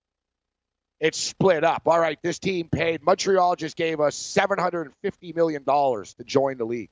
it's 1.00 1.18
split 1.18 1.64
up. 1.64 1.84
All 1.88 2.00
right, 2.00 2.20
this 2.22 2.38
team 2.38 2.70
paid 2.70 3.02
Montreal 3.02 3.56
just 3.56 3.76
gave 3.76 4.00
us 4.00 4.16
seven 4.16 4.60
hundred 4.60 4.84
and 4.88 4.96
fifty 5.02 5.34
million 5.34 5.64
dollars 5.64 6.14
to 6.16 6.24
join 6.24 6.58
the 6.58 6.66
league. 6.66 6.92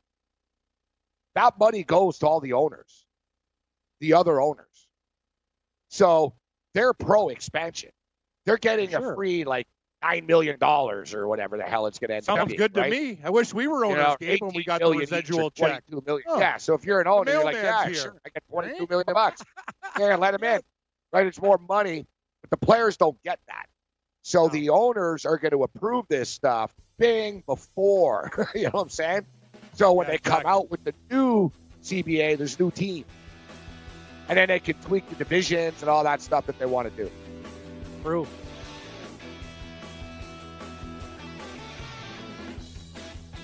That 1.35 1.59
money 1.59 1.83
goes 1.83 2.17
to 2.19 2.27
all 2.27 2.39
the 2.39 2.53
owners, 2.53 3.05
the 3.99 4.15
other 4.15 4.41
owners. 4.41 4.65
So 5.89 6.33
they're 6.73 6.93
pro 6.93 7.29
expansion. 7.29 7.91
They're 8.45 8.57
getting 8.57 8.95
a 8.95 9.13
free 9.13 9.43
like 9.43 9.67
nine 10.01 10.25
million 10.25 10.57
dollars 10.59 11.13
or 11.13 11.27
whatever 11.27 11.57
the 11.57 11.63
hell 11.63 11.85
it's 11.85 11.99
going 11.99 12.09
to 12.09 12.15
end 12.15 12.29
up 12.29 12.37
Sounds 12.37 12.53
good 12.53 12.73
to 12.75 12.89
me. 12.89 13.19
I 13.23 13.29
wish 13.29 13.53
we 13.53 13.67
were 13.67 13.85
You 13.85 13.91
owners, 13.91 13.97
know, 14.03 14.15
Gabe, 14.19 14.41
when 14.41 14.53
we 14.53 14.63
got 14.63 14.79
the 14.79 14.85
million 14.89 15.03
each 15.03 15.11
or 15.11 15.15
residual 15.15 15.51
check. 15.51 15.83
22 15.89 16.03
million. 16.05 16.23
Oh, 16.29 16.39
Yeah, 16.39 16.57
so 16.57 16.73
if 16.73 16.85
you're 16.85 17.01
an 17.01 17.07
owner, 17.07 17.31
you're 17.31 17.43
like, 17.43 17.55
yeah, 17.55 17.85
here. 17.85 17.95
sure, 17.95 18.15
I 18.25 18.29
got 18.29 18.43
twenty-two 18.49 18.87
million 18.89 19.05
bucks. 19.13 19.41
yeah, 19.99 20.15
let 20.15 20.33
him 20.33 20.43
in. 20.43 20.61
Right, 21.11 21.25
it's 21.27 21.41
more 21.41 21.57
money, 21.67 22.05
but 22.41 22.49
the 22.51 22.65
players 22.65 22.95
don't 22.97 23.21
get 23.23 23.39
that. 23.47 23.65
So 24.21 24.47
the 24.47 24.69
owners 24.69 25.25
are 25.25 25.37
going 25.37 25.51
to 25.51 25.63
approve 25.63 26.05
this 26.07 26.29
stuff 26.29 26.73
bing 26.97 27.43
before. 27.45 28.49
you 28.55 28.63
know 28.65 28.69
what 28.71 28.81
I'm 28.83 28.89
saying? 28.89 29.25
So 29.73 29.91
when 29.93 30.05
Yeah, 30.07 30.11
they 30.13 30.17
come 30.19 30.43
out 30.45 30.69
with 30.69 30.83
the 30.83 30.93
new 31.09 31.51
CBA, 31.83 32.37
there's 32.37 32.59
new 32.59 32.69
team, 32.71 33.05
and 34.27 34.37
then 34.37 34.47
they 34.49 34.59
can 34.59 34.75
tweak 34.75 35.09
the 35.09 35.15
divisions 35.15 35.81
and 35.81 35.89
all 35.89 36.03
that 36.03 36.21
stuff 36.21 36.45
that 36.45 36.59
they 36.59 36.65
want 36.65 36.95
to 36.95 37.03
do. 37.03 37.11
True. 38.03 38.27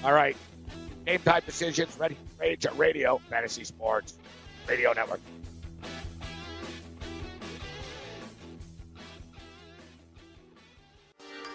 All 0.06 0.14
right. 0.14 0.38
Game 1.08 1.20
time 1.20 1.42
decisions 1.46 1.98
ready. 1.98 2.16
Rage 2.40 2.68
at 2.68 2.78
Radio, 2.78 3.20
Fantasy 3.30 3.64
Sports, 3.64 4.14
Radio 4.68 4.94
Network. 4.94 5.20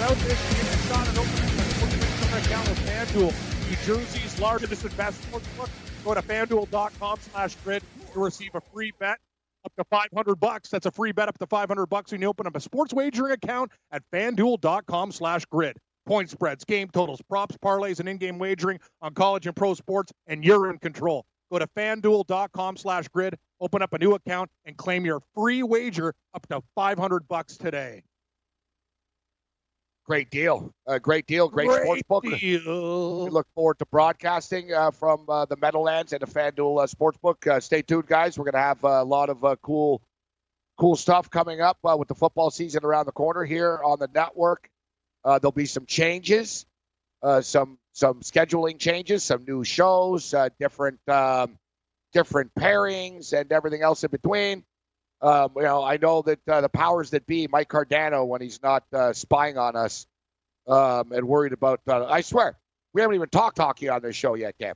Without 0.00 0.16
this. 0.26 0.48
Give 0.48 0.66
it 0.66 0.74
a 0.74 0.88
shot 0.88 1.08
and 1.08 1.18
open 1.18 1.30
a 1.30 1.36
sports 1.36 2.46
account 2.46 2.68
with 2.68 2.78
FanDuel, 2.86 3.68
New 3.70 3.76
Jersey's 3.84 4.40
largest 4.40 4.84
and 4.84 4.96
best 4.96 5.20
sportsbook. 5.30 5.68
Go 6.04 6.14
to 6.14 6.22
FanDuel.com 6.22 7.18
slash 7.20 7.54
grid 7.56 7.82
to 8.12 8.20
receive 8.20 8.54
a 8.54 8.60
free 8.60 8.92
bet 8.98 9.18
up 9.64 9.72
to 9.76 9.84
500 9.90 10.36
bucks. 10.36 10.70
That's 10.70 10.86
a 10.86 10.90
free 10.90 11.12
bet 11.12 11.28
up 11.28 11.38
to 11.38 11.46
500 11.46 11.86
bucks 11.86 12.12
when 12.12 12.22
you 12.22 12.28
open 12.28 12.46
up 12.46 12.56
a 12.56 12.60
sports 12.60 12.94
wagering 12.94 13.32
account 13.32 13.72
at 13.92 14.02
FanDuel.com 14.12 15.12
slash 15.12 15.44
grid. 15.46 15.76
Point 16.06 16.30
spreads, 16.30 16.64
game 16.64 16.88
totals, 16.88 17.20
props, 17.28 17.56
parlays, 17.62 18.00
and 18.00 18.08
in-game 18.08 18.38
wagering 18.38 18.80
on 19.02 19.12
college 19.12 19.46
and 19.46 19.54
pro 19.54 19.74
sports, 19.74 20.12
and 20.26 20.42
you're 20.42 20.70
in 20.70 20.78
control. 20.78 21.26
Go 21.52 21.58
to 21.58 21.66
FanDuel.com 21.76 22.78
slash 22.78 23.06
grid, 23.08 23.36
open 23.60 23.82
up 23.82 23.92
a 23.92 23.98
new 23.98 24.14
account, 24.14 24.48
and 24.64 24.76
claim 24.78 25.04
your 25.04 25.20
free 25.34 25.62
wager 25.62 26.14
up 26.32 26.46
to 26.48 26.62
500 26.74 27.28
bucks 27.28 27.58
today. 27.58 28.02
Great 30.10 30.30
deal. 30.30 30.74
Uh, 30.88 30.98
great 30.98 31.24
deal. 31.28 31.48
Great, 31.48 31.68
Great 31.68 31.84
sports 31.84 32.02
book. 32.08 32.24
deal. 32.24 33.24
We 33.26 33.30
look 33.30 33.46
forward 33.54 33.78
to 33.78 33.86
broadcasting 33.86 34.72
uh, 34.74 34.90
from 34.90 35.24
uh, 35.28 35.44
the 35.44 35.56
Meadowlands 35.56 36.12
and 36.12 36.20
the 36.20 36.26
FanDuel 36.26 36.82
uh, 36.82 36.86
Sportsbook. 36.88 37.46
Uh, 37.46 37.60
stay 37.60 37.80
tuned, 37.80 38.08
guys. 38.08 38.36
We're 38.36 38.46
going 38.46 38.54
to 38.54 38.58
have 38.58 38.84
uh, 38.84 38.88
a 38.88 39.04
lot 39.04 39.30
of 39.30 39.44
uh, 39.44 39.54
cool, 39.62 40.02
cool 40.76 40.96
stuff 40.96 41.30
coming 41.30 41.60
up 41.60 41.78
uh, 41.84 41.96
with 41.96 42.08
the 42.08 42.16
football 42.16 42.50
season 42.50 42.84
around 42.84 43.06
the 43.06 43.12
corner 43.12 43.44
here 43.44 43.80
on 43.84 44.00
the 44.00 44.08
network. 44.12 44.68
Uh, 45.24 45.38
there'll 45.38 45.52
be 45.52 45.64
some 45.64 45.86
changes, 45.86 46.66
uh, 47.22 47.40
some 47.40 47.78
some 47.92 48.18
scheduling 48.18 48.80
changes, 48.80 49.22
some 49.22 49.44
new 49.46 49.62
shows, 49.62 50.34
uh, 50.34 50.48
different 50.58 50.98
um, 51.08 51.56
different 52.12 52.52
pairings, 52.58 53.32
and 53.32 53.52
everything 53.52 53.82
else 53.82 54.02
in 54.02 54.10
between. 54.10 54.64
Um, 55.22 55.52
you 55.56 55.62
know, 55.62 55.82
I 55.82 55.98
know 55.98 56.22
that 56.22 56.40
uh, 56.48 56.60
the 56.62 56.68
powers 56.68 57.10
that 57.10 57.26
be, 57.26 57.46
Mike 57.46 57.68
Cardano, 57.68 58.26
when 58.26 58.40
he's 58.40 58.62
not 58.62 58.84
uh, 58.92 59.12
spying 59.12 59.58
on 59.58 59.76
us 59.76 60.06
um, 60.66 61.12
and 61.12 61.28
worried 61.28 61.52
about, 61.52 61.80
uh, 61.86 62.06
I 62.06 62.22
swear, 62.22 62.56
we 62.94 63.02
haven't 63.02 63.16
even 63.16 63.28
talked 63.28 63.58
hockey 63.58 63.88
on 63.88 64.02
this 64.02 64.16
show 64.16 64.34
yet, 64.34 64.56
Cam. 64.58 64.74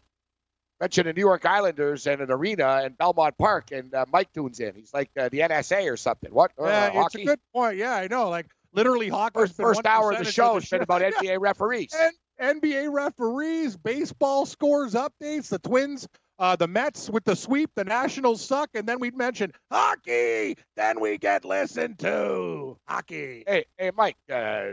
Mentioned 0.81 1.09
the 1.09 1.12
New 1.12 1.21
York 1.21 1.47
Islanders 1.47 2.07
and 2.07 2.21
an 2.21 2.31
arena 2.31 2.83
and 2.85 2.99
Belmont 2.99 3.39
Park, 3.39 3.71
and 3.73 3.95
uh, 3.95 4.05
Mike 4.12 4.33
tunes 4.33 4.61
in. 4.61 4.75
He's 4.75 4.93
like 4.93 5.09
uh, 5.19 5.29
the 5.31 5.39
NSA 5.39 5.91
or 5.91 5.97
something. 5.97 6.33
What? 6.33 6.53
Uh, 6.59 6.65
Yeah, 6.65 7.05
it's 7.05 7.15
a 7.15 7.25
good 7.25 7.41
point. 7.55 7.77
Yeah, 7.79 7.95
I 7.95 8.09
know. 8.09 8.29
Like 8.29 8.47
literally, 8.73 9.09
hockey. 9.09 9.39
First, 9.39 9.55
first 9.55 9.87
hour 9.87 10.12
of 10.12 10.19
the 10.19 10.25
show 10.25 10.55
has 10.55 10.69
been 10.69 10.83
about 10.83 11.01
NBA 11.23 11.39
referees. 11.41 11.95
And 11.99 12.12
NBA 12.59 12.93
referees, 12.93 13.77
baseball 13.77 14.47
scores 14.47 14.95
updates, 14.95 15.49
the 15.49 15.61
Twins, 15.61 16.09
uh, 16.39 16.56
the 16.56 16.66
Mets 16.69 17.09
with 17.11 17.24
the 17.24 17.36
sweep, 17.36 17.70
the 17.74 17.85
Nationals 17.85 18.44
suck, 18.44 18.70
and 18.74 18.89
then 18.89 18.98
we'd 19.01 19.16
mention 19.16 19.52
hockey. 19.70 20.56
Then 20.77 21.01
we 21.01 21.19
get 21.19 21.44
listened 21.44 21.98
to 22.01 22.77
hockey. 22.89 23.44
Hey, 23.47 23.65
hey, 23.78 23.90
Mike. 23.97 24.16
Uh, 24.31 24.73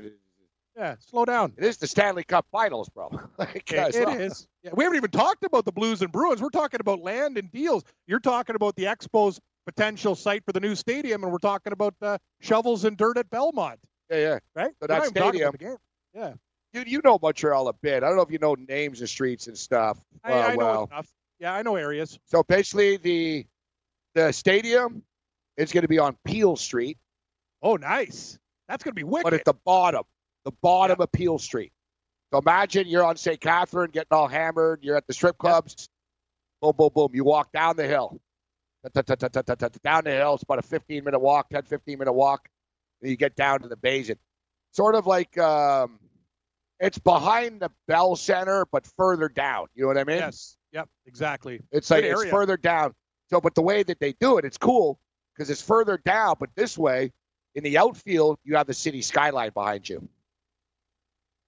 Yeah, 0.77 0.95
slow 0.99 1.25
down. 1.25 1.53
it 1.57 1.65
is 1.65 1.77
the 1.77 1.87
Stanley 1.87 2.23
Cup 2.23 2.45
Finals, 2.51 2.87
bro. 2.89 3.09
like, 3.37 3.71
It- 3.71 3.95
it 3.95 4.21
is. 4.21 4.47
Yeah, 4.63 4.71
we 4.73 4.83
haven't 4.85 4.97
even 4.97 5.11
talked 5.11 5.43
about 5.43 5.65
the 5.65 5.71
Blues 5.71 6.01
and 6.01 6.11
Bruins. 6.11 6.41
We're 6.41 6.49
talking 6.49 6.79
about 6.79 7.01
land 7.01 7.37
and 7.37 7.51
deals. 7.51 7.83
You're 8.07 8.19
talking 8.19 8.55
about 8.55 8.75
the 8.75 8.85
Expos 8.85 9.39
potential 9.65 10.15
site 10.15 10.43
for 10.45 10.53
the 10.53 10.59
new 10.59 10.75
stadium, 10.75 11.23
and 11.23 11.31
we're 11.31 11.37
talking 11.39 11.73
about 11.73 11.93
uh, 12.01 12.17
shovels 12.39 12.85
and 12.85 12.95
dirt 12.97 13.17
at 13.17 13.29
Belmont. 13.29 13.79
Yeah, 14.09 14.17
yeah. 14.17 14.39
Right? 14.55 14.71
So 14.81 14.87
that 14.87 15.05
stadium. 15.07 15.49
about 15.49 15.59
the 15.59 15.65
game. 15.65 15.77
Yeah. 16.13 16.33
Dude, 16.73 16.87
you 16.89 17.01
know 17.03 17.19
Montreal 17.21 17.67
a 17.67 17.73
bit. 17.73 18.03
I 18.03 18.07
don't 18.07 18.15
know 18.15 18.21
if 18.21 18.31
you 18.31 18.39
know 18.39 18.55
names 18.55 19.01
of 19.01 19.09
streets 19.09 19.47
and 19.47 19.57
stuff. 19.57 19.97
I, 20.23 20.31
uh, 20.31 20.35
I 20.35 20.51
know 20.51 20.57
well. 20.57 20.83
enough. 20.91 21.09
Yeah, 21.41 21.53
I 21.53 21.63
know 21.63 21.75
areas. 21.75 22.17
So 22.25 22.43
basically, 22.43 22.95
the 22.97 23.45
the 24.15 24.31
stadium 24.31 25.03
is 25.57 25.73
going 25.73 25.81
to 25.81 25.87
be 25.87 25.99
on 25.99 26.15
Peel 26.23 26.55
Street, 26.55 26.97
Oh, 27.61 27.75
nice. 27.75 28.39
That's 28.67 28.83
going 28.83 28.91
to 28.91 28.95
be 28.95 29.03
wicked. 29.03 29.23
but 29.23 29.33
at 29.33 29.45
the 29.45 29.53
bottom, 29.53 30.03
the 30.45 30.51
bottom 30.61 30.99
of 30.99 31.11
Peel 31.11 31.37
Street. 31.37 31.71
So 32.33 32.39
imagine 32.39 32.87
you're 32.87 33.03
on 33.03 33.17
St. 33.17 33.39
Catherine 33.39 33.91
getting 33.91 34.07
all 34.11 34.27
hammered. 34.27 34.79
You're 34.83 34.95
at 34.95 35.05
the 35.05 35.13
strip 35.13 35.37
clubs. 35.37 35.87
Boom, 36.61 36.73
boom, 36.77 36.89
boom. 36.93 37.09
You 37.13 37.23
walk 37.23 37.51
down 37.51 37.75
the 37.75 37.87
hill. 37.87 38.19
Down 39.83 40.03
the 40.05 40.11
hill. 40.11 40.33
It's 40.35 40.43
about 40.43 40.59
a 40.59 40.63
15 40.63 41.03
minute 41.03 41.19
walk, 41.19 41.49
10, 41.49 41.63
15 41.63 41.99
minute 41.99 42.13
walk. 42.13 42.47
And 43.01 43.11
you 43.11 43.17
get 43.17 43.35
down 43.35 43.59
to 43.61 43.67
the 43.67 43.75
basin. 43.75 44.17
Sort 44.71 44.95
of 44.95 45.05
like 45.05 45.37
um, 45.37 45.99
it's 46.79 46.97
behind 46.97 47.59
the 47.59 47.69
Bell 47.87 48.15
Center, 48.15 48.65
but 48.71 48.87
further 48.97 49.27
down. 49.27 49.67
You 49.75 49.83
know 49.83 49.87
what 49.89 49.97
I 49.97 50.03
mean? 50.05 50.17
Yes. 50.17 50.55
Yep. 50.73 50.89
Exactly. 51.05 51.61
It's 51.71 51.89
Good 51.89 51.95
like 51.95 52.03
it's 52.05 52.23
further 52.25 52.57
down. 52.57 52.93
So, 53.29 53.41
but 53.41 53.55
the 53.55 53.61
way 53.61 53.83
that 53.83 53.99
they 53.99 54.13
do 54.13 54.37
it, 54.37 54.45
it's 54.45 54.57
cool 54.57 54.99
because 55.35 55.49
it's 55.49 55.61
further 55.61 55.97
down. 55.97 56.35
But 56.39 56.49
this 56.55 56.77
way, 56.77 57.11
in 57.55 57.63
the 57.63 57.77
outfield, 57.77 58.39
you 58.43 58.55
have 58.55 58.67
the 58.67 58.73
city 58.73 59.01
skyline 59.01 59.51
behind 59.53 59.87
you, 59.87 60.07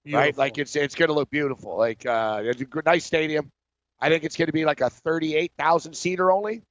right? 0.06 0.36
Like 0.36 0.58
it's 0.58 0.76
it's 0.76 0.94
going 0.94 1.08
to 1.08 1.14
look 1.14 1.30
beautiful. 1.30 1.76
Like 1.76 2.04
uh, 2.06 2.42
it's 2.44 2.60
a 2.62 2.82
nice 2.84 3.04
stadium. 3.04 3.50
I 4.00 4.08
think 4.08 4.24
it's 4.24 4.36
going 4.36 4.46
to 4.46 4.52
be 4.52 4.64
like 4.64 4.80
a 4.80 4.90
thirty-eight 4.90 5.52
thousand 5.58 5.94
seater 5.94 6.30
only. 6.30 6.62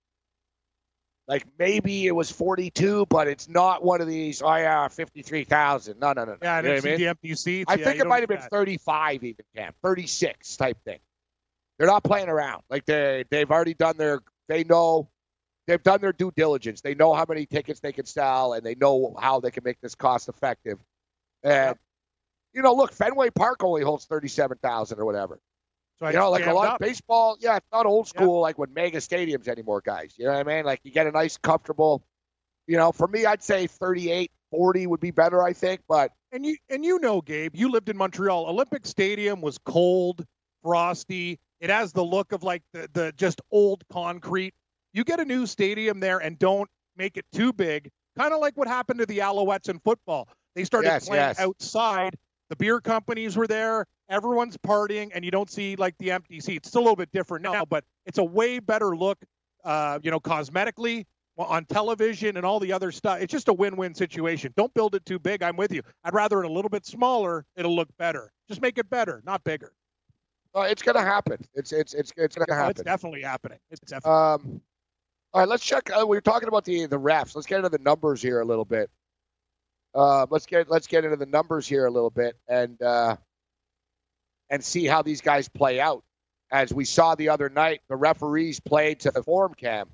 Like 1.28 1.46
maybe 1.58 2.06
it 2.06 2.12
was 2.12 2.30
forty-two, 2.32 3.06
but 3.08 3.28
it's 3.28 3.48
not 3.48 3.84
one 3.84 4.02
of 4.02 4.08
these. 4.08 4.42
Oh 4.42 4.56
yeah, 4.56 4.88
fifty-three 4.90 5.46
thousand. 5.46 6.00
No, 6.00 6.14
no, 6.14 6.26
no, 6.26 6.32
no. 6.34 6.38
Yeah, 6.42 6.56
I 6.56 6.62
You 6.62 6.68
know 6.70 6.76
I 6.76 6.82
mean? 6.82 6.98
the 6.98 7.08
empty 7.08 7.36
seats. 7.36 7.72
I 7.72 7.76
Yeah, 7.76 7.86
think 7.86 8.00
it 8.02 8.08
might 8.08 8.20
have 8.20 8.30
been 8.30 8.40
that. 8.40 8.50
35 8.50 9.24
even, 9.24 9.46
Cam. 9.56 9.74
36 9.82 10.58
type 10.58 10.78
thing. 10.84 11.00
They're 11.78 11.88
not 11.88 12.04
playing 12.04 12.30
around. 12.30 12.64
Like 12.70 12.86
they 12.86 13.26
they've 13.30 13.50
already 13.50 13.74
done 13.74 13.98
their 13.98 14.22
they 14.48 14.64
know 14.64 15.10
they've 15.68 15.82
done 15.82 16.02
their 16.02 16.14
due 16.14 16.32
diligence. 16.36 16.82
They 16.82 16.96
know 16.96 17.14
how 17.14 17.26
many 17.28 17.46
tickets 17.46 17.80
they 17.80 17.92
can 17.92 18.06
sell 18.06 18.54
and 18.54 18.66
they 18.66 18.76
know 18.76 19.16
how 19.20 19.40
they 19.40 19.52
can 19.52 19.64
make 19.64 19.80
this 19.82 19.96
cost 19.96 20.30
effective. 20.30 20.80
And 21.44 21.76
you 22.54 22.62
know, 22.62 22.74
look, 22.74 22.94
Fenway 22.94 23.32
Park 23.32 23.64
only 23.64 23.82
holds 23.82 24.06
37,000 24.06 25.00
or 25.00 25.06
whatever. 25.06 25.40
So 26.00 26.06
I 26.08 26.12
you 26.12 26.18
know, 26.18 26.30
like 26.30 26.46
a 26.46 26.54
lot 26.54 26.68
up. 26.68 26.74
of 26.76 26.80
baseball, 26.80 27.38
yeah, 27.40 27.58
it's 27.58 27.68
not 27.72 27.86
old 27.86 28.08
school 28.08 28.42
like 28.42 28.58
with 28.58 28.70
mega 28.72 29.00
stadiums 29.00 29.48
anymore, 29.48 29.82
guys. 29.84 30.14
You 30.18 30.26
know 30.26 30.34
what 30.34 30.48
I 30.48 30.56
mean? 30.56 30.66
Like 30.66 30.82
you 30.84 30.92
get 30.92 31.08
a 31.08 31.12
nice 31.12 31.38
comfortable, 31.38 32.04
you 32.68 32.78
know, 32.78 32.92
for 32.92 33.08
me 33.08 33.26
I'd 33.26 33.44
say 33.44 33.68
38, 33.68 34.32
40 34.52 34.88
would 34.88 35.00
be 35.00 35.12
better, 35.12 35.42
I 35.42 35.54
think, 35.54 35.82
but 35.88 36.12
And 36.32 36.46
you 36.46 36.58
and 36.70 36.84
you 36.84 37.00
know, 37.00 37.22
Gabe, 37.22 37.56
you 37.56 37.72
lived 37.72 37.90
in 37.90 37.98
Montreal. 37.98 38.48
Olympic 38.48 38.86
Stadium 38.86 39.42
was 39.42 39.58
cold, 39.58 40.26
frosty. 40.62 41.40
It 41.64 41.70
has 41.70 41.94
the 41.94 42.04
look 42.04 42.34
of 42.34 42.44
like 42.44 42.62
the, 42.74 42.90
the 42.92 43.14
just 43.16 43.40
old 43.50 43.86
concrete. 43.90 44.54
You 44.92 45.06
get 45.06 45.22
a 45.22 45.26
new 45.26 45.46
stadium 45.46 46.02
there 46.02 46.20
and 46.20 46.38
don't 46.38 46.70
make 46.98 47.16
it 47.16 47.26
too 47.32 47.54
big, 47.54 47.90
kind 48.18 48.34
of 48.34 48.42
like 48.42 48.58
what 48.58 48.68
happened 48.68 49.00
to 49.00 49.06
the 49.06 49.20
Alouettes 49.20 49.70
in 49.70 49.80
football. 49.80 50.28
They 50.56 50.66
started 50.66 50.90
Yes, 50.90 51.08
playing 51.08 51.24
yes. 51.24 51.40
outside. 51.40 52.18
The 52.50 52.58
beer 52.58 52.82
companies 52.82 53.38
were 53.38 53.48
there. 53.48 53.86
Everyone's 54.10 54.58
partying, 54.58 55.12
and 55.16 55.24
you 55.24 55.32
don't 55.32 55.50
see 55.50 55.78
like 55.78 55.96
the 56.00 56.12
empty 56.12 56.42
seats. 56.42 56.68
It's 56.68 56.76
a 56.76 56.80
little 56.82 56.98
bit 56.98 57.10
different 57.14 57.44
now, 57.44 57.64
but 57.64 57.86
it's 58.06 58.18
a 58.18 58.24
way 58.26 58.60
better 58.60 58.94
look, 58.94 59.18
uh, 59.64 60.00
you 60.04 60.12
know, 60.12 60.20
cosmetically 60.20 61.06
on 61.38 61.64
television 61.64 62.36
and 62.36 62.46
all 62.46 62.60
the 62.60 62.74
other 62.74 62.92
stuff. 62.92 63.22
It's 63.22 63.32
just 63.32 63.48
a 63.48 63.54
win-win 63.54 63.96
situation. 63.96 64.54
Don't 64.58 64.74
build 64.74 64.96
it 64.96 65.06
too 65.06 65.18
big. 65.18 65.42
I'm 65.42 65.56
with 65.56 65.72
you. 65.72 65.82
I'd 66.04 66.14
rather 66.14 66.44
it 66.44 66.46
a 66.46 66.52
little 66.52 66.70
bit 66.70 66.86
smaller. 66.86 67.46
It'll 67.56 67.74
look 67.74 67.88
better. 67.98 68.34
Just 68.50 68.62
make 68.62 68.78
it 68.78 68.90
better, 68.90 69.24
not 69.26 69.46
bigger. 69.46 69.72
Uh, 70.56 70.62
it's 70.62 70.82
going 70.82 70.96
to 70.96 71.02
happen. 71.02 71.38
It's 71.54 71.72
it's 71.72 71.94
it's 71.94 72.14
it's 72.18 72.36
going 72.36 72.48
to 72.48 72.54
happen. 72.54 72.72
it's 72.72 72.84
definitely 72.84 73.22
happening. 73.22 73.60
It's 73.72 73.82
definitely. 73.82 74.12
Um, 74.12 74.62
all 75.34 75.42
right, 75.42 75.50
let's 75.50 75.64
check. 75.64 75.90
Uh, 75.90 76.06
we 76.06 76.16
were 76.16 76.22
talking 76.22 76.48
about 76.48 76.64
the 76.66 76.86
the 76.86 77.00
refs. 77.00 77.36
Let's 77.36 77.48
get 77.48 77.58
into 77.58 77.70
the 77.70 77.80
numbers 77.80 78.22
here 78.22 78.40
a 78.42 78.46
little 78.46 78.66
bit. 78.66 78.90
Uh, 79.96 80.26
let's 80.30 80.46
get 80.46 80.70
let's 80.70 80.88
get 80.88 81.06
into 81.06 81.18
the 81.18 81.26
numbers 81.26 81.68
here 81.68 81.86
a 81.86 81.92
little 81.92 82.10
bit 82.10 82.36
and 82.48 82.82
uh, 82.82 83.16
and 84.50 84.64
see 84.64 84.86
how 84.86 85.02
these 85.02 85.22
guys 85.22 85.50
play 85.50 85.80
out. 85.80 86.04
As 86.52 86.72
we 86.72 86.86
saw 86.86 87.16
the 87.16 87.30
other 87.30 87.50
night, 87.50 87.82
the 87.90 87.96
referees 87.96 88.60
played 88.60 89.00
to 89.02 89.12
the 89.12 89.24
form 89.24 89.56
cam, 89.56 89.90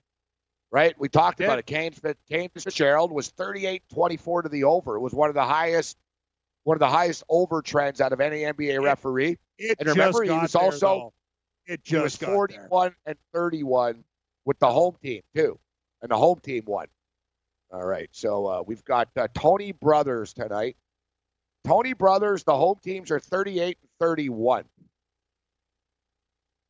right? 0.72 0.94
We 1.00 1.08
talked 1.08 1.40
about 1.40 1.60
it. 1.60 1.66
Kane 1.66 2.50
Fitzgerald 2.50 3.14
was 3.14 3.32
38-24 3.32 4.44
to 4.44 4.50
the 4.50 4.66
over. 4.66 4.98
It 4.98 5.00
was 5.00 5.14
one 5.14 5.30
of 5.30 5.36
the 5.36 5.46
highest 5.46 5.98
one 6.64 6.76
of 6.76 6.80
the 6.80 6.90
highest 6.90 7.24
over 7.30 7.62
trends 7.62 8.02
out 8.02 8.12
of 8.12 8.20
any 8.20 8.42
NBA 8.42 8.84
referee. 8.84 9.38
It 9.60 9.78
and 9.80 9.90
remember, 9.90 10.26
just 10.26 10.32
he 10.34 10.40
was 10.40 10.52
there, 10.54 10.62
also 10.62 10.88
though. 10.88 11.14
It 11.68 11.82
he 11.84 11.98
was 11.98 12.14
just 12.14 12.22
got 12.22 12.50
there. 12.50 12.68
41 12.70 12.96
and 13.06 13.18
31 13.34 14.04
with 14.46 14.58
the 14.60 14.72
home 14.72 14.96
team 15.04 15.22
too, 15.36 15.60
and 16.02 16.10
the 16.10 16.18
home 16.18 16.40
team 16.40 16.64
won. 16.66 16.88
All 17.72 17.86
right, 17.86 18.10
so 18.12 18.48
uh, 18.48 18.64
we've 18.66 18.84
got 18.86 19.10
uh, 19.16 19.28
Tony 19.36 19.74
Brothers 19.74 20.34
tonight. 20.34 20.76
Tony 21.68 21.94
Brothers, 21.94 22.44
the 22.44 22.56
home 22.56 22.80
teams 22.82 23.12
are 23.12 23.20
38 23.20 23.78
and 23.82 23.90
31 24.00 24.64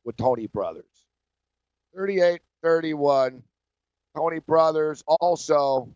with 0.04 0.16
Tony 0.16 0.46
Brothers. 0.48 0.84
38 1.94 2.40
31. 2.62 3.42
Tony 4.16 4.40
Brothers 4.40 5.02
also 5.06 5.94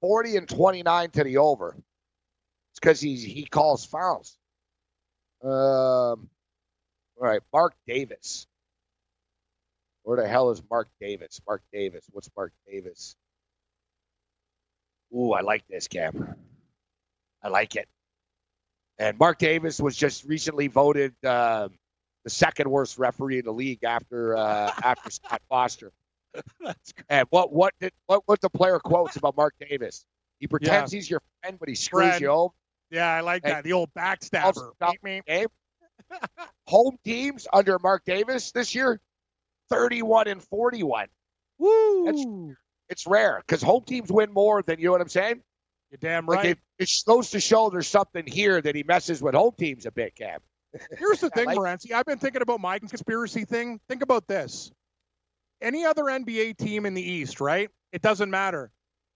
40 0.00 0.36
and 0.36 0.48
29 0.48 1.10
to 1.10 1.24
the 1.24 1.36
over. 1.36 1.76
It's 2.72 2.80
because 2.80 3.00
he's 3.00 3.22
he 3.22 3.44
calls 3.44 3.84
fouls. 3.84 4.36
Um, 5.44 5.50
all 5.50 7.20
right, 7.20 7.42
Mark 7.52 7.74
Davis. 7.86 8.46
Where 10.02 10.16
the 10.16 10.26
hell 10.26 10.50
is 10.50 10.62
Mark 10.70 10.88
Davis? 11.00 11.40
Mark 11.46 11.62
Davis. 11.72 12.04
What's 12.10 12.30
Mark 12.36 12.52
Davis? 12.66 13.16
Ooh, 15.14 15.32
I 15.32 15.42
like 15.42 15.66
this, 15.68 15.86
Cam. 15.88 16.34
I 17.42 17.48
like 17.48 17.76
it. 17.76 17.88
And 18.98 19.18
Mark 19.18 19.38
Davis 19.38 19.80
was 19.80 19.96
just 19.96 20.24
recently 20.24 20.68
voted 20.68 21.14
uh, 21.24 21.68
the 22.24 22.30
second 22.30 22.70
worst 22.70 22.98
referee 22.98 23.38
in 23.38 23.44
the 23.44 23.52
league 23.52 23.84
after 23.84 24.36
uh, 24.36 24.72
after 24.82 25.10
Scott 25.10 25.42
Foster. 25.48 25.92
And 27.08 27.26
what 27.30 27.52
what 27.52 27.74
did 27.80 27.92
what 28.06 28.22
what 28.26 28.40
the 28.40 28.50
player 28.50 28.78
quotes 28.78 29.16
about 29.16 29.36
Mark 29.36 29.54
Davis? 29.60 30.04
He 30.40 30.46
pretends 30.46 30.90
he's 30.90 31.08
your 31.08 31.20
friend, 31.42 31.58
but 31.58 31.68
he 31.68 31.74
screws 31.74 32.08
Friend. 32.08 32.20
you 32.20 32.28
over. 32.28 32.54
Yeah, 32.94 33.12
I 33.12 33.20
like 33.20 33.42
And 33.44 33.52
that. 33.54 33.64
The 33.64 33.72
old 33.72 33.90
backstabber. 33.94 34.70
Game. 35.26 35.48
Home 36.68 36.96
teams 37.04 37.46
under 37.52 37.78
Mark 37.78 38.04
Davis 38.04 38.52
this 38.52 38.74
year, 38.74 39.00
thirty-one 39.68 40.28
and 40.28 40.42
forty-one. 40.42 41.08
Woo! 41.58 42.04
That's, 42.06 42.24
it's 42.88 43.06
rare 43.06 43.42
because 43.46 43.62
home 43.62 43.82
teams 43.84 44.10
win 44.12 44.32
more 44.32 44.62
than 44.62 44.78
you 44.78 44.86
know 44.86 44.92
what 44.92 45.00
I'm 45.00 45.08
saying. 45.08 45.42
You're 45.90 45.98
damn 46.00 46.26
Like 46.26 46.36
right. 46.38 46.46
it, 46.50 46.58
it 46.78 46.90
goes 47.06 47.30
to 47.30 47.40
show 47.40 47.70
there's 47.70 47.88
something 47.88 48.24
here 48.26 48.60
that 48.60 48.74
he 48.74 48.82
messes 48.82 49.22
with 49.22 49.34
home 49.34 49.52
teams 49.58 49.86
a 49.86 49.90
bit, 49.92 50.14
Cam. 50.16 50.40
Here's 50.98 51.20
the 51.20 51.30
thing, 51.30 51.46
like- 51.46 51.56
Morency. 51.58 51.92
I've 51.92 52.04
been 52.04 52.18
thinking 52.18 52.42
about 52.42 52.60
my 52.60 52.78
conspiracy 52.78 53.44
thing. 53.44 53.80
Think 53.88 54.02
about 54.02 54.26
this. 54.26 54.70
Any 55.62 55.84
other 55.84 56.04
NBA 56.04 56.56
team 56.58 56.84
in 56.84 56.94
the 56.94 57.02
East, 57.02 57.40
right? 57.40 57.70
It 57.92 58.02
doesn't 58.02 58.30
matter. 58.30 58.70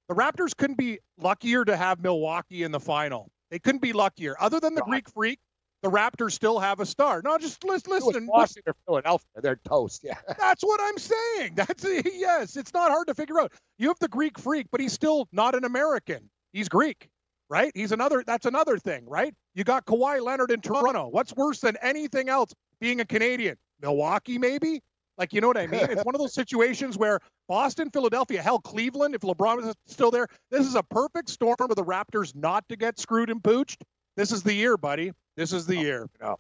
The 0.09 0.15
Raptors 0.15 0.57
couldn't 0.57 0.79
be 0.79 1.01
luckier 1.19 1.65
to 1.65 1.77
have 1.77 2.01
Milwaukee 2.01 2.63
in 2.63 2.71
the 2.73 2.81
final. 2.81 3.31
They 3.51 3.59
couldn't 3.59 3.83
be 3.83 3.93
luckier. 3.93 4.37
Other 4.41 4.61
than 4.61 4.75
the 4.75 4.83
Greek 4.83 5.09
Freak, 5.11 5.39
the 5.83 5.91
Raptors 5.91 6.33
still 6.33 6.59
have 6.59 6.81
a 6.81 6.87
star. 6.87 7.23
No, 7.25 7.39
just 7.39 7.63
listen. 7.65 7.93
Listen. 7.93 8.27
Boston 8.27 8.63
or 8.67 8.75
Philadelphia. 8.87 9.29
They're 9.37 9.61
toast. 9.65 10.03
Yeah. 10.03 10.19
That's 10.39 10.63
what 10.63 10.81
I'm 10.83 10.99
saying. 10.99 11.55
That's 11.55 11.85
yes. 12.15 12.57
It's 12.57 12.75
not 12.75 12.91
hard 12.91 13.07
to 13.09 13.15
figure 13.15 13.41
out. 13.41 13.53
You 13.79 13.89
have 13.89 13.99
the 14.01 14.09
Greek 14.09 14.39
freak, 14.39 14.67
but 14.71 14.81
he's 14.81 14.93
still 14.93 15.29
not 15.33 15.55
an 15.55 15.65
American. 15.65 16.29
He's 16.53 16.69
Greek, 16.69 17.09
right? 17.49 17.71
He's 17.75 17.93
another. 17.93 18.25
That's 18.27 18.47
another 18.47 18.79
thing, 18.79 19.07
right? 19.07 19.35
You 19.55 19.65
got 19.65 19.85
Kawhi 19.87 20.21
Leonard 20.21 20.51
in 20.51 20.61
Toronto. 20.61 21.09
What's 21.09 21.35
worse 21.37 21.61
than 21.61 21.77
anything 21.81 22.29
else? 22.29 22.53
Being 22.81 23.01
a 23.01 23.05
Canadian, 23.05 23.57
Milwaukee, 23.81 24.39
maybe. 24.39 24.81
Like 25.19 25.33
you 25.33 25.41
know 25.41 25.49
what 25.49 25.59
I 25.59 25.67
mean? 25.67 25.83
It's 25.91 26.05
one 26.05 26.15
of 26.15 26.21
those 26.21 26.33
situations 26.43 26.97
where 26.97 27.19
Boston, 27.49 27.91
Philadelphia, 27.91 28.41
hell, 28.41 28.61
Cleveland. 28.61 29.15
If 29.15 29.23
LeBron 29.23 29.67
is 29.69 29.75
still 29.87 30.11
there, 30.11 30.29
this 30.51 30.65
is 30.67 30.77
a 30.77 30.83
perfect 30.85 31.29
storm 31.29 31.57
for 31.59 31.75
the 31.75 31.85
Raptors 31.85 32.35
not 32.37 32.67
to 32.69 32.77
get 32.77 32.99
screwed 32.99 33.29
and 33.29 33.43
pooched. 33.43 33.83
This 34.17 34.33
is 34.33 34.43
the 34.43 34.55
year, 34.55 34.77
buddy. 34.77 35.13
This 35.37 35.53
is 35.53 35.67
the 35.67 35.77
year. 35.77 36.09
I 36.21 36.25
know. 36.25 36.39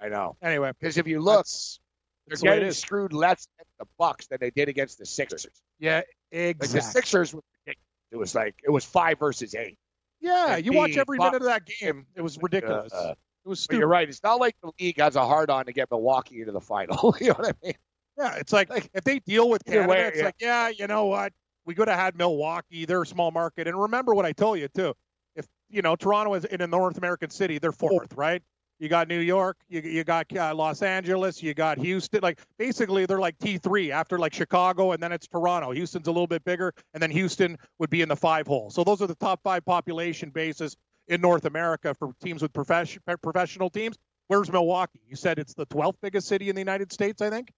I 0.00 0.08
know. 0.08 0.36
Anyway, 0.42 0.72
Because 0.78 0.96
if 0.96 1.06
you 1.06 1.20
look, 1.20 1.46
they're 1.46 2.36
that's 2.36 2.40
the 2.42 2.46
way 2.48 2.56
it 2.56 2.60
getting 2.60 2.72
screwed 2.72 3.12
less 3.12 3.46
against 3.58 3.78
the 3.78 3.86
Bucks 3.98 4.26
than 4.28 4.38
they 4.40 4.50
did 4.50 4.68
against 4.68 4.98
the 4.98 5.06
Sixers. 5.06 5.46
Yeah, 5.78 6.02
Like 6.32 6.58
the. 6.58 6.80
Sixers 6.80 7.34
was 7.34 7.42
ridiculous. 7.66 7.84
It 8.12 8.16
was 8.16 8.34
like 8.34 8.54
it 8.64 8.70
was 8.70 8.84
five 8.84 9.18
versus 9.18 9.54
eight. 9.54 9.76
Yeah, 10.20 10.56
And 10.56 10.66
you 10.66 10.72
watch 10.72 10.96
every 10.96 11.18
Bucks- 11.18 11.32
minute 11.32 11.42
of 11.46 11.48
that 11.52 11.66
game. 11.66 12.06
It 12.14 12.22
was 12.22 12.38
ridiculous. 12.40 12.92
Uh, 12.92 13.14
it 13.44 13.48
was 13.48 13.60
but 13.60 13.62
stupid. 13.64 13.78
you're 13.80 13.88
right. 13.88 14.08
It's 14.08 14.22
not 14.22 14.38
like 14.38 14.54
the 14.62 14.72
league 14.80 14.98
has 14.98 15.16
a 15.16 15.24
hard 15.24 15.50
on 15.50 15.66
to 15.66 15.72
get 15.72 15.90
Milwaukee 15.90 16.40
into 16.40 16.52
the 16.52 16.60
final. 16.60 17.14
you 17.20 17.28
know 17.28 17.34
what 17.34 17.48
I 17.48 17.66
mean? 17.66 17.74
Yeah, 18.18 18.34
it's 18.36 18.52
like, 18.52 18.68
if 18.92 19.04
they 19.04 19.20
deal 19.20 19.48
with 19.48 19.64
Canada, 19.64 19.88
way, 19.88 20.00
it's 20.02 20.18
yeah. 20.18 20.24
like, 20.24 20.34
yeah, 20.40 20.68
you 20.68 20.86
know 20.86 21.06
what? 21.06 21.32
We 21.64 21.74
could 21.74 21.88
have 21.88 21.98
had 21.98 22.16
Milwaukee. 22.16 22.84
They're 22.84 23.02
a 23.02 23.06
small 23.06 23.30
market. 23.30 23.66
And 23.66 23.80
remember 23.80 24.14
what 24.14 24.26
I 24.26 24.32
told 24.32 24.58
you, 24.58 24.68
too. 24.68 24.94
If, 25.36 25.46
you 25.70 25.80
know, 25.80 25.96
Toronto 25.96 26.34
is 26.34 26.44
in 26.44 26.60
a 26.60 26.66
North 26.66 26.98
American 26.98 27.30
city, 27.30 27.58
they're 27.58 27.72
fourth, 27.72 28.14
right? 28.14 28.42
You 28.78 28.88
got 28.88 29.08
New 29.08 29.20
York, 29.20 29.58
you, 29.68 29.82
you 29.82 30.04
got 30.04 30.34
uh, 30.34 30.54
Los 30.54 30.80
Angeles, 30.80 31.42
you 31.42 31.52
got 31.52 31.78
Houston. 31.78 32.20
Like, 32.22 32.40
basically, 32.58 33.04
they're 33.04 33.20
like 33.20 33.38
T3 33.38 33.90
after 33.90 34.18
like 34.18 34.32
Chicago, 34.32 34.92
and 34.92 35.02
then 35.02 35.12
it's 35.12 35.26
Toronto. 35.26 35.70
Houston's 35.70 36.08
a 36.08 36.10
little 36.10 36.26
bit 36.26 36.44
bigger, 36.44 36.72
and 36.94 37.02
then 37.02 37.10
Houston 37.10 37.58
would 37.78 37.90
be 37.90 38.00
in 38.00 38.08
the 38.08 38.16
five 38.16 38.46
hole. 38.46 38.70
So 38.70 38.82
those 38.82 39.02
are 39.02 39.06
the 39.06 39.14
top 39.14 39.40
five 39.42 39.66
population 39.66 40.30
bases 40.30 40.76
in 41.10 41.20
North 41.20 41.44
America 41.44 41.92
for 41.94 42.12
teams 42.22 42.40
with 42.40 42.52
profession, 42.52 43.02
professional 43.20 43.68
teams. 43.68 43.98
Where's 44.28 44.50
Milwaukee? 44.50 45.00
You 45.08 45.16
said 45.16 45.40
it's 45.40 45.54
the 45.54 45.66
12th 45.66 45.96
biggest 46.00 46.28
city 46.28 46.48
in 46.48 46.54
the 46.54 46.60
United 46.60 46.92
States, 46.92 47.20
I 47.20 47.30
think 47.30 47.50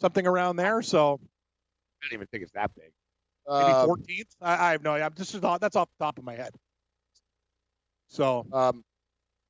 something 0.00 0.26
around 0.26 0.56
there. 0.56 0.82
So 0.82 1.20
I 2.02 2.06
don't 2.06 2.14
even 2.14 2.26
think 2.26 2.42
it's 2.42 2.52
that 2.52 2.72
big. 2.74 2.90
maybe 3.48 3.70
Um, 3.70 3.88
14th. 3.88 4.24
I, 4.42 4.68
I 4.68 4.72
have 4.72 4.82
no 4.82 4.92
idea. 4.94 5.06
I'm 5.06 5.14
just 5.14 5.40
not, 5.40 5.60
that's 5.60 5.76
off 5.76 5.88
the 5.98 6.04
top 6.04 6.18
of 6.18 6.24
my 6.24 6.34
head. 6.34 6.50
So 8.08 8.44
Um, 8.52 8.84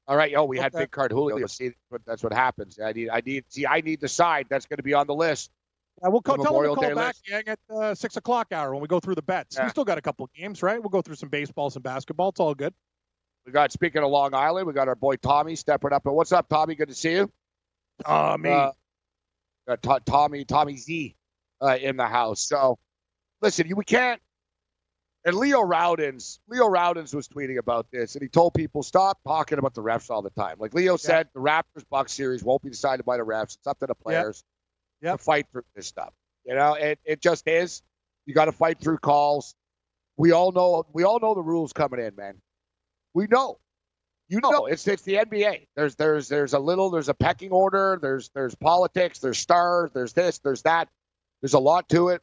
all 0.06 0.16
right, 0.16 0.30
yo, 0.30 0.44
we 0.44 0.58
had 0.58 0.74
Okay. 0.74 0.84
big 0.84 0.90
card 0.90 1.10
Julio. 1.12 1.46
See, 1.46 1.72
that's 2.04 2.22
what 2.22 2.34
happens. 2.34 2.78
I 2.78 2.92
need, 2.92 3.08
I 3.08 3.22
need, 3.24 3.44
see, 3.48 3.66
I 3.66 3.80
need 3.80 4.00
the 4.02 4.08
side 4.08 4.46
that's 4.50 4.66
going 4.66 4.76
to 4.76 4.82
be 4.82 4.92
on 4.92 5.06
the 5.06 5.14
list. 5.14 5.50
I 6.02 6.08
will 6.08 6.20
call, 6.20 6.36
The 6.36 6.42
tell 6.44 6.52
them 6.52 6.62
to 6.64 6.68
Memorial 6.68 6.74
call 6.76 6.88
Day 6.88 6.94
back, 6.94 7.14
list. 7.14 7.26
gang, 7.26 7.42
at 7.46 7.58
uh, 7.74 7.94
six 7.94 8.16
o'clock 8.16 8.48
hour 8.52 8.72
when 8.72 8.82
we 8.82 8.88
go 8.88 9.00
through 9.00 9.14
the 9.14 9.22
bets. 9.22 9.56
Yeah. 9.56 9.64
We 9.64 9.70
still 9.70 9.84
got 9.84 9.96
a 9.96 10.02
couple 10.02 10.24
of 10.24 10.32
games, 10.34 10.62
right? 10.62 10.78
We'll 10.78 10.90
go 10.90 11.00
through 11.00 11.14
some 11.16 11.30
baseball, 11.30 11.70
some 11.70 11.82
basketball. 11.82 12.30
It's 12.30 12.40
all 12.40 12.54
good. 12.54 12.74
We 13.46 13.52
got 13.52 13.72
speaking 13.72 14.02
of 14.02 14.10
Long 14.10 14.34
Island, 14.34 14.66
we 14.66 14.72
got 14.72 14.88
our 14.88 14.94
boy 14.94 15.16
Tommy 15.16 15.56
stepping 15.56 15.92
up. 15.92 16.04
And 16.06 16.14
what's 16.14 16.32
up, 16.32 16.48
Tommy? 16.48 16.74
Good 16.74 16.88
to 16.88 16.94
see 16.94 17.12
you. 17.12 17.32
Tommy. 18.04 18.50
Uh, 18.50 18.72
got 19.66 19.82
To- 19.82 20.00
Tommy, 20.04 20.44
Tommy 20.44 20.76
Z, 20.76 21.16
uh, 21.62 21.76
in 21.80 21.96
the 21.96 22.06
house. 22.06 22.42
So, 22.42 22.78
listen, 23.40 23.66
you 23.66 23.76
we 23.76 23.84
can't. 23.84 24.20
And 25.24 25.36
Leo 25.36 25.60
Rautins, 25.60 26.38
Leo 26.48 26.64
Rautins 26.68 27.14
was 27.14 27.28
tweeting 27.28 27.58
about 27.58 27.86
this, 27.92 28.14
and 28.14 28.22
he 28.22 28.28
told 28.28 28.54
people 28.54 28.82
stop 28.82 29.18
talking 29.26 29.58
about 29.58 29.74
the 29.74 29.82
refs 29.82 30.08
all 30.10 30.22
the 30.22 30.30
time. 30.30 30.56
Like 30.58 30.72
Leo 30.72 30.96
said, 30.96 31.28
the 31.34 31.40
Raptors 31.40 31.84
Bucks 31.90 32.12
series 32.14 32.42
won't 32.42 32.62
be 32.62 32.70
decided 32.70 33.04
by 33.04 33.18
the 33.18 33.22
refs. 33.22 33.56
It's 33.56 33.66
up 33.66 33.78
to 33.80 33.86
the 33.86 33.94
players 33.94 34.42
Yep. 35.02 35.18
to 35.18 35.22
fight 35.24 35.46
through 35.52 35.64
this 35.74 35.86
stuff. 35.86 36.12
You 36.46 36.54
know, 36.54 36.72
it 36.74 36.98
it 37.04 37.20
just 37.20 37.46
is. 37.46 37.82
You 38.24 38.32
got 38.34 38.46
to 38.46 38.52
fight 38.52 38.80
through 38.80 38.98
calls. 38.98 39.54
We 40.16 40.32
all 40.32 40.52
know. 40.52 40.86
We 40.92 41.04
all 41.04 41.18
know 41.20 41.34
the 41.34 41.42
rules 41.42 41.72
coming 41.74 42.00
in, 42.00 42.16
man. 42.16 42.40
We 43.14 43.26
know. 43.26 43.58
You 44.28 44.40
know, 44.40 44.66
it's 44.66 44.86
it's 44.86 45.02
the 45.02 45.14
NBA. 45.14 45.66
There's 45.74 45.96
there's 45.96 46.28
there's 46.28 46.52
a 46.52 46.58
little 46.58 46.88
there's 46.88 47.08
a 47.08 47.14
pecking 47.14 47.50
order. 47.50 47.98
There's 48.00 48.30
there's 48.32 48.54
politics. 48.54 49.18
There's 49.18 49.38
stars. 49.38 49.90
There's 49.92 50.12
this. 50.12 50.38
There's 50.38 50.62
that. 50.62 50.88
There's 51.42 51.54
a 51.54 51.58
lot 51.58 51.88
to 51.88 52.10
it. 52.10 52.22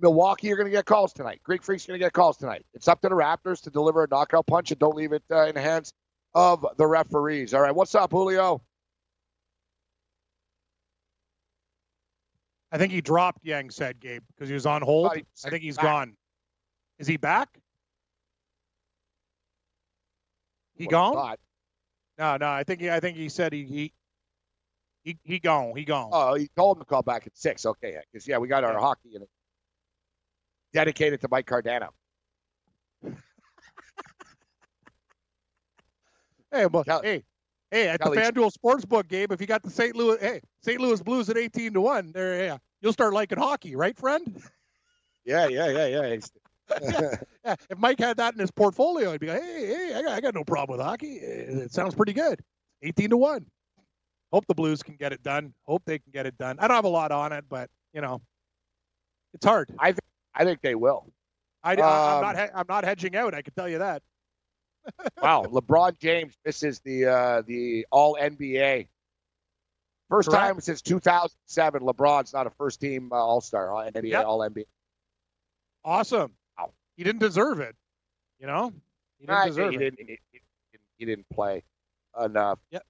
Milwaukee, 0.00 0.46
you're 0.46 0.56
going 0.56 0.66
to 0.66 0.70
get 0.70 0.86
calls 0.86 1.12
tonight. 1.12 1.40
Greek 1.44 1.62
Freak's 1.62 1.84
going 1.84 2.00
to 2.00 2.04
get 2.04 2.14
calls 2.14 2.38
tonight. 2.38 2.64
It's 2.72 2.88
up 2.88 3.02
to 3.02 3.10
the 3.10 3.14
Raptors 3.14 3.60
to 3.62 3.70
deliver 3.70 4.04
a 4.04 4.08
knockout 4.10 4.46
punch 4.46 4.70
and 4.70 4.80
don't 4.80 4.96
leave 4.96 5.12
it 5.12 5.22
uh, 5.30 5.46
in 5.46 5.54
the 5.54 5.60
hands 5.60 5.92
of 6.34 6.64
the 6.78 6.86
referees. 6.86 7.52
All 7.52 7.60
right, 7.60 7.74
what's 7.74 7.94
up, 7.94 8.10
Julio? 8.10 8.62
I 12.72 12.78
think 12.78 12.92
he 12.92 13.00
dropped 13.00 13.44
Yang 13.44 13.70
said 13.70 14.00
Gabe 14.00 14.22
because 14.34 14.48
he 14.48 14.54
was 14.54 14.64
on 14.64 14.80
hold. 14.80 15.08
Thought 15.08 15.22
I 15.44 15.50
think 15.50 15.62
he's 15.62 15.76
back. 15.76 15.84
gone. 15.84 16.16
Is 16.98 17.06
he 17.06 17.16
back? 17.16 17.48
He 20.80 20.86
Well, 20.86 21.12
gone? 21.12 21.14
not. 21.14 21.38
No, 22.18 22.36
no. 22.38 22.50
I 22.50 22.64
think 22.64 22.80
he. 22.80 22.90
I 22.90 23.00
think 23.00 23.18
he 23.18 23.28
said 23.28 23.52
he 23.52 23.64
he 23.64 23.92
he, 25.04 25.18
he 25.24 25.38
gone. 25.38 25.76
He 25.76 25.84
gone. 25.84 26.08
Oh, 26.10 26.34
he 26.34 26.48
told 26.56 26.78
him 26.78 26.82
to 26.82 26.86
call 26.86 27.02
back 27.02 27.26
at 27.26 27.36
six. 27.36 27.66
Okay, 27.66 27.98
because 28.10 28.26
yeah, 28.26 28.38
we 28.38 28.48
got 28.48 28.64
our 28.64 28.72
Yeah. 28.72 28.80
hockey 28.80 29.14
in 29.14 29.22
it. 29.22 29.28
dedicated 30.72 31.20
to 31.20 31.28
Mike 31.30 31.46
Cardano. 31.46 31.90
Hey, 36.52 36.66
but 36.66 36.84
hey, 37.04 37.22
hey, 37.70 37.86
at 37.88 38.00
the 38.00 38.06
FanDuel 38.06 38.50
Sportsbook, 38.50 39.06
game, 39.06 39.28
if 39.30 39.40
you 39.40 39.46
got 39.46 39.62
the 39.62 39.70
St. 39.70 39.94
Louis, 39.94 40.18
hey, 40.20 40.40
St. 40.62 40.80
Louis 40.80 41.00
Blues 41.00 41.30
at 41.30 41.36
eighteen 41.36 41.72
to 41.74 41.80
one, 41.80 42.10
there, 42.10 42.44
yeah, 42.44 42.58
you'll 42.80 42.92
start 42.92 43.12
liking 43.12 43.38
hockey, 43.38 43.76
right, 43.76 43.96
friend? 43.96 44.42
Yeah, 45.24 45.46
yeah, 45.46 45.68
yeah, 45.68 45.86
yeah. 45.86 46.16
Yeah, 47.42 47.54
if 47.70 47.78
Mike 47.78 47.98
had 47.98 48.18
that 48.18 48.34
in 48.34 48.40
his 48.40 48.50
portfolio, 48.50 49.12
he'd 49.12 49.20
be 49.20 49.28
like, 49.28 49.40
hey, 49.42 49.66
hey, 49.66 49.94
I 49.94 50.02
got, 50.02 50.12
I 50.12 50.20
got 50.20 50.34
no 50.34 50.44
problem 50.44 50.76
with 50.78 50.86
hockey. 50.86 51.14
It 51.16 51.72
sounds 51.72 51.94
pretty 51.94 52.12
good. 52.12 52.40
18 52.82 53.10
to 53.10 53.16
1. 53.16 53.46
Hope 54.32 54.46
the 54.46 54.54
Blues 54.54 54.82
can 54.82 54.96
get 54.96 55.12
it 55.12 55.22
done. 55.22 55.54
Hope 55.66 55.82
they 55.86 55.98
can 55.98 56.12
get 56.12 56.26
it 56.26 56.36
done. 56.38 56.56
I 56.60 56.68
don't 56.68 56.74
have 56.76 56.84
a 56.84 56.88
lot 56.88 57.12
on 57.12 57.32
it, 57.32 57.44
but, 57.48 57.70
you 57.94 58.00
know, 58.02 58.20
it's 59.32 59.44
hard. 59.46 59.70
I 59.78 59.88
think 59.92 60.00
I 60.34 60.44
think 60.44 60.60
they 60.60 60.74
will. 60.74 61.10
I, 61.64 61.72
am 61.72 61.78
Um, 61.80 62.22
not 62.22 62.36
he- 62.36 62.54
I'm 62.54 62.66
not 62.68 62.84
hedging 62.84 63.16
out. 63.16 63.34
I 63.34 63.42
can 63.42 63.54
tell 63.54 63.68
you 63.68 63.78
that. 63.78 64.02
Wow, 65.22 65.44
LeBron 65.44 65.98
James 65.98 66.34
misses 66.44 66.80
the 66.80 67.06
uh, 67.06 67.42
the 67.46 67.86
All 67.90 68.16
NBA. 68.20 68.88
First 70.08 70.28
Correct. 70.30 70.42
time 70.44 70.60
since 70.60 70.82
2007, 70.82 71.82
LeBron's 71.82 72.32
not 72.32 72.46
a 72.46 72.50
first 72.50 72.80
team 72.80 73.10
uh, 73.12 73.16
All 73.16 73.40
Star, 73.40 73.74
uh, 73.76 73.90
NBA 73.90 74.10
Yep. 74.10 74.24
All 74.26 74.38
NBA. 74.40 74.64
Awesome. 75.84 76.32
Wow. 77.00 77.04
He 77.04 77.04
didn't 77.04 77.20
deserve 77.20 77.60
it. 77.60 77.74
You 78.38 78.46
know, 78.46 78.72
he 79.18 79.26
didn't 79.26 79.38
Nah, 79.38 79.46
deserve 79.46 79.70
he, 79.70 79.76
it. 79.76 79.96
Didn't, 79.96 79.98
he, 80.08 80.18
he- 80.32 80.40
he 80.98 81.06
didn't 81.06 81.26
play 81.32 81.62
enough. 82.22 82.58
Yep. 82.72 82.84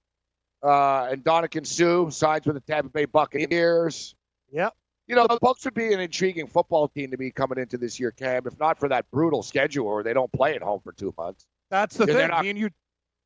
Uh, 0.61 1.05
and 1.11 1.23
Ndamukong 1.23 1.65
Suh 1.65 2.09
signs 2.09 2.45
with 2.45 2.55
the 2.55 2.61
Tampa 2.61 2.89
Bay 2.89 3.05
Buccaneers. 3.05 4.15
Yep. 4.51 4.73
You 5.07 5.15
know, 5.15 5.27
the 5.27 5.39
Bucks 5.41 5.63
would 5.63 5.73
be 5.73 5.93
an 5.93 6.01
intriguing 6.01 6.47
football 6.47 6.89
team 6.89 7.11
to 7.11 7.17
be 7.17 7.31
coming 7.31 7.57
into 7.57 7.77
this 7.77 8.01
year, 8.01 8.11
Cam, 8.11 8.45
if 8.47 8.59
not 8.59 8.77
for 8.79 8.89
that 8.89 9.09
brutal 9.11 9.43
schedule 9.43 9.85
where 9.85 10.03
they 10.03 10.11
don't 10.13 10.31
play 10.33 10.55
at 10.55 10.61
home 10.61 10.81
for 10.83 10.91
two 10.91 11.13
months. 11.17 11.45
That's 11.69 11.95
the 11.95 12.05
thing. 12.05 12.27
not- 12.27 12.43
Me 12.43 12.49
and 12.49 12.59
you, 12.59 12.69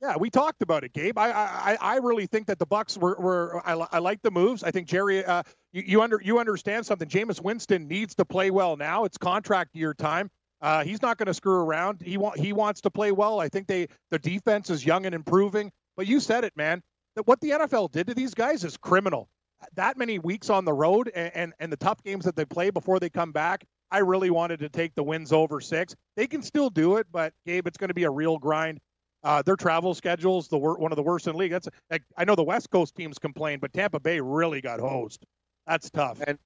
yeah, 0.03 0.17
we 0.17 0.29
talked 0.29 0.61
about 0.61 0.83
it, 0.83 0.93
Gabe. 0.93 1.17
I, 1.17 1.31
I, 1.31 1.77
I 1.81 1.95
really 1.97 2.27
think 2.27 2.45
that 2.47 2.59
the 2.59 2.65
Bucks 2.67 2.95
were, 2.95 3.15
were 3.19 3.61
I, 3.65 3.73
li- 3.73 3.87
I 3.91 3.97
like 3.99 4.21
the 4.21 4.29
moves. 4.31 4.63
I 4.63 4.69
think 4.69 4.87
Jerry, 4.87 5.25
uh, 5.25 5.41
you, 5.73 5.81
you 5.85 6.01
under, 6.03 6.21
you 6.23 6.37
understand 6.37 6.85
something. 6.85 7.07
Jameis 7.09 7.41
Winston 7.41 7.87
needs 7.87 8.13
to 8.15 8.25
play 8.25 8.51
well 8.51 8.77
now. 8.77 9.05
It's 9.05 9.17
contract 9.17 9.71
year 9.75 9.95
time. 9.95 10.29
Uh, 10.61 10.83
he's 10.83 11.01
not 11.01 11.17
going 11.17 11.27
to 11.27 11.33
screw 11.33 11.59
around. 11.61 12.01
He 12.01 12.17
want 12.17 12.39
he 12.39 12.53
wants 12.53 12.81
to 12.81 12.91
play 12.91 13.11
well. 13.11 13.39
I 13.39 13.49
think 13.49 13.67
they 13.67 13.87
the 14.11 14.19
defense 14.19 14.69
is 14.69 14.85
young 14.85 15.05
and 15.05 15.13
improving. 15.13 15.71
But 15.97 16.07
you 16.07 16.19
said 16.19 16.43
it, 16.43 16.53
man. 16.55 16.81
That 17.15 17.27
what 17.27 17.39
the 17.41 17.51
NFL 17.51 17.91
did 17.91 18.07
to 18.07 18.13
these 18.13 18.33
guys 18.33 18.63
is 18.63 18.77
criminal. 18.77 19.29
That 19.75 19.97
many 19.97 20.19
weeks 20.19 20.49
on 20.49 20.65
the 20.65 20.73
road 20.73 21.09
and, 21.15 21.31
and, 21.33 21.53
and 21.59 21.71
the 21.71 21.77
tough 21.77 22.03
games 22.03 22.25
that 22.25 22.35
they 22.35 22.45
play 22.45 22.69
before 22.69 22.99
they 22.99 23.09
come 23.09 23.31
back. 23.31 23.65
I 23.91 23.99
really 23.99 24.29
wanted 24.29 24.59
to 24.59 24.69
take 24.69 24.93
the 24.95 25.03
wins 25.03 25.31
over 25.31 25.61
six. 25.61 25.95
They 26.17 26.27
can 26.27 26.41
still 26.41 26.69
do 26.69 26.97
it, 26.97 27.07
but 27.11 27.33
Gabe, 27.45 27.65
it's 27.67 27.77
going 27.77 27.87
to 27.89 27.93
be 27.93 28.03
a 28.03 28.09
real 28.09 28.37
grind. 28.37 28.79
Uh, 29.23 29.41
their 29.41 29.55
travel 29.55 29.93
schedules 29.95 30.47
the 30.49 30.57
wor- 30.57 30.77
one 30.77 30.91
of 30.91 30.97
the 30.97 31.03
worst 31.03 31.27
in 31.27 31.33
the 31.33 31.39
league. 31.39 31.51
That's 31.51 31.69
like, 31.89 32.03
I 32.17 32.25
know 32.25 32.35
the 32.35 32.43
West 32.43 32.69
Coast 32.69 32.95
teams 32.95 33.17
complain, 33.17 33.59
but 33.59 33.73
Tampa 33.73 33.99
Bay 33.99 34.19
really 34.19 34.61
got 34.61 34.79
hosed. 34.79 35.25
That's 35.65 35.89
tough. 35.89 36.21
And 36.27 36.37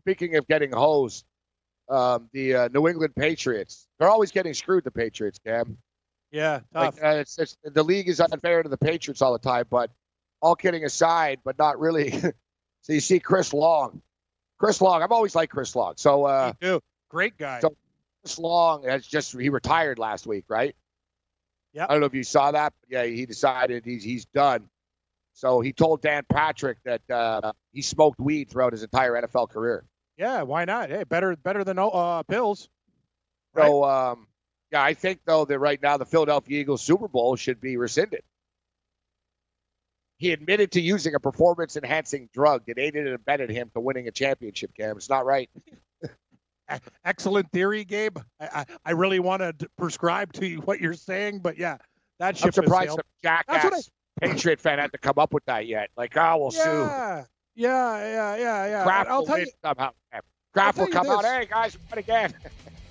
speaking 0.00 0.36
of 0.36 0.46
getting 0.48 0.72
hosed, 0.72 1.24
um, 1.88 2.28
the 2.32 2.54
uh, 2.54 2.68
New 2.72 2.88
England 2.88 3.14
Patriots, 3.14 3.86
they're 3.98 4.08
always 4.08 4.30
getting 4.30 4.54
screwed. 4.54 4.84
The 4.84 4.90
Patriots, 4.90 5.38
Cam. 5.44 5.78
Yeah, 6.32 6.60
Like, 6.74 7.02
uh, 7.02 7.08
it's, 7.18 7.38
it's, 7.38 7.56
the 7.62 7.82
league 7.82 8.08
is 8.08 8.20
unfair 8.20 8.62
to 8.62 8.68
the 8.68 8.76
Patriots 8.76 9.22
all 9.22 9.32
the 9.32 9.38
time, 9.38 9.64
but 9.70 9.90
all 10.42 10.56
kidding 10.56 10.84
aside, 10.84 11.38
but 11.44 11.58
not 11.58 11.78
really. 11.78 12.10
so 12.82 12.92
you 12.92 13.00
see 13.00 13.20
Chris 13.20 13.52
Long. 13.52 14.02
Chris 14.58 14.80
Long, 14.80 15.02
I've 15.02 15.12
always 15.12 15.34
liked 15.34 15.52
Chris 15.52 15.74
Long. 15.76 15.94
So 15.96 16.24
uh, 16.24 16.52
Me 16.60 16.68
too. 16.68 16.82
Great 17.08 17.38
guy. 17.38 17.60
So 17.60 17.76
Chris 18.22 18.38
Long 18.38 18.84
has 18.84 19.06
just 19.06 19.38
he 19.38 19.48
retired 19.48 19.98
last 19.98 20.26
week, 20.26 20.44
right? 20.48 20.74
Yeah. 21.72 21.84
I 21.84 21.92
don't 21.92 22.00
know 22.00 22.06
if 22.06 22.14
you 22.14 22.24
saw 22.24 22.50
that, 22.50 22.72
but 22.80 22.90
yeah, 22.90 23.04
he 23.04 23.26
decided 23.26 23.84
he's 23.84 24.02
he's 24.02 24.24
done. 24.26 24.68
So 25.34 25.60
he 25.60 25.72
told 25.72 26.00
Dan 26.00 26.24
Patrick 26.30 26.78
that 26.84 27.02
uh, 27.10 27.52
he 27.72 27.82
smoked 27.82 28.18
weed 28.18 28.50
throughout 28.50 28.72
his 28.72 28.82
entire 28.82 29.12
NFL 29.12 29.50
career. 29.50 29.84
Yeah, 30.16 30.42
why 30.42 30.64
not? 30.64 30.90
Hey, 30.90 31.04
better 31.04 31.36
better 31.36 31.64
than 31.64 31.78
uh, 31.78 32.22
pills. 32.24 32.68
So 33.56 33.84
um, 33.84 34.26
yeah, 34.72 34.82
I 34.82 34.94
think 34.94 35.20
though 35.26 35.44
that 35.44 35.58
right 35.58 35.80
now 35.80 35.96
the 35.96 36.06
Philadelphia 36.06 36.60
Eagles 36.60 36.82
Super 36.82 37.08
Bowl 37.08 37.36
should 37.36 37.60
be 37.60 37.76
rescinded. 37.76 38.22
He 40.18 40.32
admitted 40.32 40.72
to 40.72 40.80
using 40.80 41.14
a 41.14 41.20
performance 41.20 41.76
enhancing 41.76 42.30
drug 42.32 42.64
that 42.66 42.78
aided 42.78 43.06
and 43.06 43.14
abetted 43.14 43.50
him 43.50 43.70
to 43.74 43.80
winning 43.80 44.08
a 44.08 44.10
championship, 44.10 44.74
game. 44.74 44.96
It's 44.96 45.10
not 45.10 45.26
right. 45.26 45.50
Excellent 47.04 47.52
theory, 47.52 47.84
Gabe. 47.84 48.16
I, 48.40 48.46
I, 48.46 48.64
I 48.86 48.90
really 48.92 49.18
want 49.18 49.42
to 49.42 49.68
prescribe 49.76 50.32
to 50.34 50.46
you 50.46 50.60
what 50.60 50.80
you're 50.80 50.94
saying, 50.94 51.40
but 51.40 51.58
yeah, 51.58 51.76
that 52.18 52.38
ship 52.38 52.46
I'm 52.46 52.52
surprised 52.52 52.90
some 52.90 53.00
sailed. 53.22 53.44
I- 53.50 53.58
jackass 53.58 53.90
Patriot 54.20 54.60
fan 54.60 54.78
had 54.78 54.92
to 54.92 54.98
come 54.98 55.18
up 55.18 55.34
with 55.34 55.44
that 55.44 55.66
yet. 55.66 55.90
Like, 55.96 56.16
oh, 56.16 56.38
we'll 56.38 56.50
sue. 56.50 57.26
Yeah, 57.56 57.98
yeah, 57.98 58.36
yeah, 58.36 58.66
yeah. 58.66 58.82
Kraft 58.84 59.10
I'll 59.10 59.24
tell 59.24 59.38
you, 59.38 59.46
somehow. 59.64 59.90
Kraft 60.52 60.78
I'll 60.78 60.84
will 60.84 60.92
come 60.92 61.08
out. 61.08 61.24
Hey 61.24 61.48
guys, 61.50 61.76
won 61.90 61.98
again. 61.98 62.34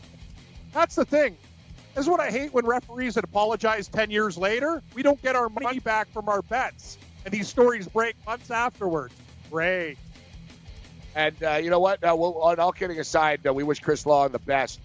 that's 0.73 0.95
the 0.95 1.05
thing. 1.05 1.37
This 1.93 2.03
is 2.03 2.09
what 2.09 2.19
I 2.19 2.29
hate 2.29 2.53
when 2.53 2.65
referees 2.65 3.13
that 3.13 3.23
apologize 3.23 3.87
10 3.87 4.11
years 4.11 4.37
later. 4.37 4.83
We 4.95 5.03
don't 5.03 5.21
get 5.21 5.35
our 5.35 5.47
money 5.47 5.79
back 5.79 6.09
from 6.11 6.27
our 6.27 6.41
bets. 6.41 6.97
And 7.23 7.33
these 7.33 7.47
stories 7.47 7.87
break 7.87 8.15
months 8.25 8.51
afterwards. 8.51 9.13
Great. 9.49 9.97
And 11.15 11.41
uh, 11.41 11.53
you 11.53 11.69
know 11.69 11.79
what? 11.79 12.03
Uh, 12.03 12.13
we'll, 12.17 12.37
on 12.41 12.59
all 12.59 12.73
kidding 12.73 12.99
aside, 12.99 13.47
uh, 13.47 13.53
we 13.53 13.63
wish 13.63 13.79
Chris 13.79 14.05
Long 14.05 14.31
the 14.31 14.39
best. 14.39 14.81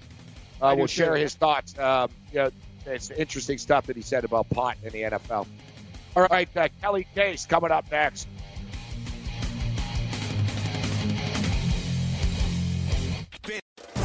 Uh, 0.63 0.75
we'll 0.79 0.87
share 0.87 1.17
his 1.17 1.35
thoughts. 1.35 1.77
Um, 1.79 2.11
you 2.33 2.39
know, 2.39 2.51
it's 2.87 3.11
interesting 3.11 3.59
stuff 3.59 3.87
that 3.87 3.97
he 3.97 4.03
said 4.03 4.25
about 4.25 4.49
pot 4.51 4.77
in 4.85 4.91
the 4.91 5.03
NFL. 5.03 5.47
All 6.15 6.27
right, 6.31 6.49
uh, 6.57 6.69
Kelly 6.81 7.07
Chase 7.15 7.47
coming 7.47 7.71
up 7.71 7.91
next. 7.91 8.29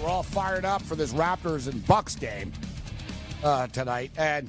Right, 0.00 0.06
we're 0.06 0.10
all 0.10 0.22
fired 0.22 0.64
up 0.64 0.82
for 0.82 0.94
this 0.94 1.12
Raptors 1.12 1.68
and 1.68 1.84
Bucks 1.86 2.16
game 2.16 2.52
uh, 3.42 3.66
tonight, 3.68 4.10
and 4.16 4.48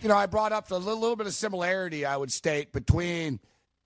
you 0.00 0.08
know 0.08 0.16
I 0.16 0.26
brought 0.26 0.52
up 0.52 0.68
the 0.68 0.78
little, 0.78 1.00
little 1.00 1.16
bit 1.16 1.26
of 1.26 1.34
similarity 1.34 2.04
I 2.04 2.16
would 2.16 2.32
state 2.32 2.72
between 2.72 3.40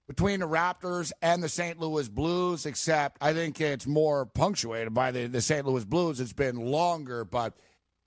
between 0.08 0.40
the 0.40 0.48
Raptors 0.48 1.12
and 1.20 1.42
the 1.42 1.48
St. 1.48 1.80
Louis 1.80 2.08
Blues, 2.08 2.64
except 2.64 3.18
I 3.20 3.32
think 3.32 3.60
it's 3.60 3.86
more 3.86 4.24
punctuated 4.24 4.94
by 4.94 5.10
the, 5.10 5.26
the 5.26 5.40
St. 5.40 5.66
Louis 5.66 5.84
Blues. 5.84 6.20
It's 6.20 6.32
been 6.32 6.56
longer, 6.56 7.24
but 7.24 7.54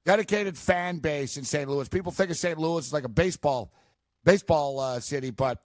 dedicated 0.05 0.57
fan 0.57 0.99
base 0.99 1.35
in 1.35 1.43
St. 1.43 1.69
Louis. 1.69 1.89
People 1.89 2.11
think 2.11 2.29
of 2.29 2.37
St. 2.37 2.57
Louis 2.57 2.85
as 2.85 2.93
like 2.93 3.03
a 3.03 3.09
baseball 3.09 3.73
baseball 4.23 4.79
uh, 4.79 4.99
city, 4.99 5.31
but 5.31 5.63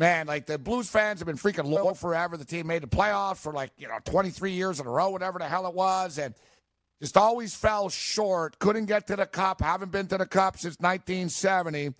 man, 0.00 0.26
like 0.26 0.46
the 0.46 0.58
Blues 0.58 0.88
fans 0.88 1.20
have 1.20 1.26
been 1.26 1.36
freaking 1.36 1.66
loyal 1.66 1.94
forever. 1.94 2.38
The 2.38 2.44
team 2.44 2.66
made 2.66 2.82
the 2.82 2.88
playoffs 2.88 3.36
for 3.36 3.52
like, 3.52 3.70
you 3.76 3.86
know, 3.86 3.98
23 4.06 4.50
years 4.50 4.80
in 4.80 4.86
a 4.86 4.90
row, 4.90 5.10
whatever 5.10 5.38
the 5.38 5.44
hell 5.44 5.66
it 5.66 5.74
was. 5.74 6.18
And 6.18 6.34
just 7.00 7.18
always 7.18 7.54
fell 7.54 7.90
short. 7.90 8.58
Couldn't 8.58 8.86
get 8.86 9.06
to 9.08 9.16
the 9.16 9.26
cup. 9.26 9.60
Haven't 9.60 9.92
been 9.92 10.06
to 10.08 10.16
the 10.16 10.26
cup 10.26 10.58
since 10.58 10.76
1970. 10.80 11.92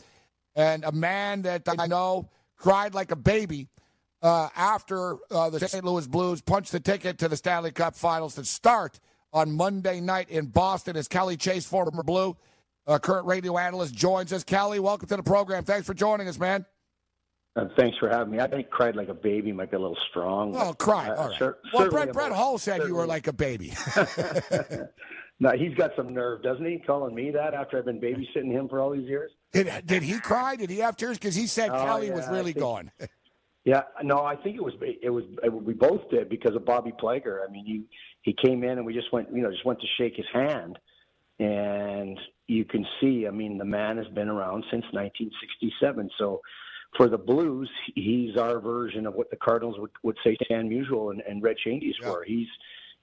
And 0.56 0.84
a 0.84 0.92
man 0.92 1.42
that 1.42 1.62
I 1.78 1.86
know 1.86 2.30
cried 2.56 2.94
like 2.94 3.10
a 3.10 3.16
baby 3.16 3.68
uh, 4.22 4.48
after 4.56 5.18
uh, 5.30 5.50
the 5.50 5.60
St. 5.60 5.84
Louis 5.84 6.06
Blues 6.06 6.40
punched 6.40 6.72
the 6.72 6.80
ticket 6.80 7.18
to 7.18 7.28
the 7.28 7.36
Stanley 7.36 7.70
Cup 7.70 7.94
finals 7.94 8.34
that 8.36 8.46
start 8.46 8.98
on 9.32 9.52
Monday 9.52 10.00
night 10.00 10.30
in 10.30 10.46
Boston 10.46 10.96
as 10.96 11.06
Kelly 11.06 11.36
Chase, 11.36 11.66
former 11.66 12.02
Blue, 12.02 12.34
uh, 12.86 12.98
current 12.98 13.26
radio 13.26 13.58
analyst, 13.58 13.94
joins 13.94 14.32
us. 14.32 14.42
Kelly, 14.42 14.80
welcome 14.80 15.06
to 15.08 15.16
the 15.16 15.22
program. 15.22 15.64
Thanks 15.64 15.86
for 15.86 15.94
joining 15.94 16.26
us, 16.26 16.38
man. 16.38 16.64
Uh, 17.56 17.64
thanks 17.76 17.98
for 17.98 18.08
having 18.08 18.32
me. 18.32 18.38
I 18.40 18.46
think 18.46 18.70
cried 18.70 18.94
like 18.94 19.08
a 19.08 19.14
baby 19.14 19.52
might 19.52 19.70
be 19.70 19.76
a 19.76 19.80
little 19.80 19.98
strong. 20.10 20.54
Oh, 20.56 20.72
cry. 20.74 21.08
uh, 21.08 21.14
All 21.16 21.28
right. 21.30 21.38
cer- 21.38 21.58
well, 21.74 21.90
Brett, 21.90 22.12
Brett 22.12 22.30
Hull 22.32 22.58
said 22.58 22.82
you 22.86 22.94
were 22.94 23.06
like 23.06 23.26
a 23.26 23.32
baby. 23.32 23.72
no, 25.40 25.50
he's 25.58 25.74
got 25.74 25.90
some 25.96 26.14
nerve, 26.14 26.42
doesn't 26.42 26.64
he? 26.64 26.78
Calling 26.78 27.14
me 27.14 27.30
that 27.32 27.52
after 27.54 27.78
I've 27.78 27.84
been 27.86 28.00
babysitting 28.00 28.52
him 28.52 28.68
for 28.68 28.80
all 28.80 28.90
these 28.90 29.08
years. 29.08 29.32
did, 29.52 29.68
did 29.84 30.02
he 30.02 30.20
cry? 30.20 30.54
Did 30.56 30.70
he 30.70 30.78
have 30.78 30.96
tears? 30.96 31.18
Because 31.18 31.34
he 31.34 31.46
said 31.48 31.70
Oh, 31.70 31.84
Kelly 31.84 32.08
yeah, 32.08 32.14
was 32.14 32.28
really 32.28 32.52
think- 32.52 32.62
going. 32.64 32.90
Yeah, 33.62 33.82
no, 34.02 34.20
I 34.24 34.36
think 34.36 34.56
it 34.56 34.64
was 34.64 34.72
it 34.80 35.10
was 35.10 35.22
it, 35.42 35.52
we 35.52 35.74
both 35.74 36.08
did 36.10 36.30
because 36.30 36.56
of 36.56 36.64
Bobby 36.64 36.92
Plager. 36.98 37.46
I 37.46 37.52
mean, 37.52 37.66
he 37.66 37.84
he 38.22 38.34
came 38.42 38.64
in 38.64 38.70
and 38.78 38.86
we 38.86 38.94
just 38.94 39.12
went 39.12 39.28
you 39.34 39.42
know 39.42 39.50
just 39.50 39.66
went 39.66 39.78
to 39.82 39.86
shake 39.98 40.16
his 40.16 40.24
hand, 40.32 40.78
and 41.38 42.18
you 42.46 42.64
can 42.64 42.86
see. 43.02 43.26
I 43.26 43.30
mean, 43.30 43.58
the 43.58 43.66
man 43.66 43.98
has 43.98 44.06
been 44.08 44.30
around 44.30 44.64
since 44.70 44.82
1967. 44.92 46.08
So 46.16 46.40
for 46.96 47.08
the 47.08 47.18
Blues, 47.18 47.70
he's 47.94 48.36
our 48.36 48.60
version 48.60 49.06
of 49.06 49.14
what 49.14 49.30
the 49.30 49.36
Cardinals 49.36 49.78
would, 49.78 49.90
would 50.02 50.16
say 50.24 50.36
Stan 50.44 50.68
Musial 50.68 51.12
and, 51.12 51.20
and 51.22 51.42
Red 51.42 51.56
Schoendienst 51.64 52.04
were. 52.04 52.24
He's 52.24 52.48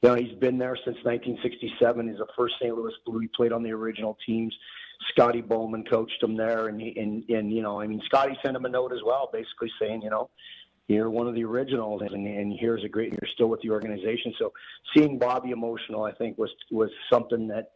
you 0.02 0.10
know 0.10 0.16
he's 0.16 0.38
been 0.40 0.58
there 0.58 0.76
since 0.76 0.98
1967. 1.04 2.08
He's 2.10 2.18
the 2.18 2.28
first 2.38 2.56
St. 2.62 2.76
Louis 2.76 2.94
Blue. 3.06 3.20
He 3.20 3.28
played 3.28 3.52
on 3.52 3.64
the 3.64 3.72
original 3.72 4.18
teams. 4.26 4.56
Scotty 5.10 5.42
Bowman 5.42 5.84
coached 5.86 6.22
him 6.22 6.36
there, 6.36 6.68
and 6.68 6.82
he, 6.82 6.98
and 7.00 7.24
and 7.30 7.52
you 7.52 7.62
know, 7.62 7.80
I 7.80 7.88
mean, 7.88 8.02
Scotty 8.06 8.38
sent 8.44 8.56
him 8.56 8.66
a 8.66 8.70
note 8.70 8.92
as 8.94 9.00
well, 9.06 9.30
basically 9.32 9.72
saying, 9.80 10.02
you 10.02 10.10
know, 10.10 10.30
you're 10.88 11.10
one 11.10 11.28
of 11.28 11.36
the 11.36 11.44
originals, 11.44 12.02
and 12.02 12.28
and 12.28 12.54
here's 12.60 12.84
a 12.84 12.90
great, 12.90 13.12
you're 13.12 13.30
still 13.34 13.48
with 13.48 13.62
the 13.62 13.70
organization. 13.70 14.34
So 14.40 14.54
seeing 14.96 15.20
Bobby 15.20 15.52
emotional, 15.52 16.04
I 16.04 16.14
think, 16.14 16.38
was 16.38 16.50
was 16.72 16.90
something 17.12 17.48
that 17.50 17.72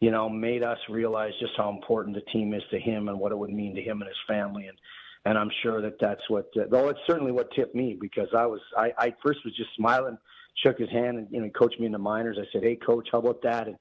you 0.00 0.10
know 0.10 0.28
made 0.28 0.62
us 0.62 0.78
realize 0.88 1.32
just 1.40 1.52
how 1.56 1.70
important 1.70 2.16
the 2.16 2.32
team 2.32 2.54
is 2.54 2.62
to 2.70 2.78
him 2.78 3.08
and 3.08 3.18
what 3.18 3.32
it 3.32 3.38
would 3.38 3.50
mean 3.50 3.74
to 3.74 3.82
him 3.82 4.00
and 4.00 4.08
his 4.08 4.16
family, 4.28 4.66
and 4.66 4.78
and 5.24 5.38
I'm 5.38 5.50
sure 5.62 5.80
that 5.82 5.98
that's 6.00 6.22
what, 6.28 6.46
uh, 6.56 6.64
well, 6.68 6.88
it's 6.88 7.00
certainly 7.06 7.32
what 7.32 7.50
tipped 7.52 7.74
me 7.74 7.96
because 8.00 8.28
I 8.36 8.46
was, 8.46 8.60
I, 8.76 8.92
I 8.98 9.14
first 9.24 9.40
was 9.44 9.54
just 9.56 9.70
smiling, 9.76 10.18
shook 10.62 10.78
his 10.78 10.90
hand, 10.90 11.18
and 11.18 11.28
you 11.30 11.38
know, 11.38 11.44
he 11.44 11.50
coached 11.50 11.78
me 11.78 11.86
in 11.86 11.92
the 11.92 11.98
minors. 11.98 12.38
I 12.40 12.44
said, 12.52 12.62
hey, 12.62 12.76
coach, 12.76 13.08
how 13.12 13.18
about 13.18 13.42
that? 13.42 13.68
And 13.68 13.76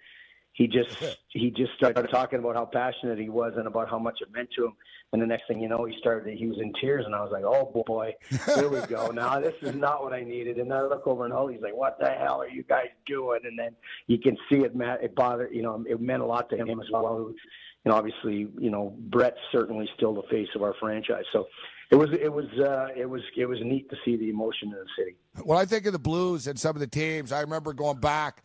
he 0.53 0.67
just 0.67 1.17
he 1.29 1.49
just 1.49 1.71
started 1.77 2.07
talking 2.11 2.39
about 2.39 2.55
how 2.55 2.65
passionate 2.65 3.17
he 3.17 3.29
was 3.29 3.53
and 3.55 3.67
about 3.67 3.89
how 3.89 3.97
much 3.97 4.19
it 4.21 4.31
meant 4.33 4.49
to 4.57 4.65
him. 4.65 4.73
And 5.13 5.21
the 5.21 5.25
next 5.25 5.47
thing 5.47 5.61
you 5.61 5.69
know, 5.69 5.85
he 5.85 5.97
started 5.99 6.37
he 6.37 6.47
was 6.47 6.57
in 6.59 6.73
tears, 6.79 7.05
and 7.05 7.15
I 7.15 7.21
was 7.21 7.31
like, 7.31 7.43
"Oh 7.45 7.71
boy, 7.85 8.13
here 8.45 8.69
we 8.69 8.81
go. 8.81 9.07
Now 9.13 9.39
this 9.39 9.55
is 9.61 9.75
not 9.75 10.03
what 10.03 10.13
I 10.13 10.21
needed." 10.21 10.57
And 10.57 10.73
I 10.73 10.81
look 10.83 11.07
over 11.07 11.25
and 11.25 11.33
oh, 11.33 11.47
he's 11.47 11.61
like, 11.61 11.75
"What 11.75 11.99
the 11.99 12.09
hell 12.09 12.41
are 12.41 12.49
you 12.49 12.63
guys 12.63 12.87
doing?" 13.05 13.39
And 13.45 13.57
then 13.57 13.75
you 14.07 14.19
can 14.19 14.37
see 14.49 14.59
it. 14.59 14.75
Matt, 14.75 15.03
it 15.03 15.15
bothered 15.15 15.53
you 15.53 15.61
know 15.63 15.83
it 15.87 16.01
meant 16.01 16.21
a 16.21 16.25
lot 16.25 16.49
to 16.49 16.57
him 16.57 16.81
as 16.81 16.87
well. 16.91 17.33
And 17.83 17.93
obviously, 17.93 18.47
you 18.59 18.69
know, 18.69 18.95
Brett's 18.97 19.39
certainly 19.51 19.89
still 19.95 20.13
the 20.13 20.23
face 20.29 20.49
of 20.55 20.61
our 20.61 20.75
franchise. 20.79 21.23
So 21.33 21.47
it 21.89 21.95
was 21.95 22.09
it 22.13 22.31
was 22.31 22.45
uh, 22.59 22.87
it 22.95 23.09
was 23.09 23.21
it 23.35 23.45
was 23.45 23.59
neat 23.61 23.89
to 23.89 23.95
see 24.05 24.15
the 24.15 24.29
emotion 24.29 24.69
in 24.69 24.75
the 24.75 24.85
city. 24.97 25.17
When 25.43 25.57
I 25.57 25.65
think 25.65 25.85
of 25.85 25.93
the 25.93 25.99
Blues 25.99 26.47
and 26.47 26.59
some 26.59 26.75
of 26.75 26.79
the 26.79 26.87
teams, 26.87 27.31
I 27.31 27.41
remember 27.41 27.73
going 27.73 27.99
back 27.99 28.43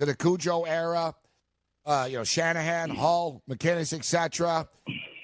to 0.00 0.06
the 0.06 0.16
Cujo 0.16 0.62
era. 0.62 1.14
Uh, 1.86 2.06
you 2.10 2.18
know, 2.18 2.24
Shanahan, 2.24 2.90
Hull, 2.90 3.42
MacInnis, 3.48 3.94
etc., 3.94 4.68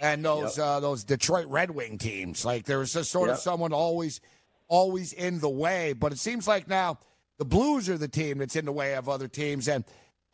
and 0.00 0.24
those 0.24 0.56
yep. 0.56 0.66
uh, 0.66 0.80
those 0.80 1.04
Detroit 1.04 1.46
Red 1.48 1.70
Wing 1.70 1.98
teams. 1.98 2.42
Like 2.42 2.64
there 2.64 2.78
was 2.78 2.92
just 2.94 3.10
sort 3.10 3.28
yep. 3.28 3.36
of 3.36 3.42
someone 3.42 3.74
always 3.74 4.20
always 4.68 5.12
in 5.12 5.40
the 5.40 5.48
way. 5.48 5.92
But 5.92 6.12
it 6.12 6.18
seems 6.18 6.48
like 6.48 6.68
now 6.68 6.98
the 7.38 7.44
Blues 7.44 7.88
are 7.88 7.98
the 7.98 8.08
team 8.08 8.38
that's 8.38 8.56
in 8.56 8.64
the 8.64 8.72
way 8.72 8.94
of 8.94 9.08
other 9.08 9.28
teams, 9.28 9.68
and 9.68 9.84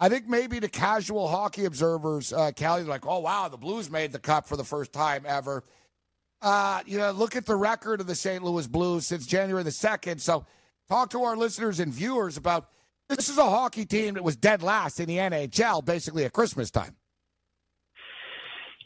I 0.03 0.09
think 0.09 0.27
maybe 0.27 0.59
the 0.59 0.69
casual 0.69 1.29
hockey 1.29 1.67
observers, 1.67 2.33
uh, 2.33 2.51
like, 2.59 3.07
oh 3.07 3.19
wow, 3.19 3.49
the 3.49 3.59
Blues 3.59 3.91
made 3.91 4.13
the 4.13 4.19
cup 4.19 4.47
for 4.47 4.57
the 4.57 4.65
first 4.65 4.95
time 4.95 5.25
ever. 5.27 5.63
Uh, 6.41 6.81
you 6.87 6.97
know, 6.97 7.11
look 7.11 7.37
at 7.37 7.45
the 7.45 7.55
record 7.55 8.01
of 8.01 8.07
the 8.07 8.15
St. 8.15 8.43
Louis 8.43 8.67
Blues 8.67 9.07
since 9.07 9.27
January 9.27 9.63
the 9.63 9.71
second. 9.71 10.23
So, 10.23 10.47
talk 10.89 11.11
to 11.11 11.23
our 11.23 11.37
listeners 11.37 11.81
and 11.81 11.93
viewers 11.93 12.39
about 12.39 12.71
this 13.09 13.29
is 13.29 13.37
a 13.37 13.45
hockey 13.45 13.85
team 13.85 14.15
that 14.15 14.25
was 14.25 14.37
dead 14.37 14.63
last 14.63 15.01
in 15.01 15.07
the 15.07 15.19
NHL, 15.19 15.85
basically 15.85 16.25
at 16.25 16.33
Christmas 16.33 16.71
time. 16.71 16.97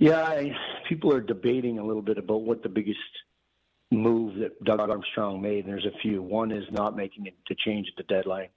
Yeah, 0.00 0.22
I, 0.22 0.50
people 0.88 1.12
are 1.14 1.20
debating 1.20 1.78
a 1.78 1.84
little 1.84 2.02
bit 2.02 2.18
about 2.18 2.42
what 2.42 2.64
the 2.64 2.68
biggest 2.68 2.98
move 3.92 4.34
that 4.40 4.64
Doug 4.64 4.80
Armstrong 4.80 5.40
made, 5.40 5.64
and 5.64 5.72
there's 5.72 5.86
a 5.86 5.96
few. 6.02 6.22
One 6.22 6.50
is 6.50 6.64
not 6.72 6.96
making 6.96 7.26
it 7.26 7.34
to 7.46 7.54
change 7.54 7.86
the 7.96 8.02
deadline. 8.04 8.48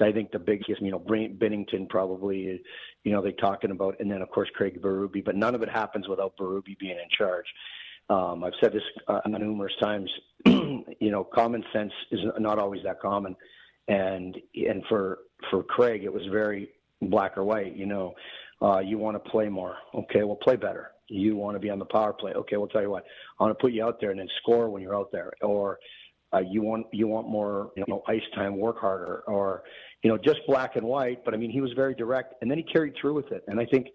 I 0.00 0.10
think 0.10 0.32
the 0.32 0.38
biggest, 0.38 0.80
you 0.80 0.90
know, 0.90 0.98
Binnington 0.98 1.88
probably, 1.88 2.62
you 3.04 3.12
know, 3.12 3.22
they're 3.22 3.32
talking 3.32 3.70
about, 3.70 3.96
and 4.00 4.10
then 4.10 4.22
of 4.22 4.30
course 4.30 4.48
Craig 4.54 4.80
Berube, 4.80 5.24
but 5.24 5.36
none 5.36 5.54
of 5.54 5.62
it 5.62 5.68
happens 5.68 6.08
without 6.08 6.36
Berube 6.36 6.78
being 6.78 6.92
in 6.92 7.08
charge. 7.16 7.46
Um, 8.08 8.44
I've 8.44 8.52
said 8.60 8.72
this 8.72 8.82
uh, 9.08 9.20
numerous 9.26 9.74
times. 9.80 10.10
you 10.46 11.10
know, 11.10 11.24
common 11.24 11.64
sense 11.72 11.92
is 12.10 12.20
not 12.38 12.58
always 12.58 12.82
that 12.84 13.00
common, 13.00 13.36
and 13.88 14.36
and 14.54 14.82
for 14.88 15.20
for 15.50 15.62
Craig, 15.62 16.04
it 16.04 16.12
was 16.12 16.22
very 16.30 16.70
black 17.00 17.38
or 17.38 17.44
white. 17.44 17.76
You 17.76 17.86
know, 17.86 18.14
uh, 18.60 18.80
you 18.80 18.98
want 18.98 19.22
to 19.22 19.30
play 19.30 19.48
more. 19.48 19.76
Okay, 19.94 20.24
well, 20.24 20.36
play 20.36 20.56
better. 20.56 20.90
You 21.08 21.36
want 21.36 21.54
to 21.56 21.60
be 21.60 21.70
on 21.70 21.78
the 21.78 21.84
power 21.84 22.12
play. 22.12 22.32
Okay, 22.32 22.56
we'll 22.56 22.68
tell 22.68 22.82
you 22.82 22.90
what. 22.90 23.04
I 23.38 23.44
want 23.44 23.56
to 23.56 23.62
put 23.62 23.72
you 23.72 23.84
out 23.84 24.00
there 24.00 24.10
and 24.10 24.18
then 24.18 24.28
score 24.40 24.68
when 24.68 24.82
you're 24.82 24.96
out 24.96 25.12
there. 25.12 25.32
Or 25.42 25.78
uh, 26.34 26.40
you 26.40 26.62
want 26.62 26.86
you 26.92 27.06
want 27.06 27.28
more 27.28 27.70
you 27.76 27.84
know 27.88 28.02
ice 28.08 28.22
time, 28.34 28.56
work 28.56 28.78
harder, 28.78 29.22
or 29.26 29.62
you 30.02 30.10
know 30.10 30.18
just 30.18 30.40
black 30.46 30.76
and 30.76 30.86
white. 30.86 31.24
But 31.24 31.34
I 31.34 31.36
mean, 31.36 31.50
he 31.50 31.60
was 31.60 31.72
very 31.74 31.94
direct, 31.94 32.34
and 32.40 32.50
then 32.50 32.58
he 32.58 32.64
carried 32.64 32.94
through 33.00 33.14
with 33.14 33.30
it. 33.32 33.44
And 33.48 33.60
I 33.60 33.66
think 33.66 33.88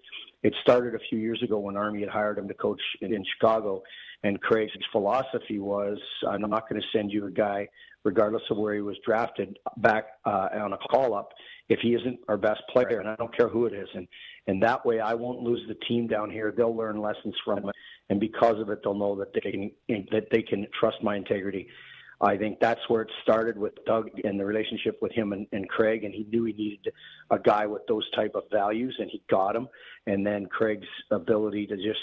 it 0.44 0.54
started 0.62 0.96
a 0.96 1.00
few 1.10 1.20
years 1.20 1.42
ago 1.44 1.58
when 1.60 1.76
Army 1.76 2.02
had 2.02 2.10
hired 2.10 2.38
him 2.38 2.48
to 2.48 2.54
coach 2.54 2.82
in, 3.02 3.14
in 3.14 3.24
Chicago, 3.36 3.82
and 4.24 4.40
Craig's 4.42 4.72
philosophy 4.92 5.60
was, 5.60 5.98
I'm 6.28 6.42
not 6.42 6.70
going 6.70 6.82
to 6.82 6.88
send 6.96 7.12
you 7.12 7.26
a 7.26 7.32
guy, 7.32 7.68
regardless 8.04 8.44
of 8.50 8.58
where 8.58 8.74
he 8.74 8.82
was 8.82 8.98
drafted, 9.06 9.58
back 9.78 10.06
uh, 10.26 10.50
on 10.54 10.74
a 10.74 10.78
call 10.78 11.14
up 11.14 11.34
if 11.70 11.80
he 11.82 11.94
isn't 11.94 12.20
our 12.28 12.38
best 12.38 12.62
player, 12.72 13.00
and 13.00 13.10
I 13.10 13.16
don't 13.16 13.36
care 13.36 13.50
who 13.50 13.66
it 13.66 13.74
is. 13.74 13.88
And 13.94 14.08
and 14.48 14.64
that 14.64 14.86
way, 14.86 15.02
I 15.02 15.14
won't 15.14 15.42
lose 15.42 15.62
the 15.68 15.76
team 15.88 16.08
down 16.08 16.32
here. 16.32 16.54
They'll 16.56 16.76
learn 16.76 17.02
lessons 17.02 17.36
from 17.44 17.68
it, 17.68 17.76
and 18.10 18.20
because 18.20 18.60
of 18.62 18.70
it, 18.70 18.80
they'll 18.84 18.94
know 18.94 19.16
that 19.18 19.34
they 19.34 19.52
can 19.52 19.72
that 20.12 20.28
they 20.32 20.42
can 20.42 20.68
trust 20.80 20.98
my 21.04 21.16
integrity. 21.16 21.68
I 22.20 22.36
think 22.36 22.60
that's 22.60 22.82
where 22.88 23.04
it 23.04 23.12
started 23.22 23.58
with 23.58 23.74
Doug 23.86 24.10
and 24.24 24.40
the 24.40 24.46
relationship 24.46 24.98
with 25.02 25.12
him 25.12 25.34
and, 25.34 25.46
and 25.52 25.70
Craig, 25.70 26.04
and 26.04 26.14
he 26.14 26.26
knew 26.32 26.46
he 26.46 26.54
needed 26.54 26.92
a 27.30 27.38
guy 27.38 27.68
with 27.68 27.86
those 27.88 28.10
type 28.12 28.32
of 28.34 28.44
values, 28.52 28.96
and 29.00 29.10
he 29.12 29.22
got 29.30 29.56
him. 29.56 29.68
And 30.08 30.26
then 30.26 30.48
Craig's 30.48 30.88
ability 31.12 31.68
to 31.68 31.76
just 31.76 32.00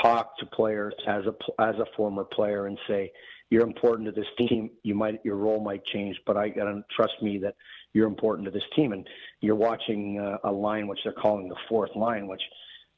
talk 0.00 0.38
to 0.38 0.46
players 0.46 0.94
as 1.06 1.24
a 1.26 1.34
as 1.60 1.74
a 1.76 1.86
former 1.96 2.24
player 2.24 2.66
and 2.66 2.78
say, 2.88 3.12
"You're 3.50 3.66
important 3.66 4.06
to 4.06 4.12
this 4.12 4.30
team. 4.38 4.70
You 4.84 4.94
might 4.94 5.20
your 5.22 5.36
role 5.36 5.60
might 5.60 5.84
change, 5.86 6.18
but 6.26 6.38
I 6.38 6.48
gotta 6.48 6.82
trust 6.96 7.20
me 7.20 7.36
that 7.38 7.54
you're 7.92 8.08
important 8.08 8.46
to 8.46 8.50
this 8.50 8.62
team." 8.74 8.92
And 8.92 9.06
you're 9.42 9.54
watching 9.54 10.18
uh, 10.18 10.38
a 10.44 10.52
line 10.52 10.86
which 10.86 11.00
they're 11.04 11.12
calling 11.12 11.48
the 11.48 11.56
fourth 11.68 11.94
line, 11.94 12.26
which 12.26 12.42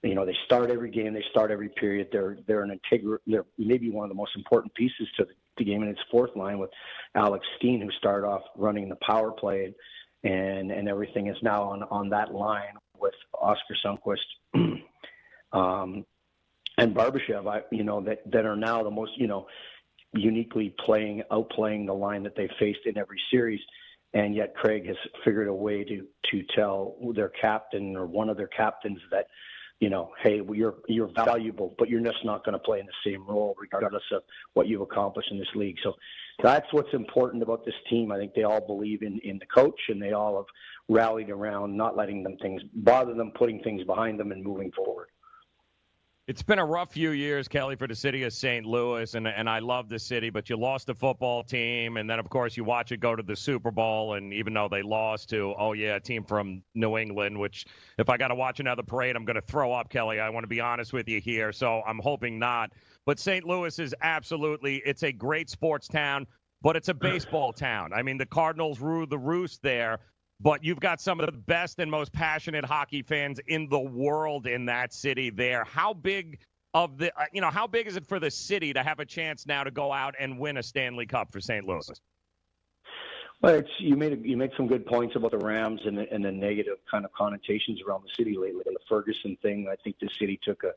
you 0.04 0.14
know 0.14 0.24
they 0.24 0.36
start 0.44 0.70
every 0.70 0.90
game, 0.90 1.14
they 1.14 1.24
start 1.32 1.50
every 1.50 1.70
period. 1.70 2.10
They're 2.12 2.38
they're 2.46 2.62
an 2.62 2.70
integral. 2.70 3.18
They're 3.26 3.46
maybe 3.58 3.90
one 3.90 4.04
of 4.04 4.10
the 4.10 4.14
most 4.14 4.36
important 4.36 4.72
pieces 4.74 5.08
to 5.16 5.24
the, 5.24 5.32
the 5.56 5.64
game, 5.64 5.82
in 5.82 5.88
it's 5.88 6.00
fourth 6.10 6.34
line 6.36 6.58
with 6.58 6.70
Alex 7.14 7.46
Steen, 7.58 7.80
who 7.80 7.90
started 7.92 8.26
off 8.26 8.42
running 8.56 8.88
the 8.88 8.98
power 9.06 9.30
play, 9.30 9.74
and 10.22 10.70
and 10.70 10.88
everything 10.88 11.28
is 11.28 11.36
now 11.42 11.62
on 11.64 11.82
on 11.84 12.08
that 12.10 12.34
line 12.34 12.74
with 12.98 13.14
Oskar 13.40 13.76
Sundqvist. 13.84 14.80
um, 15.52 16.04
and 16.78 16.94
Barbashev, 16.94 17.46
I, 17.46 17.62
you 17.70 17.84
know, 17.84 18.00
that, 18.02 18.28
that 18.32 18.44
are 18.44 18.56
now 18.56 18.82
the 18.82 18.90
most, 18.90 19.12
you 19.16 19.26
know, 19.26 19.46
uniquely 20.12 20.74
playing, 20.84 21.22
outplaying 21.30 21.86
the 21.86 21.92
line 21.92 22.22
that 22.24 22.36
they 22.36 22.48
faced 22.58 22.80
in 22.86 22.98
every 22.98 23.20
series. 23.30 23.60
And 24.12 24.34
yet 24.34 24.54
Craig 24.54 24.86
has 24.86 24.96
figured 25.24 25.48
a 25.48 25.54
way 25.54 25.84
to, 25.84 26.06
to 26.30 26.42
tell 26.54 26.96
their 27.14 27.30
captain 27.30 27.96
or 27.96 28.06
one 28.06 28.28
of 28.28 28.36
their 28.36 28.48
captains 28.48 29.00
that, 29.10 29.26
you 29.80 29.90
know, 29.90 30.12
hey, 30.22 30.40
well, 30.40 30.56
you're 30.56 30.76
you're 30.88 31.10
valuable, 31.14 31.74
but 31.78 31.88
you're 31.88 32.00
just 32.00 32.24
not 32.24 32.44
going 32.44 32.52
to 32.52 32.58
play 32.58 32.80
in 32.80 32.86
the 32.86 33.10
same 33.10 33.26
role, 33.26 33.54
regardless 33.60 34.02
of 34.12 34.22
what 34.54 34.66
you've 34.68 34.80
accomplished 34.80 35.30
in 35.30 35.38
this 35.38 35.48
league. 35.54 35.76
So 35.82 35.94
that's 36.42 36.66
what's 36.72 36.92
important 36.92 37.42
about 37.42 37.64
this 37.64 37.74
team. 37.90 38.12
I 38.12 38.18
think 38.18 38.34
they 38.34 38.44
all 38.44 38.64
believe 38.64 39.02
in 39.02 39.18
in 39.24 39.38
the 39.38 39.46
coach, 39.46 39.78
and 39.88 40.00
they 40.00 40.12
all 40.12 40.36
have 40.36 40.46
rallied 40.88 41.30
around 41.30 41.76
not 41.76 41.96
letting 41.96 42.22
them 42.22 42.36
things 42.40 42.62
bother 42.74 43.14
them, 43.14 43.32
putting 43.36 43.62
things 43.62 43.84
behind 43.84 44.18
them, 44.18 44.32
and 44.32 44.42
moving 44.42 44.70
forward. 44.72 45.08
It's 46.26 46.42
been 46.42 46.58
a 46.58 46.64
rough 46.64 46.92
few 46.92 47.10
years, 47.10 47.48
Kelly, 47.48 47.76
for 47.76 47.86
the 47.86 47.94
city 47.94 48.22
of 48.22 48.32
St. 48.32 48.64
Louis, 48.64 49.14
and 49.14 49.28
and 49.28 49.46
I 49.46 49.58
love 49.58 49.90
the 49.90 49.98
city, 49.98 50.30
but 50.30 50.48
you 50.48 50.56
lost 50.56 50.86
the 50.86 50.94
football 50.94 51.42
team, 51.42 51.98
and 51.98 52.08
then 52.08 52.18
of 52.18 52.30
course 52.30 52.56
you 52.56 52.64
watch 52.64 52.92
it 52.92 52.96
go 53.00 53.14
to 53.14 53.22
the 53.22 53.36
Super 53.36 53.70
Bowl, 53.70 54.14
and 54.14 54.32
even 54.32 54.54
though 54.54 54.70
they 54.70 54.80
lost 54.80 55.28
to, 55.30 55.54
oh 55.58 55.74
yeah, 55.74 55.96
a 55.96 56.00
team 56.00 56.24
from 56.24 56.62
New 56.74 56.96
England, 56.96 57.38
which 57.38 57.66
if 57.98 58.08
I 58.08 58.16
got 58.16 58.28
to 58.28 58.34
watch 58.34 58.58
another 58.58 58.82
parade, 58.82 59.16
I'm 59.16 59.26
going 59.26 59.34
to 59.34 59.42
throw 59.42 59.74
up, 59.74 59.90
Kelly. 59.90 60.18
I 60.18 60.30
want 60.30 60.44
to 60.44 60.48
be 60.48 60.62
honest 60.62 60.94
with 60.94 61.10
you 61.10 61.20
here, 61.20 61.52
so 61.52 61.82
I'm 61.86 61.98
hoping 61.98 62.38
not. 62.38 62.70
But 63.04 63.18
St. 63.18 63.44
Louis 63.44 63.78
is 63.78 63.94
absolutely, 64.00 64.76
it's 64.76 65.02
a 65.02 65.12
great 65.12 65.50
sports 65.50 65.88
town, 65.88 66.26
but 66.62 66.74
it's 66.74 66.88
a 66.88 66.94
baseball 66.94 67.52
town. 67.52 67.92
I 67.92 68.00
mean, 68.00 68.16
the 68.16 68.24
Cardinals 68.24 68.80
rule 68.80 69.06
the 69.06 69.18
roost 69.18 69.60
there 69.60 69.98
but 70.44 70.62
you've 70.62 70.78
got 70.78 71.00
some 71.00 71.18
of 71.18 71.26
the 71.26 71.32
best 71.32 71.78
and 71.78 71.90
most 71.90 72.12
passionate 72.12 72.66
hockey 72.66 73.02
fans 73.02 73.40
in 73.48 73.66
the 73.70 73.80
world 73.80 74.46
in 74.46 74.66
that 74.66 74.92
city 74.92 75.30
there. 75.30 75.64
How 75.64 75.94
big 75.94 76.38
of 76.74 76.98
the 76.98 77.10
uh, 77.18 77.24
you 77.32 77.40
know 77.40 77.50
how 77.50 77.66
big 77.66 77.86
is 77.86 77.96
it 77.96 78.06
for 78.06 78.20
the 78.20 78.30
city 78.30 78.72
to 78.74 78.82
have 78.82 79.00
a 79.00 79.06
chance 79.06 79.46
now 79.46 79.64
to 79.64 79.70
go 79.70 79.90
out 79.90 80.14
and 80.20 80.38
win 80.38 80.58
a 80.58 80.62
Stanley 80.62 81.06
Cup 81.06 81.32
for 81.32 81.40
St. 81.40 81.66
Louis? 81.66 81.90
Well, 83.40 83.54
it's, 83.54 83.70
you 83.78 83.96
made 83.96 84.24
you 84.24 84.36
made 84.36 84.50
some 84.56 84.66
good 84.66 84.84
points 84.84 85.16
about 85.16 85.30
the 85.30 85.38
Rams 85.38 85.80
and 85.86 85.96
the, 85.96 86.12
and 86.12 86.22
the 86.22 86.30
negative 86.30 86.76
kind 86.90 87.06
of 87.06 87.12
connotations 87.14 87.80
around 87.86 88.02
the 88.02 88.10
city 88.14 88.36
lately. 88.36 88.62
The 88.66 88.76
Ferguson 88.86 89.38
thing, 89.40 89.66
I 89.70 89.76
think 89.82 89.96
the 89.98 90.10
city 90.18 90.38
took 90.44 90.62
a 90.62 90.72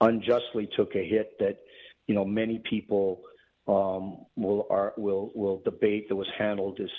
unjustly 0.00 0.68
took 0.74 0.96
a 0.96 1.04
hit 1.04 1.38
that 1.38 1.58
you 2.08 2.14
know 2.16 2.24
many 2.24 2.58
people 2.58 3.20
um, 3.68 4.26
will 4.34 4.66
are, 4.68 4.94
will 4.96 5.30
will 5.34 5.62
debate 5.64 6.08
that 6.08 6.16
was 6.16 6.28
handled 6.36 6.80
as 6.80 6.90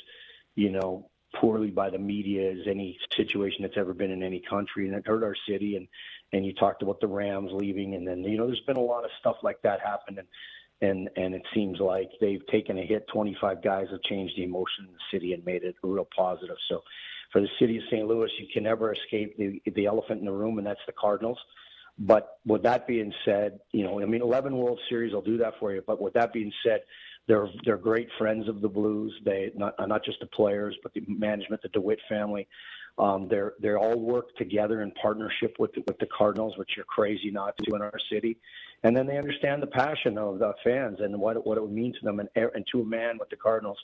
you 0.56 0.72
know 0.72 1.10
poorly 1.34 1.72
by 1.72 1.90
the 1.90 1.98
media 1.98 2.52
as 2.52 2.68
any 2.68 2.98
situation 3.16 3.64
that's 3.64 3.78
ever 3.78 3.94
been 3.94 4.12
in 4.12 4.24
any 4.24 4.42
country, 4.50 4.88
and 4.88 4.96
it 4.96 5.08
hurt 5.08 5.24
our 5.24 5.36
city. 5.48 5.76
And 5.76 5.88
and 6.32 6.46
you 6.46 6.54
talked 6.54 6.82
about 6.82 7.00
the 7.00 7.08
Rams 7.08 7.52
leaving, 7.54 7.96
and 7.96 8.08
then 8.08 8.24
you 8.24 8.38
know 8.38 8.48
there's 8.48 8.60
been 8.62 8.78
a 8.78 8.82
lot 8.82 9.04
of 9.04 9.12
stuff 9.20 9.38
like 9.44 9.62
that 9.64 9.80
happen, 9.82 10.20
and 10.20 10.28
and 10.82 11.10
and 11.16 11.36
it 11.36 11.44
seems 11.54 11.80
like 11.80 12.10
they've 12.20 12.46
taken 12.48 12.78
a 12.78 12.86
hit. 12.86 13.08
25 13.14 13.64
guys 13.64 13.88
have 13.92 14.02
changed 14.04 14.36
the 14.38 14.44
emotion 14.44 14.86
in 14.88 14.94
the 14.94 15.18
city 15.18 15.34
and 15.34 15.46
made 15.46 15.64
it 15.64 15.76
real 15.84 16.08
positive. 16.16 16.58
So 16.70 16.82
for 17.32 17.42
the 17.42 17.50
city 17.60 17.78
of 17.78 17.84
St. 17.92 18.08
Louis, 18.08 18.30
you 18.40 18.48
can 18.54 18.64
never 18.64 18.94
escape 18.94 19.38
the 19.38 19.62
the 19.74 19.86
elephant 19.86 20.20
in 20.20 20.26
the 20.26 20.32
room, 20.32 20.58
and 20.58 20.68
that's 20.68 20.86
the 20.86 20.94
Cardinals. 20.94 21.40
But 21.98 22.40
with 22.46 22.64
that 22.64 22.88
being 22.88 23.14
said, 23.24 23.60
you 23.72 23.84
know, 23.84 24.02
I 24.02 24.06
mean, 24.06 24.22
11 24.22 24.58
World 24.58 24.80
Series 24.90 25.14
I'll 25.14 25.22
do 25.22 25.38
that 25.38 25.54
for 25.60 25.74
you. 25.74 25.84
But 25.86 26.02
with 26.02 26.14
that 26.14 26.34
being 26.34 26.52
said, 26.66 26.82
they're 27.28 27.48
they're 27.66 27.78
great 27.78 28.10
friends 28.18 28.48
of 28.50 28.62
the 28.62 28.68
Blues. 28.68 29.14
They 29.26 29.52
not 29.56 29.76
not 29.88 30.04
just 30.04 30.20
the 30.20 30.28
players, 30.28 30.76
but 30.84 30.94
the 30.94 31.04
management, 31.08 31.62
the 31.62 31.70
DeWitt 31.70 32.00
family. 32.10 32.48
Um, 32.98 33.28
they're 33.28 33.54
they 33.60 33.74
all 33.74 34.00
work 34.00 34.36
together 34.36 34.82
in 34.82 34.92
partnership 34.92 35.56
with 35.58 35.72
with 35.88 35.98
the 36.00 36.08
Cardinals, 36.16 36.58
which 36.58 36.72
you're 36.76 36.86
crazy 36.86 37.32
not 37.32 37.58
to 37.58 37.64
do 37.64 37.76
in 37.76 37.82
our 37.82 38.00
city. 38.12 38.38
And 38.84 38.96
then 38.96 39.08
they 39.08 39.18
understand 39.18 39.64
the 39.64 39.68
passion 39.68 40.18
of 40.18 40.40
the 40.40 40.54
fans 40.64 41.00
and 41.00 41.18
what 41.20 41.46
what 41.46 41.58
it 41.58 41.62
would 41.62 41.72
mean 41.72 41.94
to 41.94 42.00
them. 42.04 42.20
And 42.20 42.30
and 42.36 42.66
to 42.72 42.82
a 42.82 42.86
man 42.86 43.18
with 43.18 43.30
the 43.30 43.38
Cardinals, 43.38 43.80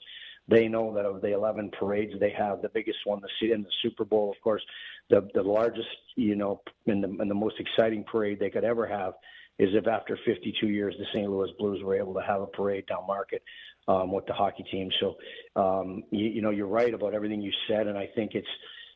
they 0.50 0.68
know 0.68 0.94
that 0.96 1.06
of 1.06 1.22
the 1.22 1.34
11 1.34 1.72
parades 1.80 2.14
they 2.20 2.32
have, 2.32 2.62
the 2.62 2.70
biggest 2.70 3.00
one, 3.06 3.22
the 3.22 3.52
in 3.52 3.64
the 3.64 3.70
Super 3.82 4.04
Bowl, 4.04 4.30
of 4.30 4.42
course, 4.44 4.64
the 5.10 5.28
the 5.34 5.44
largest, 5.44 5.88
you 6.16 6.36
know, 6.36 6.62
and 6.88 7.04
the, 7.04 7.08
and 7.08 7.32
the 7.32 7.36
most 7.36 7.56
exciting 7.60 8.04
parade 8.04 8.40
they 8.40 8.50
could 8.50 8.66
ever 8.66 8.86
have 8.86 9.14
is 9.60 9.70
if 9.74 9.88
after 9.88 10.18
52 10.26 10.68
years 10.68 10.96
the 10.98 11.06
St. 11.14 11.30
Louis 11.30 11.50
Blues 11.60 11.84
were 11.84 11.96
able 11.96 12.14
to 12.14 12.22
have 12.22 12.42
a 12.42 12.48
parade 12.48 12.88
down 12.88 13.06
market 13.06 13.44
um, 13.88 14.12
with 14.12 14.26
the 14.26 14.34
hockey 14.34 14.64
team. 14.72 14.90
So, 15.00 15.16
um, 15.56 16.04
you, 16.12 16.28
you 16.28 16.42
know, 16.42 16.50
you're 16.50 16.68
right 16.68 16.94
about 16.94 17.14
everything 17.14 17.42
you 17.42 17.52
said, 17.68 17.88
and 17.88 17.98
I 17.98 18.08
think 18.16 18.32
it's 18.34 18.48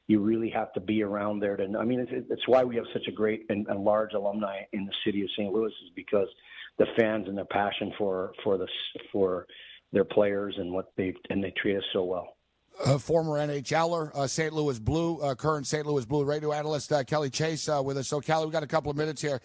you 0.07 0.19
really 0.19 0.49
have 0.49 0.73
to 0.73 0.79
be 0.79 1.01
around 1.01 1.39
there 1.39 1.55
to. 1.55 1.63
I 1.77 1.85
mean, 1.85 1.99
it's, 1.99 2.11
it's 2.29 2.47
why 2.47 2.63
we 2.63 2.75
have 2.75 2.85
such 2.93 3.07
a 3.07 3.11
great 3.11 3.45
and, 3.49 3.67
and 3.67 3.83
large 3.83 4.13
alumni 4.13 4.61
in 4.73 4.85
the 4.85 4.93
city 5.05 5.21
of 5.21 5.29
St. 5.31 5.51
Louis 5.53 5.67
is 5.67 5.91
because 5.95 6.27
the 6.77 6.85
fans 6.97 7.27
and 7.27 7.37
their 7.37 7.45
passion 7.45 7.93
for 7.97 8.33
for 8.43 8.57
the 8.57 8.67
for 9.11 9.47
their 9.91 10.03
players 10.03 10.55
and 10.57 10.71
what 10.71 10.91
they 10.97 11.13
and 11.29 11.43
they 11.43 11.51
treat 11.51 11.77
us 11.77 11.83
so 11.93 12.03
well. 12.03 12.35
Uh, 12.85 12.97
former 12.97 13.33
NHLer, 13.33 14.11
uh, 14.15 14.25
St. 14.25 14.51
Louis 14.51 14.79
Blue, 14.79 15.19
uh, 15.19 15.35
current 15.35 15.67
St. 15.67 15.85
Louis 15.85 16.05
Blue 16.05 16.25
radio 16.25 16.51
analyst 16.51 16.91
uh, 16.91 17.03
Kelly 17.03 17.29
Chase 17.29 17.69
uh, 17.69 17.81
with 17.83 17.97
us. 17.97 18.07
So, 18.07 18.19
Kelly, 18.19 18.47
we 18.47 18.51
got 18.51 18.63
a 18.63 18.67
couple 18.67 18.89
of 18.89 18.97
minutes 18.97 19.21
here. 19.21 19.39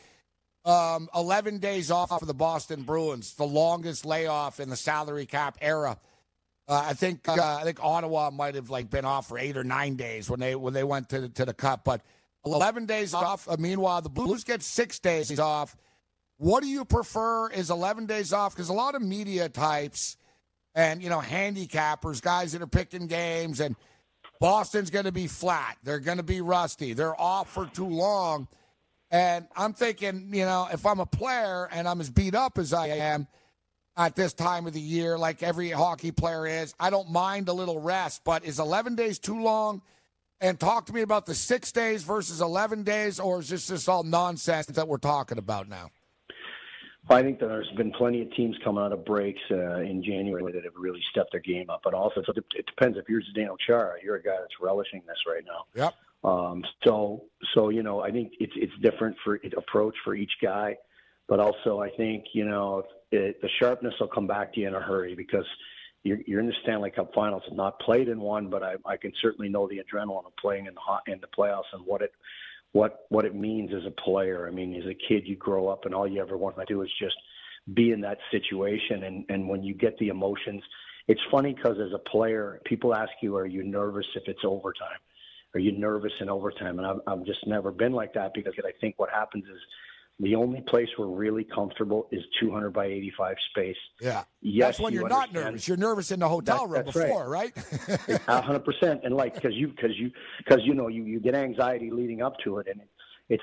Um, 0.65 1.09
11 1.15 1.59
days 1.59 1.91
off 1.91 2.11
for 2.19 2.27
the 2.27 2.35
Boston 2.35 2.83
Bruins, 2.83 3.35
the 3.35 3.47
longest 3.47 4.05
layoff 4.05 4.61
in 4.61 4.69
the 4.69 4.77
salary 4.77 5.25
cap 5.25 5.57
era. 5.61 5.99
Uh, 6.67 6.85
I 6.89 6.93
think 6.93 7.27
uh, 7.27 7.59
I 7.61 7.65
think 7.65 7.83
Ottawa 7.83 8.31
might 8.31 8.55
have 8.55 8.69
like 8.69 8.91
been 8.91 9.07
off 9.07 9.29
for 9.29 9.39
eight 9.39 9.57
or 9.57 9.65
nine 9.65 9.97
days 9.97 10.29
when 10.29 10.41
they 10.41 10.55
when 10.55 10.75
they 10.75 10.85
went 10.85 11.09
to 11.11 11.31
to 11.31 11.47
the 11.47 11.55
Cup, 11.55 11.83
but 11.85 12.03
11 12.45 12.85
days 12.85 13.15
off. 13.15 13.49
Uh, 13.49 13.57
meanwhile, 13.59 14.03
the 14.03 14.11
Blues 14.11 14.45
get 14.45 14.63
six 14.63 14.99
days 14.99 15.39
off. 15.41 15.77
What 16.37 16.63
do 16.63 16.69
you 16.69 16.85
prefer? 16.85 17.49
Is 17.51 17.71
11 17.71 18.07
days 18.07 18.33
off? 18.35 18.55
Because 18.55 18.69
a 18.69 18.75
lot 18.75 18.95
of 18.95 19.03
media 19.03 19.49
types 19.49 20.19
and 20.75 21.03
you 21.03 21.09
know 21.09 21.21
handicappers, 21.21 22.21
guys 22.21 22.53
that 22.53 22.63
are 22.63 22.67
picking 22.67 23.07
games, 23.07 23.61
and 23.61 23.75
Boston's 24.41 24.91
going 24.91 25.07
to 25.07 25.13
be 25.13 25.27
flat. 25.27 25.77
They're 25.83 26.01
going 26.01 26.19
to 26.19 26.23
be 26.23 26.41
rusty. 26.41 26.93
They're 26.93 27.21
off 27.21 27.51
for 27.51 27.67
too 27.67 27.89
long. 27.89 28.47
And 29.11 29.47
I'm 29.57 29.73
thinking, 29.73 30.31
you 30.33 30.45
know, 30.45 30.69
if 30.73 30.85
I'm 30.85 31.01
a 31.01 31.07
player 31.07 31.69
and 31.73 31.89
I'm 31.89 32.01
as 32.01 32.11
beat 32.11 32.35
up 32.35 32.59
as 32.59 32.73
I 32.73 32.89
am 32.89 33.27
at 33.97 34.15
this 34.15 34.33
time 34.35 34.67
of 34.67 34.75
the 34.75 34.81
year, 34.81 35.19
like 35.19 35.43
every 35.43 35.71
hockey 35.71 36.13
player 36.13 36.47
is, 36.47 36.75
I 36.79 36.91
don't 36.91 37.11
mind 37.11 37.49
a 37.49 37.53
little 37.53 37.81
rest. 37.81 38.23
But 38.25 38.45
is 38.45 38.59
11 38.59 38.97
days 38.97 39.19
too 39.19 39.41
long? 39.41 39.83
And 40.41 40.61
talk 40.61 40.87
to 40.87 40.93
me 40.93 41.01
about 41.01 41.27
the 41.27 41.35
six 41.35 41.73
days 41.73 42.05
versus 42.05 42.41
11 42.41 42.85
days, 42.85 43.19
or 43.19 43.41
is 43.41 43.49
this 43.49 43.67
just 43.67 43.89
all 43.89 44.05
nonsense 44.05 44.67
that 44.67 44.87
we're 44.87 44.99
talking 44.99 45.37
about 45.37 45.69
now? 45.69 45.91
I 47.11 47.23
think 47.23 47.41
that 47.41 47.47
there's 47.47 47.71
been 47.77 47.91
plenty 47.93 48.21
of 48.21 48.33
teams 48.35 48.57
coming 48.63 48.85
out 48.85 48.93
of 48.93 49.05
breaks 49.05 49.41
uh, 49.51 49.81
in 49.81 50.05
January 50.05 50.53
that 50.53 50.65
have 50.65 50.75
really 50.77 51.03
stepped 51.11 51.33
their 51.33 51.41
game 51.41 51.71
up. 51.71 51.81
But 51.83 51.95
also, 51.95 52.21
it 52.21 52.67
depends 52.67 52.99
if 52.99 53.09
you're 53.09 53.23
Zdeno 53.23 53.57
Chara, 53.67 53.95
you're 54.05 54.17
a 54.17 54.23
guy 54.23 54.37
that's 54.39 54.61
relishing 54.61 55.03
this 55.07 55.17
right 55.27 55.43
now. 55.47 55.65
Yep. 55.75 55.95
Um, 56.25 56.65
so, 56.85 57.25
so 57.55 57.69
you 57.69 57.83
know, 57.83 58.01
I 58.01 58.11
think 58.11 58.33
it's 58.41 58.53
it's 58.57 58.73
different 58.83 59.17
for 59.25 59.39
approach 59.57 59.95
for 60.05 60.15
each 60.15 60.33
guy, 60.43 60.77
but 61.29 61.41
also 61.41 61.81
I 61.81 61.91
think 61.97 62.25
you 62.33 62.45
know 62.45 62.83
it, 63.13 63.41
the 63.41 63.49
sharpness 63.61 63.95
will 64.01 64.09
come 64.09 64.27
back 64.27 64.53
to 64.55 64.61
you 64.61 64.69
in 64.69 64.75
a 64.75 64.81
hurry 64.81 65.15
because 65.15 65.47
you're, 66.03 66.19
you're 66.27 66.41
in 66.41 66.47
the 66.47 66.55
Stanley 66.63 66.91
Cup 66.91 67.13
Finals. 67.15 67.43
I've 67.49 67.57
not 67.57 67.79
played 67.81 68.09
in 68.09 68.21
one, 68.21 68.49
but 68.49 68.63
I, 68.63 68.75
I 68.85 68.97
can 68.97 69.13
certainly 69.21 69.49
know 69.49 69.69
the 69.69 69.79
adrenaline 69.79 70.27
of 70.27 70.37
playing 70.41 70.67
in 70.67 70.75
the 70.75 70.81
hot, 70.81 71.03
in 71.07 71.21
the 71.21 71.27
playoffs 71.27 71.73
and 71.73 71.85
what 71.85 72.03
it 72.03 72.13
what 72.73 73.07
what 73.09 73.25
it 73.25 73.35
means 73.35 73.71
as 73.75 73.87
a 73.87 74.03
player. 74.03 74.47
I 74.47 74.51
mean, 74.51 74.75
as 74.75 74.87
a 74.87 74.95
kid, 75.09 75.27
you 75.27 75.37
grow 75.37 75.69
up 75.69 75.85
and 75.85 75.95
all 75.95 76.07
you 76.07 76.21
ever 76.21 76.37
want 76.37 76.57
to 76.57 76.65
do 76.67 76.83
is 76.83 76.91
just 77.01 77.17
be 77.75 77.93
in 77.93 78.01
that 78.03 78.19
situation. 78.31 79.05
And 79.05 79.25
and 79.29 79.49
when 79.49 79.63
you 79.63 79.75
get 79.75 79.99
the 79.99 80.09
emotions, 80.09 80.63
it's 81.07 81.21
funny 81.31 81.55
because 81.55 81.79
as 81.79 81.93
a 81.95 82.11
player, 82.11 82.61
people 82.65 82.95
ask 82.95 83.13
you, 83.23 83.37
"Are 83.37 83.47
you 83.47 83.63
nervous 83.63 84.07
if 84.15 84.25
it's 84.27 84.45
overtime?" 84.45 84.99
Are 85.55 85.61
you 85.61 85.73
nervous 85.73 86.13
in 86.21 86.29
overtime? 86.29 86.79
And 86.79 86.87
I've, 86.87 87.01
I've 87.07 87.25
just 87.25 87.47
never 87.47 87.71
been 87.71 87.93
like 87.93 88.15
that 88.15 88.33
because 88.35 88.55
I 88.65 88.71
think 88.81 88.99
what 88.99 89.11
happens 89.11 89.45
is 89.45 89.59
the 90.21 90.35
only 90.35 90.61
place 90.63 90.89
we're 90.99 91.07
really 91.07 91.45
comfortable 91.45 92.09
is 92.11 92.23
200 92.41 92.71
by 92.71 92.87
85 92.87 93.37
space. 93.51 93.77
Yeah. 94.01 94.25
Yes, 94.43 94.67
That's 94.67 94.81
when 94.81 94.93
you 94.93 95.01
you're 95.01 95.09
not 95.09 95.33
nervous. 95.33 95.69
You're 95.69 95.77
nervous 95.77 96.11
in 96.11 96.21
the 96.21 96.29
hotel 96.29 96.67
That- 96.67 96.75
room 96.75 96.85
before, 96.85 97.29
right? 97.29 97.53
A 98.27 98.43
hundred 98.43 98.65
percent. 98.65 99.03
And 99.05 99.15
like, 99.15 99.41
cause 99.41 99.53
you, 99.55 99.69
cause 99.81 99.93
you, 99.97 100.11
cause 100.49 100.59
you 100.65 100.75
know, 100.75 100.89
you, 100.89 101.05
you 101.05 101.21
get 101.21 101.35
anxiety 101.35 101.91
leading 101.91 102.21
up 102.21 102.35
to 102.45 102.59
it. 102.59 102.67
And 102.69 102.81
it's 102.81 102.91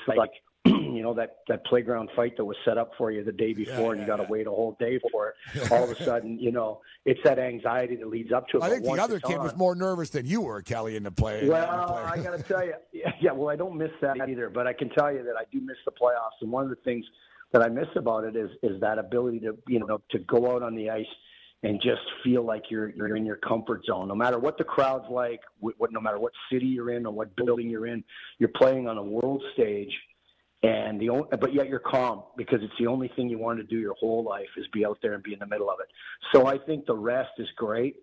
it's 0.08 0.18
like, 0.18 0.32
you 0.96 1.04
know, 1.04 1.14
that, 1.14 1.38
that 1.48 1.66
playground 1.66 2.10
fight 2.16 2.36
that 2.38 2.46
was 2.46 2.58
set 2.66 2.78
up 2.78 2.92
for 2.98 3.12
you 3.12 3.24
the 3.24 3.32
day 3.32 3.54
before 3.54 3.94
and 3.94 4.02
you 4.02 4.08
got 4.08 4.18
to 4.18 4.28
wait 4.30 4.48
a 4.48 4.50
whole 4.50 4.76
day 4.80 5.00
for 5.12 5.30
it. 5.54 5.72
All 5.72 5.84
of 5.84 5.90
a 5.90 6.04
sudden, 6.04 6.40
you 6.40 6.52
know, 6.52 6.82
it's 7.06 7.20
that 7.24 7.40
anxiety 7.40 7.96
that 7.98 8.08
leads 8.08 8.32
up 8.32 8.48
to 8.50 8.58
it. 8.58 8.64
I 8.64 8.70
think 8.70 8.84
the 8.84 8.92
other 8.92 9.20
kid 9.20 9.38
on- 9.38 9.44
was 9.44 9.56
more 9.56 9.76
nervous 9.76 10.10
than 10.10 10.26
you 10.26 10.42
were, 10.42 10.62
Kelly, 10.62 10.96
in 10.96 11.04
the 11.04 11.12
play. 11.12 11.42
in 11.42 11.46
the 11.48 11.52
Well, 11.54 11.88
play. 11.88 12.04
I 12.04 12.18
got 12.24 12.38
to 12.38 12.44
tell 12.44 12.66
you, 12.66 12.74
yeah, 12.92 13.12
yeah, 13.22 13.32
well, 13.32 13.50
I 13.50 13.56
don't 13.56 13.78
miss 13.78 13.92
that 14.02 14.18
either, 14.28 14.50
but 14.50 14.68
I 14.68 14.74
can 14.74 14.90
tell 14.90 15.12
you 15.12 15.24
that 15.24 15.36
I 15.38 15.44
do 15.52 15.62
miss 15.62 15.78
the 15.86 15.92
playoffs. 15.92 16.42
And 16.42 16.52
one 16.52 16.64
of 16.64 16.70
the 16.70 16.78
things 16.78 17.06
that 17.52 17.62
I 17.62 17.70
miss 17.70 17.88
about 17.96 18.24
it 18.24 18.36
is 18.36 18.50
is 18.64 18.82
that 18.82 18.98
ability 18.98 19.40
to 19.42 19.58
you 19.68 19.80
know 19.80 20.02
to 20.12 20.20
go 20.20 20.56
out 20.56 20.64
on 20.64 20.76
the 20.76 20.90
ice 20.90 21.06
and 21.64 21.82
just 21.82 22.02
feel 22.24 22.44
like 22.44 22.64
you're 22.70 22.90
you're 22.90 23.16
in 23.16 23.26
your 23.26 23.38
comfort 23.38 23.86
zone. 23.86 24.08
No 24.08 24.16
matter 24.16 24.40
what 24.40 24.58
the 24.58 24.64
crowd's 24.64 25.06
like, 25.10 25.40
what, 25.60 25.76
what 25.78 25.92
no 25.92 26.02
matter 26.02 26.20
what 26.20 26.34
city 26.52 26.66
you're 26.66 26.92
in 26.92 27.06
or 27.06 27.14
what 27.14 27.36
building 27.36 27.70
you're 27.70 27.88
in, 27.88 28.04
you're 28.40 28.50
playing 28.56 28.88
on 28.88 28.98
a 28.98 29.04
world 29.04 29.44
stage. 29.54 29.92
And 30.66 31.00
the 31.00 31.10
only, 31.10 31.28
but 31.40 31.54
yet 31.54 31.70
you're 31.70 31.80
calm 31.80 32.24
because 32.38 32.60
it's 32.64 32.74
the 32.80 32.88
only 32.88 33.08
thing 33.16 33.30
you 33.30 33.38
want 33.38 33.60
to 33.60 33.64
do 33.64 33.78
your 33.78 33.94
whole 33.94 34.24
life 34.24 34.48
is 34.58 34.66
be 34.74 34.84
out 34.84 34.98
there 35.02 35.14
and 35.14 35.22
be 35.22 35.34
in 35.34 35.40
the 35.40 35.46
middle 35.46 35.70
of 35.70 35.80
it. 35.80 35.88
So 36.34 36.48
I 36.48 36.58
think 36.58 36.88
the 36.88 36.96
rest 36.96 37.32
is 37.38 37.48
great, 37.56 37.98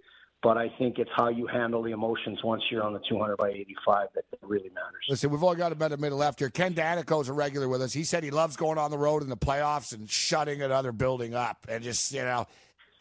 but 0.45 0.57
I 0.57 0.69
think 0.79 0.99
it's 0.99 1.11
how 1.17 1.29
you 1.29 1.49
handle 1.49 1.83
the 1.83 1.91
emotions 1.91 2.39
once 2.45 2.63
you're 2.71 2.85
on 2.85 2.93
the 2.93 3.01
200 3.09 3.37
by 3.37 3.51
85 3.51 4.09
that 4.15 4.25
really 4.43 4.69
matters. 4.69 5.05
Listen, 5.09 5.31
we've 5.31 5.43
all 5.43 5.57
got 5.57 5.73
a 5.73 5.75
minute 5.75 6.13
left 6.13 6.39
here. 6.39 6.51
Ken 6.51 6.73
Daneyko's 6.73 7.29
a 7.29 7.33
regular 7.33 7.69
with 7.69 7.83
us. 7.83 7.93
He 7.93 8.05
said 8.05 8.23
he 8.23 8.31
loves 8.31 8.57
going 8.57 8.79
on 8.79 8.93
the 8.93 8.99
road 8.99 9.25
in 9.25 9.29
the 9.29 9.37
playoffs 9.37 9.93
and 9.93 10.09
shutting 10.09 10.63
another 10.63 10.93
building 10.93 11.35
up 11.35 11.67
and 11.69 11.83
just, 11.83 12.13
you 12.13 12.23
know, 12.23 12.47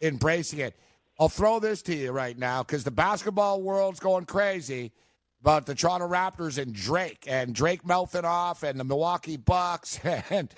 embracing 0.00 0.58
it. 0.58 0.76
I'll 1.20 1.28
throw 1.28 1.60
this 1.60 1.82
to 1.82 1.94
you 1.94 2.10
right 2.10 2.36
now 2.36 2.64
because 2.64 2.82
the 2.82 2.90
basketball 2.90 3.62
world's 3.62 4.00
going 4.00 4.24
crazy 4.24 4.92
about 5.42 5.66
the 5.66 5.74
Toronto 5.74 6.08
Raptors 6.08 6.56
and 6.56 6.72
Drake 6.72 7.24
and 7.26 7.52
Drake 7.52 7.84
melting 7.84 8.24
off 8.24 8.62
and 8.62 8.78
the 8.78 8.84
Milwaukee 8.84 9.36
Bucks. 9.36 9.98
And 10.30 10.54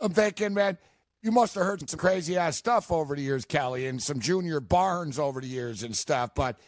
I'm 0.00 0.12
thinking, 0.12 0.54
man, 0.54 0.78
you 1.22 1.30
must 1.30 1.54
have 1.54 1.64
heard 1.64 1.88
some 1.88 1.98
crazy 1.98 2.38
ass 2.38 2.56
stuff 2.56 2.90
over 2.90 3.14
the 3.14 3.20
years, 3.20 3.44
Kelly, 3.44 3.86
and 3.86 4.02
some 4.02 4.18
Junior 4.18 4.58
Barnes 4.58 5.18
over 5.18 5.42
the 5.42 5.46
years 5.46 5.82
and 5.82 5.94
stuff. 5.94 6.30
But 6.34 6.58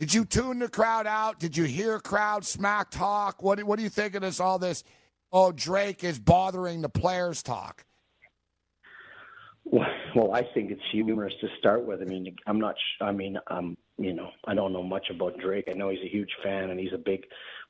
did 0.00 0.14
you 0.14 0.24
tune 0.24 0.60
the 0.60 0.68
crowd 0.68 1.06
out? 1.06 1.38
Did 1.38 1.58
you 1.58 1.64
hear 1.64 2.00
crowd 2.00 2.46
smack 2.46 2.90
talk? 2.90 3.42
What, 3.42 3.62
what 3.64 3.76
do 3.76 3.82
you 3.82 3.90
think 3.90 4.14
of 4.14 4.22
this? 4.22 4.40
All 4.40 4.58
this, 4.58 4.82
oh, 5.30 5.52
Drake 5.52 6.02
is 6.04 6.18
bothering 6.18 6.80
the 6.80 6.88
players 6.88 7.42
talk. 7.42 7.84
Well, 9.70 10.32
I 10.32 10.42
think 10.54 10.70
it's 10.70 10.80
humorous 10.92 11.34
to 11.40 11.48
start 11.58 11.84
with. 11.84 12.00
I 12.00 12.04
mean, 12.04 12.34
I'm 12.46 12.58
not. 12.58 12.74
sh- 12.76 13.02
I 13.02 13.12
mean, 13.12 13.38
um, 13.48 13.76
you 13.98 14.14
know, 14.14 14.30
I 14.46 14.54
don't 14.54 14.72
know 14.72 14.82
much 14.82 15.10
about 15.10 15.38
Drake. 15.38 15.68
I 15.70 15.74
know 15.74 15.90
he's 15.90 16.02
a 16.04 16.08
huge 16.08 16.30
fan 16.42 16.70
and 16.70 16.80
he's 16.80 16.92
a 16.94 16.98
big 16.98 17.24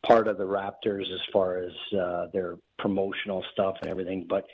part 0.06 0.28
of 0.28 0.38
the 0.38 0.44
Raptors 0.44 1.12
as 1.12 1.20
far 1.32 1.58
as 1.58 1.72
uh, 1.98 2.26
their 2.32 2.56
promotional 2.78 3.44
stuff 3.52 3.76
and 3.82 3.90
everything. 3.90 4.26
But 4.28 4.46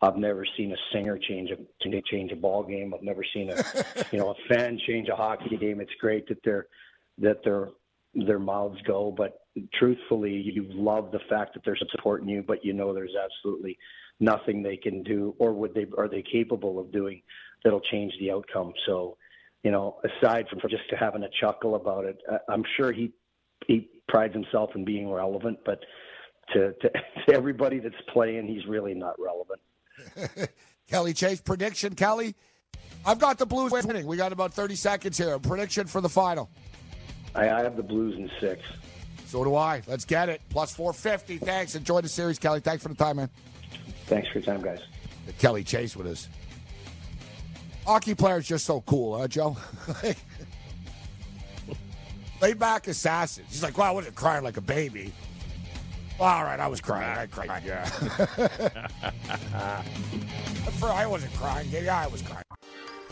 I've 0.00 0.16
never 0.16 0.46
seen 0.56 0.72
a 0.72 0.76
singer 0.92 1.18
change 1.18 1.50
a 1.50 2.02
change 2.10 2.32
a 2.32 2.36
ball 2.36 2.62
game. 2.62 2.94
I've 2.94 3.02
never 3.02 3.24
seen 3.34 3.50
a 3.50 3.56
you 4.12 4.18
know 4.18 4.30
a 4.30 4.54
fan 4.54 4.78
change 4.86 5.08
a 5.08 5.16
hockey 5.16 5.56
game. 5.56 5.80
It's 5.80 5.94
great 6.00 6.26
that 6.28 6.38
they're 6.44 6.66
that 7.18 7.44
their 7.44 7.68
their 8.14 8.38
mouths 8.38 8.80
go, 8.86 9.12
but 9.16 9.45
truthfully, 9.74 10.32
you 10.32 10.66
love 10.70 11.12
the 11.12 11.20
fact 11.28 11.54
that 11.54 11.64
they're 11.64 11.78
supporting 11.92 12.28
you, 12.28 12.42
but 12.46 12.64
you 12.64 12.72
know 12.72 12.92
there's 12.92 13.14
absolutely 13.22 13.78
nothing 14.20 14.62
they 14.62 14.76
can 14.76 15.02
do, 15.02 15.34
or 15.38 15.52
would 15.52 15.74
they 15.74 15.86
are 15.96 16.08
they 16.08 16.22
capable 16.22 16.78
of 16.78 16.90
doing 16.92 17.22
that'll 17.64 17.80
change 17.80 18.12
the 18.20 18.30
outcome. 18.30 18.72
So, 18.86 19.16
you 19.62 19.70
know, 19.70 19.96
aside 20.04 20.46
from 20.48 20.60
just 20.68 20.84
having 20.98 21.22
a 21.22 21.28
chuckle 21.40 21.74
about 21.74 22.04
it, 22.04 22.18
I'm 22.48 22.64
sure 22.76 22.92
he 22.92 23.12
he 23.66 23.88
prides 24.08 24.34
himself 24.34 24.70
in 24.74 24.84
being 24.84 25.10
relevant, 25.10 25.58
but 25.64 25.80
to, 26.52 26.72
to, 26.72 26.90
to 27.28 27.34
everybody 27.34 27.78
that's 27.78 27.94
playing, 28.12 28.46
he's 28.46 28.66
really 28.66 28.94
not 28.94 29.16
relevant. 29.18 29.60
Kelly 30.88 31.12
Chase 31.12 31.40
prediction, 31.40 31.94
Kelly. 31.94 32.34
I've 33.04 33.18
got 33.18 33.38
the 33.38 33.46
Blues 33.46 33.72
winning. 33.72 34.06
We 34.06 34.16
got 34.16 34.32
about 34.32 34.52
30 34.52 34.74
seconds 34.74 35.18
here. 35.18 35.38
Prediction 35.38 35.86
for 35.86 36.00
the 36.00 36.08
final. 36.08 36.50
I, 37.34 37.50
I 37.50 37.62
have 37.62 37.76
the 37.76 37.82
Blues 37.82 38.16
in 38.16 38.30
six. 38.40 38.62
So 39.26 39.44
do 39.44 39.54
I. 39.56 39.82
Let's 39.86 40.04
get 40.04 40.28
it. 40.28 40.40
Plus 40.48 40.72
450. 40.72 41.38
Thanks. 41.38 41.74
Enjoy 41.74 42.00
the 42.00 42.08
series, 42.08 42.38
Kelly. 42.38 42.60
Thanks 42.60 42.82
for 42.82 42.88
the 42.88 42.94
time, 42.94 43.16
man. 43.16 43.28
Thanks 44.06 44.28
for 44.28 44.38
your 44.38 44.44
time, 44.44 44.62
guys. 44.62 44.80
Kelly 45.38 45.64
Chase 45.64 45.96
with 45.96 46.06
us. 46.06 46.28
Hockey 47.84 48.14
players 48.14 48.46
just 48.46 48.64
so 48.64 48.80
cool, 48.82 49.18
huh, 49.18 49.28
Joe? 49.28 49.56
like, 50.02 50.16
laid 52.40 52.58
back 52.58 52.86
assassins. 52.88 53.46
He's 53.48 53.62
like, 53.62 53.76
well, 53.78 53.88
I 53.88 53.92
wasn't 53.92 54.14
crying 54.14 54.42
like 54.44 54.56
a 54.56 54.62
baby. 54.62 55.12
All 56.18 56.44
right, 56.44 56.58
I 56.58 56.66
was 56.66 56.80
crying. 56.80 57.18
I 57.18 57.26
cried, 57.26 57.62
yeah. 57.64 57.84
For, 60.78 60.88
I 60.88 61.06
wasn't 61.06 61.34
crying. 61.34 61.68
Yeah, 61.70 62.00
I 62.00 62.06
was 62.06 62.22
crying. 62.22 62.45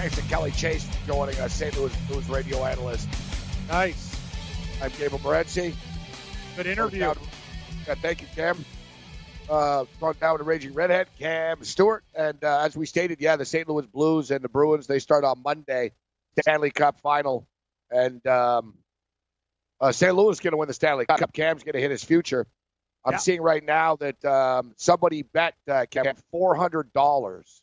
Thanks 0.00 0.16
to 0.16 0.22
Kelly 0.22 0.50
Chase 0.52 0.82
for 0.88 1.06
joining 1.08 1.38
us, 1.40 1.52
St. 1.52 1.76
Louis 1.76 1.94
Blues 2.08 2.26
radio 2.30 2.64
analyst. 2.64 3.06
Nice. 3.68 4.16
I'm 4.82 4.90
Gabriel 4.92 5.18
Morency. 5.18 5.74
Good 6.56 6.66
interview. 6.66 7.00
Yeah, 7.86 7.94
thank 7.96 8.22
you, 8.22 8.26
Cam. 8.34 8.64
Uh, 9.46 9.84
down 10.18 10.38
to 10.38 10.44
Raging 10.44 10.72
Redhead, 10.72 11.08
Cam 11.18 11.62
Stewart. 11.64 12.02
And 12.14 12.42
uh, 12.42 12.60
as 12.60 12.74
we 12.74 12.86
stated, 12.86 13.20
yeah, 13.20 13.36
the 13.36 13.44
St. 13.44 13.68
Louis 13.68 13.84
Blues 13.84 14.30
and 14.30 14.42
the 14.42 14.48
Bruins, 14.48 14.86
they 14.86 15.00
start 15.00 15.22
on 15.22 15.42
Monday, 15.42 15.92
Stanley 16.40 16.70
Cup 16.70 16.98
final. 17.00 17.46
And 17.90 18.26
um, 18.26 18.78
uh, 19.82 19.92
St. 19.92 20.14
Louis 20.14 20.30
is 20.32 20.40
going 20.40 20.52
to 20.52 20.56
win 20.56 20.68
the 20.68 20.72
Stanley 20.72 21.04
Cup. 21.04 21.30
Cam's 21.34 21.62
going 21.62 21.74
to 21.74 21.80
hit 21.80 21.90
his 21.90 22.02
future. 22.02 22.46
I'm 23.04 23.12
Yeah. 23.12 23.18
seeing 23.18 23.42
right 23.42 23.62
now 23.62 23.96
that 23.96 24.24
um, 24.24 24.72
somebody 24.78 25.24
bet 25.24 25.56
uh, 25.68 25.84
Cam 25.90 26.06
$400. 26.32 27.60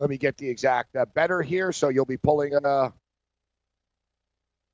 Let 0.00 0.10
me 0.10 0.18
get 0.18 0.36
the 0.38 0.48
exact 0.48 0.96
uh, 0.96 1.04
better 1.14 1.42
here. 1.42 1.70
So 1.70 1.90
you'll 1.90 2.06
be 2.06 2.16
pulling 2.16 2.54
uh, 2.54 2.90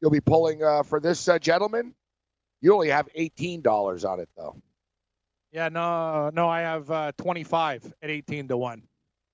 you'll 0.00 0.10
be 0.10 0.20
pulling 0.20 0.62
uh, 0.62 0.82
for 0.84 1.00
this 1.00 1.28
uh, 1.28 1.38
gentleman. 1.38 1.94
You 2.62 2.72
only 2.72 2.88
have 2.88 3.08
eighteen 3.14 3.60
dollars 3.60 4.04
on 4.04 4.20
it 4.20 4.30
though. 4.36 4.56
Yeah, 5.52 5.68
no, 5.68 6.30
no, 6.34 6.48
I 6.50 6.60
have 6.60 6.90
uh, 6.90 7.12
25 7.16 7.94
at 8.02 8.10
18 8.10 8.48
to 8.48 8.58
1. 8.58 8.82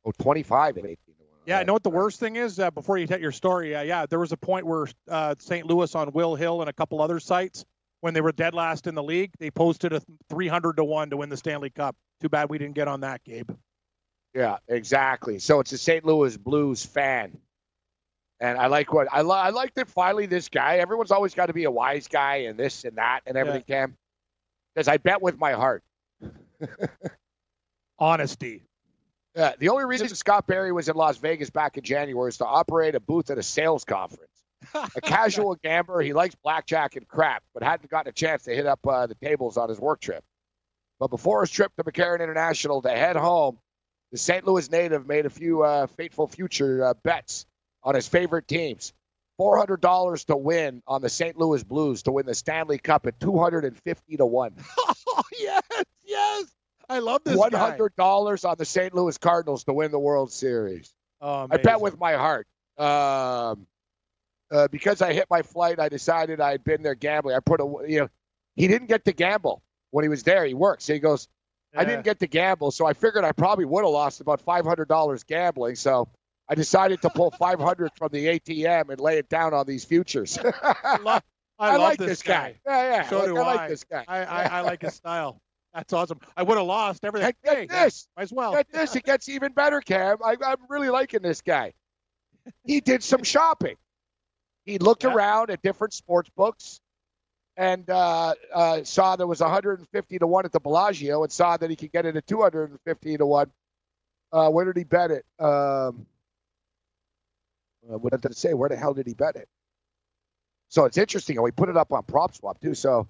Oh, 0.04 0.12
25 0.20 0.76
and 0.76 0.86
18 0.86 0.96
to 0.96 1.12
1. 1.18 1.28
Yeah, 1.46 1.58
I 1.58 1.64
know 1.64 1.72
what 1.72 1.82
the 1.82 1.90
worst 1.90 2.20
thing 2.20 2.36
is 2.36 2.60
uh, 2.60 2.70
before 2.70 2.96
you 2.96 3.08
tell 3.08 3.20
your 3.20 3.32
story. 3.32 3.74
Uh, 3.74 3.82
yeah, 3.82 4.06
there 4.06 4.20
was 4.20 4.30
a 4.30 4.36
point 4.36 4.64
where 4.64 4.86
uh, 5.10 5.34
St. 5.40 5.66
Louis 5.66 5.92
on 5.96 6.12
Will 6.12 6.36
Hill 6.36 6.60
and 6.60 6.70
a 6.70 6.72
couple 6.72 7.02
other 7.02 7.18
sites, 7.18 7.64
when 8.02 8.14
they 8.14 8.20
were 8.20 8.30
dead 8.30 8.54
last 8.54 8.86
in 8.86 8.94
the 8.94 9.02
league, 9.02 9.32
they 9.40 9.50
posted 9.50 9.92
a 9.92 10.02
300 10.28 10.76
to 10.76 10.84
1 10.84 11.10
to 11.10 11.16
win 11.16 11.28
the 11.28 11.36
Stanley 11.36 11.70
Cup. 11.70 11.96
Too 12.20 12.28
bad 12.28 12.50
we 12.50 12.58
didn't 12.58 12.74
get 12.74 12.86
on 12.86 13.00
that, 13.00 13.24
Gabe. 13.24 13.50
Yeah, 14.34 14.56
exactly. 14.68 15.38
So 15.38 15.60
it's 15.60 15.72
a 15.72 15.78
St. 15.78 16.04
Louis 16.04 16.36
Blues 16.36 16.84
fan. 16.84 17.36
And 18.40 18.58
I 18.58 18.66
like 18.66 18.92
what 18.92 19.06
I, 19.12 19.22
li- 19.22 19.30
I 19.30 19.50
like 19.50 19.74
that 19.74 19.88
finally 19.88 20.26
this 20.26 20.48
guy, 20.48 20.78
everyone's 20.78 21.12
always 21.12 21.34
got 21.34 21.46
to 21.46 21.52
be 21.52 21.64
a 21.64 21.70
wise 21.70 22.08
guy 22.08 22.36
and 22.48 22.58
this 22.58 22.84
and 22.84 22.96
that 22.96 23.20
and 23.26 23.36
everything, 23.36 23.62
Cam. 23.68 23.96
Because 24.74 24.88
I 24.88 24.96
bet 24.96 25.22
with 25.22 25.38
my 25.38 25.52
heart. 25.52 25.84
Honesty. 27.98 28.62
Yeah, 29.36 29.52
the 29.58 29.68
only 29.68 29.84
reason 29.84 30.08
Scott 30.08 30.46
Berry 30.46 30.72
was 30.72 30.88
in 30.88 30.96
Las 30.96 31.18
Vegas 31.18 31.50
back 31.50 31.78
in 31.78 31.84
January 31.84 32.28
is 32.28 32.38
to 32.38 32.46
operate 32.46 32.94
a 32.94 33.00
booth 33.00 33.30
at 33.30 33.38
a 33.38 33.42
sales 33.42 33.84
conference. 33.84 34.28
a 34.74 35.00
casual 35.00 35.54
gambler, 35.62 36.00
he 36.00 36.12
likes 36.12 36.34
blackjack 36.34 36.96
and 36.96 37.06
crap, 37.08 37.42
but 37.54 37.62
hadn't 37.62 37.90
gotten 37.90 38.10
a 38.10 38.12
chance 38.12 38.42
to 38.44 38.54
hit 38.54 38.66
up 38.66 38.80
uh, 38.86 39.06
the 39.06 39.14
tables 39.14 39.56
on 39.56 39.68
his 39.68 39.78
work 39.80 40.00
trip. 40.00 40.22
But 40.98 41.08
before 41.08 41.40
his 41.42 41.50
trip 41.50 41.72
to 41.76 41.84
McCarran 41.84 42.20
International 42.20 42.82
to 42.82 42.90
head 42.90 43.16
home, 43.16 43.58
the 44.12 44.18
St. 44.18 44.46
Louis 44.46 44.70
native 44.70 45.06
made 45.06 45.26
a 45.26 45.30
few 45.30 45.62
uh, 45.62 45.86
fateful 45.86 46.28
future 46.28 46.84
uh, 46.84 46.94
bets 47.02 47.46
on 47.82 47.94
his 47.94 48.06
favorite 48.06 48.46
teams. 48.46 48.92
$400 49.40 50.24
to 50.26 50.36
win 50.36 50.82
on 50.86 51.00
the 51.00 51.08
St. 51.08 51.36
Louis 51.36 51.64
Blues 51.64 52.02
to 52.02 52.12
win 52.12 52.26
the 52.26 52.34
Stanley 52.34 52.78
Cup 52.78 53.06
at 53.06 53.18
250 53.18 54.16
to 54.18 54.26
1. 54.26 54.54
Oh, 54.78 55.22
yes, 55.38 55.62
yes. 56.04 56.44
I 56.88 56.98
love 56.98 57.22
this 57.24 57.40
hundred 57.54 57.96
dollars 57.96 58.44
on 58.44 58.56
the 58.58 58.66
St. 58.66 58.94
Louis 58.94 59.16
Cardinals 59.16 59.64
to 59.64 59.72
win 59.72 59.90
the 59.90 59.98
World 59.98 60.30
Series. 60.30 60.92
Oh, 61.22 61.48
I 61.50 61.56
bet 61.56 61.80
with 61.80 61.98
my 61.98 62.12
heart. 62.12 62.46
Um, 62.76 63.66
uh, 64.50 64.68
because 64.70 65.00
I 65.00 65.14
hit 65.14 65.26
my 65.30 65.40
flight, 65.40 65.80
I 65.80 65.88
decided 65.88 66.40
I 66.40 66.50
had 66.50 66.64
been 66.64 66.82
there 66.82 66.94
gambling. 66.94 67.34
I 67.34 67.40
put 67.40 67.60
a, 67.60 67.74
you 67.88 68.00
know, 68.00 68.08
he 68.56 68.68
didn't 68.68 68.88
get 68.88 69.06
to 69.06 69.12
gamble 69.12 69.62
when 69.90 70.04
he 70.04 70.10
was 70.10 70.22
there. 70.22 70.44
He 70.44 70.52
works. 70.52 70.84
So 70.84 70.92
he 70.92 70.98
goes, 70.98 71.28
I 71.74 71.84
didn't 71.84 72.04
get 72.04 72.18
to 72.20 72.26
gamble, 72.26 72.70
so 72.70 72.84
I 72.86 72.92
figured 72.92 73.24
I 73.24 73.32
probably 73.32 73.64
would 73.64 73.84
have 73.84 73.92
lost 73.92 74.20
about 74.20 74.40
five 74.40 74.64
hundred 74.64 74.88
dollars 74.88 75.22
gambling. 75.24 75.76
So 75.76 76.08
I 76.48 76.54
decided 76.54 77.00
to 77.02 77.10
pull 77.10 77.30
five 77.30 77.58
hundred 77.60 77.90
from 77.96 78.08
the 78.12 78.26
ATM 78.26 78.90
and 78.90 79.00
lay 79.00 79.18
it 79.18 79.28
down 79.28 79.54
on 79.54 79.66
these 79.66 79.84
futures. 79.84 80.38
I 80.62 80.98
love, 81.02 81.22
I 81.58 81.70
I 81.70 81.76
like 81.76 81.98
this 81.98 82.08
this 82.08 82.22
guy. 82.22 82.56
guy. 82.66 82.84
Yeah, 82.84 82.96
yeah. 82.96 83.08
So 83.08 83.18
Like, 83.18 83.26
do 83.26 83.36
I 83.36 83.40
I. 83.40 83.54
like 83.54 83.68
this 83.70 83.84
guy. 83.84 84.04
I, 84.06 84.18
I, 84.24 84.42
I 84.44 84.60
like 84.60 84.82
his 84.82 84.94
style. 85.02 85.40
That's 85.72 85.92
awesome. 85.94 86.20
I 86.36 86.42
would 86.42 86.58
have 86.58 86.66
lost 86.66 87.02
everything. 87.04 87.32
Get 87.42 87.56
Hey, 87.56 87.66
this. 87.66 88.06
Might 88.16 88.24
as 88.24 88.32
well. 88.32 88.52
Get 88.52 88.70
this. 88.70 88.94
It 88.94 89.04
gets 89.04 89.28
even 89.30 89.52
better, 89.52 89.80
Cam. 89.80 90.18
I, 90.22 90.36
I'm 90.44 90.56
really 90.68 90.90
liking 90.90 91.22
this 91.22 91.40
guy. 91.40 91.72
He 92.64 92.80
did 92.82 93.02
some 93.02 93.22
shopping. 93.22 93.76
He 94.66 94.78
looked 94.78 95.04
around 95.06 95.50
at 95.50 95.62
different 95.62 95.94
sports 95.94 96.28
books 96.36 96.80
and 97.56 97.88
uh, 97.90 98.34
uh, 98.54 98.84
saw 98.84 99.16
there 99.16 99.26
was 99.26 99.40
150 99.40 100.18
to 100.18 100.26
1 100.26 100.44
at 100.44 100.52
the 100.52 100.60
Bellagio 100.60 101.22
and 101.22 101.32
saw 101.32 101.56
that 101.56 101.70
he 101.70 101.76
could 101.76 101.92
get 101.92 102.06
it 102.06 102.16
at 102.16 102.26
250 102.26 103.16
to 103.18 103.26
1. 103.26 103.50
Uh, 104.32 104.48
where 104.48 104.64
did 104.64 104.76
he 104.76 104.84
bet 104.84 105.10
it? 105.10 105.26
Um, 105.38 106.06
what 107.82 108.12
did 108.12 108.30
it 108.30 108.36
say? 108.36 108.54
Where 108.54 108.68
the 108.68 108.76
hell 108.76 108.94
did 108.94 109.06
he 109.06 109.14
bet 109.14 109.36
it? 109.36 109.48
So 110.68 110.86
it's 110.86 110.96
interesting. 110.96 111.36
And 111.36 111.44
we 111.44 111.50
put 111.50 111.68
it 111.68 111.76
up 111.76 111.92
on 111.92 112.02
PropSwap, 112.04 112.60
too. 112.60 112.74
So, 112.74 113.06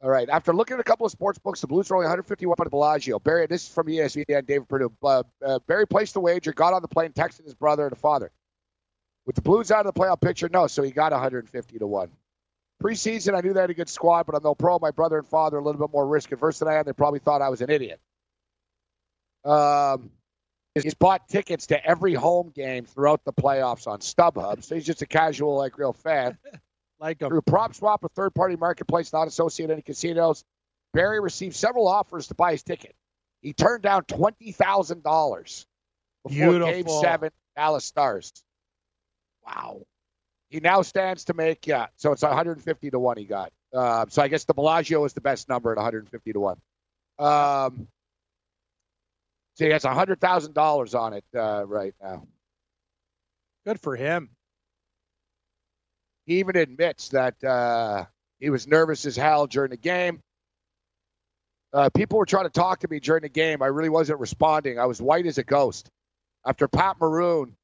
all 0.00 0.08
right. 0.08 0.28
After 0.30 0.54
looking 0.54 0.74
at 0.74 0.80
a 0.80 0.84
couple 0.84 1.04
of 1.04 1.12
sports 1.12 1.38
books, 1.38 1.60
the 1.60 1.66
Blues 1.66 1.90
are 1.90 1.96
only 1.96 2.04
151 2.04 2.54
at 2.58 2.64
the 2.64 2.70
Bellagio. 2.70 3.18
Berry, 3.18 3.46
this 3.46 3.64
is 3.64 3.68
from 3.68 3.88
ESPN, 3.88 4.46
David 4.46 4.68
Purdum. 4.68 4.94
Uh, 5.02 5.58
Berry 5.66 5.86
placed 5.86 6.14
the 6.14 6.20
wager, 6.20 6.52
got 6.52 6.72
on 6.72 6.80
the 6.80 6.88
plane, 6.88 7.12
texted 7.12 7.44
his 7.44 7.54
brother 7.54 7.86
and 7.86 7.98
father. 7.98 8.30
With 9.26 9.36
the 9.36 9.42
Blues 9.42 9.70
out 9.70 9.84
of 9.84 9.92
the 9.92 10.00
playoff 10.00 10.22
picture, 10.22 10.48
no. 10.50 10.66
So 10.68 10.82
he 10.82 10.90
got 10.90 11.12
150 11.12 11.78
to 11.78 11.86
1. 11.86 12.10
Preseason, 12.82 13.36
I 13.36 13.40
knew 13.40 13.52
they 13.52 13.60
had 13.60 13.70
a 13.70 13.74
good 13.74 13.88
squad, 13.88 14.26
but 14.26 14.36
I'm 14.36 14.42
no 14.42 14.54
pro. 14.54 14.78
My 14.78 14.92
brother 14.92 15.18
and 15.18 15.26
father 15.26 15.56
are 15.56 15.60
a 15.60 15.64
little 15.64 15.80
bit 15.80 15.92
more 15.92 16.06
risk 16.06 16.30
averse 16.30 16.60
than 16.60 16.68
I 16.68 16.74
am. 16.74 16.84
They 16.84 16.92
probably 16.92 17.18
thought 17.18 17.42
I 17.42 17.48
was 17.48 17.60
an 17.60 17.70
idiot. 17.70 18.00
Um, 19.44 20.10
he's 20.74 20.94
bought 20.94 21.28
tickets 21.28 21.66
to 21.68 21.84
every 21.84 22.14
home 22.14 22.52
game 22.54 22.84
throughout 22.84 23.24
the 23.24 23.32
playoffs 23.32 23.88
on 23.88 23.98
StubHub. 23.98 24.62
So 24.62 24.76
he's 24.76 24.86
just 24.86 25.02
a 25.02 25.06
casual, 25.06 25.56
like, 25.56 25.76
real 25.76 25.92
fan. 25.92 26.38
like 27.00 27.20
him. 27.20 27.28
Through 27.28 27.42
PropSwap, 27.42 28.04
a 28.04 28.08
third 28.10 28.34
party 28.34 28.56
marketplace 28.56 29.12
not 29.12 29.26
associated 29.26 29.70
with 29.70 29.76
any 29.76 29.82
casinos, 29.82 30.44
Berry 30.94 31.20
received 31.20 31.56
several 31.56 31.88
offers 31.88 32.28
to 32.28 32.34
buy 32.34 32.52
his 32.52 32.62
ticket. 32.62 32.94
He 33.42 33.52
turned 33.52 33.82
down 33.82 34.02
$20,000 34.02 35.66
before 36.26 36.58
Game 36.60 36.88
7 36.88 37.30
Dallas 37.56 37.84
Stars. 37.84 38.32
Wow. 39.46 39.82
He 40.50 40.60
now 40.60 40.82
stands 40.82 41.24
to 41.24 41.34
make, 41.34 41.66
yeah, 41.66 41.86
so 41.96 42.12
it's 42.12 42.22
150 42.22 42.90
to 42.90 42.98
1 42.98 43.16
he 43.18 43.24
got. 43.24 43.52
Uh, 43.74 44.06
so 44.08 44.22
I 44.22 44.28
guess 44.28 44.44
the 44.44 44.54
Bellagio 44.54 45.04
is 45.04 45.12
the 45.12 45.20
best 45.20 45.48
number 45.48 45.70
at 45.70 45.76
150 45.76 46.32
to 46.32 46.40
1. 46.40 46.56
Um, 47.18 47.88
so 49.54 49.64
he 49.64 49.70
has 49.72 49.82
$100,000 49.82 50.98
on 50.98 51.12
it 51.12 51.24
uh, 51.36 51.66
right 51.66 51.94
now. 52.00 52.26
Good 53.66 53.80
for 53.80 53.96
him. 53.96 54.30
He 56.24 56.38
even 56.38 56.56
admits 56.56 57.08
that 57.10 57.42
uh, 57.44 58.06
he 58.38 58.48
was 58.50 58.66
nervous 58.66 59.04
as 59.04 59.16
hell 59.16 59.46
during 59.46 59.70
the 59.70 59.76
game. 59.76 60.22
Uh, 61.72 61.90
people 61.90 62.18
were 62.18 62.26
trying 62.26 62.44
to 62.44 62.50
talk 62.50 62.80
to 62.80 62.88
me 62.88 63.00
during 63.00 63.22
the 63.22 63.28
game. 63.28 63.60
I 63.62 63.66
really 63.66 63.90
wasn't 63.90 64.20
responding. 64.20 64.78
I 64.78 64.86
was 64.86 65.02
white 65.02 65.26
as 65.26 65.36
a 65.36 65.44
ghost. 65.44 65.90
After 66.46 66.68
Pat 66.68 66.96
Maroon, 66.98 67.57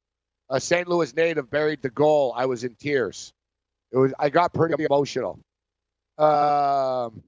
a 0.49 0.59
St. 0.61 0.87
Louis 0.87 1.13
native, 1.15 1.49
buried 1.49 1.81
the 1.81 1.89
goal, 1.89 2.33
I 2.35 2.45
was 2.45 2.63
in 2.63 2.75
tears. 2.75 3.33
It 3.91 3.97
was. 3.97 4.13
I 4.19 4.29
got 4.29 4.53
pretty 4.53 4.83
emotional. 4.83 5.39
Um, 6.17 7.23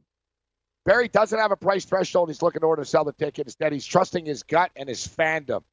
Berry 0.86 1.08
doesn't 1.10 1.38
have 1.38 1.52
a 1.52 1.56
price 1.58 1.86
threshold. 1.86 2.30
He's 2.30 2.42
looking 2.42 2.62
in 2.62 2.66
order 2.66 2.82
to 2.84 2.90
sell 2.90 3.04
the 3.04 3.14
ticket. 3.14 3.48
Instead, 3.48 3.74
he's 3.74 3.86
trusting 3.86 4.26
his 4.26 4.44
gut 4.44 4.72
and 4.76 4.88
his 4.88 5.06
fandom. 5.08 5.64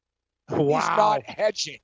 Wow. 0.49 0.79
He's 0.79 0.97
not 0.97 1.23
hedging. 1.23 1.79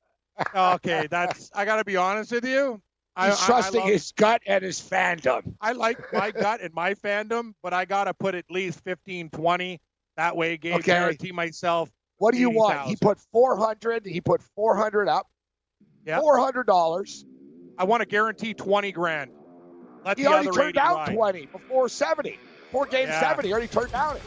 okay, 0.56 1.08
that's. 1.10 1.50
I 1.54 1.66
got 1.66 1.78
to 1.78 1.86
be 1.86 1.98
honest 1.98 2.32
with 2.32 2.46
you. 2.46 2.82
I, 3.16 3.30
He's 3.30 3.40
I- 3.40 3.44
I 3.44 3.46
trusting 3.48 3.80
love- 3.82 3.90
his 3.90 4.12
gut 4.14 4.42
and 4.46 4.64
his 4.64 4.80
fandom. 4.80 5.56
I 5.62 5.72
like 5.74 5.98
my 6.14 6.32
gut 6.32 6.62
and 6.62 6.74
my 6.74 6.94
fandom, 6.94 7.54
but 7.64 7.74
I 7.74 7.86
got 7.86 8.06
to 8.06 8.14
put 8.14 8.36
at 8.36 8.46
least 8.50 8.82
15, 8.84 9.30
20. 9.30 9.80
That 10.18 10.36
way, 10.36 10.58
Gabe, 10.58 10.76
Okay. 10.76 10.84
guarantee 10.84 11.32
myself. 11.32 11.90
What 12.18 12.34
do 12.34 12.40
you 12.40 12.50
want? 12.50 12.82
He 12.88 12.96
put 12.96 13.18
400. 13.32 14.06
He 14.06 14.22
put 14.22 14.42
400 14.56 15.08
up. 15.08 15.28
Yeah. 16.06 16.19
$400. 16.19 17.26
I 17.78 17.84
want 17.84 18.02
to 18.02 18.07
guarantee 18.07 18.53
20 18.53 18.91
grand. 18.91 19.32
Let 20.06 20.18
He 20.18 20.23
the 20.23 20.30
already 20.32 20.49
turned 20.49 20.69
80 20.69 20.72
down 20.73 20.95
ride. 20.95 21.14
20 21.15 21.45
before 21.48 21.90
70. 21.90 22.38
Before 22.72 22.86
game 22.86 23.07
Yeah. 23.07 23.19
7, 23.19 23.45
he 23.45 23.52
already 23.52 23.68
turned 23.68 23.91
down 23.91 24.15
it. 24.18 24.22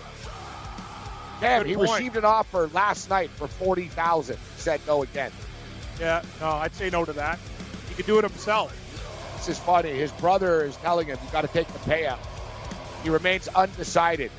Cam, 1.41 1.63
Good 1.63 1.69
he 1.71 1.75
point. 1.77 1.91
received 1.91 2.17
an 2.17 2.25
offer 2.25 2.69
last 2.73 3.11
night 3.11 3.29
for 3.31 3.49
forty 3.49 3.89
thousand. 3.89 4.39
Said 4.57 4.81
no 4.87 5.03
again. 5.03 5.33
Yeah, 5.99 6.23
no, 6.41 6.47
I'd 6.51 6.73
say 6.77 6.91
no 6.91 7.05
to 7.05 7.13
that. 7.15 7.41
He 7.89 7.95
could 7.97 8.07
do 8.07 8.19
it 8.19 8.23
himself. 8.25 8.73
This 9.37 9.49
is 9.49 9.59
funny. 9.59 9.91
His 9.91 10.13
brother 10.13 10.65
is 10.65 10.77
telling 10.77 11.09
him 11.09 11.19
you 11.25 11.33
got 11.33 11.43
to 11.43 11.49
take 11.49 11.67
the 11.67 11.79
payout. 11.81 12.19
He 13.03 13.11
remains 13.11 13.49
undecided. 13.49 14.31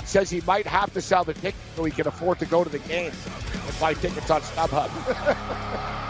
He 0.00 0.06
says 0.06 0.28
he 0.28 0.40
might 0.42 0.66
have 0.66 0.92
to 0.94 1.00
sell 1.00 1.22
the 1.24 1.32
ticket 1.34 1.54
so 1.76 1.84
he 1.84 1.92
can 1.92 2.08
afford 2.08 2.40
to 2.40 2.46
go 2.46 2.64
to 2.64 2.70
the 2.70 2.80
game 2.80 3.12
and 3.66 3.80
buy 3.80 3.94
tickets 3.94 4.30
on 4.30 4.40
StubHub. 4.42 6.06